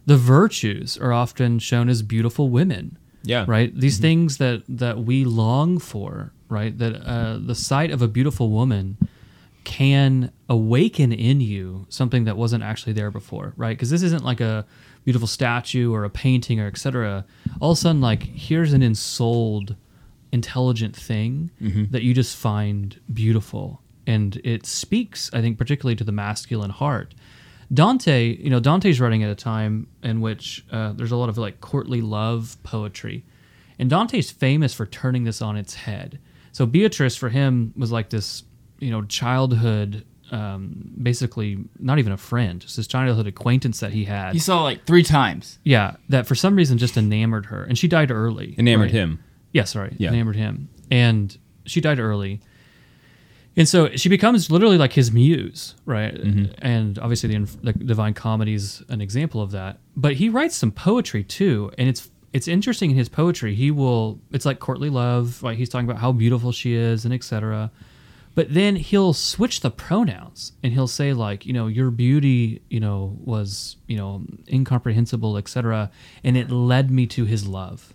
the 0.07 0.17
virtues 0.17 0.99
are 0.99 1.13
often 1.13 1.59
shown 1.59 1.89
as 1.89 2.03
beautiful 2.03 2.49
women. 2.49 2.97
Yeah. 3.23 3.45
Right? 3.47 3.75
These 3.79 3.99
things 3.99 4.39
that 4.39 4.63
that 4.69 5.01
we 5.05 5.25
long 5.25 5.79
for, 5.79 6.33
right? 6.49 6.77
That 6.79 6.95
uh, 7.07 7.39
the 7.39 7.55
sight 7.55 7.91
of 7.91 8.01
a 8.03 8.09
beautiful 8.09 8.51
woman 8.51 8.97
can 9.65 10.33
awaken 10.49 11.13
in 11.13 11.41
you 11.41 11.87
something 11.91 12.25
that 12.25 12.37
wasn't 12.37 12.63
actually 12.65 12.95
there 12.95 13.11
before, 13.11 13.53
right? 13.57 13.77
Because 13.77 13.91
this 13.91 14.03
isn't 14.03 14.25
like 14.25 14.41
a 14.41 14.65
beautiful 15.05 15.29
statue 15.29 15.93
or 15.93 16.05
a 16.05 16.11
painting 16.11 16.61
or 16.61 16.67
etc. 16.67 17.25
All 17.61 17.73
of 17.73 17.79
a 17.79 17.81
sudden, 17.81 18.01
like 18.01 18.23
here's 18.23 18.73
an 18.73 18.83
ensouled, 18.83 19.77
intelligent 20.33 20.97
thing 20.97 21.51
Mhm. 21.61 21.91
that 21.91 22.03
you 22.03 22.15
just 22.15 22.37
find 22.37 22.99
beautiful, 23.13 23.80
and 24.07 24.41
it 24.45 24.67
speaks, 24.67 25.31
I 25.33 25.41
think, 25.41 25.59
particularly 25.59 25.97
to 25.97 26.05
the 26.05 26.13
masculine 26.13 26.71
heart. 26.71 27.15
Dante, 27.73 28.37
you 28.37 28.51
know, 28.51 28.61
Dante's 28.61 29.01
writing 29.01 29.23
at 29.23 29.31
a 29.31 29.35
time 29.35 29.87
in 30.03 30.21
which 30.21 30.65
uh, 30.73 30.93
there's 30.93 31.13
a 31.13 31.17
lot 31.17 31.29
of 31.29 31.39
like 31.39 31.61
courtly 31.61 32.01
love 32.01 32.57
poetry, 32.63 33.25
and 33.79 33.89
Dante's 33.89 34.31
famous 34.31 34.75
for 34.75 34.87
turning 34.87 35.25
this 35.25 35.41
on 35.41 35.57
its 35.57 35.75
head. 35.75 36.19
So 36.53 36.67
Beatrice 36.67 37.17
for 37.17 37.29
him 37.29 37.73
was 37.77 37.93
like 37.93 38.11
this, 38.11 38.43
you 38.81 38.91
know, 38.91 39.03
childhood, 39.03 40.05
um, 40.33 40.93
basically 41.01 41.59
not 41.79 42.01
even 42.01 42.13
a 42.13 42.17
friend, 42.17 42.61
just 42.61 42.77
this 42.77 42.89
childhood 42.89 43.29
acquaintance 43.29 43.81
that 43.81 43.93
he 43.93 44.05
had. 44.05 44.33
He 44.33 44.41
saw 44.41 44.65
like 44.65 44.85
three 44.85 45.05
times. 45.05 45.61
Yeah, 45.63 45.97
that 46.09 46.27
for 46.27 46.35
some 46.35 46.57
reason 46.57 46.77
just 46.77 46.97
enamored 46.97 47.47
her, 47.47 47.63
and 47.63 47.79
she 47.79 47.87
died 47.87 48.11
early. 48.11 48.57
Enamored 48.59 48.87
right? 48.87 48.93
him. 48.93 49.23
Yes, 49.53 49.71
sorry, 49.71 49.95
Yeah. 49.99 50.09
Enamored 50.09 50.37
him, 50.37 50.69
and 50.91 51.37
she 51.67 51.81
died 51.81 52.01
early. 52.01 52.41
And 53.61 53.69
so 53.69 53.91
she 53.95 54.09
becomes 54.09 54.51
literally 54.51 54.79
like 54.79 54.95
his 54.95 55.13
muse, 55.13 55.75
right? 55.85 56.15
Mhm. 56.15 56.55
And 56.63 56.99
obviously, 56.99 57.29
the, 57.37 57.59
the 57.63 57.73
Divine 57.75 58.15
Comedy 58.15 58.55
is 58.55 58.83
an 58.89 59.03
example 59.03 59.43
of 59.43 59.51
that. 59.51 59.81
But 59.95 60.15
he 60.15 60.31
writes 60.31 60.57
some 60.57 60.73
poetry 60.73 61.23
too, 61.23 61.71
and 61.77 61.87
it's 61.87 62.11
it's 62.33 62.49
interesting 62.49 62.91
in 62.93 62.97
his 62.97 63.11
poetry. 63.11 63.55
He 63.55 63.71
will 63.71 64.19
it's 64.33 64.47
like 64.47 64.61
courtly 64.61 64.89
love, 64.89 65.43
right? 65.43 65.59
He's 65.59 65.69
talking 65.69 65.87
about 65.87 66.01
how 66.01 66.11
beautiful 66.11 66.53
she 66.53 66.73
is 66.73 67.05
and 67.05 67.13
etc. 67.13 67.71
But 68.35 68.55
then 68.55 68.77
he'll 68.77 69.13
switch 69.13 69.61
the 69.61 69.71
pronouns 69.71 70.53
and 70.63 70.73
he'll 70.73 70.87
say 70.87 71.13
like, 71.13 71.45
you 71.45 71.53
know, 71.53 71.67
your 71.67 71.91
beauty, 71.91 72.63
you 72.71 72.81
know, 72.81 73.15
was 73.23 73.77
you 73.89 73.99
know 73.99 74.23
incomprehensible, 74.51 75.37
etc. 75.37 75.91
And 76.25 76.35
it 76.35 76.51
led 76.51 76.91
me 76.91 77.07
to 77.09 77.27
his 77.27 77.47
love. 77.47 77.93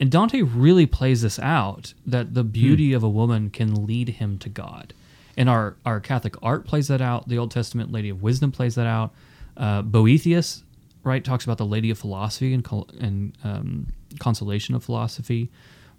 And 0.00 0.10
Dante 0.10 0.40
really 0.40 0.86
plays 0.86 1.20
this 1.20 1.38
out 1.38 1.92
that 2.06 2.32
the 2.32 2.42
beauty 2.42 2.94
of 2.94 3.02
a 3.02 3.08
woman 3.08 3.50
can 3.50 3.86
lead 3.86 4.08
him 4.08 4.38
to 4.38 4.48
God. 4.48 4.94
And 5.36 5.48
our, 5.48 5.76
our 5.84 6.00
Catholic 6.00 6.34
art 6.42 6.66
plays 6.66 6.88
that 6.88 7.02
out. 7.02 7.28
The 7.28 7.36
Old 7.36 7.50
Testament 7.50 7.92
Lady 7.92 8.08
of 8.08 8.22
Wisdom 8.22 8.50
plays 8.50 8.74
that 8.76 8.86
out. 8.86 9.12
Uh, 9.58 9.82
Boethius, 9.82 10.64
right, 11.04 11.22
talks 11.22 11.44
about 11.44 11.58
the 11.58 11.66
Lady 11.66 11.90
of 11.90 11.98
Philosophy 11.98 12.54
and, 12.54 12.66
and 12.98 13.36
um, 13.44 13.86
consolation 14.18 14.74
of 14.74 14.82
philosophy, 14.82 15.50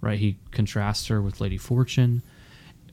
right? 0.01 0.17
He 0.17 0.37
contrasts 0.49 1.07
her 1.07 1.21
with 1.21 1.39
Lady 1.39 1.57
Fortune, 1.57 2.23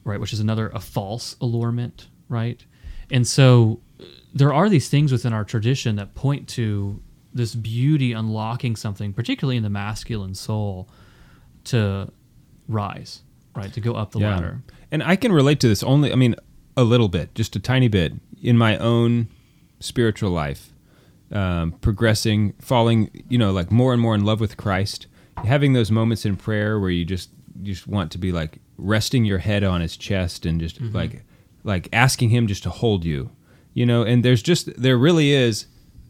right, 0.05 0.21
which 0.21 0.35
is 0.35 0.41
another 0.41 0.69
a 0.69 0.81
false 0.81 1.37
allurement, 1.41 2.09
right? 2.29 2.63
And 3.11 3.27
so 3.27 3.81
uh, 3.99 4.05
there 4.35 4.53
are 4.53 4.69
these 4.69 4.91
things 4.91 5.11
within 5.11 5.33
our 5.33 5.45
tradition 5.45 5.97
that 5.97 6.15
point 6.15 6.49
to 6.51 7.01
this 7.39 7.55
beauty 7.55 8.13
unlocking 8.13 8.77
something, 8.77 9.15
particularly 9.15 9.57
in 9.57 9.63
the 9.63 9.71
masculine 9.71 10.35
soul, 10.35 10.89
to 11.65 12.11
rise, 12.69 13.23
right, 13.57 13.73
to 13.73 13.81
go 13.81 13.95
up 13.95 14.13
the 14.13 14.19
ladder. 14.19 14.63
And 14.91 15.03
I 15.03 15.17
can 15.17 15.33
relate 15.33 15.61
to 15.61 15.69
this 15.69 15.83
only, 15.83 16.13
I 16.13 16.17
mean, 16.17 16.35
a 16.77 16.85
little 16.85 17.09
bit, 17.09 17.35
just 17.35 17.57
a 17.57 17.61
tiny 17.61 17.89
bit, 17.89 18.13
in 18.43 18.57
my 18.59 18.77
own 18.79 19.29
spiritual 19.81 20.31
life, 20.31 20.73
um, 21.33 21.73
progressing, 21.73 22.53
falling, 22.61 23.11
you 23.29 23.39
know, 23.39 23.53
like 23.53 23.71
more 23.73 23.93
and 23.93 24.01
more 24.01 24.15
in 24.15 24.25
love 24.25 24.41
with 24.41 24.57
Christ, 24.57 25.07
having 25.45 25.73
those 25.73 25.91
moments 25.91 26.25
in 26.25 26.37
prayer 26.37 26.79
where 26.79 26.91
you 26.91 27.05
just 27.05 27.31
you 27.61 27.73
just 27.75 27.89
want 27.89 28.13
to 28.13 28.19
be 28.19 28.31
like 28.31 28.59
resting 28.77 29.25
your 29.25 29.39
head 29.39 29.65
on 29.65 29.81
his 29.81 29.97
chest 29.97 30.47
and 30.47 30.61
just 30.61 30.81
Mhm. 30.81 30.95
like 30.95 31.25
like 31.65 31.89
asking 31.93 32.31
him 32.31 32.47
just 32.47 32.63
to 32.63 32.71
hold 32.71 33.05
you, 33.05 33.31
you 33.75 33.85
know. 33.85 34.03
And 34.05 34.25
there's 34.25 34.43
just 34.43 34.81
there 34.81 34.97
really 34.97 35.33
is 35.33 35.67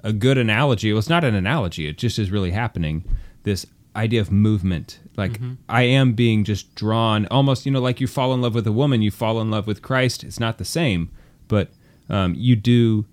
a 0.09 0.13
good 0.13 0.39
analogy. 0.39 0.93
Well, 0.93 0.99
it's 0.99 1.09
not 1.09 1.25
an 1.25 1.35
analogy; 1.35 1.87
it 1.87 1.99
just 1.99 2.19
is 2.19 2.31
really 2.31 2.51
happening. 2.53 3.05
This 3.43 3.67
idea 3.97 4.21
of 4.21 4.31
movement, 4.31 5.01
like 5.17 5.41
Mhm. 5.41 5.57
I 5.69 5.83
am 5.83 6.13
being 6.13 6.45
just 6.45 6.75
drawn, 6.75 7.27
almost 7.27 7.67
you 7.67 7.73
know, 7.73 7.81
like 7.81 8.01
you 8.01 8.07
fall 8.07 8.33
in 8.35 8.41
love 8.41 8.55
with 8.55 8.67
a 8.67 8.73
woman, 8.73 9.03
you 9.03 9.11
fall 9.11 9.41
in 9.41 9.51
love 9.51 9.67
with 9.67 9.83
Christ. 9.83 10.23
It's 10.25 10.39
not 10.39 10.59
the 10.59 10.65
same, 10.65 11.11
but 11.49 11.73
um, 12.09 12.35
you 12.37 12.55
do 12.57 13.05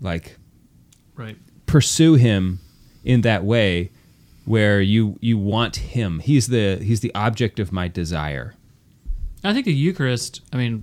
like 0.00 0.36
Right. 1.16 1.36
pursue 1.66 2.14
him 2.14 2.60
in 3.04 3.22
that 3.22 3.44
way 3.44 3.90
where 4.44 4.80
you 4.80 5.16
you 5.20 5.36
want 5.38 5.76
him 5.76 6.18
he's 6.20 6.46
the 6.48 6.78
he's 6.82 7.00
the 7.00 7.14
object 7.14 7.58
of 7.60 7.70
my 7.72 7.86
desire 7.88 8.54
I 9.44 9.52
think 9.54 9.64
the 9.66 9.72
Eucharist, 9.74 10.40
I 10.52 10.56
mean, 10.58 10.82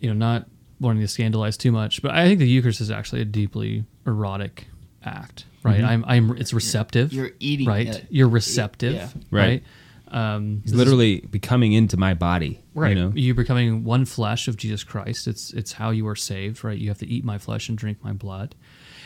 you 0.00 0.08
know, 0.08 0.14
not 0.14 0.48
wanting 0.80 1.00
to 1.02 1.08
scandalize 1.08 1.56
too 1.56 1.72
much, 1.72 2.02
but 2.02 2.10
I 2.12 2.26
think 2.26 2.38
the 2.40 2.48
Eucharist 2.48 2.80
is 2.80 2.90
actually 2.90 3.22
a 3.22 3.24
deeply 3.24 3.84
erotic 4.06 4.66
act, 5.04 5.46
right? 5.62 5.80
Mhm. 5.80 5.88
I'm, 5.88 6.04
I'm, 6.06 6.36
it's 6.36 6.52
receptive. 6.52 7.12
You're 7.12 7.30
eating 7.40 7.66
right? 7.68 7.86
it. 7.86 8.06
You're 8.10 8.28
receptive, 8.28 8.94
Yeah. 8.94 9.08
right? 9.30 9.62
Um, 10.08 10.56
he's 10.62 10.64
this 10.64 10.72
is- 10.72 10.78
literally 10.78 11.20
becoming 11.20 11.72
into 11.72 11.96
my 11.96 12.14
body 12.14 12.62
Right. 12.74 12.90
you 12.90 12.94
know 13.02 13.12
You're 13.14 13.34
becoming 13.34 13.82
one 13.82 14.04
flesh 14.04 14.46
of 14.48 14.56
Jesus 14.56 14.84
Christ. 14.84 15.26
It's 15.26 15.52
it's 15.52 15.72
how 15.72 15.90
you 15.90 16.06
are 16.06 16.14
saved, 16.14 16.62
right? 16.62 16.78
You 16.78 16.88
have 16.88 16.98
to 16.98 17.06
eat 17.08 17.24
my 17.24 17.38
flesh 17.38 17.68
and 17.68 17.76
drink 17.76 18.04
my 18.04 18.12
blood. 18.12 18.54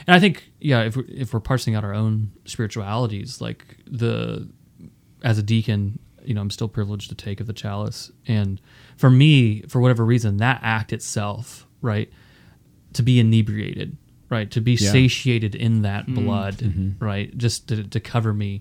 And 0.07 0.15
I 0.15 0.21
think, 0.21 0.51
yeah, 0.61 0.83
if 0.83 0.97
we're, 0.97 1.05
if 1.09 1.33
we're 1.33 1.41
parsing 1.41 1.75
out 1.75 1.85
our 1.85 1.95
own 1.95 2.33
spiritualities, 2.45 3.41
like 3.41 3.77
the 3.87 4.49
as 5.23 5.39
a 5.39 5.43
deacon, 5.43 5.99
you 6.25 6.35
know, 6.35 6.41
I'm 6.41 6.51
still 6.51 6.69
privileged 6.69 7.09
to 7.11 7.15
take 7.15 7.41
of 7.41 7.47
the 7.47 7.53
chalice. 7.53 8.11
And 8.27 8.61
for 9.01 9.11
me, 9.11 9.63
for 9.63 9.81
whatever 9.81 10.05
reason, 10.05 10.37
that 10.37 10.61
act 10.63 10.93
itself, 10.93 11.67
right, 11.81 12.11
to 12.93 13.03
be 13.03 13.19
inebriated, 13.19 13.97
right, 14.29 14.51
to 14.51 14.61
be 14.61 14.73
Yeah. 14.73 14.93
satiated 14.93 15.55
in 15.55 15.83
that 15.83 16.07
Mm. 16.07 16.15
blood, 16.17 16.57
Mhm. 16.59 16.95
right, 17.01 17.37
just 17.39 17.69
to, 17.69 17.83
to 17.85 17.99
cover 17.99 18.35
me. 18.35 18.61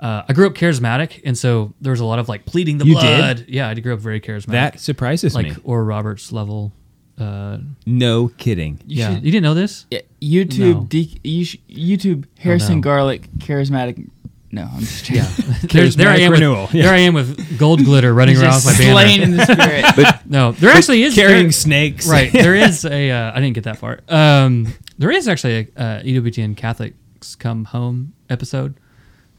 Uh, 0.00 0.22
I 0.28 0.32
grew 0.32 0.46
up 0.48 0.54
charismatic, 0.54 1.20
and 1.24 1.38
so 1.38 1.74
there 1.80 1.92
was 1.92 2.00
a 2.00 2.04
lot 2.04 2.18
of 2.18 2.28
like 2.28 2.44
pleading 2.44 2.78
the 2.78 2.86
You 2.86 2.94
blood. 2.94 3.36
did? 3.38 3.48
Yeah, 3.48 3.68
I 3.68 3.74
grew 3.74 3.94
up 3.94 4.00
very 4.00 4.20
charismatic. 4.20 4.46
That 4.52 4.80
surprises 4.80 5.34
like 5.34 5.46
me. 5.50 5.56
Oral 5.62 5.86
Roberts 5.86 6.32
level. 6.32 6.72
Uh, 7.18 7.58
no 7.84 8.28
kidding 8.28 8.78
yeah, 8.86 9.10
you 9.16 9.32
didn't 9.32 9.42
know 9.42 9.54
this? 9.54 9.86
Yeah, 9.90 10.02
YouTube, 10.22 10.58
No. 10.74 10.86
D- 10.88 11.18
you 11.24 11.44
sh- 11.44 11.56
YouTube, 11.68 12.26
Harrison 12.38 12.76
no. 12.76 12.80
Garlick, 12.82 13.28
charismatic. 13.38 14.08
No, 14.50 14.62
I'm 14.72 14.80
just 14.80 15.10
Yeah, 15.10 15.24
There's- 15.70 15.94
there 15.94 16.08
I 16.08 16.18
am. 16.20 16.32
renewal, 16.32 16.62
With, 16.62 16.74
yeah. 16.74 16.82
There 16.84 16.94
I 16.94 16.98
am 17.00 17.12
with 17.14 17.58
gold 17.58 17.84
glitter 17.84 18.14
running 18.14 18.34
He's 18.36 18.42
around 18.42 18.52
just 18.52 18.66
with 18.66 18.78
my 18.78 18.84
banner. 18.84 18.92
slain 18.94 19.22
in 19.22 19.36
the 19.36 19.44
spirit. 19.52 19.84
But- 19.96 20.26
no, 20.26 20.52
there 20.52 20.70
but 20.70 20.78
actually 20.78 21.02
is 21.02 21.14
carrying 21.14 21.44
there- 21.44 21.52
snakes. 21.52 22.08
Right, 22.08 22.32
there 22.32 22.54
is 22.66 22.84
a. 22.84 23.10
Uh, 23.10 23.32
I 23.32 23.40
didn't 23.40 23.54
get 23.54 23.64
that 23.64 23.78
far. 23.78 24.00
Um, 24.08 24.72
there 24.96 25.10
is 25.10 25.28
actually 25.28 25.68
a 25.76 25.80
uh, 25.82 26.02
EWTN 26.02 26.56
Catholics 26.56 27.34
Come 27.36 27.66
Home 27.66 28.14
episode 28.30 28.74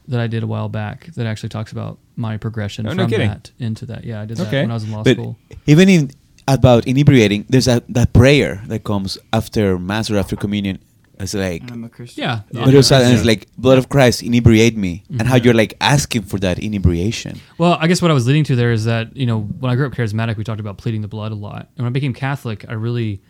that 0.08 0.20
I 0.20 0.26
did 0.26 0.42
a 0.42 0.46
while 0.46 0.68
back 0.68 1.06
that 1.14 1.26
actually 1.26 1.48
talks 1.50 1.72
about 1.72 1.98
my 2.16 2.36
progression 2.36 2.86
Oh, 2.86 2.90
from 2.90 2.98
no 2.98 3.06
that 3.06 3.50
into 3.58 3.86
that. 3.86 4.04
Yeah, 4.04 4.20
I 4.20 4.26
did 4.26 4.36
that 4.38 4.46
Okay. 4.48 4.62
when 4.62 4.70
I 4.70 4.74
was 4.74 4.84
in 4.84 4.92
law 4.92 5.02
but 5.02 5.14
school. 5.14 5.36
even 5.66 5.88
in 5.88 6.10
about 6.48 6.86
inebriating, 6.86 7.46
there's 7.48 7.68
a 7.68 7.82
that 7.88 8.12
prayer 8.12 8.62
that 8.66 8.84
comes 8.84 9.18
after 9.32 9.78
mass 9.78 10.08
or 10.10 10.16
after 10.18 10.36
communion. 10.36 10.78
It's 11.20 11.34
like 11.34 11.70
I'm 11.70 11.84
a 11.84 11.88
Christian. 11.88 12.22
Yeah, 12.24 12.40
But 12.52 12.72
it's, 12.74 12.90
and 12.90 13.12
it's 13.14 13.24
like 13.26 13.46
blood 13.58 13.78
of 13.78 13.88
Christ 13.88 14.22
inebriate 14.22 14.76
me, 14.76 15.04
and 15.10 15.22
how 15.28 15.36
Mhm. 15.38 15.44
you're 15.44 15.54
like 15.54 15.74
asking 15.80 16.22
for 16.22 16.38
that 16.40 16.58
inebriation. 16.58 17.38
Well, 17.58 17.76
I 17.80 17.86
guess 17.88 18.00
what 18.00 18.10
I 18.10 18.14
was 18.14 18.26
leading 18.26 18.44
to 18.44 18.56
there 18.56 18.72
is 18.72 18.84
that, 18.86 19.14
you 19.16 19.26
know, 19.26 19.40
when 19.42 19.70
I 19.70 19.76
grew 19.76 19.86
up 19.86 19.92
charismatic, 19.92 20.36
we 20.36 20.44
talked 20.44 20.60
about 20.60 20.78
pleading 20.78 21.02
the 21.02 21.08
blood 21.08 21.30
a 21.32 21.34
lot. 21.34 21.68
And 21.76 21.84
when 21.84 21.86
I 21.86 21.90
became 21.90 22.14
Catholic, 22.14 22.64
I 22.68 22.72
really 22.72 23.20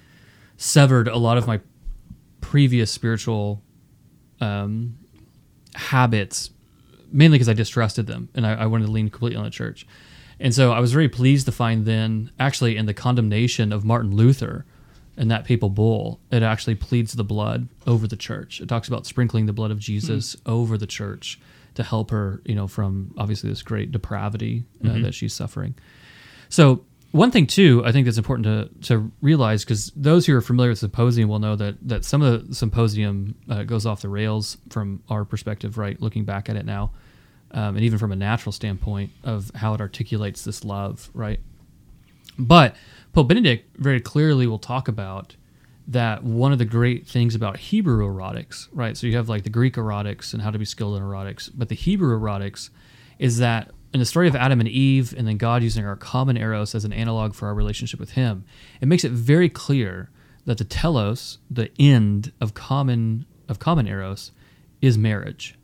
severed 0.56 1.08
a 1.08 1.16
lot 1.16 1.36
of 1.36 1.46
my 1.46 1.60
previous 2.40 2.90
spiritual 2.90 3.62
um, 4.40 4.96
habits, 5.74 6.50
mainly 7.12 7.36
because 7.38 7.48
I 7.48 7.52
distrusted 7.54 8.06
them 8.06 8.28
and 8.34 8.46
I, 8.46 8.52
I 8.54 8.66
wanted 8.66 8.86
to 8.86 8.92
lean 8.92 9.08
completely 9.10 9.36
on 9.36 9.44
the 9.44 9.50
church. 9.50 9.86
And 10.38 10.54
so 10.54 10.72
I 10.72 10.80
was 10.80 10.92
very 10.92 11.08
pleased 11.08 11.44
to 11.46 11.52
find 11.52 11.84
then, 11.84 12.30
actually, 12.38 12.76
in 12.76 12.86
the 12.86 12.94
condemnation 12.94 13.72
of 13.72 13.84
Martin 13.84 14.14
Luther, 14.14 14.64
in 15.20 15.28
that 15.28 15.44
papal 15.44 15.68
bull, 15.68 16.18
it 16.32 16.42
actually 16.42 16.74
pleads 16.74 17.12
the 17.12 17.22
blood 17.24 17.68
over 17.86 18.08
the 18.08 18.16
church. 18.16 18.60
It 18.60 18.68
talks 18.68 18.88
about 18.88 19.06
sprinkling 19.06 19.46
the 19.46 19.52
blood 19.52 19.70
of 19.70 19.78
Jesus 19.78 20.34
over 20.46 20.76
the 20.78 20.86
church 20.86 21.38
to 21.74 21.82
help 21.84 22.10
her, 22.10 22.40
you 22.44 22.54
know, 22.54 22.66
from 22.66 23.14
obviously 23.16 23.48
this 23.50 23.62
great 23.62 23.92
depravity 23.92 24.64
uh, 24.84 24.88
Mhm. 24.88 25.02
that 25.02 25.14
she's 25.14 25.32
suffering. 25.32 25.74
So 26.48 26.84
one 27.12 27.30
thing 27.30 27.46
too, 27.46 27.82
I 27.84 27.92
think 27.92 28.06
that's 28.06 28.18
important 28.18 28.44
to 28.46 28.88
to 28.88 29.12
realize 29.20 29.64
because 29.64 29.92
those 29.94 30.26
who 30.26 30.34
are 30.36 30.40
familiar 30.40 30.70
with 30.70 30.78
symposium 30.80 31.28
will 31.28 31.38
know 31.38 31.54
that 31.56 31.76
that 31.86 32.04
some 32.04 32.22
of 32.22 32.48
the 32.48 32.54
symposium 32.54 33.34
uh, 33.48 33.62
goes 33.64 33.84
off 33.86 34.00
the 34.02 34.08
rails 34.08 34.56
from 34.70 35.02
our 35.10 35.24
perspective, 35.24 35.76
right? 35.78 36.00
Looking 36.00 36.24
back 36.24 36.48
at 36.48 36.56
it 36.56 36.64
now, 36.64 36.92
um, 37.52 37.76
and 37.76 37.84
even 37.84 37.98
from 37.98 38.10
a 38.12 38.16
natural 38.16 38.52
standpoint 38.52 39.10
of 39.22 39.50
how 39.54 39.74
it 39.74 39.80
articulates 39.80 40.44
this 40.44 40.64
love, 40.64 41.10
right? 41.14 41.40
But 42.38 42.74
Pope 43.12 43.28
Benedict 43.28 43.76
very 43.76 44.00
clearly 44.00 44.46
will 44.46 44.58
talk 44.58 44.88
about 44.88 45.36
that 45.88 46.22
one 46.22 46.52
of 46.52 46.58
the 46.58 46.64
great 46.64 47.06
things 47.06 47.34
about 47.34 47.56
Hebrew 47.56 48.06
erotics, 48.06 48.68
right? 48.72 48.96
So 48.96 49.06
you 49.06 49.16
have 49.16 49.28
like 49.28 49.42
the 49.42 49.50
Greek 49.50 49.74
erotics 49.74 50.32
and 50.32 50.42
how 50.42 50.50
to 50.50 50.58
be 50.58 50.64
skilled 50.64 50.96
in 50.96 51.02
erotics, 51.02 51.50
but 51.52 51.68
the 51.68 51.74
Hebrew 51.74 52.18
erotics 52.18 52.70
is 53.18 53.38
that 53.38 53.72
in 53.92 53.98
the 53.98 54.06
story 54.06 54.28
of 54.28 54.36
Adam 54.36 54.60
and 54.60 54.68
Eve, 54.68 55.12
and 55.18 55.26
then 55.26 55.36
God 55.36 55.64
using 55.64 55.84
our 55.84 55.96
common 55.96 56.36
eros 56.36 56.76
as 56.76 56.84
an 56.84 56.92
analog 56.92 57.34
for 57.34 57.48
our 57.48 57.54
relationship 57.54 57.98
with 57.98 58.12
Him, 58.12 58.44
it 58.80 58.86
makes 58.86 59.04
it 59.04 59.10
very 59.10 59.48
clear 59.48 60.10
that 60.44 60.58
the 60.58 60.64
telos, 60.64 61.38
the 61.50 61.70
end 61.78 62.32
of 62.40 62.54
common 62.54 63.26
of 63.48 63.58
common 63.58 63.88
eros, 63.88 64.30
is 64.80 64.96
marriage, 64.96 65.58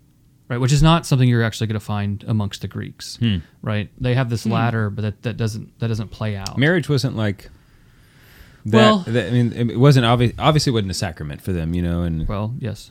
right? 0.49 0.59
Which 0.59 0.73
is 0.73 0.83
not 0.83 1.07
something 1.07 1.29
you're 1.29 1.43
actually 1.43 1.67
going 1.67 1.79
to 1.81 1.85
find 1.85 2.25
amongst 2.27 2.61
the 2.63 2.69
Greeks, 2.69 3.17
Hmm. 3.17 3.39
right? 3.63 3.91
They 4.01 4.15
have 4.15 4.31
this 4.31 4.45
Hmm. 4.45 4.53
ladder, 4.53 4.91
but 4.91 5.03
that, 5.03 5.23
that 5.23 5.37
doesn't 5.37 5.79
that 5.81 5.89
doesn't 5.89 6.11
play 6.11 6.37
out. 6.37 6.57
Marriage 6.59 6.89
wasn't 6.89 7.17
like. 7.17 7.51
That, 8.65 8.77
Well- 8.79 8.99
that- 9.07 9.29
I 9.29 9.31
mean, 9.31 9.53
it 9.53 9.79
wasn't 9.79 10.07
obvious. 10.07 10.33
Obviously, 10.39 10.71
it 10.71 10.75
wasn't 10.75 10.91
a 10.91 10.95
sacrament 10.95 11.41
for 11.41 11.53
them, 11.53 11.73
you 11.75 11.83
know. 11.83 12.03
And 12.03 12.27
well, 12.27 12.55
yes. 12.59 12.91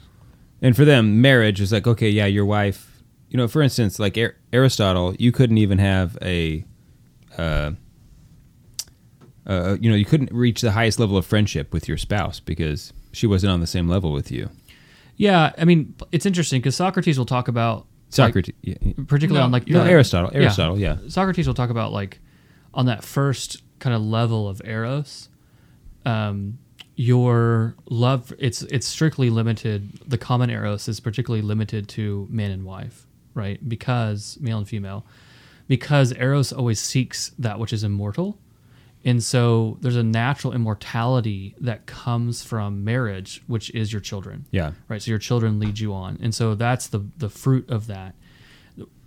And 0.62 0.74
for 0.76 0.86
them, 0.86 1.22
marriage 1.22 1.60
is 1.60 1.72
like, 1.74 1.86
okay, 1.86 2.10
yeah, 2.10 2.26
your 2.26 2.46
wife. 2.46 3.04
You 3.30 3.38
know, 3.38 3.48
for 3.50 3.62
instance, 3.62 4.00
like 4.00 4.18
Ar- 4.18 4.36
Aristotle, 4.54 5.14
you 5.20 5.32
couldn't 5.34 5.58
even 5.58 5.78
have 5.80 6.18
a. 6.22 6.64
Uh, 7.38 7.72
uh, 9.46 9.78
you 9.80 9.90
know, 9.90 9.96
you 9.96 10.06
couldn't 10.06 10.32
reach 10.32 10.62
the 10.62 10.72
highest 10.72 11.00
level 11.00 11.18
of 11.18 11.26
friendship 11.26 11.72
with 11.74 11.88
your 11.88 11.98
spouse 11.98 12.40
because 12.40 12.94
she 13.12 13.28
wasn't 13.28 13.52
on 13.52 13.60
the 13.60 13.68
same 13.68 13.88
level 13.88 14.12
with 14.12 14.32
you. 14.32 14.50
Yeah, 15.18 15.54
I 15.58 15.66
mean, 15.66 15.96
it's 16.12 16.26
interesting 16.26 16.60
because 16.62 16.76
Socrates 16.76 17.18
will 17.18 17.26
talk 17.26 17.48
about 17.48 17.88
Socrates, 18.10 18.54
like, 18.66 18.82
yeah, 18.82 18.90
yeah. 18.90 19.04
particularly 19.08 19.40
No, 19.40 19.46
on 19.46 19.52
like 19.52 19.68
no, 19.68 19.84
Aristotle, 19.84 20.32
Aristotle, 20.34 20.78
yeah. 20.78 20.98
Socrates 21.08 21.48
will 21.48 21.54
talk 21.54 21.70
about 21.70 21.92
like 21.92 22.20
on 22.74 22.86
that 22.88 23.04
first 23.04 23.64
kind 23.80 23.96
of 23.96 24.02
level 24.02 24.48
of 24.48 24.62
eros, 24.66 25.30
um, 26.06 26.60
your 26.96 27.76
love 27.90 28.34
it's 28.40 28.62
it's 28.64 28.88
strictly 28.88 29.30
limited. 29.30 29.90
The 30.08 30.18
common 30.18 30.50
eros 30.50 30.88
is 30.88 31.00
particularly 31.00 31.42
limited 31.42 31.88
to 31.90 32.28
man 32.30 32.52
and 32.52 32.64
wife, 32.64 33.06
right? 33.34 33.68
Because 33.68 34.38
male 34.40 34.58
and 34.58 34.68
female, 34.68 35.06
because 35.68 36.14
eros 36.14 36.54
always 36.54 36.80
seeks 36.80 37.32
that 37.40 37.60
which 37.60 37.74
is 37.74 37.84
immortal. 37.84 38.38
And 39.06 39.24
so 39.24 39.78
there's 39.82 39.96
a 39.96 40.04
natural 40.04 40.52
immortality 40.52 41.56
that 41.62 41.86
comes 41.86 42.44
from 42.44 42.84
marriage, 42.84 43.44
which 43.46 43.70
is 43.70 43.94
your 43.94 44.02
children. 44.02 44.46
Yeah. 44.52 44.72
Right. 44.90 45.02
So 45.02 45.12
your 45.12 45.20
children 45.20 45.60
lead 45.60 45.78
you 45.80 45.94
on. 45.94 46.18
And 46.22 46.34
so 46.34 46.56
that's 46.56 46.88
the 46.88 47.06
the 47.18 47.30
fruit 47.30 47.70
of 47.70 47.86
that. 47.88 48.16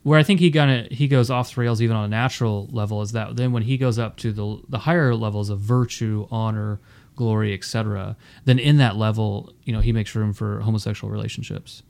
Where 0.05 0.19
I 0.19 0.23
think 0.23 0.39
he 0.41 0.51
gonna 0.51 0.87
he 0.91 1.09
goes 1.09 1.31
off 1.31 1.53
the 1.55 1.61
rails 1.61 1.83
even 1.83 1.97
on 1.97 2.05
a 2.05 2.09
natural 2.09 2.69
level 2.71 3.03
is 3.03 3.13
that 3.13 3.37
then 3.37 3.51
when 3.53 3.65
he 3.65 3.77
goes 3.77 3.99
up 3.99 4.17
to 4.19 4.33
the 4.33 4.61
the 4.69 4.79
higher 4.79 5.15
levels 5.15 5.51
of 5.51 5.59
virtue, 5.59 6.29
honor, 6.31 6.81
glory, 7.17 7.53
etc., 7.53 8.17
then 8.45 8.59
in 8.61 8.77
that 8.79 8.97
level, 8.97 9.53
you 9.65 9.73
know, 9.73 9.81
he 9.81 9.93
makes 9.93 10.15
room 10.15 10.33
for 10.33 10.61
homosexual 10.61 11.11
relationships. 11.11 11.83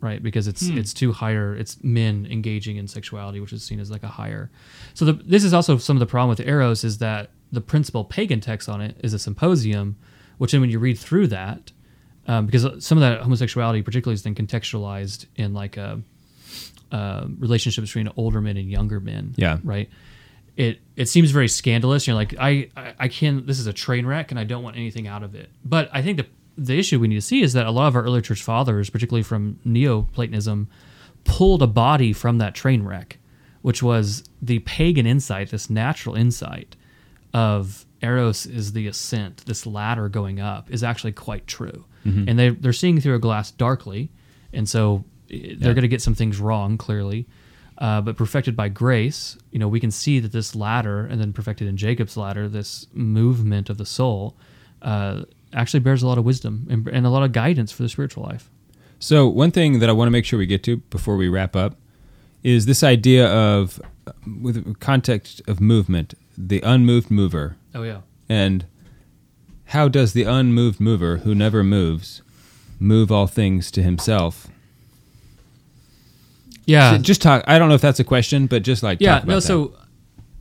Right, 0.00 0.22
because 0.22 0.48
it's 0.48 0.68
Hmm. 0.68 0.76
it's 0.76 0.92
too 0.92 1.12
higher. 1.12 1.54
It's 1.54 1.82
men 1.82 2.26
engaging 2.30 2.76
in 2.76 2.88
sexuality, 2.88 3.40
which 3.40 3.52
is 3.54 3.62
seen 3.62 3.80
as 3.80 3.90
like 3.90 4.02
a 4.02 4.08
higher. 4.08 4.50
So 4.92 5.04
the, 5.06 5.12
this 5.14 5.44
is 5.44 5.54
also 5.54 5.78
some 5.78 5.96
of 5.96 6.00
the 6.00 6.06
problem 6.06 6.28
with 6.30 6.40
eros 6.40 6.84
is 6.84 6.98
that 6.98 7.30
the 7.52 7.60
principal 7.60 8.04
pagan 8.04 8.40
text 8.40 8.68
on 8.68 8.80
it 8.80 8.96
is 9.02 9.14
a 9.14 9.18
symposium, 9.18 9.96
which 10.38 10.52
then 10.52 10.60
when 10.60 10.70
you 10.70 10.78
read 10.78 10.98
through 10.98 11.28
that, 11.28 11.72
um, 12.26 12.46
because 12.46 12.84
some 12.84 12.98
of 12.98 13.02
that 13.02 13.20
homosexuality 13.20 13.82
particularly 13.82 14.14
is 14.14 14.22
then 14.22 14.34
contextualized 14.34 15.26
in 15.36 15.54
like 15.54 15.76
a, 15.76 16.00
uh 16.92 17.26
relationship 17.38 17.82
between 17.82 18.08
older 18.16 18.40
men 18.40 18.56
and 18.56 18.70
younger 18.70 19.00
men. 19.00 19.34
Yeah. 19.36 19.58
Right. 19.64 19.88
It 20.56 20.80
it 20.96 21.08
seems 21.08 21.30
very 21.30 21.48
scandalous. 21.48 22.06
You're 22.06 22.14
like 22.16 22.34
I 22.38 22.70
I, 22.76 22.94
I 23.00 23.08
can't. 23.08 23.46
This 23.46 23.58
is 23.58 23.66
a 23.66 23.72
train 23.72 24.06
wreck, 24.06 24.30
and 24.30 24.38
I 24.38 24.44
don't 24.44 24.62
want 24.62 24.76
anything 24.76 25.06
out 25.08 25.22
of 25.22 25.34
it. 25.34 25.50
But 25.64 25.88
I 25.92 26.02
think 26.02 26.18
the 26.18 26.26
the 26.56 26.78
issue 26.78 27.00
we 27.00 27.08
need 27.08 27.16
to 27.16 27.20
see 27.20 27.42
is 27.42 27.52
that 27.54 27.66
a 27.66 27.70
lot 27.70 27.88
of 27.88 27.96
our 27.96 28.02
early 28.02 28.22
church 28.22 28.42
fathers, 28.42 28.90
particularly 28.90 29.24
from 29.24 29.58
Neoplatonism, 29.64 30.68
pulled 31.24 31.62
a 31.62 31.66
body 31.66 32.12
from 32.12 32.38
that 32.38 32.54
train 32.54 32.84
wreck, 32.84 33.18
which 33.62 33.82
was 33.82 34.22
the 34.40 34.60
pagan 34.60 35.06
insight, 35.06 35.50
this 35.50 35.68
natural 35.68 36.14
insight 36.14 36.76
of 37.34 37.84
Eros 38.02 38.46
is 38.46 38.72
the 38.72 38.86
ascent, 38.86 39.44
this 39.46 39.66
ladder 39.66 40.08
going 40.08 40.40
up, 40.40 40.70
is 40.70 40.82
actually 40.82 41.12
quite 41.12 41.46
true. 41.46 41.84
Mhm. 42.06 42.28
And 42.28 42.38
they 42.38 42.48
they're 42.50 42.72
seeing 42.72 43.00
through 43.00 43.16
a 43.16 43.18
glass 43.18 43.50
darkly, 43.50 44.10
and 44.52 44.66
so 44.68 45.04
eh, 45.30 45.54
they're 45.58 45.70
Yeah. 45.70 45.74
going 45.74 45.82
to 45.82 45.88
get 45.88 46.00
some 46.02 46.14
things 46.14 46.38
wrong 46.40 46.78
clearly. 46.78 47.26
Uh, 47.78 48.00
but 48.00 48.16
perfected 48.16 48.54
by 48.54 48.68
grace, 48.68 49.36
you 49.50 49.58
know, 49.58 49.66
we 49.66 49.80
can 49.80 49.90
see 49.90 50.20
that 50.20 50.30
this 50.30 50.54
ladder, 50.54 51.04
and 51.04 51.20
then 51.20 51.32
perfected 51.32 51.66
in 51.66 51.76
Jacob's 51.76 52.16
ladder, 52.16 52.48
this 52.48 52.86
movement 52.94 53.68
of 53.68 53.78
the 53.78 53.84
soul, 53.86 54.36
uh, 54.82 55.22
actually 55.52 55.80
bears 55.80 56.00
a 56.02 56.06
lot 56.06 56.16
of 56.18 56.24
wisdom 56.24 56.66
and, 56.70 56.86
and 56.88 57.04
a 57.04 57.10
lot 57.10 57.24
of 57.24 57.32
guidance 57.32 57.72
for 57.72 57.82
the 57.82 57.88
spiritual 57.88 58.22
life. 58.22 58.48
So 59.00 59.26
one 59.26 59.50
thing 59.50 59.80
that 59.80 59.88
I 59.88 59.92
want 59.92 60.06
to 60.06 60.12
make 60.12 60.24
sure 60.24 60.38
we 60.38 60.46
get 60.46 60.62
to 60.64 60.76
before 60.76 61.16
we 61.16 61.28
wrap 61.28 61.56
up 61.56 61.76
is 62.44 62.66
this 62.66 62.84
idea 62.84 63.26
of, 63.26 63.80
with 64.42 64.78
context 64.78 65.42
of 65.48 65.60
movement, 65.60 66.14
the 66.36 66.60
unmoved 66.62 67.10
mover. 67.10 67.56
Oh, 67.74 67.82
yeah. 67.82 68.00
And 68.28 68.66
how 69.66 69.88
does 69.88 70.12
the 70.12 70.24
unmoved 70.24 70.80
mover, 70.80 71.18
who 71.18 71.34
never 71.34 71.62
moves, 71.64 72.22
move 72.78 73.10
all 73.12 73.26
things 73.26 73.70
to 73.72 73.82
himself? 73.82 74.48
Yeah. 76.66 76.96
Just 76.98 77.20
talk. 77.22 77.44
I 77.46 77.58
don't 77.58 77.68
know 77.68 77.74
if 77.74 77.80
that's 77.80 78.00
a 78.00 78.04
question, 78.04 78.46
but 78.46 78.62
just 78.62 78.82
like 78.82 79.00
yeah 79.00 79.22
no 79.26 79.34
that. 79.36 79.40
so 79.42 79.74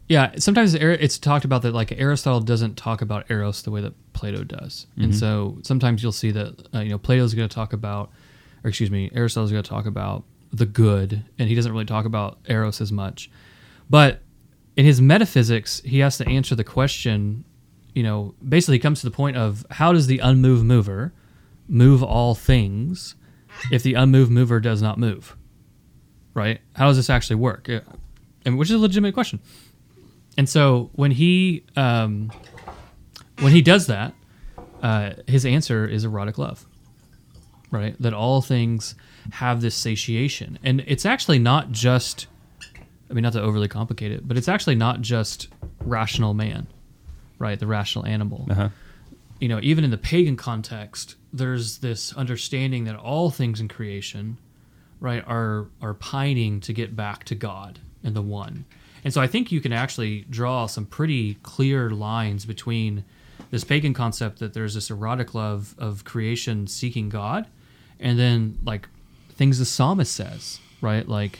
yeah 0.10 0.32
sometimes 0.38 0.74
it's 0.74 1.18
talked 1.18 1.46
about 1.46 1.62
that 1.62 1.74
like 1.74 1.92
aristotle 1.94 2.42
doesn't 2.42 2.76
talk 2.76 3.02
about 3.02 3.30
eros 3.32 3.62
the 3.64 3.72
way 3.72 3.80
that 3.80 3.94
plato 4.12 4.44
does 4.44 4.86
and 4.98 5.14
Mhm. 5.14 5.20
so 5.20 5.58
sometimes 5.64 6.04
you'll 6.04 6.12
see 6.12 6.30
that 6.32 6.68
uh, 6.76 6.80
you 6.82 6.90
know 6.90 6.98
plato's 6.98 7.34
going 7.34 7.48
to 7.48 7.56
talk 7.56 7.72
about 7.72 8.12
or 8.66 8.68
excuse 8.68 8.92
me 8.92 9.10
aristotle's 9.16 9.50
going 9.52 9.64
to 9.64 9.70
talk 9.70 9.86
about 9.86 10.24
the 10.52 10.66
good 10.66 11.24
and 11.40 11.48
he 11.48 11.56
doesn't 11.56 11.72
really 11.72 11.86
talk 11.86 12.04
about 12.06 12.38
eros 12.50 12.82
as 12.82 12.92
much 12.92 13.32
but 13.90 14.22
in 14.76 14.86
his 14.86 15.02
metaphysics 15.02 15.82
he 15.86 16.00
has 16.00 16.18
to 16.18 16.28
answer 16.28 16.56
the 16.56 16.64
question 16.64 17.44
you 17.94 18.04
know 18.04 18.34
basically 18.48 18.80
comes 18.80 19.02
to 19.02 19.06
the 19.06 19.16
point 19.16 19.38
of 19.38 19.66
how 19.72 19.94
does 19.94 20.08
the 20.08 20.20
unmoved 20.20 20.64
mover 20.64 21.14
move 21.68 22.04
all 22.04 22.36
things 22.36 23.16
if 23.72 23.84
the 23.84 23.94
unmoved 23.94 24.32
mover 24.32 24.60
does 24.60 24.82
not 24.82 24.98
move 24.98 25.36
right? 26.34 26.62
How 26.76 26.88
does 26.88 26.98
this 26.98 27.10
actually 27.10 27.38
work? 27.38 27.68
And 28.46 28.58
which 28.58 28.70
is 28.70 28.76
a 28.76 28.80
legitimate 28.80 29.14
question. 29.14 29.40
And 30.38 30.50
so 30.50 30.90
when 30.94 31.12
he 31.12 31.64
um, 31.76 32.32
when 33.40 33.52
he 33.52 33.62
does 33.62 33.88
that, 33.88 34.14
uh, 34.82 35.12
his 35.28 35.46
answer 35.46 35.86
is 35.86 36.06
erotic 36.06 36.38
love, 36.38 36.66
right? 37.72 37.96
That 38.02 38.14
all 38.14 38.42
things 38.42 38.96
have 39.34 39.62
this 39.62 39.76
satiation, 39.76 40.60
and 40.64 40.84
it's 40.88 41.06
actually 41.06 41.40
not 41.40 41.72
just. 41.72 42.28
I 43.10 43.14
mean, 43.14 43.24
not 43.24 43.34
to 43.34 43.42
overly 43.42 43.68
complicate 43.68 44.12
it, 44.12 44.28
but 44.28 44.38
it's 44.38 44.48
actually 44.48 44.76
not 44.76 45.02
just 45.02 45.50
rational 45.82 46.34
man, 46.34 46.68
right? 47.38 47.60
The 47.60 47.68
rational 47.68 48.06
animal. 48.06 48.48
Uh-huh. 48.50 48.70
You 49.40 49.50
know, 49.50 49.60
even 49.62 49.84
in 49.84 49.92
the 49.92 49.98
pagan 49.98 50.38
context, 50.38 51.16
there's 51.32 51.80
this 51.80 52.14
understanding 52.14 52.86
that 52.86 52.96
all 52.96 53.30
things 53.30 53.60
in 53.60 53.68
creation 53.68 54.38
right 55.00 55.24
are 55.28 55.68
are 55.82 55.94
pining 55.94 56.62
to 56.62 56.74
get 56.74 56.96
back 56.96 57.26
to 57.26 57.36
God 57.36 57.80
and 58.04 58.16
the 58.16 58.22
one. 58.22 58.66
And 59.04 59.14
so 59.14 59.20
I 59.20 59.28
think 59.28 59.52
you 59.52 59.60
can 59.60 59.74
actually 59.74 60.26
draw 60.30 60.66
some 60.66 60.86
pretty 60.86 61.36
clear 61.44 61.90
lines 61.90 62.46
between 62.46 63.04
this 63.52 63.66
pagan 63.66 63.94
concept 63.94 64.40
that 64.40 64.54
there's 64.54 64.74
this 64.74 64.90
erotic 64.90 65.34
love 65.36 65.76
of 65.78 66.06
creation 66.06 66.68
seeking 66.68 67.10
God 67.10 67.48
and 68.00 68.18
then 68.18 68.58
like 68.64 68.88
things 69.32 69.60
the 69.60 69.66
psalmist 69.66 70.16
says, 70.16 70.60
right? 70.82 71.08
Like 71.08 71.40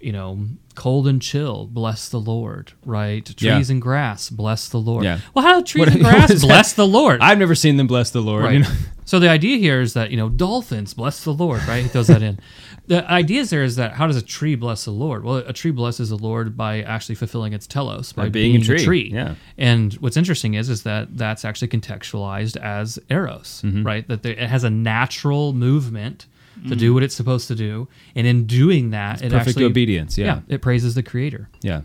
you 0.00 0.12
know, 0.12 0.38
cold 0.74 1.06
and 1.06 1.20
chill, 1.20 1.66
bless 1.66 2.08
the 2.08 2.20
Lord, 2.20 2.72
right? 2.84 3.24
Trees 3.24 3.42
Yeah. 3.42 3.60
and 3.74 3.82
grass, 3.82 4.30
bless 4.30 4.68
the 4.68 4.78
Lord. 4.80 5.04
Yeah. 5.04 5.20
Well, 5.34 5.44
how 5.44 5.58
do 5.60 5.64
trees 5.64 5.86
What- 5.86 5.94
and 5.94 6.00
grass 6.04 6.40
bless 6.42 6.72
the 6.72 6.86
Lord? 6.86 7.20
I've 7.20 7.38
never 7.38 7.54
seen 7.54 7.76
them 7.76 7.86
bless 7.86 8.10
the 8.10 8.20
Lord. 8.22 8.44
Right. 8.44 8.52
You 8.54 8.58
know? 8.60 8.70
So 9.04 9.18
the 9.18 9.28
idea 9.28 9.56
here 9.58 9.80
is 9.80 9.94
that 9.94 10.10
you 10.12 10.16
know 10.16 10.28
dolphins 10.28 10.94
bless 10.94 11.24
the 11.24 11.32
Lord, 11.34 11.60
right? 11.66 11.82
He 11.82 11.88
throws 11.88 12.06
that 12.08 12.22
in. 12.22 12.38
The 12.86 13.08
idea 13.08 13.40
is 13.42 13.50
there 13.50 13.62
is 13.62 13.76
that 13.76 13.92
how 13.92 14.08
does 14.08 14.16
a 14.16 14.22
tree 14.22 14.56
bless 14.56 14.84
the 14.84 14.90
Lord? 14.90 15.22
Well, 15.22 15.36
a 15.36 15.52
tree 15.52 15.70
blesses 15.70 16.08
the 16.08 16.16
Lord 16.18 16.56
by 16.56 16.82
actually 16.82 17.14
fulfilling 17.14 17.52
its 17.52 17.64
telos 17.64 18.12
by, 18.12 18.24
By 18.24 18.28
being 18.30 18.56
a 18.56 18.78
tree, 18.78 19.10
yeah. 19.14 19.36
And 19.56 19.92
what's 19.94 20.16
interesting 20.16 20.54
is 20.54 20.68
is 20.68 20.82
that 20.82 21.16
that's 21.16 21.44
actually 21.44 21.68
contextualized 21.68 22.56
as 22.56 22.98
eros, 23.08 23.62
Mhm. 23.64 23.84
right? 23.84 24.08
That 24.08 24.24
there, 24.24 24.32
it 24.32 24.48
has 24.48 24.64
a 24.64 24.70
natural 24.70 25.52
movement 25.52 26.26
to 26.68 26.76
do 26.76 26.92
what 26.94 27.02
it's 27.02 27.14
supposed 27.14 27.48
to 27.48 27.54
do, 27.54 27.88
and 28.14 28.26
in 28.26 28.46
doing 28.46 28.90
that, 28.90 29.14
It's 29.16 29.22
it 29.22 29.30
perfect 29.32 29.48
actually 29.50 29.64
obedience, 29.64 30.18
yeah. 30.18 30.40
it 30.48 30.60
praises 30.62 30.94
the 30.94 31.02
Creator. 31.02 31.48
Yeah. 31.62 31.82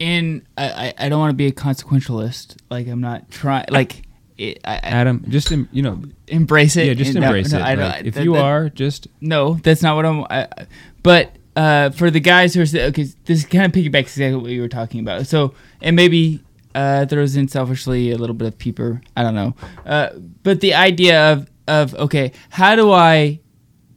And 0.00 0.42
I, 0.58 0.64
I, 0.68 0.94
I 0.98 1.08
don't 1.08 1.20
want 1.20 1.30
to 1.30 1.36
be 1.36 1.46
a 1.46 1.52
consequentialist. 1.52 2.56
Like 2.70 2.88
I'm 2.88 3.00
not 3.00 3.30
trying. 3.30 3.66
Like 3.70 4.02
it, 4.36 4.58
I, 4.64 4.74
I- 4.74 4.78
Adam, 4.82 5.24
just 5.28 5.52
em- 5.52 5.68
you 5.72 5.82
know, 5.82 6.02
embrace 6.26 6.76
it. 6.76 6.86
Yeah, 6.86 6.94
just 6.94 7.10
and 7.12 7.20
no- 7.20 7.26
embrace 7.26 7.52
no, 7.52 7.58
it. 7.58 7.62
I 7.62 7.74
don't- 7.76 7.84
Like, 7.88 8.04
if 8.06 8.14
that- 8.14 8.24
you 8.24 8.32
that- 8.34 8.42
are, 8.44 8.68
just 8.68 9.06
no. 9.20 9.54
That's 9.62 9.82
not 9.82 9.94
what 9.96 10.04
I'm. 10.06 10.24
I, 10.24 10.48
I- 10.58 10.66
but 11.02 11.36
uh, 11.54 11.90
for 11.90 12.10
the 12.10 12.18
guys 12.20 12.54
who 12.54 12.62
are 12.62 12.86
okay, 12.88 13.06
this 13.26 13.44
kind 13.44 13.64
of 13.66 13.72
piggybacks 13.72 14.00
exactly 14.16 14.36
what 14.40 14.50
you 14.50 14.60
were 14.62 14.68
talking 14.68 15.00
about. 15.00 15.26
So 15.28 15.54
and 15.80 15.94
maybe 15.94 16.42
uh, 16.74 17.06
throws 17.06 17.36
in 17.36 17.46
selfishly 17.46 18.10
a 18.10 18.16
little 18.16 18.34
bit 18.34 18.48
of 18.48 18.58
Pieper. 18.58 19.02
I 19.16 19.22
don't 19.22 19.34
know. 19.34 19.54
Uh, 19.86 20.08
but 20.42 20.60
the 20.60 20.74
idea 20.74 21.32
of 21.32 21.48
of 21.68 21.94
okay, 21.94 22.32
how 22.50 22.74
do 22.76 22.90
I 22.92 23.40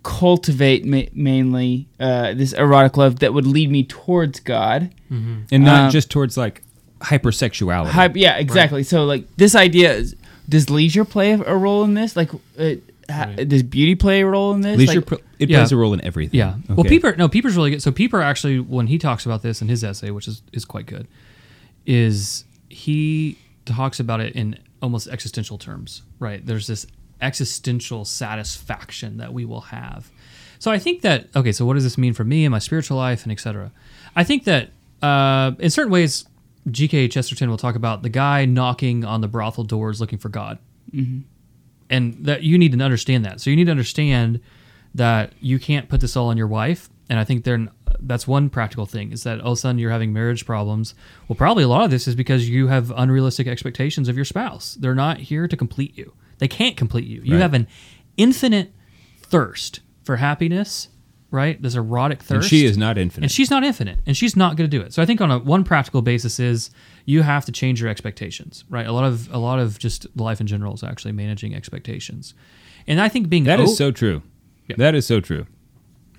cultivate 0.03 0.85
ma- 0.85 1.09
mainly 1.13 1.87
uh, 1.99 2.33
this 2.33 2.53
erotic 2.53 2.95
love 2.97 3.19
that 3.19 3.33
would 3.33 3.47
lead 3.47 3.71
me 3.71 3.83
towards 3.83 4.39
God, 4.39 4.93
and 5.09 5.63
not 5.63 5.85
Um, 5.85 5.91
just 5.91 6.09
towards 6.11 6.37
like 6.37 6.61
hypersexuality. 7.01 7.87
Hy- 7.89 8.11
yeah, 8.15 8.37
exactly. 8.37 8.83
So 8.83 9.05
like 9.05 9.27
this 9.37 9.55
idea 9.55 9.93
is, 9.93 10.15
does 10.47 10.69
leisure 10.69 11.05
play 11.05 11.31
a, 11.33 11.41
a 11.43 11.57
role 11.57 11.83
in 11.83 11.93
this? 11.95 12.15
Like, 12.15 12.29
uh, 12.59 12.75
ha- 13.09 13.31
does 13.47 13.63
beauty 13.63 13.95
play 13.95 14.21
a 14.21 14.27
role 14.27 14.53
in 14.53 14.61
this? 14.61 14.77
Leisure 14.77 14.99
Like- 14.99 15.05
pl- 15.07 15.17
it 15.39 15.49
plays 15.49 15.71
a 15.71 15.75
role 15.77 15.93
in 15.93 16.01
everything. 16.05 16.37
Yeah. 16.37 16.55
Well, 16.69 16.79
Okay. 16.81 16.89
Pieper, 16.89 17.15
no, 17.17 17.27
Pieper's 17.27 17.57
really 17.57 17.71
good. 17.71 17.81
So 17.81 17.91
Pieper 17.91 18.21
actually, 18.21 18.59
when 18.59 18.87
he 18.87 18.97
talks 18.97 19.25
about 19.25 19.41
this 19.41 19.61
in 19.61 19.67
his 19.67 19.83
essay, 19.83 20.11
which 20.11 20.27
is 20.29 20.41
is 20.53 20.63
quite 20.65 20.85
good, 20.85 21.07
is 21.85 22.45
he 22.69 23.37
talks 23.65 23.99
about 23.99 24.19
it 24.21 24.33
in 24.35 24.57
almost 24.81 25.07
existential 25.07 25.57
terms, 25.57 26.03
right? 26.19 26.45
There's 26.45 26.67
this 26.67 26.85
existential 27.21 28.05
satisfaction 28.05 29.17
that 29.17 29.33
we 29.33 29.45
will 29.45 29.61
have. 29.61 30.11
So 30.59 30.71
I 30.71 30.79
think 30.79 31.01
that 31.01 31.27
okay. 31.35 31.51
So 31.51 31.65
what 31.65 31.73
does 31.75 31.83
this 31.83 31.97
mean 31.97 32.13
for 32.13 32.23
me 32.23 32.45
and 32.45 32.51
my 32.51 32.59
spiritual 32.59 32.97
life 32.97 33.23
and 33.23 33.31
etc. 33.31 33.71
I 34.15 34.23
think 34.23 34.45
that 34.45 34.69
uh, 35.01 35.51
in 35.59 35.69
certain 35.69 35.91
ways, 35.91 36.25
G.K. 36.71 37.09
Chesterton 37.09 37.49
will 37.49 37.57
talk 37.57 37.75
about 37.75 38.01
the 38.01 38.09
guy 38.09 38.45
knocking 38.45 39.05
on 39.05 39.21
the 39.21 39.27
brothel 39.27 39.63
doors 39.63 39.99
looking 40.01 40.17
for 40.17 40.29
God 40.29 40.57
Mhm. 40.95 41.23
and 41.89 42.15
that 42.25 42.43
you 42.43 42.57
need 42.57 42.71
to 42.71 42.83
understand 42.83 43.25
that. 43.25 43.41
So 43.41 43.49
you 43.49 43.55
need 43.55 43.65
to 43.65 43.71
understand 43.71 44.39
that 44.95 45.33
you 45.41 45.59
can't 45.59 45.89
put 45.89 45.99
this 46.01 46.15
all 46.15 46.29
on 46.29 46.37
your 46.37 46.47
wife. 46.47 46.89
And 47.09 47.19
I 47.19 47.23
think 47.23 47.43
there, 47.43 47.67
that's 47.99 48.27
one 48.27 48.49
practical 48.49 48.85
thing 48.87 49.11
is 49.11 49.23
that 49.23 49.41
all 49.41 49.51
of 49.51 49.57
a 49.57 49.61
sudden 49.61 49.77
you're 49.77 49.91
having 49.91 50.11
marriage 50.13 50.45
problems. 50.45 50.95
Well, 51.27 51.35
probably 51.35 51.63
a 51.63 51.67
lot 51.67 51.83
of 51.83 51.91
this 51.91 52.07
is 52.07 52.15
because 52.15 52.49
you 52.49 52.67
have 52.69 52.91
unrealistic 52.95 53.45
expectations 53.45 54.07
of 54.09 54.15
your 54.15 54.25
spouse. 54.25 54.75
They're 54.79 54.95
not 54.95 55.17
here 55.19 55.47
to 55.47 55.57
complete 55.57 55.95
you. 55.97 56.13
They 56.39 56.47
can't 56.47 56.75
complete 56.77 57.05
you. 57.07 57.21
You 57.23 57.33
Right. 57.35 57.41
have 57.41 57.53
an 57.53 57.67
infinite 58.17 58.73
thirst 59.23 59.79
for 60.03 60.17
happiness, 60.17 60.89
right? 61.31 61.61
This 61.61 61.75
erotic 61.75 62.21
thirst. 62.21 62.31
And 62.31 62.43
she 62.45 62.65
is 62.65 62.77
not 62.77 62.97
infinite. 62.97 63.25
And 63.25 63.31
she's 63.31 63.49
not 63.49 63.63
infinite, 63.63 63.99
and 64.05 64.15
she's 64.15 64.35
not 64.35 64.55
going 64.55 64.69
to 64.69 64.77
do 64.77 64.83
it. 64.83 64.93
So 64.93 65.01
I 65.01 65.05
think 65.05 65.21
on 65.21 65.31
a 65.31 65.39
one 65.39 65.63
practical 65.63 66.01
basis 66.01 66.39
is 66.39 66.69
you 67.05 67.21
have 67.23 67.45
to 67.45 67.51
change 67.51 67.81
your 67.81 67.89
expectations, 67.89 68.63
right? 68.69 68.85
A 68.85 68.91
lot 68.91 69.03
of 69.05 69.31
a 69.33 69.37
lot 69.37 69.59
of 69.59 69.79
just 69.79 70.07
life 70.17 70.39
in 70.41 70.47
general 70.47 70.73
is 70.73 70.83
actually 70.83 71.11
managing 71.13 71.55
expectations, 71.55 72.33
and 72.87 73.01
I 73.01 73.09
think 73.09 73.29
being 73.29 73.45
That 73.45 73.59
is 73.59 73.71
o- 73.71 73.73
so 73.75 73.91
true. 73.91 74.21
That 74.77 74.95
is 74.95 75.05
so 75.05 75.19
true. 75.19 75.45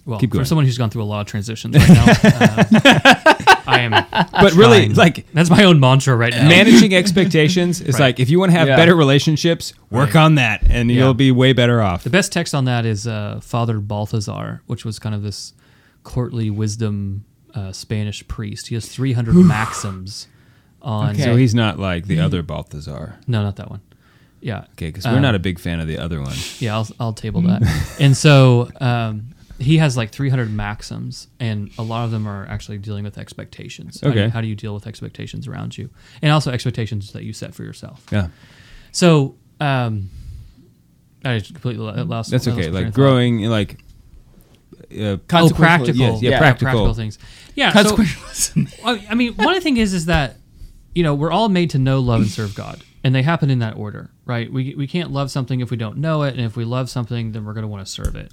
well 0.05 0.19
Keep 0.21 0.35
for 0.35 0.45
someone 0.45 0.65
who's 0.67 0.79
gone 0.79 0.91
through 0.91 1.03
a 1.03 1.05
lot 1.15 1.21
of 1.21 1.27
transitions 1.27 1.77
right 1.77 1.89
now. 1.89 2.07
uh, 2.85 3.35
I 3.67 3.81
am, 3.81 3.91
But 4.33 4.53
really, 4.55 4.79
trying. 4.87 4.95
like 4.95 5.27
that's 5.33 5.51
my 5.51 5.65
own 5.65 5.81
mantra 5.81 6.15
right 6.17 6.33
now. 6.33 6.49
managing 6.49 6.95
expectations 7.03 7.81
is 7.81 7.95
Right. 7.95 8.01
like 8.01 8.21
if 8.21 8.31
you 8.31 8.39
want 8.39 8.53
to 8.53 8.59
have 8.59 8.69
Yeah. 8.69 8.77
better 8.77 8.95
relationships, 8.97 9.73
work 9.91 10.15
Right. 10.15 10.23
on 10.25 10.35
that, 10.37 10.67
and 10.71 10.91
Yeah. 10.91 10.97
you'll 11.05 11.15
be 11.15 11.31
way 11.33 11.53
better 11.53 11.81
off. 11.83 12.05
The 12.05 12.11
best 12.11 12.33
text 12.33 12.55
on 12.55 12.65
that 12.67 12.85
is 12.87 13.07
uh, 13.07 13.41
Father 13.43 13.81
Balthazar, 13.81 14.63
which 14.67 14.85
was 14.85 14.99
kind 14.99 15.15
of 15.15 15.23
this 15.23 15.53
courtly 16.03 16.51
wisdom 16.51 17.25
uh, 17.55 17.73
Spanish 17.73 18.27
priest. 18.29 18.69
He 18.69 18.75
has 18.75 18.87
300 18.87 19.35
maxims 19.35 20.29
on. 20.83 21.15
So 21.17 21.37
he's 21.37 21.55
not 21.55 21.79
like 21.79 22.07
the 22.07 22.21
other 22.21 22.43
Balthazar. 22.43 23.19
No, 23.27 23.43
not 23.43 23.57
that 23.57 23.71
one. 23.71 23.81
Yeah. 24.43 24.65
Okay, 24.73 24.89
because 24.89 25.05
we're 25.07 25.17
Um, 25.17 25.23
not 25.23 25.35
a 25.35 25.39
big 25.39 25.59
fan 25.59 25.81
of 25.81 25.89
the 25.89 25.99
other 25.99 26.21
one. 26.21 26.37
Yeah, 26.61 26.77
I'll, 26.77 26.87
I'll 27.01 27.13
table 27.15 27.41
that. 27.43 27.63
and 27.99 28.15
so 28.17 28.71
um, 28.81 29.29
he 29.59 29.79
has 29.79 29.97
like 29.97 30.11
300 30.11 30.53
maxims, 30.53 31.29
and 31.41 31.71
a 31.79 31.83
lot 31.83 32.05
of 32.05 32.11
them 32.11 32.27
are 32.27 32.47
actually 32.49 32.79
dealing 32.79 33.05
with 33.05 33.17
expectations. 33.19 34.01
How 34.03 34.11
do 34.11 34.19
you- 34.19 34.25
Okay. 34.25 34.31
how 34.33 34.41
do 34.41 34.49
you 34.49 34.55
deal 34.55 34.75
with 34.75 34.87
expectations 34.87 35.49
around 35.49 35.79
you? 35.79 35.89
And 36.23 36.31
also 36.33 36.51
expectations 36.53 37.13
that 37.13 37.25
you 37.25 37.33
set 37.33 37.55
for 37.55 37.63
yourself. 37.65 38.05
Yeah. 38.13 38.29
So, 38.93 39.37
um, 39.61 40.11
I 41.25 41.39
just 41.39 41.53
completely 41.53 41.85
lost. 42.05 42.31
That's 42.31 42.47
okay. 42.47 42.71
Like 42.71 42.87
thought. 42.87 42.95
growing, 42.95 43.41
like 43.45 43.81
uh, 44.97 45.17
Oh, 45.33 45.51
practical. 45.55 45.97
Yes, 45.97 46.23
yeah, 46.23 46.31
yeah, 46.31 46.39
practical. 46.39 46.93
things. 46.95 47.19
Yeah. 47.55 47.73
So, 47.83 47.97
I 48.85 49.15
mean, 49.15 49.35
one 49.35 49.49
of 49.49 49.55
the 49.55 49.61
things 49.61 49.79
is 49.79 49.95
is 49.95 50.07
that 50.07 50.37
you 50.95 51.03
know 51.03 51.15
we're 51.15 51.33
all 51.33 51.49
made 51.49 51.71
to 51.71 51.79
know, 51.79 51.99
love, 52.01 52.21
and 52.23 52.31
serve 52.31 52.55
God, 52.55 52.83
and 53.03 53.15
they 53.15 53.23
happen 53.23 53.51
in 53.51 53.59
that 53.61 53.77
order, 53.77 54.11
right? 54.25 54.53
We 54.53 54.75
we 54.77 54.87
can't 54.87 55.11
love 55.11 55.31
something 55.31 55.61
if 55.61 55.71
we 55.71 55.77
don't 55.77 55.99
know 55.99 56.23
it, 56.23 56.35
and 56.37 56.41
if 56.45 56.57
we 56.57 56.65
love 56.65 56.89
something, 56.91 57.33
then 57.33 57.45
we're 57.45 57.55
going 57.55 57.63
to 57.63 57.69
want 57.69 57.85
to 57.85 57.91
serve 57.91 58.15
it. 58.15 58.33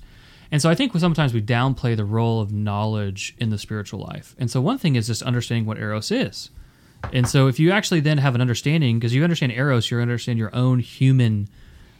And 0.53 0.61
so 0.61 0.69
I 0.69 0.75
think 0.75 0.95
sometimes 0.99 1.33
we 1.33 1.41
downplay 1.41 1.97
the 1.97 2.05
role 2.05 2.39
of 2.39 2.53
knowledge 2.53 3.33
in 3.39 3.49
the 3.49 3.57
spiritual 3.57 4.01
life. 4.01 4.35
And 4.37 4.51
so 4.51 4.61
one 4.61 4.77
thing 4.77 4.95
is 4.95 5.07
just 5.07 5.23
understanding 5.23 5.65
what 5.65 5.79
eros 5.79 6.11
is. 6.11 6.51
And 7.11 7.27
so 7.27 7.47
if 7.47 7.59
you 7.59 7.71
actually 7.71 8.01
then 8.01 8.19
have 8.19 8.35
an 8.35 8.39
understanding, 8.39 8.99
because 8.99 9.15
you 9.15 9.23
understand 9.23 9.51
eros, 9.51 9.89
you 9.89 9.99
understand 9.99 10.37
your 10.37 10.55
own 10.55 10.77
human 10.77 11.49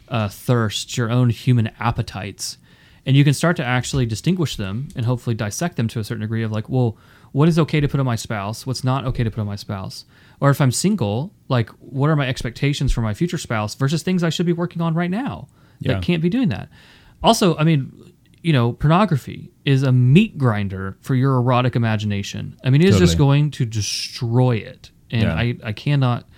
uh, 0.08 0.28
thirst, 0.28 0.96
your 0.96 1.10
own 1.10 1.30
human 1.30 1.72
appetites, 1.80 2.56
and 3.04 3.16
you 3.16 3.24
can 3.24 3.34
start 3.34 3.56
to 3.56 3.64
actually 3.64 4.06
distinguish 4.06 4.54
them 4.54 4.86
and 4.94 5.04
hopefully 5.04 5.34
dissect 5.34 5.74
them 5.74 5.88
to 5.88 5.98
a 5.98 6.04
certain 6.04 6.20
degree 6.22 6.44
of 6.44 6.52
like, 6.52 6.68
well, 6.68 6.96
what 7.32 7.48
is 7.48 7.58
okay 7.58 7.80
to 7.80 7.88
put 7.88 7.98
on 7.98 8.06
my 8.06 8.14
spouse? 8.14 8.64
What's 8.64 8.84
not 8.84 9.04
okay 9.04 9.24
to 9.24 9.32
put 9.32 9.40
on 9.40 9.48
my 9.48 9.56
spouse? 9.56 10.04
Or 10.38 10.50
if 10.50 10.60
I'm 10.60 10.70
single, 10.70 11.32
like, 11.48 11.70
what 11.80 12.08
are 12.08 12.14
my 12.14 12.28
expectations 12.28 12.92
for 12.92 13.00
my 13.00 13.14
future 13.14 13.36
spouse 13.36 13.74
versus 13.74 14.04
things 14.04 14.22
I 14.22 14.30
should 14.30 14.46
be 14.46 14.52
working 14.52 14.80
on 14.80 14.94
right 14.94 15.10
now 15.10 15.48
Yeah. 15.80 15.94
that 15.94 16.04
can't 16.04 16.22
be 16.22 16.28
doing 16.28 16.50
that? 16.50 16.68
Also, 17.20 17.56
I 17.56 17.64
mean, 17.64 18.12
you 18.44 18.52
know, 18.52 18.74
pornography 18.74 19.50
is 19.64 19.82
a 19.82 19.90
meat 19.90 20.36
grinder 20.36 20.98
for 21.00 21.14
your 21.14 21.34
erotic 21.36 21.74
imagination. 21.74 22.54
I 22.62 22.68
mean, 22.68 22.82
it 22.82 22.90
is 22.90 22.98
just 22.98 23.16
going 23.16 23.50
to 23.52 23.64
destroy 23.64 24.56
it. 24.56 24.90
And 25.10 25.22
Yeah. 25.22 25.34
I, 25.34 25.56
I 25.64 25.72
cannot 25.72 26.28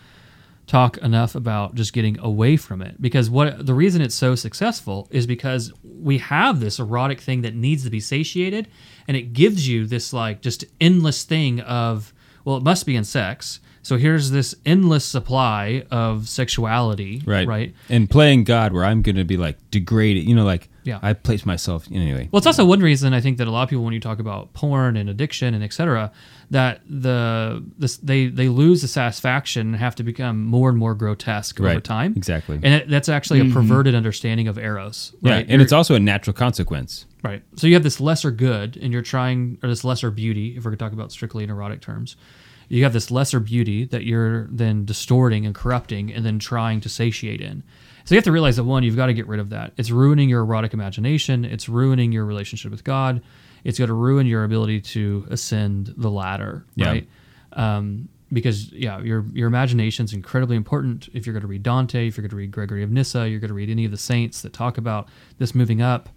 talk 0.69 0.99
enough 0.99 1.35
about 1.35 1.75
just 1.75 1.93
getting 1.93 2.17
away 2.21 2.57
from 2.57 2.81
it 2.81 3.01
because 3.03 3.29
what 3.29 3.67
the 3.67 3.75
reason 3.75 4.03
it's 4.03 4.15
so 4.15 4.37
successful 4.37 5.09
is 5.11 5.27
because 5.27 5.73
we 5.83 6.19
have 6.19 6.61
this 6.61 6.79
erotic 6.79 7.21
thing 7.21 7.43
that 7.43 7.55
needs 7.57 7.83
to 7.85 7.91
be 7.91 8.01
satiated 8.01 8.69
and 9.09 9.17
it 9.17 9.33
gives 9.33 9.69
you 9.69 9.85
this 9.87 10.13
like 10.13 10.43
just 10.43 10.65
endless 10.81 11.23
thing 11.25 11.61
of 11.61 12.13
well 12.45 12.57
it 12.57 12.65
must 12.65 12.85
be 12.85 12.97
in 12.97 13.05
sex 13.05 13.61
so 13.87 13.97
here's 13.97 14.31
this 14.33 14.55
endless 14.65 15.05
supply 15.05 15.85
of 15.93 16.29
sexuality 16.29 17.23
right, 17.25 17.47
right 17.47 17.75
and 17.89 18.11
playing 18.11 18.43
God, 18.45 18.73
where 18.73 18.85
I'm 18.85 19.01
going 19.03 19.17
to 19.17 19.25
be 19.25 19.37
like 19.37 19.59
degraded. 19.71 20.25
You 20.25 20.35
know, 20.35 20.45
like 20.45 20.69
Yeah. 20.83 20.99
I 21.03 21.13
place 21.13 21.47
myself 21.47 21.87
anyway. 21.93 22.29
Well, 22.33 22.39
it's 22.39 22.47
also 22.49 22.65
one 22.65 22.81
reason 22.81 23.15
I 23.15 23.21
think 23.21 23.39
that 23.39 23.47
a 23.47 23.51
lot 23.51 23.63
of 23.63 23.69
people, 23.69 23.85
when 23.85 23.95
you 23.95 24.01
talk 24.01 24.19
about 24.19 24.53
porn 24.55 24.97
and 24.97 25.09
addiction 25.09 25.55
and 25.55 25.63
et 25.63 25.73
cetera, 25.73 26.11
that 26.51 26.81
the 26.89 27.63
this, 27.79 27.97
they 27.99 28.27
they 28.27 28.49
lose 28.49 28.83
the 28.83 28.89
satisfaction 28.89 29.69
and 29.69 29.77
have 29.77 29.95
to 29.97 30.03
become 30.03 30.45
more 30.45 30.69
and 30.69 30.79
more 30.79 30.95
grotesque 30.95 31.61
over 31.61 31.81
time. 31.81 32.15
Exactly. 32.17 32.57
and 32.63 32.75
it, 32.75 32.89
that's 32.91 33.09
actually 33.09 33.41
Mhm. 33.41 33.51
a 33.51 33.55
perverted 33.55 33.95
understanding 33.95 34.49
of 34.49 34.59
eros. 34.59 35.13
Yeah, 35.23 35.33
Right? 35.33 35.41
and 35.43 35.51
You're- 35.51 35.63
it's 35.63 35.73
also 35.73 35.95
a 35.95 36.01
natural 36.01 36.35
consequence. 36.35 37.07
Right. 37.23 37.43
So 37.57 37.67
you 37.69 37.75
have 37.75 37.83
this 37.83 38.01
lesser 38.01 38.31
good, 38.31 38.77
and 38.81 38.93
you're 38.93 39.03
trying, 39.03 39.59
or 39.63 39.69
this 39.69 39.85
lesser 39.85 40.11
beauty, 40.11 40.55
if 40.57 40.65
we're 40.65 40.71
going 40.71 40.79
to 40.79 40.85
talk 40.85 40.93
about 40.93 41.11
strictly 41.13 41.43
in 41.45 41.51
erotic 41.51 41.81
terms. 41.81 42.17
You 42.69 42.83
have 42.85 42.93
this 42.93 43.11
lesser 43.11 43.39
beauty 43.41 43.85
that 43.87 44.05
you're 44.05 44.47
then 44.49 44.85
distorting 44.85 45.47
and 45.47 45.55
corrupting 45.55 46.13
and 46.13 46.25
then 46.27 46.39
trying 46.39 46.81
to 46.81 46.89
satiate 46.89 47.41
in. 47.41 47.63
So 48.05 48.15
you 48.15 48.19
have 48.19 48.25
to 48.25 48.33
realize 48.33 48.57
that 48.57 48.65
one, 48.65 48.83
you've 48.83 48.97
got 48.97 49.07
to 49.07 49.15
get 49.15 49.27
rid 49.27 49.41
of 49.41 49.51
that. 49.51 49.73
It's 49.77 49.91
ruining 49.91 50.29
your 50.29 50.41
erotic 50.43 50.73
imagination, 50.75 51.45
it's 51.45 51.69
ruining 51.69 52.13
your 52.13 52.25
relationship 52.25 52.71
with 52.71 52.85
God, 52.85 53.23
it's 53.65 53.79
going 53.79 53.89
to 53.89 53.95
ruin 53.95 54.27
your 54.27 54.45
ability 54.45 54.81
to 54.83 55.27
ascend 55.31 55.93
the 55.97 56.11
ladder, 56.11 56.65
Yeah. 56.77 56.89
right? 56.89 57.09
Um, 57.53 58.09
because 58.33 58.73
yeah, 58.73 58.99
your 59.01 59.25
your 59.33 59.47
imagination 59.47 60.05
is 60.05 60.13
incredibly 60.13 60.57
important. 60.57 61.09
If 61.15 61.27
you're 61.27 61.33
going 61.33 61.43
to 61.43 61.47
read 61.47 61.63
Dante, 61.63 62.09
if 62.09 62.17
you're 62.17 62.23
going 62.23 62.31
to 62.31 62.37
read 62.37 62.51
Gregory 62.51 62.83
of 62.83 62.91
Nyssa, 62.91 63.29
you're 63.29 63.39
going 63.39 63.49
to 63.49 63.55
read 63.55 63.71
any 63.71 63.85
of 63.85 63.93
the 63.93 63.97
saints 63.97 64.43
that 64.43 64.53
talk 64.53 64.79
about 64.79 65.09
this 65.39 65.55
moving 65.55 65.81
up 65.81 66.09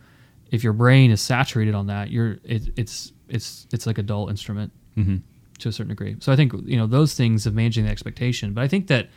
if 0.52 0.64
your 0.64 0.74
brain 0.74 1.12
is 1.12 1.22
saturated 1.22 1.76
on 1.76 1.86
that, 1.88 2.10
you're 2.10 2.40
it, 2.44 2.64
it's 2.76 3.14
it's 3.28 3.68
it's 3.72 3.86
like 3.86 4.00
a 4.00 4.04
dull 4.04 4.28
instrument 4.30 4.72
Mhm. 4.98 5.22
To 5.60 5.70
a 5.70 5.72
certain 5.72 5.90
degree. 5.90 6.16
So 6.20 6.32
I 6.32 6.36
think 6.36 6.54
you 6.66 6.78
know 6.78 6.88
those 6.88 7.14
things 7.14 7.46
of 7.46 7.54
managing 7.54 7.86
the 7.86 7.92
expectation. 7.92 8.54
But 8.54 8.64
I 8.64 8.68
think 8.68 8.88
that 8.88 9.10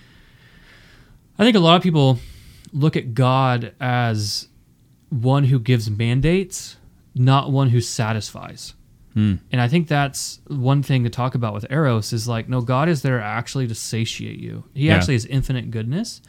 I 1.38 1.44
think 1.44 1.56
a 1.56 1.60
lot 1.60 1.76
of 1.76 1.82
people 1.82 2.18
look 2.72 2.96
at 2.96 3.14
God 3.14 3.74
as 3.80 4.48
one 5.10 5.44
who 5.44 5.58
gives 5.58 5.90
mandates, 5.90 6.76
not 7.14 7.50
one 7.52 7.68
who 7.70 7.80
satisfies. 7.80 8.74
Hmm. 9.14 9.34
And 9.50 9.60
I 9.60 9.68
think 9.68 9.88
that's 9.88 10.40
one 10.46 10.82
thing 10.82 11.04
to 11.04 11.10
talk 11.10 11.34
about 11.34 11.52
with 11.52 11.66
Eros 11.70 12.14
is 12.14 12.26
like, 12.26 12.48
no, 12.48 12.62
God 12.62 12.88
is 12.88 13.02
there 13.02 13.20
actually 13.20 13.66
to 13.68 13.74
satiate 13.74 14.38
you. 14.38 14.64
He 14.72 14.86
Yeah. 14.86 14.96
actually 14.96 15.16
is 15.16 15.26
infinite 15.26 15.70
goodness. 15.70 16.22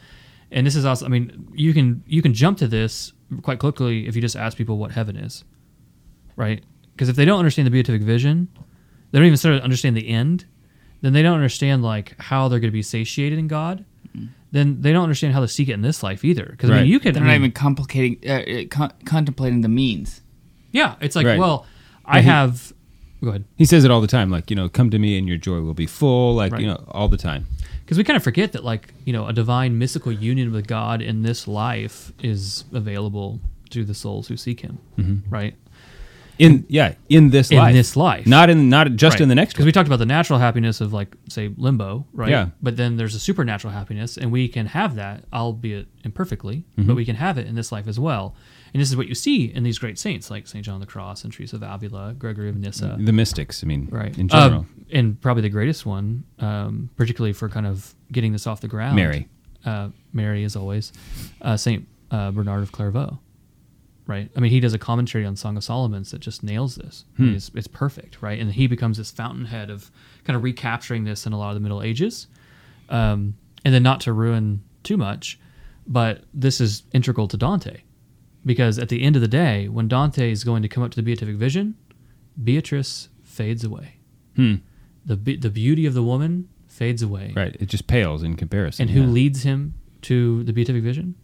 And 0.50 0.66
this 0.66 0.76
is 0.76 0.84
also, 0.84 1.06
I 1.06 1.08
mean, 1.08 1.48
you 1.54 1.72
can 1.72 2.02
you 2.06 2.20
can 2.20 2.34
jump 2.34 2.58
to 2.58 2.68
this 2.68 3.12
quite 3.42 3.58
quickly 3.58 4.06
if 4.06 4.14
you 4.14 4.20
just 4.22 4.36
ask 4.36 4.56
people 4.56 4.76
what 4.76 4.92
heaven 4.92 5.16
is, 5.16 5.44
right? 6.36 6.62
Because 6.92 7.08
if 7.08 7.16
they 7.16 7.24
don't 7.24 7.38
understand 7.38 7.66
the 7.66 7.70
beatific 7.70 8.02
vision, 8.02 8.48
they 9.14 9.20
don't 9.20 9.26
even 9.26 9.36
sort 9.36 9.54
of 9.54 9.62
understand 9.62 9.96
the 9.96 10.08
end, 10.08 10.44
then 11.02 11.12
they 11.12 11.22
don't 11.22 11.36
understand 11.36 11.84
like 11.84 12.18
how 12.20 12.48
they're 12.48 12.58
going 12.58 12.70
to 12.70 12.72
be 12.72 12.82
satiated 12.82 13.38
in 13.38 13.46
God. 13.46 13.84
Then 14.50 14.80
they 14.82 14.92
don't 14.92 15.02
understand 15.04 15.34
how 15.34 15.40
to 15.40 15.48
seek 15.48 15.68
it 15.68 15.72
in 15.72 15.82
this 15.82 16.02
life 16.02 16.24
either. 16.24 16.46
Because 16.50 16.70
I 16.70 16.78
mean, 16.80 16.86
you 16.86 16.98
could 17.00 17.14
They're 17.14 17.22
I 17.22 17.26
not 17.26 17.32
mean, 17.32 17.40
even 17.42 17.52
complicating, 17.52 18.18
uh, 18.28 18.32
uh, 18.34 18.64
con- 18.70 18.92
contemplating 19.04 19.60
the 19.62 19.68
means. 19.68 20.20
Yeah, 20.72 20.94
it's 21.00 21.14
like, 21.16 21.26
Right. 21.26 21.38
well, 21.38 21.66
I 22.04 22.20
he- 22.20 22.26
have. 22.28 22.72
Go 23.22 23.30
ahead. 23.30 23.44
He 23.56 23.64
says 23.64 23.84
it 23.84 23.90
all 23.90 24.00
the 24.00 24.06
time, 24.06 24.30
like 24.30 24.50
you 24.50 24.56
know, 24.56 24.68
come 24.68 24.90
to 24.90 24.98
me 24.98 25.16
and 25.18 25.26
your 25.28 25.38
joy 25.38 25.60
will 25.60 25.74
be 25.74 25.86
full, 25.86 26.34
like 26.34 26.52
Right. 26.52 26.60
you 26.60 26.66
know, 26.66 26.84
all 26.88 27.08
the 27.08 27.16
time. 27.16 27.46
Because 27.84 27.98
we 27.98 28.04
kind 28.04 28.16
of 28.16 28.22
forget 28.22 28.52
that, 28.52 28.64
like, 28.64 28.94
you 29.04 29.12
know, 29.12 29.26
a 29.26 29.32
divine 29.32 29.76
mystical 29.78 30.12
union 30.12 30.52
with 30.52 30.66
God 30.66 31.02
in 31.02 31.22
this 31.22 31.46
life 31.48 32.12
is 32.22 32.64
available 32.72 33.40
to 33.70 33.84
the 33.84 33.94
souls 33.94 34.28
who 34.28 34.36
seek 34.36 34.60
Him, 34.60 34.78
Mhm. 34.98 35.22
right? 35.30 35.54
In 36.38 36.64
yeah, 36.68 36.94
in 37.08 37.30
this 37.30 37.50
in 37.52 37.58
life. 37.58 37.72
this 37.74 37.96
life, 37.96 38.26
not 38.26 38.50
in 38.50 38.68
not 38.68 38.90
just 38.96 39.20
in 39.20 39.28
the 39.28 39.34
next. 39.36 39.52
Because 39.52 39.66
we 39.66 39.72
talked 39.72 39.86
about 39.86 40.00
the 40.00 40.06
natural 40.06 40.38
happiness 40.40 40.80
of, 40.80 40.92
like, 40.92 41.14
say, 41.28 41.50
limbo, 41.56 42.06
right? 42.12 42.28
Yeah. 42.30 42.48
But 42.60 42.76
then 42.76 42.96
there's 42.96 43.14
a 43.14 43.20
supernatural 43.20 43.72
happiness, 43.72 44.16
and 44.16 44.32
we 44.32 44.48
can 44.48 44.66
have 44.66 44.96
that, 44.96 45.24
albeit 45.32 45.86
imperfectly, 46.02 46.64
Mhm. 46.76 46.86
but 46.88 46.96
we 46.96 47.04
can 47.04 47.16
have 47.16 47.38
it 47.38 47.46
in 47.46 47.54
this 47.54 47.70
life 47.70 47.86
as 47.86 48.00
well. 48.00 48.34
And 48.72 48.80
this 48.80 48.90
is 48.90 48.96
what 48.96 49.06
you 49.06 49.14
see 49.14 49.44
in 49.44 49.62
these 49.62 49.78
great 49.78 49.96
saints, 49.98 50.28
like 50.30 50.48
Saint 50.48 50.64
John 50.64 50.74
of 50.74 50.80
the 50.80 50.86
Cross 50.88 51.22
and 51.22 51.32
Teresa 51.32 51.54
of 51.54 51.62
Avila, 51.62 52.14
Gregory 52.18 52.48
of 52.48 52.56
Nyssa, 52.56 52.96
The 53.00 53.12
mystics, 53.12 53.62
I 53.62 53.68
mean, 53.68 53.86
right? 53.92 54.16
in 54.18 54.26
general. 54.26 54.60
Um, 54.60 54.66
and 54.92 55.20
probably 55.20 55.42
the 55.42 55.48
greatest 55.50 55.86
one, 55.86 56.24
um, 56.40 56.90
particularly 56.96 57.32
for 57.32 57.48
kind 57.48 57.66
of 57.66 57.94
getting 58.10 58.32
this 58.32 58.46
off 58.48 58.60
the 58.60 58.66
ground. 58.68 58.96
Mary. 58.96 59.28
uh, 59.64 59.88
Mary 60.12 60.42
as 60.44 60.56
always, 60.56 60.92
uh, 61.42 61.56
Saint 61.56 61.86
uh, 62.10 62.30
Bernard 62.32 62.62
of 62.64 62.72
Clairvaux, 62.72 63.18
right? 64.06 64.30
I 64.36 64.40
mean, 64.40 64.50
he 64.50 64.60
does 64.60 64.74
a 64.74 64.78
commentary 64.78 65.24
on 65.24 65.34
Song 65.36 65.56
of 65.56 65.64
Solomon's 65.64 66.10
that 66.10 66.20
just 66.20 66.42
nails 66.42 66.76
this. 66.76 67.04
I 67.18 67.22
mean, 67.22 67.30
Hmm. 67.30 67.36
it's, 67.36 67.50
it's 67.54 67.66
perfect, 67.66 68.20
right? 68.22 68.38
And 68.38 68.52
he 68.52 68.66
becomes 68.66 68.98
this 68.98 69.10
fountainhead 69.10 69.70
of 69.70 69.90
kind 70.24 70.36
of 70.36 70.42
recapturing 70.42 71.04
this 71.04 71.26
in 71.26 71.32
a 71.32 71.38
lot 71.38 71.48
of 71.50 71.54
the 71.54 71.60
Middle 71.60 71.82
Ages, 71.82 72.26
um, 72.88 73.34
and 73.64 73.72
then 73.74 73.82
not 73.82 74.00
to 74.02 74.12
ruin 74.12 74.62
too 74.82 74.96
much, 74.96 75.38
but 75.86 76.24
this 76.34 76.60
is 76.60 76.82
integral 76.92 77.28
to 77.28 77.36
Dante, 77.36 77.80
because 78.44 78.78
at 78.78 78.88
the 78.90 79.02
end 79.02 79.16
of 79.16 79.22
the 79.22 79.28
day, 79.28 79.68
when 79.68 79.88
Dante 79.88 80.30
is 80.30 80.44
going 80.44 80.62
to 80.62 80.68
come 80.68 80.82
up 80.82 80.90
to 80.90 80.96
the 80.96 81.02
beatific 81.02 81.36
vision, 81.36 81.74
Beatrice 82.42 83.08
fades 83.22 83.64
away. 83.64 83.96
Hmm. 84.36 84.56
The 85.06 85.16
be- 85.16 85.36
the 85.36 85.50
beauty 85.50 85.86
of 85.86 85.94
the 85.94 86.02
woman 86.02 86.48
fades 86.66 87.02
away. 87.02 87.32
Right, 87.36 87.54
it 87.60 87.66
just 87.66 87.86
pales 87.86 88.22
in 88.22 88.36
comparison. 88.36 88.82
And 88.82 88.90
who 88.90 89.02
yeah. 89.02 89.06
leads 89.06 89.42
him 89.44 89.74
to 90.02 90.42
the 90.44 90.52
beatific 90.52 90.82
vision? 90.82 91.14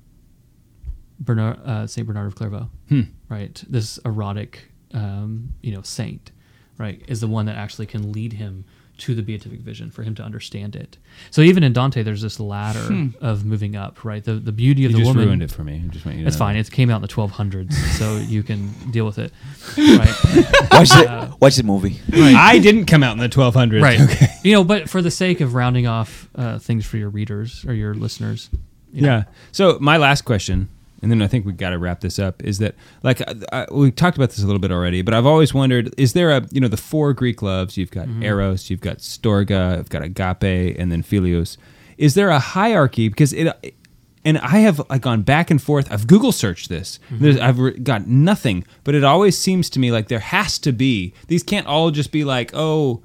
Bernard, 1.20 1.58
uh, 1.64 1.86
Saint 1.86 2.06
Bernard 2.06 2.26
of 2.26 2.34
Clairvaux. 2.34 2.68
Hmm. 2.88 3.02
Right, 3.28 3.62
this 3.68 3.98
erotic, 4.04 4.70
um, 4.94 5.50
you 5.62 5.72
know, 5.72 5.82
saint, 5.82 6.32
right, 6.78 7.00
is 7.06 7.20
the 7.20 7.28
one 7.28 7.46
that 7.46 7.56
actually 7.56 7.86
can 7.86 8.10
lead 8.12 8.32
him 8.34 8.64
to 8.98 9.14
the 9.14 9.22
beatific 9.22 9.60
vision 9.60 9.90
for 9.90 10.02
him 10.02 10.14
to 10.14 10.22
understand 10.22 10.76
it. 10.76 10.98
So 11.30 11.40
even 11.40 11.62
in 11.62 11.72
Dante, 11.72 12.02
there's 12.02 12.20
this 12.20 12.38
ladder 12.38 12.80
Hmm. 12.80 13.06
of 13.22 13.46
moving 13.46 13.74
up, 13.74 14.04
right? 14.04 14.22
The 14.22 14.34
the 14.34 14.52
beauty 14.52 14.84
of 14.84 14.90
You 14.90 14.96
the 14.98 15.02
just 15.04 15.08
woman. 15.08 15.24
ruined 15.26 15.42
it 15.42 15.50
for 15.50 15.64
me. 15.64 15.82
Just 15.90 16.04
you 16.04 16.12
to 16.12 16.26
It's 16.26 16.36
fine. 16.36 16.56
that. 16.56 16.66
It 16.68 16.70
came 16.70 16.90
out 16.90 16.96
in 16.96 17.02
the 17.02 17.08
1200s, 17.08 17.72
so 17.98 18.16
you 18.18 18.42
can 18.42 18.68
deal 18.90 19.06
with 19.06 19.18
it. 19.18 19.32
Right. 19.78 20.08
Watch 20.72 20.90
the- 20.90 21.06
Uh, 21.10 21.32
watch 21.40 21.56
the 21.56 21.62
movie. 21.62 21.98
Right. 22.12 22.34
I 22.54 22.58
didn't 22.58 22.86
come 22.86 23.02
out 23.02 23.12
in 23.12 23.18
the 23.20 23.28
1200s. 23.30 23.80
Right. 23.82 24.00
Okay. 24.00 24.26
You 24.44 24.52
know, 24.52 24.64
but 24.64 24.90
for 24.90 25.00
the 25.00 25.10
sake 25.10 25.40
of 25.40 25.54
rounding 25.54 25.86
off 25.86 26.28
uh, 26.34 26.58
things 26.58 26.84
for 26.84 26.96
your 26.98 27.08
readers 27.08 27.64
or 27.66 27.72
your 27.72 27.94
listeners. 27.94 28.50
you 28.92 29.00
know. 29.02 29.08
Yeah. 29.08 29.24
So 29.52 29.78
my 29.80 29.96
last 29.96 30.22
question, 30.26 30.68
and 31.02 31.10
then 31.10 31.22
I 31.22 31.26
think 31.26 31.46
we 31.46 31.52
got 31.52 31.70
to 31.70 31.78
wrap 31.78 32.00
this 32.00 32.18
up, 32.18 32.42
is 32.44 32.58
that 32.58 32.74
like 33.02 33.20
I, 33.22 33.34
I, 33.52 33.66
we 33.72 33.90
talked 33.90 34.16
about 34.16 34.30
this 34.30 34.42
a 34.42 34.46
little 34.46 34.60
bit 34.60 34.70
already, 34.72 35.02
but 35.02 35.14
I've 35.14 35.26
always 35.26 35.54
wondered: 35.54 35.94
is 35.96 36.12
there 36.12 36.30
a 36.30 36.46
you 36.52 36.60
know 36.60 36.68
the 36.68 36.76
four 36.76 37.12
Greek 37.14 37.42
loves? 37.42 37.76
You've 37.76 37.90
got 37.90 38.06
Mhm. 38.08 38.22
eros, 38.24 38.70
you've 38.70 38.80
got 38.80 38.98
storge, 38.98 39.50
you've 39.76 39.88
got 39.90 40.02
agape, 40.02 40.76
and 40.78 40.90
then 40.92 41.02
philios. 41.02 41.56
Is 41.98 42.14
there 42.14 42.30
a 42.30 42.38
hierarchy? 42.38 43.08
Because 43.08 43.32
it. 43.32 43.74
And 44.22 44.36
I 44.36 44.58
have 44.58 44.82
like 44.90 45.00
gone 45.00 45.22
back 45.22 45.50
and 45.50 45.62
forth. 45.62 45.90
I've 45.90 46.06
Google 46.06 46.30
searched 46.32 46.68
this. 46.68 46.98
There's, 47.10 47.38
I've 47.38 47.58
re- 47.58 47.78
got 47.78 48.06
nothing, 48.06 48.64
but 48.84 48.94
it 48.94 49.02
always 49.02 49.38
seems 49.38 49.70
to 49.70 49.78
me 49.78 49.90
like 49.90 50.08
there 50.08 50.18
has 50.18 50.58
to 50.58 50.72
be. 50.72 51.14
These 51.28 51.42
can't 51.42 51.66
all 51.66 51.90
just 51.90 52.12
be 52.12 52.22
like, 52.22 52.50
oh, 52.52 53.00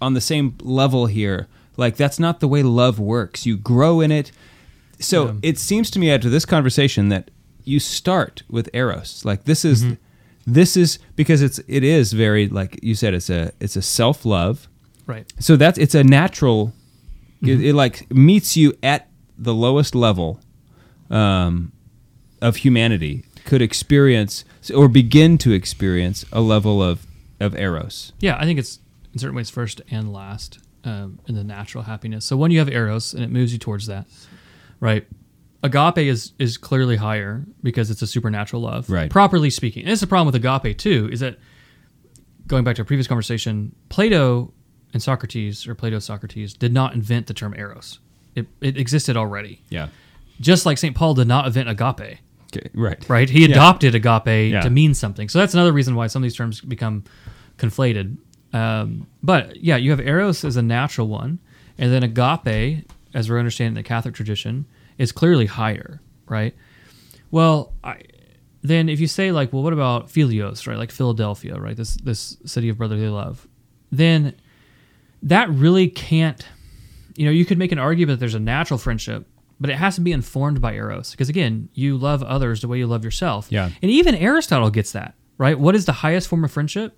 on 0.00 0.14
the 0.14 0.20
same 0.20 0.54
level 0.62 1.06
here. 1.06 1.48
Like 1.76 1.96
that's 1.96 2.20
not 2.20 2.38
the 2.38 2.46
way 2.46 2.62
love 2.62 3.00
works. 3.00 3.44
You 3.46 3.56
grow 3.56 4.00
in 4.00 4.12
it. 4.12 4.30
So 5.00 5.38
it 5.42 5.58
seems 5.58 5.90
to 5.90 5.98
me 5.98 6.08
after 6.12 6.28
this 6.28 6.44
conversation 6.44 7.08
that 7.08 7.32
you 7.64 7.80
start 7.80 8.42
with 8.48 8.68
eros. 8.74 9.24
Like 9.24 9.44
this 9.44 9.64
is 9.64 9.82
Mm-hmm. 9.84 9.94
this 10.46 10.76
is 10.76 10.98
because 11.16 11.42
it's 11.42 11.60
it 11.68 11.84
is 11.84 12.12
very 12.12 12.48
like 12.48 12.78
you 12.82 12.94
said 12.94 13.14
it's 13.14 13.30
a 13.30 13.52
it's 13.60 13.76
a 13.76 13.82
self 13.82 14.24
love. 14.24 14.68
Right. 15.06 15.30
So 15.38 15.56
that's 15.56 15.78
it's 15.78 15.94
a 15.94 16.04
natural. 16.04 16.72
It, 17.42 17.46
Mhm. 17.58 17.64
it 17.64 17.74
like 17.74 18.10
meets 18.12 18.56
you 18.56 18.74
at 18.82 19.08
the 19.38 19.54
lowest 19.54 19.94
level 19.94 20.40
um, 21.10 21.72
of 22.42 22.56
humanity 22.56 23.24
could 23.44 23.62
experience 23.62 24.44
or 24.74 24.88
begin 24.88 25.38
to 25.38 25.52
experience 25.52 26.24
a 26.32 26.40
level 26.40 26.82
of 26.82 27.06
of 27.40 27.54
eros. 27.56 28.12
Yeah, 28.20 28.36
I 28.38 28.44
think 28.44 28.58
it's 28.58 28.78
in 29.14 29.18
certain 29.18 29.34
ways 29.36 29.48
first 29.50 29.80
and 29.90 30.12
last 30.12 30.58
um, 30.84 31.18
in 31.26 31.34
the 31.34 31.42
natural 31.44 31.84
happiness. 31.84 32.24
So 32.26 32.36
when 32.36 32.50
you 32.50 32.58
have 32.58 32.68
eros 32.68 33.14
and 33.14 33.24
it 33.24 33.30
moves 33.30 33.52
you 33.52 33.58
towards 33.58 33.86
that, 33.86 34.06
right? 34.78 35.06
Agape 35.62 35.98
is 35.98 36.32
is 36.38 36.56
clearly 36.56 36.96
higher 36.96 37.44
because 37.62 37.90
it's 37.90 38.00
a 38.02 38.06
supernatural 38.06 38.62
love, 38.62 38.88
Right. 38.88 39.10
Properly 39.10 39.50
speaking, 39.50 39.82
and 39.82 39.92
it's 39.92 40.00
the 40.00 40.06
problem 40.06 40.26
with 40.32 40.34
agape 40.42 40.78
too. 40.78 41.08
Is 41.12 41.20
that 41.20 41.38
going 42.46 42.64
back 42.64 42.76
to 42.76 42.82
a 42.82 42.84
previous 42.84 43.06
conversation, 43.06 43.74
Plato 43.90 44.52
and 44.92 45.02
Socrates 45.02 45.66
or 45.68 45.74
Plato 45.74 45.98
Socrates 45.98 46.54
did 46.54 46.72
not 46.72 46.94
invent 46.94 47.26
the 47.26 47.34
term 47.34 47.54
eros. 47.54 47.98
It 48.34 48.46
it 48.60 48.76
existed 48.78 49.16
already. 49.16 49.62
Yeah. 49.68 49.88
Just 50.40 50.64
like 50.64 50.78
St. 50.78 50.96
Paul 50.96 51.14
did 51.14 51.28
not 51.28 51.46
invent 51.46 51.68
agape. 51.68 52.18
Okay, 52.56 52.68
right. 52.74 53.08
Right. 53.08 53.28
He 53.28 53.42
Yeah. 53.42 53.50
adopted 53.50 53.94
agape 53.94 54.52
Yeah. 54.52 54.60
to 54.62 54.70
mean 54.70 54.94
something. 54.94 55.28
So 55.28 55.38
that's 55.38 55.52
another 55.54 55.72
reason 55.72 55.94
why 55.94 56.06
some 56.06 56.22
of 56.22 56.24
these 56.24 56.34
terms 56.36 56.60
become 56.60 57.04
conflated. 57.58 58.16
Um, 58.52 59.06
but 59.22 59.62
yeah, 59.62 59.76
you 59.76 59.90
have 59.90 60.00
eros 60.00 60.44
as 60.44 60.56
a 60.56 60.62
natural 60.62 61.06
one, 61.06 61.38
and 61.78 61.92
then 61.92 62.02
agape, 62.02 62.84
as 63.14 63.28
we're 63.30 63.38
understanding 63.38 63.74
the 63.74 63.82
Catholic 63.84 64.14
tradition, 64.14 64.64
is 65.00 65.12
clearly 65.12 65.46
higher, 65.46 66.00
right? 66.28 66.54
Well, 67.30 67.72
I, 67.82 68.02
then 68.62 68.90
if 68.90 69.00
you 69.00 69.06
say 69.06 69.32
like, 69.32 69.52
well, 69.52 69.62
what 69.62 69.72
about 69.72 70.08
philios, 70.08 70.66
right? 70.66 70.76
Like 70.76 70.90
Philadelphia, 70.90 71.58
right? 71.58 71.76
This 71.76 71.94
this 71.96 72.36
city 72.44 72.68
of 72.68 72.76
brotherly 72.76 73.08
love, 73.08 73.48
then 73.90 74.34
that 75.22 75.48
really 75.48 75.88
can't. 75.88 76.46
You 77.16 77.24
know, 77.24 77.32
you 77.32 77.44
could 77.44 77.58
make 77.58 77.72
an 77.72 77.78
argument 77.78 78.18
that 78.18 78.20
there's 78.20 78.34
a 78.34 78.40
natural 78.40 78.78
friendship, 78.78 79.26
but 79.58 79.70
it 79.70 79.76
has 79.76 79.94
to 79.94 80.02
be 80.02 80.12
informed 80.12 80.60
by 80.60 80.74
eros, 80.74 81.12
because 81.12 81.30
again, 81.30 81.70
you 81.72 81.96
love 81.96 82.22
others 82.22 82.60
the 82.60 82.68
way 82.68 82.78
you 82.78 82.86
love 82.86 83.04
yourself. 83.04 83.48
Yeah. 83.50 83.70
And 83.80 83.90
even 83.90 84.14
Aristotle 84.14 84.70
gets 84.70 84.92
that, 84.92 85.14
right? 85.38 85.58
What 85.58 85.74
is 85.74 85.86
the 85.86 85.92
highest 85.92 86.28
form 86.28 86.44
of 86.44 86.52
friendship? 86.52 86.96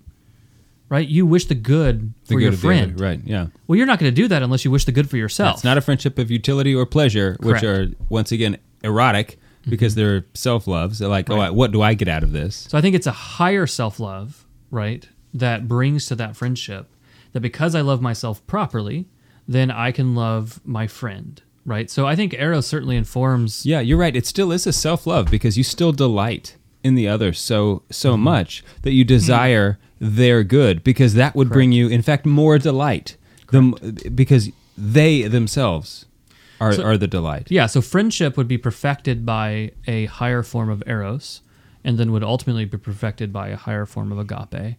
Right? 0.93 1.07
You 1.07 1.25
wish 1.25 1.45
the 1.45 1.55
good 1.55 2.13
The 2.25 2.27
for 2.27 2.33
good 2.35 2.41
your 2.41 2.51
the 2.51 2.57
other, 2.57 2.67
friend. 2.67 2.99
right, 2.99 3.19
yeah. 3.25 3.47
Well, 3.67 3.77
you're 3.77 3.87
not 3.87 3.97
going 3.97 4.13
to 4.13 4.15
do 4.21 4.27
that 4.27 4.43
unless 4.43 4.63
you 4.63 4.69
wish 4.69 4.85
the 4.85 4.91
good 4.91 5.09
for 5.09 5.17
yourself. 5.17 5.55
It's 5.55 5.63
not 5.63 5.75
a 5.77 5.81
friendship 5.81 6.19
of 6.19 6.29
utility 6.29 6.75
or 6.75 6.85
pleasure, 6.85 7.35
which 7.39 7.63
are 7.63 7.87
once 8.09 8.31
again 8.31 8.57
erotic 8.83 9.39
because 9.67 9.95
they're 9.95 10.25
self 10.35 10.67
loves. 10.67 10.99
They're 10.99 11.09
like, 11.09 11.29
oh, 11.31 11.37
Right. 11.37 11.47
I- 11.47 11.51
what 11.51 11.71
do 11.71 11.81
I 11.81 11.95
get 11.95 12.07
out 12.07 12.21
of 12.21 12.31
this? 12.31 12.67
So 12.69 12.77
I 12.77 12.81
think 12.81 12.95
it's 12.95 13.07
a 13.07 13.11
higher 13.11 13.65
self 13.65 13.99
love, 13.99 14.45
right? 14.69 15.07
That 15.33 15.67
brings 15.67 16.05
to 16.07 16.15
that 16.15 16.35
friendship 16.35 16.87
that 17.31 17.39
because 17.39 17.73
I 17.73 17.81
love 17.81 17.99
myself 18.01 18.45
properly, 18.45 19.07
then 19.47 19.71
I 19.71 19.91
can 19.91 20.13
love 20.13 20.61
my 20.63 20.85
friend, 20.85 21.41
right? 21.65 21.89
So 21.89 22.05
I 22.05 22.15
think 22.15 22.35
Eros 22.35 22.67
certainly 22.67 22.97
informs. 22.97 23.65
Yeah, 23.65 23.79
you're 23.79 23.97
right. 23.97 24.15
It 24.15 24.27
still 24.27 24.51
is 24.51 24.67
a 24.67 24.73
self 24.73 25.07
love 25.07 25.31
because 25.31 25.57
you 25.57 25.63
still 25.63 25.91
delight 25.91 26.55
in 26.83 26.93
the 26.93 27.07
other 27.07 27.33
so 27.33 27.81
so 27.89 28.11
Mm-hmm. 28.13 28.23
much 28.23 28.63
that 28.83 28.91
you 28.91 29.03
desire 29.03 29.79
their 30.03 30.43
good 30.43 30.83
because 30.83 31.13
that 31.13 31.33
would 31.33 31.49
bring 31.49 31.71
you, 31.71 31.87
in 31.87 32.01
fact, 32.01 32.25
more 32.25 32.57
delight. 32.59 33.15
The, 33.47 34.11
because 34.13 34.49
they 34.77 35.21
themselves 35.23 36.05
are, 36.59 36.73
So- 36.73 36.83
are 36.83 36.97
the 36.97 37.07
delight. 37.07 37.47
Yeah, 37.49 37.67
so 37.67 37.81
friendship 37.81 38.35
would 38.35 38.47
be 38.47 38.57
perfected 38.57 39.25
by 39.25 39.71
a 39.87 40.05
higher 40.07 40.43
form 40.43 40.69
of 40.69 40.83
Eros, 40.85 41.41
and 41.85 41.97
then 41.97 42.11
would 42.11 42.23
ultimately 42.23 42.65
be 42.65 42.77
perfected 42.77 43.31
by 43.31 43.49
a 43.49 43.55
higher 43.55 43.85
form 43.85 44.11
of 44.11 44.17
agape. 44.19 44.75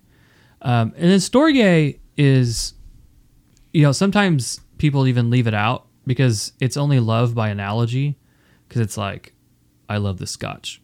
Um, 0.60 0.92
and 0.96 1.10
then 1.10 1.18
storge 1.18 1.98
is, 2.16 2.74
you 3.72 3.82
know, 3.82 3.92
sometimes 3.92 4.60
people 4.78 5.06
even 5.06 5.30
leave 5.30 5.46
it 5.46 5.54
out 5.54 5.86
because 6.06 6.52
it's 6.60 6.76
only 6.76 7.00
love 7.00 7.34
by 7.34 7.48
analogy, 7.48 8.18
because 8.68 8.82
it's 8.82 8.96
like, 8.98 9.32
I 9.88 9.96
love 9.98 10.18
the 10.18 10.26
scotch, 10.26 10.82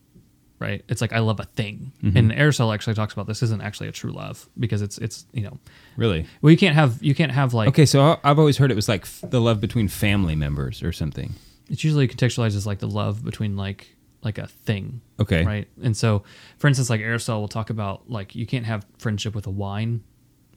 right? 0.61 0.85
It's 0.89 1.01
like 1.01 1.13
I 1.13 1.19
love 1.21 1.41
a 1.41 1.45
thing, 1.45 1.91
Mhm. 2.05 2.17
and 2.17 2.33
Aristotle 2.33 2.73
actually 2.73 2.95
talks 2.95 3.13
about 3.13 3.27
this 3.27 3.43
isn't 3.43 3.61
actually 3.63 3.89
a 3.89 3.93
true 3.93 4.13
love 4.13 4.49
because 4.59 4.83
it's 4.83 4.99
it's 4.99 5.27
you 5.33 5.43
know, 5.43 5.59
Really? 5.97 6.27
well 6.43 6.51
you 6.53 6.57
can't 6.57 6.75
have 6.77 7.03
you 7.03 7.15
can't 7.15 7.33
have 7.33 7.55
like 7.55 7.69
okay, 7.71 7.87
so 7.87 8.21
I've 8.23 8.39
always 8.39 8.59
heard 8.59 8.71
it 8.71 8.77
was 8.77 8.89
like 8.89 9.03
f- 9.03 9.25
the 9.29 9.41
love 9.41 9.61
between 9.61 9.89
family 9.89 10.37
members 10.37 10.83
or 10.83 10.93
something. 10.93 11.35
it's 11.69 11.83
usually 11.85 12.07
contextualized 12.09 12.57
as 12.57 12.67
like 12.67 12.79
the 12.81 12.89
love 12.89 13.25
between 13.25 13.57
like 13.57 13.97
like 14.23 14.37
a 14.37 14.47
thing. 14.49 15.01
Okay. 15.19 15.45
Right. 15.47 15.67
And 15.83 15.97
so, 15.97 16.25
for 16.59 16.69
instance, 16.69 16.91
like 16.91 17.01
Aristotle 17.01 17.41
will 17.41 17.49
talk 17.49 17.71
about 17.71 18.11
like 18.11 18.35
you 18.35 18.45
can't 18.45 18.67
have 18.67 18.85
friendship 18.99 19.35
with 19.35 19.47
a 19.47 19.51
wine. 19.51 20.03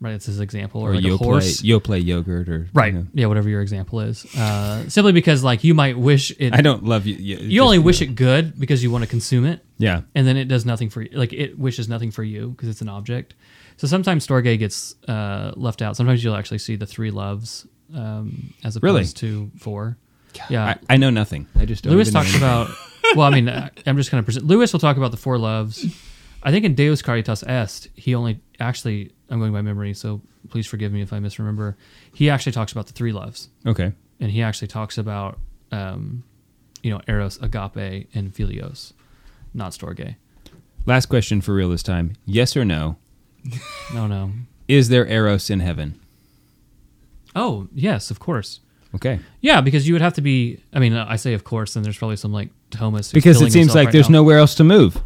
Right. 0.03 0.13
It's 0.15 0.25
his 0.25 0.39
example. 0.41 0.81
Or, 0.81 0.91
Or 0.91 0.95
like 0.95 1.03
a 1.05 1.07
Yoplait- 1.07 1.17
horse. 1.19 1.61
Yoplait 1.61 2.03
yogurt 2.05 2.49
or- 2.49 2.67
right. 2.73 2.91
you 2.93 2.99
know. 2.99 3.07
Yeah. 3.13 3.25
Whatever 3.27 3.47
your 3.49 3.61
example 3.61 4.01
is. 4.01 4.25
Uh, 4.35 4.87
simply 4.89 5.13
because 5.13 5.43
like 5.43 5.63
you 5.63 5.73
might 5.73 5.97
wish 5.97 6.31
it. 6.37 6.53
I 6.53 6.61
don't 6.61 6.83
love 6.83 7.05
you- 7.07 7.15
you- 7.15 7.37
You 7.37 7.61
only 7.61 7.79
wish 7.79 8.01
it 8.01 8.15
good 8.15 8.59
because 8.59 8.83
you 8.83 8.91
want 8.91 9.03
to 9.05 9.09
consume 9.09 9.45
it. 9.45 9.63
Yeah. 9.77 10.01
And 10.13 10.27
then 10.27 10.35
it 10.37 10.45
does 10.49 10.65
nothing 10.65 10.89
for 10.89 11.01
you. 11.01 11.09
Like 11.13 11.31
it 11.31 11.57
wishes 11.57 11.87
nothing 11.87 12.11
for 12.11 12.23
you 12.23 12.49
because 12.49 12.67
it's 12.69 12.81
an 12.81 12.89
object. 12.89 13.33
So 13.77 13.87
sometimes 13.87 14.27
Storge 14.27 14.59
gets 14.59 14.95
uh, 15.07 15.53
left 15.55 15.81
out. 15.81 15.95
Sometimes 15.97 16.23
you'll 16.23 16.35
actually 16.35 16.59
see 16.59 16.75
the 16.75 16.85
three 16.85 17.09
loves 17.09 17.65
um, 17.95 18.53
as 18.63 18.75
opposed 18.75 18.83
Really? 18.83 19.05
to 19.05 19.51
four. 19.57 19.97
Yeah. 20.49 20.65
I, 20.89 20.95
I 20.95 20.97
know 20.97 21.09
nothing. 21.11 21.47
I 21.57 21.65
just 21.65 21.83
don't 21.83 21.93
Lewis 21.93 22.11
talks 22.11 22.35
about. 22.35 22.69
Well, 23.15 23.27
I 23.27 23.29
mean, 23.29 23.47
I'm 23.49 23.97
just 23.97 24.09
going 24.11 24.21
to 24.21 24.25
present. 24.25 24.45
Lewis 24.47 24.73
will 24.73 24.79
talk 24.79 24.97
about 24.97 25.11
the 25.11 25.17
four 25.17 25.37
loves. 25.37 25.85
I 26.43 26.51
think 26.51 26.65
in 26.65 26.75
Deus 26.75 27.01
Caritas 27.01 27.43
Est, 27.43 27.87
he 27.95 28.13
only 28.13 28.39
actually. 28.59 29.11
I'm 29.29 29.39
going 29.39 29.53
by 29.53 29.61
memory, 29.61 29.93
so 29.95 30.21
please 30.49 30.67
forgive 30.67 30.91
me 30.91 31.01
if 31.01 31.11
I 31.11 31.19
misremember. 31.19 31.75
He 32.13 32.29
actually 32.29 32.51
talks 32.51 32.71
about 32.71 32.85
the 32.87 32.93
three 32.93 33.11
loves. 33.11 33.49
Okay. 33.65 33.93
And 34.19 34.29
he 34.29 34.43
actually 34.43 34.67
talks 34.67 34.97
about, 34.97 35.39
um, 35.71 36.23
you 36.83 36.91
know, 36.91 37.01
eros, 37.07 37.37
agape, 37.41 38.09
and 38.13 38.31
philios, 38.31 38.93
not 39.53 39.71
storge. 39.71 40.15
Last 40.85 41.07
question 41.07 41.41
for 41.41 41.53
real 41.55 41.69
this 41.69 41.81
time. 41.81 42.15
Yes 42.25 42.55
or 42.55 42.63
no? 42.63 42.97
No, 43.93 44.05
no. 44.05 44.31
Is 44.67 44.89
there 44.89 45.07
eros 45.07 45.49
in 45.49 45.61
heaven? 45.61 45.99
Oh 47.35 47.67
yes, 47.73 48.11
of 48.11 48.19
course. 48.19 48.59
Okay. 48.95 49.19
Yeah, 49.41 49.61
because 49.61 49.87
you 49.87 49.93
would 49.95 50.01
have 50.01 50.13
to 50.13 50.21
be. 50.21 50.61
I 50.73 50.79
mean, 50.79 50.93
I 50.93 51.15
say 51.15 51.33
of 51.33 51.43
course, 51.43 51.75
and 51.75 51.83
there's 51.83 51.97
probably 51.97 52.17
some 52.17 52.31
like 52.31 52.49
Thomas. 52.69 53.11
Because 53.11 53.41
it 53.41 53.51
seems 53.51 53.73
like 53.73 53.85
right 53.85 53.91
there's 53.91 54.09
now. 54.09 54.19
nowhere 54.19 54.37
else 54.37 54.55
to 54.55 54.63
move. 54.63 55.01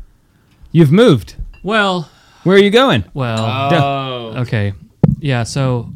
You've 0.72 0.92
moved. 0.92 1.36
Well, 1.64 2.10
where 2.44 2.56
are 2.56 2.62
you 2.62 2.70
going? 2.70 3.04
Well, 3.14 3.70
Duh. 3.70 4.42
okay, 4.42 4.74
yeah. 5.20 5.44
So 5.44 5.92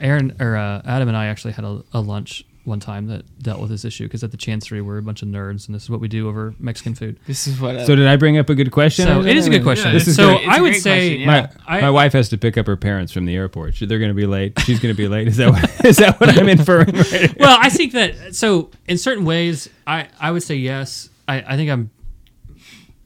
Aaron 0.00 0.36
or 0.40 0.56
uh, 0.56 0.82
Adam 0.84 1.08
and 1.08 1.16
I 1.16 1.26
actually 1.26 1.52
had 1.52 1.64
a, 1.64 1.82
a 1.92 2.00
lunch 2.00 2.44
one 2.64 2.78
time 2.78 3.08
that 3.08 3.24
dealt 3.42 3.60
with 3.60 3.70
this 3.70 3.84
issue 3.84 4.04
because 4.04 4.22
at 4.22 4.30
the 4.30 4.36
Chancery 4.36 4.80
we're 4.80 4.98
a 4.98 5.02
bunch 5.02 5.22
of 5.22 5.28
nerds, 5.28 5.66
and 5.66 5.74
this 5.74 5.82
is 5.82 5.90
what 5.90 6.00
we 6.00 6.08
do 6.08 6.28
over 6.28 6.54
Mexican 6.58 6.94
food. 6.94 7.18
This 7.26 7.46
is 7.46 7.60
what. 7.60 7.86
So 7.86 7.96
did 7.96 8.06
I 8.06 8.16
bring 8.16 8.38
up 8.38 8.48
a 8.50 8.54
good 8.54 8.70
question? 8.70 9.06
So 9.06 9.22
it 9.22 9.36
is 9.36 9.46
a 9.46 9.50
good 9.50 9.62
question. 9.62 9.92
This 9.92 10.06
is 10.06 10.16
so 10.16 10.36
great. 10.36 10.48
I 10.48 10.60
would 10.60 10.76
say 10.76 11.24
my, 11.24 11.48
I, 11.66 11.80
my 11.80 11.90
wife 11.90 12.12
has 12.12 12.28
to 12.30 12.38
pick 12.38 12.56
up 12.56 12.66
her 12.66 12.76
parents 12.76 13.12
from 13.12 13.24
the 13.24 13.34
airport. 13.34 13.76
They're 13.80 13.98
going 13.98 14.10
to 14.10 14.14
be 14.14 14.26
late. 14.26 14.58
She's 14.60 14.80
going 14.80 14.94
to 14.94 14.96
be 14.96 15.08
late. 15.08 15.28
Is 15.28 15.36
that 15.38 15.50
what, 15.50 15.84
is 15.84 15.96
that 15.96 16.20
what 16.20 16.36
I'm 16.36 16.48
inferring? 16.48 16.94
Right 16.94 17.36
well, 17.38 17.58
I 17.60 17.68
think 17.68 17.92
that 17.92 18.34
so 18.34 18.70
in 18.86 18.98
certain 18.98 19.24
ways, 19.24 19.68
I 19.86 20.08
I 20.20 20.30
would 20.30 20.42
say 20.42 20.54
yes. 20.56 21.10
I 21.26 21.42
I 21.46 21.56
think 21.56 21.70
I'm 21.70 21.90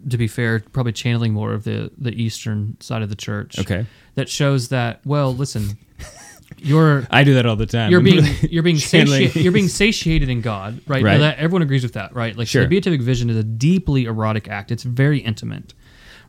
to 0.09 0.17
be 0.19 0.29
fair, 0.29 0.61
probably 0.73 0.93
channeling 0.93 1.33
more 1.33 1.53
of 1.53 1.65
the 1.65 1.91
the 1.99 2.11
eastern 2.13 2.77
side 2.81 3.03
of 3.03 3.09
the 3.09 3.17
church. 3.17 3.59
Okay. 3.59 3.87
that 4.15 4.29
shows 4.29 4.69
that 4.69 5.01
well, 5.05 5.35
listen. 5.35 5.77
You're 6.59 7.07
I 7.11 7.25
do 7.25 7.35
that 7.35 7.47
all 7.47 7.57
the 7.57 7.67
time. 7.67 7.91
You're 7.91 8.01
being 8.01 8.25
you're 8.51 8.63
being 8.63 8.79
satiated, 8.79 9.37
you're 9.43 9.53
being 9.53 9.69
satiated 9.69 10.29
in 10.29 10.41
God, 10.41 10.81
right? 10.87 11.03
Right. 11.03 11.19
That 11.19 11.39
everyone 11.39 11.63
agrees 11.63 11.83
with 11.83 11.95
that, 11.95 12.15
right? 12.15 12.37
Like 12.37 12.49
Sure. 12.49 12.63
the 12.63 12.69
beatific 12.69 13.01
vision 13.03 13.29
is 13.31 13.37
a 13.37 13.43
deeply 13.43 14.05
erotic 14.05 14.49
act. 14.49 14.71
It's 14.71 14.83
very 14.85 15.19
intimate, 15.19 15.75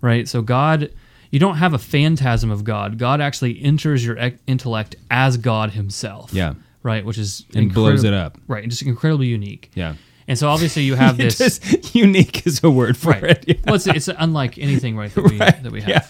right? 0.02 0.28
So 0.28 0.42
God, 0.42 0.92
you 1.32 1.40
don't 1.40 1.58
have 1.58 1.74
a 1.74 1.78
phantasm 1.78 2.50
of 2.52 2.64
God. 2.64 2.98
God 2.98 3.22
actually 3.22 3.62
enters 3.62 4.04
your 4.06 4.18
ec- 4.18 4.40
intellect 4.48 4.96
as 5.12 5.38
God 5.38 5.72
Himself. 5.72 6.34
Yeah. 6.34 6.54
Right, 6.84 7.04
which 7.06 7.18
is 7.18 7.44
And 7.54 7.74
blows 7.74 8.04
it 8.06 8.14
up. 8.14 8.38
Right, 8.48 8.64
and 8.64 8.72
just 8.72 8.82
incredibly 8.82 9.28
unique. 9.28 9.72
Yeah. 9.76 9.96
And 10.28 10.38
so 10.38 10.50
obviously 10.50 10.84
you 10.84 10.96
have 10.96 11.18
this 11.24 11.38
Just 11.38 11.96
unique 11.96 12.46
is 12.46 12.64
a 12.64 12.70
word 12.70 12.98
for 12.98 13.12
right. 13.12 13.24
it. 13.24 13.46
yeah. 13.48 13.56
Well, 13.66 13.76
it's, 13.76 13.88
it's 13.88 14.08
unlike 14.10 14.58
anything 14.58 14.98
right 14.98 15.14
that 15.14 15.24
we 15.24 15.38
Right, 15.40 15.64
that 15.64 15.72
we 15.72 15.82
have. 15.82 15.90
yeah. 15.90 16.08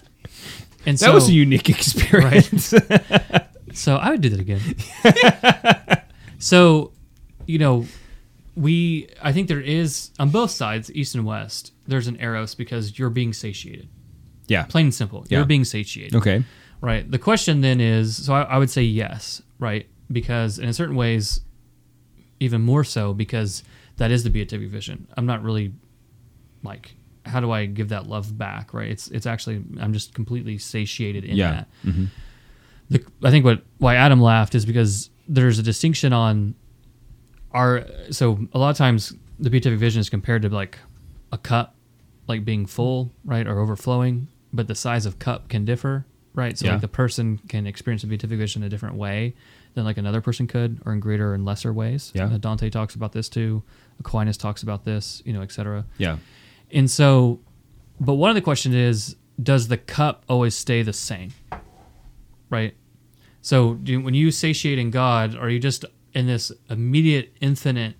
And 0.85 0.98
That 0.98 1.06
so, 1.06 1.14
was 1.14 1.27
a 1.30 1.34
unique 1.34 1.69
experience. 1.69 2.73
Right. 2.73 3.45
so 3.73 3.98
I 3.98 4.11
would 4.11 4.22
do 4.22 4.30
that 4.30 4.39
again. 4.39 6.02
so, 6.39 6.91
you 7.45 7.60
know, 7.60 7.85
we 8.56 9.07
I 9.22 9.31
think 9.34 9.48
there 9.48 9.61
is 9.61 10.11
on 10.19 10.30
both 10.30 10.52
sides, 10.52 10.91
east 10.94 11.14
and 11.15 11.26
west. 11.26 11.73
There's 11.85 12.07
an 12.07 12.18
eros 12.19 12.56
because 12.56 12.98
you're 12.98 13.10
being 13.10 13.34
satiated. 13.34 13.88
Yeah. 14.48 14.64
Plain 14.64 14.88
and 14.88 14.94
simple. 14.95 15.26
Yeah. 15.30 15.39
You're 15.39 15.45
being 15.48 15.64
satiated. 15.65 16.15
Okay. 16.15 16.44
Right. 16.81 17.10
The 17.10 17.19
question 17.19 17.61
then 17.61 17.80
is 17.81 18.26
so 18.26 18.34
I, 18.34 18.41
I 18.44 18.57
would 18.57 18.69
say 18.69 18.81
yes, 18.84 19.41
right? 19.60 19.88
Because 20.11 20.57
in 20.60 20.72
certain 20.73 20.95
ways, 20.95 21.41
even 22.39 22.61
more 22.61 22.84
so 22.84 23.14
because 23.14 23.64
that 23.98 24.11
is 24.11 24.24
the 24.24 24.30
beatific 24.30 24.69
vision. 24.69 25.07
I'm 25.18 25.26
not 25.26 25.44
really 25.44 25.74
like 26.64 26.95
how 27.26 27.40
do 27.41 27.52
I 27.52 27.65
give 27.65 27.90
that 27.90 28.07
love 28.07 28.38
back, 28.38 28.74
right? 28.74 28.90
It's 28.90 29.07
it's 29.10 29.26
actually 29.26 29.64
I'm 29.80 29.94
just 29.94 30.14
completely 30.14 30.57
satiated 30.57 31.24
in 31.26 31.36
Yeah. 31.36 31.52
that. 31.52 31.68
Mhm. 31.86 32.07
The, 32.90 33.03
I 33.24 33.32
think 33.32 33.44
what 33.44 33.64
why 33.80 33.95
Adam 33.95 34.22
laughed 34.22 34.56
is 34.56 34.65
because 34.65 35.10
there's 35.28 35.60
a 35.60 35.64
distinction 35.64 36.14
on 36.14 36.56
our 37.53 37.86
so 38.11 38.40
a 38.53 38.60
lot 38.60 38.69
of 38.69 38.78
times 38.78 39.14
the 39.40 39.49
beatific 39.49 39.80
vision 39.80 39.99
is 39.99 40.10
compared 40.10 40.41
to 40.44 40.49
like 40.49 40.80
a 41.32 41.38
cup 41.38 41.76
like 42.28 42.44
being 42.44 42.65
full, 42.65 43.11
right, 43.24 43.48
or 43.48 43.60
overflowing, 43.60 44.28
but 44.52 44.68
the 44.68 44.76
size 44.76 45.06
of 45.06 45.18
cup 45.18 45.48
can 45.48 45.64
differ, 45.64 46.06
right? 46.34 46.57
So 46.57 46.65
Yeah. 46.65 46.74
like 46.74 46.82
the 46.82 46.88
person 46.90 47.40
can 47.48 47.65
experience 47.68 48.02
the 48.02 48.07
beatific 48.10 48.38
vision 48.38 48.64
in 48.64 48.68
a 48.68 48.69
different 48.69 48.95
way 48.95 49.34
than 49.76 49.86
like 49.86 49.98
another 49.98 50.19
person 50.22 50.45
could, 50.48 50.80
or 50.86 50.91
in 50.94 50.99
greater 50.99 51.34
and 51.34 51.45
lesser 51.45 51.72
ways. 51.72 52.11
Yeah. 52.15 52.26
Uh, 52.26 52.38
Dante 52.38 52.69
talks 52.69 52.95
about 52.95 53.14
this 53.14 53.30
too. 53.30 53.64
Aquinas 53.99 54.38
talks 54.38 54.64
about 54.64 54.86
this, 54.86 55.22
you 55.26 55.34
know, 55.34 55.41
et 55.41 55.52
cetera. 55.52 55.86
Yeah. 55.98 56.18
And 56.72 56.90
so, 56.90 57.40
but 57.99 58.14
one 58.14 58.30
of 58.30 58.36
the 58.36 58.41
questions 58.41 58.76
is, 58.76 59.15
does 59.41 59.68
the 59.68 59.78
cup 59.78 60.24
always 60.28 60.56
stay 60.56 60.82
the 60.82 60.94
same? 60.94 61.32
Right. 62.49 62.76
So 63.41 63.76
do, 63.76 64.02
when 64.02 64.14
you 64.14 64.32
satiate 64.32 64.80
in 64.80 64.91
God, 64.91 65.36
are 65.36 65.49
you 65.49 65.60
just 65.60 65.86
in 66.14 66.28
this 66.28 66.52
immediate, 66.69 67.36
infinite, 67.40 67.95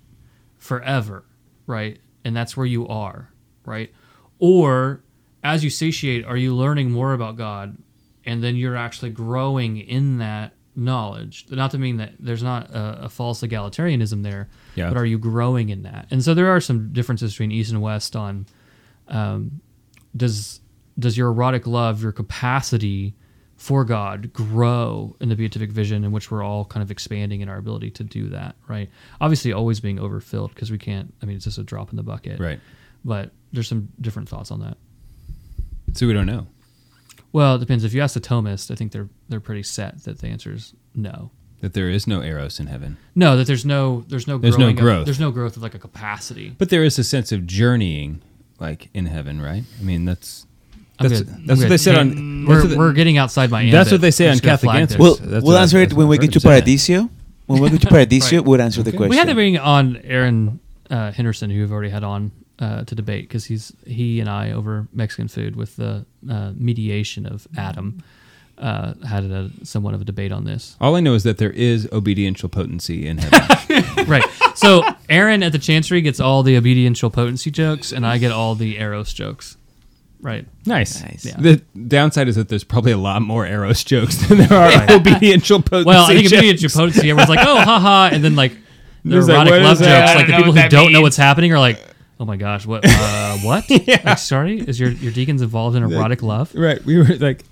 forever, 0.56 1.24
right? 1.66 1.98
And 2.24 2.36
that's 2.36 2.56
where 2.56 2.66
you 2.66 2.86
are, 2.88 3.32
right? 3.64 3.92
Or 4.38 5.02
as 5.42 5.62
you 5.62 5.70
satiate, 5.70 6.24
are 6.24 6.36
you 6.36 6.54
learning 6.54 6.90
more 6.90 7.12
about 7.12 7.36
God, 7.36 7.78
and 8.24 8.42
then 8.42 8.56
you're 8.56 8.76
actually 8.76 9.10
growing 9.10 9.78
in 9.78 10.18
that 10.18 10.52
knowledge? 10.74 11.46
Not 11.48 11.70
to 11.70 11.78
mean 11.78 11.96
that 11.98 12.14
there's 12.18 12.42
not 12.42 12.70
a, 12.70 13.04
a 13.04 13.08
false 13.08 13.40
egalitarianism 13.40 14.22
there, 14.22 14.48
Yeah. 14.78 14.88
but 14.88 14.96
are 14.96 15.06
you 15.06 15.18
growing 15.18 15.68
in 15.68 15.82
that? 15.82 16.06
And 16.10 16.22
so 16.22 16.34
there 16.34 16.48
are 16.48 16.60
some 16.60 16.92
differences 16.92 17.32
between 17.32 17.52
East 17.52 17.70
and 17.70 17.82
West 17.82 18.16
on 18.16 18.46
um, 19.08 19.60
does 20.16 20.60
does 20.98 21.16
your 21.16 21.28
erotic 21.28 21.66
love, 21.66 22.02
your 22.02 22.12
capacity 22.12 23.14
for 23.56 23.84
God, 23.84 24.32
grow 24.32 25.16
in 25.20 25.28
the 25.28 25.36
beatific 25.36 25.70
vision 25.70 26.04
in 26.04 26.12
which 26.12 26.30
we're 26.30 26.42
all 26.42 26.64
kind 26.64 26.82
of 26.82 26.90
expanding 26.90 27.40
in 27.40 27.48
our 27.48 27.56
ability 27.56 27.90
to 27.92 28.04
do 28.04 28.28
that, 28.30 28.56
right? 28.68 28.88
Obviously, 29.20 29.52
always 29.52 29.80
being 29.80 29.98
overfilled 29.98 30.54
because 30.54 30.70
we 30.70 30.78
can't. 30.78 31.12
I 31.22 31.26
mean, 31.26 31.36
it's 31.36 31.44
just 31.44 31.58
a 31.58 31.62
drop 31.64 31.90
in 31.90 31.96
the 31.96 32.02
bucket, 32.02 32.40
Right. 32.40 32.60
But 33.04 33.30
there's 33.52 33.68
some 33.68 33.88
different 34.00 34.28
thoughts 34.28 34.50
on 34.50 34.60
that. 34.60 34.76
So 35.94 36.06
we 36.06 36.12
don't 36.12 36.26
know. 36.26 36.46
Well, 37.32 37.56
it 37.56 37.58
depends. 37.58 37.84
If 37.84 37.94
you 37.94 38.00
ask 38.02 38.14
the 38.14 38.20
Thomist, 38.20 38.70
I 38.70 38.74
think 38.74 38.92
they're 38.92 39.08
they're 39.28 39.40
pretty 39.40 39.62
set 39.62 40.02
that 40.04 40.18
the 40.18 40.28
answer 40.28 40.52
is 40.52 40.74
no. 40.94 41.30
That 41.60 41.72
there 41.72 41.90
is 41.90 42.06
no 42.06 42.22
eros 42.22 42.60
in 42.60 42.68
heaven. 42.68 42.98
No, 43.16 43.36
that 43.36 43.46
there's 43.48 43.64
no 43.64 44.04
there's 44.08 44.26
no 44.28 44.38
There's 44.38 44.54
no 44.56 44.58
growing 44.66 44.78
of- 44.78 44.82
growth. 44.82 45.04
there's 45.06 45.18
no 45.20 45.30
growth 45.32 45.56
of 45.56 45.62
like 45.62 45.74
a 45.74 45.78
capacity. 45.78 46.54
But 46.56 46.70
there 46.70 46.84
is 46.84 46.98
a 47.00 47.04
sense 47.04 47.32
of 47.32 47.46
journeying, 47.46 48.22
like 48.60 48.88
in 48.94 49.06
heaven, 49.06 49.40
right? 49.40 49.64
I 49.80 49.82
mean, 49.82 50.04
that's 50.04 50.46
that's, 51.00 51.20
good. 51.22 51.28
I'm 51.34 51.46
that's 51.46 51.60
what 51.60 51.68
they 51.68 51.76
said 51.76 51.96
on. 51.96 52.08
we're- 52.46 52.46
that's 52.54 52.62
what 52.64 52.70
they- 52.70 52.76
we're 52.76 52.92
getting 52.92 53.18
outside 53.18 53.50
my 53.50 53.68
That's 53.70 53.90
what 53.90 54.00
they 54.00 54.10
say 54.12 54.28
on 54.30 54.38
Catholic 54.38 54.74
Answers. 54.76 54.96
this. 54.96 54.98
We'll, 54.98 55.14
That's 55.16 55.30
we'll 55.44 55.52
what 55.54 55.56
I- 55.56 55.62
answer 55.62 55.78
it 55.78 55.92
when 55.94 56.06
we 56.08 56.18
get 56.18 56.32
to 56.32 56.48
heard 56.48 56.64
said. 56.64 56.64
Paradisio. 56.64 57.10
When 57.46 57.60
we 57.62 57.70
get 57.70 57.80
to 57.80 57.86
Paradisio, 57.96 58.44
we'll 58.44 58.60
answer 58.60 58.82
the 58.82 58.90
question. 58.92 59.08
We 59.10 59.16
had 59.16 59.28
to 59.28 59.34
bring 59.34 59.56
on 59.58 59.96
Aaron 60.04 60.60
uh, 60.90 61.10
Henderson, 61.12 61.50
who 61.50 61.60
we've 61.60 61.72
already 61.72 61.88
had 61.90 62.04
on 62.04 62.30
uh, 62.60 62.84
to 62.84 62.94
debate 62.94 63.28
because 63.28 63.44
he's 63.46 63.72
he 63.86 64.20
and 64.20 64.28
I 64.28 64.52
over 64.52 64.86
Mexican 64.92 65.28
food 65.28 65.56
with 65.56 65.76
the 65.76 66.04
uh, 66.30 66.52
mediation 66.56 67.26
of 67.26 67.46
Adam 67.56 68.02
uh, 68.58 68.94
had 69.06 69.24
a 69.24 69.50
somewhat 69.62 69.94
of 69.94 70.00
a 70.00 70.04
debate 70.04 70.32
on 70.32 70.44
this. 70.44 70.76
All 70.80 70.96
I 70.96 71.00
know 71.00 71.14
is 71.14 71.22
that 71.22 71.38
there 71.38 71.50
is 71.50 71.88
obediential 71.92 72.48
potency 72.48 73.06
in 73.06 73.18
heaven. 73.18 74.06
right. 74.06 74.24
So 74.54 74.82
Aaron 75.08 75.42
at 75.42 75.52
the 75.52 75.58
Chancery 75.58 76.00
gets 76.00 76.20
all 76.20 76.42
the 76.42 76.56
obediential 76.56 77.10
potency 77.10 77.50
jokes, 77.50 77.92
and 77.92 78.06
I 78.06 78.18
get 78.18 78.32
all 78.32 78.54
the 78.54 78.78
Eros 78.78 79.12
jokes. 79.12 79.56
Right. 80.20 80.46
Nice. 80.66 81.00
Nice. 81.00 81.24
Yeah. 81.24 81.36
The 81.38 81.56
downside 81.86 82.26
is 82.26 82.36
that 82.36 82.48
there's 82.48 82.64
probably 82.64 82.92
a 82.92 82.98
lot 82.98 83.22
more 83.22 83.46
Eros 83.46 83.84
jokes 83.84 84.16
than 84.28 84.38
there 84.38 84.52
are 84.52 84.90
obediential 84.90 85.62
potency. 85.62 85.86
Well, 85.86 86.04
I 86.04 86.14
think 86.14 86.28
jokes. 86.28 86.42
immediate 86.42 86.72
potency, 86.72 87.10
everyone's 87.10 87.28
like, 87.28 87.46
oh, 87.46 87.60
haha, 87.60 88.10
and 88.12 88.24
then 88.24 88.34
like 88.34 88.52
the 89.04 89.10
There's 89.10 89.28
erotic 89.28 89.52
what 89.52 89.62
love 89.62 89.78
jokes, 89.78 90.14
like 90.14 90.26
the 90.26 90.32
people 90.32 90.52
who 90.52 90.68
don't 90.68 90.92
know 90.92 91.02
what's 91.02 91.16
happening 91.16 91.52
are 91.52 91.60
like, 91.60 91.80
oh 92.18 92.24
my 92.24 92.36
gosh, 92.36 92.66
what, 92.66 92.84
uh, 92.84 93.36
what? 93.42 93.64
Like, 93.70 94.18
sorry, 94.18 94.58
is 94.58 94.80
your 94.80 94.90
your 94.90 95.12
deacon's 95.12 95.42
involved 95.42 95.76
in 95.76 95.84
erotic 95.84 96.22
love? 96.22 96.52
Right. 96.54 96.84
We 96.84 96.98
were 96.98 97.04
like, 97.04 97.44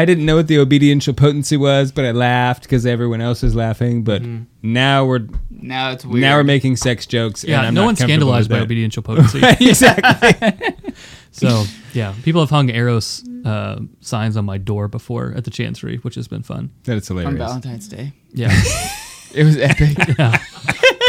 I 0.00 0.04
didn't 0.04 0.26
know 0.26 0.36
what 0.36 0.48
the 0.48 0.58
obediential 0.58 1.14
potency 1.14 1.56
was, 1.56 1.92
but 1.92 2.04
I 2.04 2.10
laughed 2.12 2.62
because 2.64 2.84
everyone 2.86 3.20
else 3.20 3.42
was 3.42 3.54
laughing. 3.54 4.02
But 4.04 4.22
Mm-hmm. 4.22 4.42
now 4.72 5.04
we're 5.06 5.26
Now 5.50 5.92
it's 5.92 6.04
weird. 6.04 6.20
now 6.22 6.36
we're 6.36 6.44
making 6.44 6.76
sex 6.76 7.06
jokes. 7.06 7.44
Yeah, 7.44 7.58
and 7.58 7.66
I'm 7.68 7.74
no 7.74 7.82
not 7.82 7.86
one's 7.86 7.98
scandalized 8.00 8.50
by 8.50 8.58
obediential 8.60 9.02
potency. 9.02 9.40
exactly. 9.60 10.74
So 11.36 11.64
yeah, 11.94 12.14
people 12.22 12.40
have 12.42 12.50
hung 12.50 12.68
Eros 12.70 13.24
uh, 13.44 13.80
signs 14.00 14.36
on 14.36 14.44
my 14.44 14.56
door 14.56 14.86
before 14.86 15.32
at 15.36 15.42
the 15.42 15.50
Chancery, 15.50 15.96
which 15.96 16.14
has 16.14 16.28
been 16.28 16.44
fun. 16.44 16.70
That's 16.84 17.08
hilarious. 17.08 17.32
on. 17.32 17.36
Valentine's 17.38 17.88
Day. 17.88 18.12
Yeah, 18.32 18.52
It 19.34 19.42
was 19.42 19.56
epic. 19.56 19.96
yeah, 20.16 20.38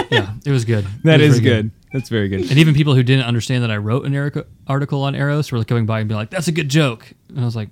yeah. 0.09 0.33
It 0.43 0.49
was 0.49 0.65
good. 0.65 0.83
That 1.03 1.19
was 1.19 1.35
is 1.35 1.39
very 1.41 1.55
good. 1.61 1.71
That's 1.93 2.09
very 2.09 2.27
good. 2.27 2.41
And 2.49 2.57
even 2.57 2.73
people 2.73 2.95
who 2.95 3.03
didn't 3.03 3.25
understand 3.25 3.63
that 3.63 3.69
I 3.69 3.77
wrote 3.77 4.03
an 4.07 4.15
Eric- 4.15 4.47
article 4.65 5.03
on 5.03 5.13
Eros 5.13 5.51
were 5.51 5.59
like 5.59 5.67
coming 5.67 5.85
by 5.85 5.99
and 5.99 6.09
be 6.09 6.15
like, 6.15 6.31
"That's 6.31 6.47
a 6.47 6.51
good 6.51 6.69
joke," 6.69 7.05
and 7.29 7.39
I 7.39 7.45
was 7.45 7.55
like, 7.55 7.69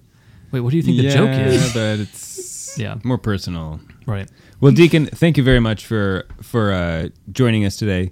"Wait, 0.53 0.61
what 0.61 0.71
do 0.71 0.77
you 0.77 0.83
think 0.83 0.97
the 1.01 1.09
joke 1.09 1.29
Yeah, 1.29 1.47
is?" 1.47 1.73
but 1.73 1.99
it's 1.99 2.77
Yeah. 2.77 2.95
more 3.03 3.17
personal. 3.17 3.81
Right. 4.05 4.29
Well, 4.61 4.71
Deacon, 4.71 5.07
thank 5.07 5.35
you 5.37 5.43
very 5.43 5.59
much 5.59 5.85
for 5.85 6.25
for 6.41 6.71
uh, 6.71 7.09
joining 7.31 7.65
us 7.65 7.75
today. 7.75 8.11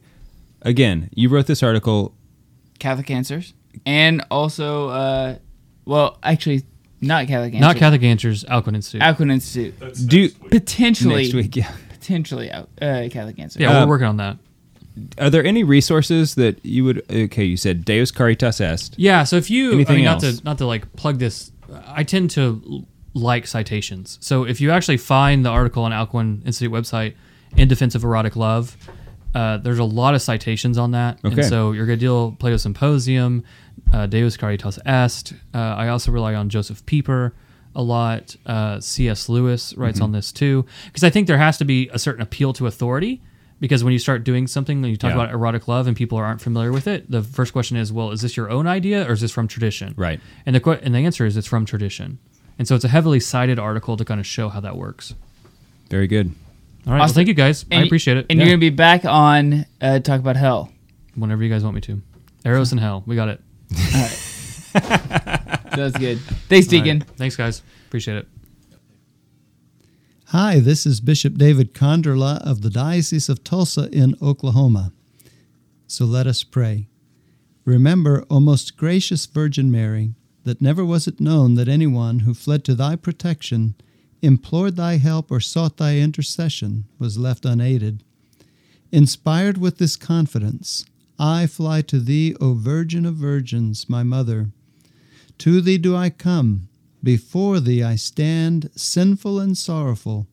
Again, 0.64 1.10
you 1.16 1.30
wrote 1.30 1.48
this 1.48 1.64
article. 1.64 2.14
Catholic 2.80 3.10
Answers, 3.12 3.54
and 3.86 4.24
also, 4.32 4.90
uh, 4.90 5.36
well, 5.86 6.18
actually, 6.24 6.64
not 7.00 7.28
Catholic 7.28 7.54
Answers. 7.54 7.62
Not 7.62 7.76
Catholic 7.78 8.04
Answers, 8.04 8.44
Alcuin 8.46 8.76
Institute. 8.76 9.02
Alcuin 9.02 9.32
Institute. 9.32 9.76
Do 10.08 10.30
potentially 10.50 11.24
next 11.24 11.34
week? 11.36 11.56
Yeah. 11.56 11.72
potentially 11.90 12.52
out, 12.52 12.70
uh, 12.82 13.08
Catholic 13.12 13.38
Answers. 13.40 13.62
yeah, 13.62 13.70
Uh, 13.78 13.86
we're 13.86 13.90
working 13.90 14.08
on 14.08 14.18
that. 14.18 14.38
Are 15.20 15.30
there 15.30 15.46
any 15.46 15.64
resources 15.64 16.36
that 16.36 16.64
you 16.66 16.84
would? 16.84 17.04
Okay, 17.10 17.46
you 17.46 17.56
said 17.56 17.86
Deus 17.86 18.12
Caritas 18.12 18.60
Est. 18.60 18.96
Yeah, 18.98 19.24
so 19.24 19.36
if 19.38 19.50
you, 19.50 19.72
Anything 19.74 19.94
I 19.94 19.96
mean, 19.98 20.06
not 20.06 20.24
else? 20.24 20.40
to 20.40 20.44
not 20.44 20.58
to 20.58 20.66
like 20.66 20.92
plug 20.96 21.20
this, 21.20 21.52
I 21.88 22.04
tend 22.04 22.32
to 22.32 22.86
like 23.14 23.46
citations. 23.48 24.18
So 24.22 24.44
if 24.46 24.62
you 24.62 24.72
actually 24.72 24.98
find 24.98 25.46
the 25.46 25.50
article 25.50 25.84
on 25.84 25.92
Alcuin 25.92 26.46
Institute 26.46 26.72
website 26.72 27.16
in 27.58 27.68
defense 27.68 27.96
of 27.96 28.04
erotic 28.04 28.36
love, 28.36 28.78
uh, 29.36 29.58
there's 29.58 29.80
a 29.80 29.84
lot 29.84 30.14
of 30.16 30.22
citations 30.22 30.78
on 30.78 30.92
that. 30.92 31.20
Okay. 31.24 31.36
And 31.42 31.46
so 31.46 31.72
you're 31.72 31.86
gonna 31.86 31.98
deal 31.98 32.32
Plato 32.34 32.58
Symposium, 32.58 33.44
uh, 33.94 34.06
Deus 34.08 34.38
Caritas 34.38 34.80
Est. 34.86 35.34
Uh, 35.54 35.58
I 35.58 35.88
also 35.90 36.12
rely 36.12 36.36
on 36.36 36.50
Josef 36.50 36.86
Pieper 36.86 37.34
a 37.76 37.82
lot. 37.82 38.36
Uh, 38.46 38.80
C.S. 38.82 39.30
Lewis 39.30 39.74
writes 39.76 39.98
Mm-hmm. 39.98 40.04
on 40.04 40.12
this 40.12 40.32
too, 40.32 40.66
because 40.86 41.04
I 41.04 41.10
think 41.10 41.28
there 41.28 41.38
has 41.38 41.58
to 41.60 41.66
be 41.66 41.90
a 41.94 42.00
certain 42.00 42.22
appeal 42.22 42.54
to 42.54 42.68
authority. 42.68 43.22
Because 43.62 43.84
when 43.84 43.94
you 43.94 44.00
start 44.00 44.24
doing 44.26 44.48
something, 44.48 44.80
and 44.80 44.88
you 44.88 44.98
talk 44.98 45.12
Yeah. 45.12 45.16
about 45.22 45.32
erotic 45.32 45.68
love 45.70 45.88
and 45.88 45.96
people 45.96 46.18
aren't 46.18 46.42
familiar 46.42 46.74
with 46.74 46.88
it, 46.88 47.10
the 47.10 47.22
first 47.22 47.54
question 47.54 47.78
is, 47.78 47.94
well, 47.94 48.12
is 48.12 48.20
this 48.22 48.36
your 48.36 48.50
own 48.50 48.68
idea 48.68 49.08
or 49.08 49.14
is 49.14 49.22
this 49.22 49.32
from 49.32 49.48
tradition? 49.48 49.94
Right. 49.96 50.20
And 50.46 50.54
the 50.56 50.60
que- 50.60 50.80
and 50.82 50.94
the 50.94 51.00
answer 51.00 51.26
is 51.26 51.38
it's 51.38 51.48
from 51.48 51.66
tradition. 51.66 52.18
And 52.60 52.68
so 52.68 52.76
it's 52.76 52.84
a 52.84 52.90
heavily 52.90 53.20
cited 53.22 53.60
article 53.60 53.96
to 53.98 54.04
kind 54.04 54.20
of 54.20 54.26
show 54.26 54.50
how 54.50 54.60
that 54.62 54.76
works. 54.76 55.14
Very 55.90 56.08
good. 56.08 56.32
All 56.88 56.94
right. 56.94 57.00
Well, 57.00 57.08
thank 57.08 57.28
you 57.28 57.34
guys. 57.36 57.64
I 57.72 57.84
appreciate 57.84 58.18
it. 58.18 58.26
And 58.30 58.40
Yeah. 58.40 58.46
you're 58.46 58.54
gonna 58.56 58.60
be 58.60 58.70
back 58.72 59.06
on 59.06 59.66
uh, 59.80 60.00
talk 60.00 60.20
about 60.20 60.36
hell. 60.36 60.72
Whenever 61.16 61.44
you 61.44 61.50
guys 61.50 61.64
want 61.64 61.76
me 61.76 61.82
to. 61.82 62.02
Eros 62.44 62.72
and 62.72 62.82
hell. 62.82 63.04
We 63.06 63.16
got 63.16 63.30
it. 63.30 63.42
All 63.78 64.02
right 64.02 64.28
that's 64.74 65.98
good. 65.98 66.20
Thanks, 66.50 66.68
All 66.68 66.80
right. 66.80 66.84
Deacon. 66.84 67.02
Thanks, 67.16 67.36
guys. 67.36 67.62
Appreciate 67.88 68.18
it. 68.18 68.28
Hi, 70.32 70.62
this 70.62 70.86
is 70.86 71.02
Bishop 71.02 71.34
David 71.38 71.74
Konderla 71.74 72.38
of 72.38 72.62
the 72.62 72.70
Diocese 72.70 73.28
of 73.28 73.44
Tulsa 73.44 73.90
in 73.92 74.16
Oklahoma. 74.22 74.94
So 75.88 76.06
let 76.06 76.26
us 76.26 76.46
pray. 76.46 76.88
Remember, 77.66 78.24
O 78.30 78.40
most 78.40 78.78
gracious 78.78 79.26
Virgin 79.26 79.70
Mary, 79.70 80.14
that 80.46 80.62
never 80.62 80.86
was 80.86 81.06
it 81.06 81.20
known 81.20 81.56
that 81.56 81.68
anyone 81.68 82.20
who 82.20 82.34
fled 82.34 82.64
to 82.64 82.76
thy 82.76 82.96
protection, 82.96 83.76
implored 84.22 84.78
thy 84.78 85.00
help, 85.00 85.32
or 85.32 85.42
sought 85.42 85.76
thy 85.76 85.98
intercession 85.98 86.86
was 86.98 87.18
left 87.18 87.44
unaided. 87.44 88.02
Inspired 88.90 89.58
with 89.58 89.80
this 89.80 89.98
confidence, 89.98 90.86
I 91.20 91.46
fly 91.46 91.82
to 91.82 92.00
thee, 92.00 92.38
O 92.40 92.54
Virgin 92.54 93.06
of 93.06 93.16
Virgins, 93.16 93.90
my 93.90 94.04
Mother. 94.04 94.52
To 95.40 95.60
thee 95.60 95.78
do 95.78 95.94
I 95.94 96.10
come, 96.10 96.70
before 97.04 97.60
thee 97.60 97.84
I 97.84 97.96
stand, 97.96 98.70
sinful 98.76 99.40
and 99.40 99.58
sorrowful. 99.58 100.28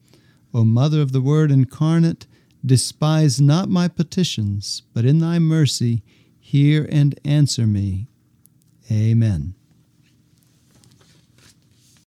O 0.53 0.65
Mother 0.65 1.01
of 1.01 1.13
the 1.13 1.21
Word 1.21 1.51
incarnate, 1.51 2.27
despise 2.65 3.41
not 3.41 3.69
my 3.69 3.89
petitions, 3.89 4.83
but 4.93 5.05
in 5.05 5.19
thy 5.19 5.39
mercy 5.39 6.03
hear 6.39 6.89
and 6.91 7.19
answer 7.25 7.67
me. 7.67 8.09
Amen. 8.91 9.55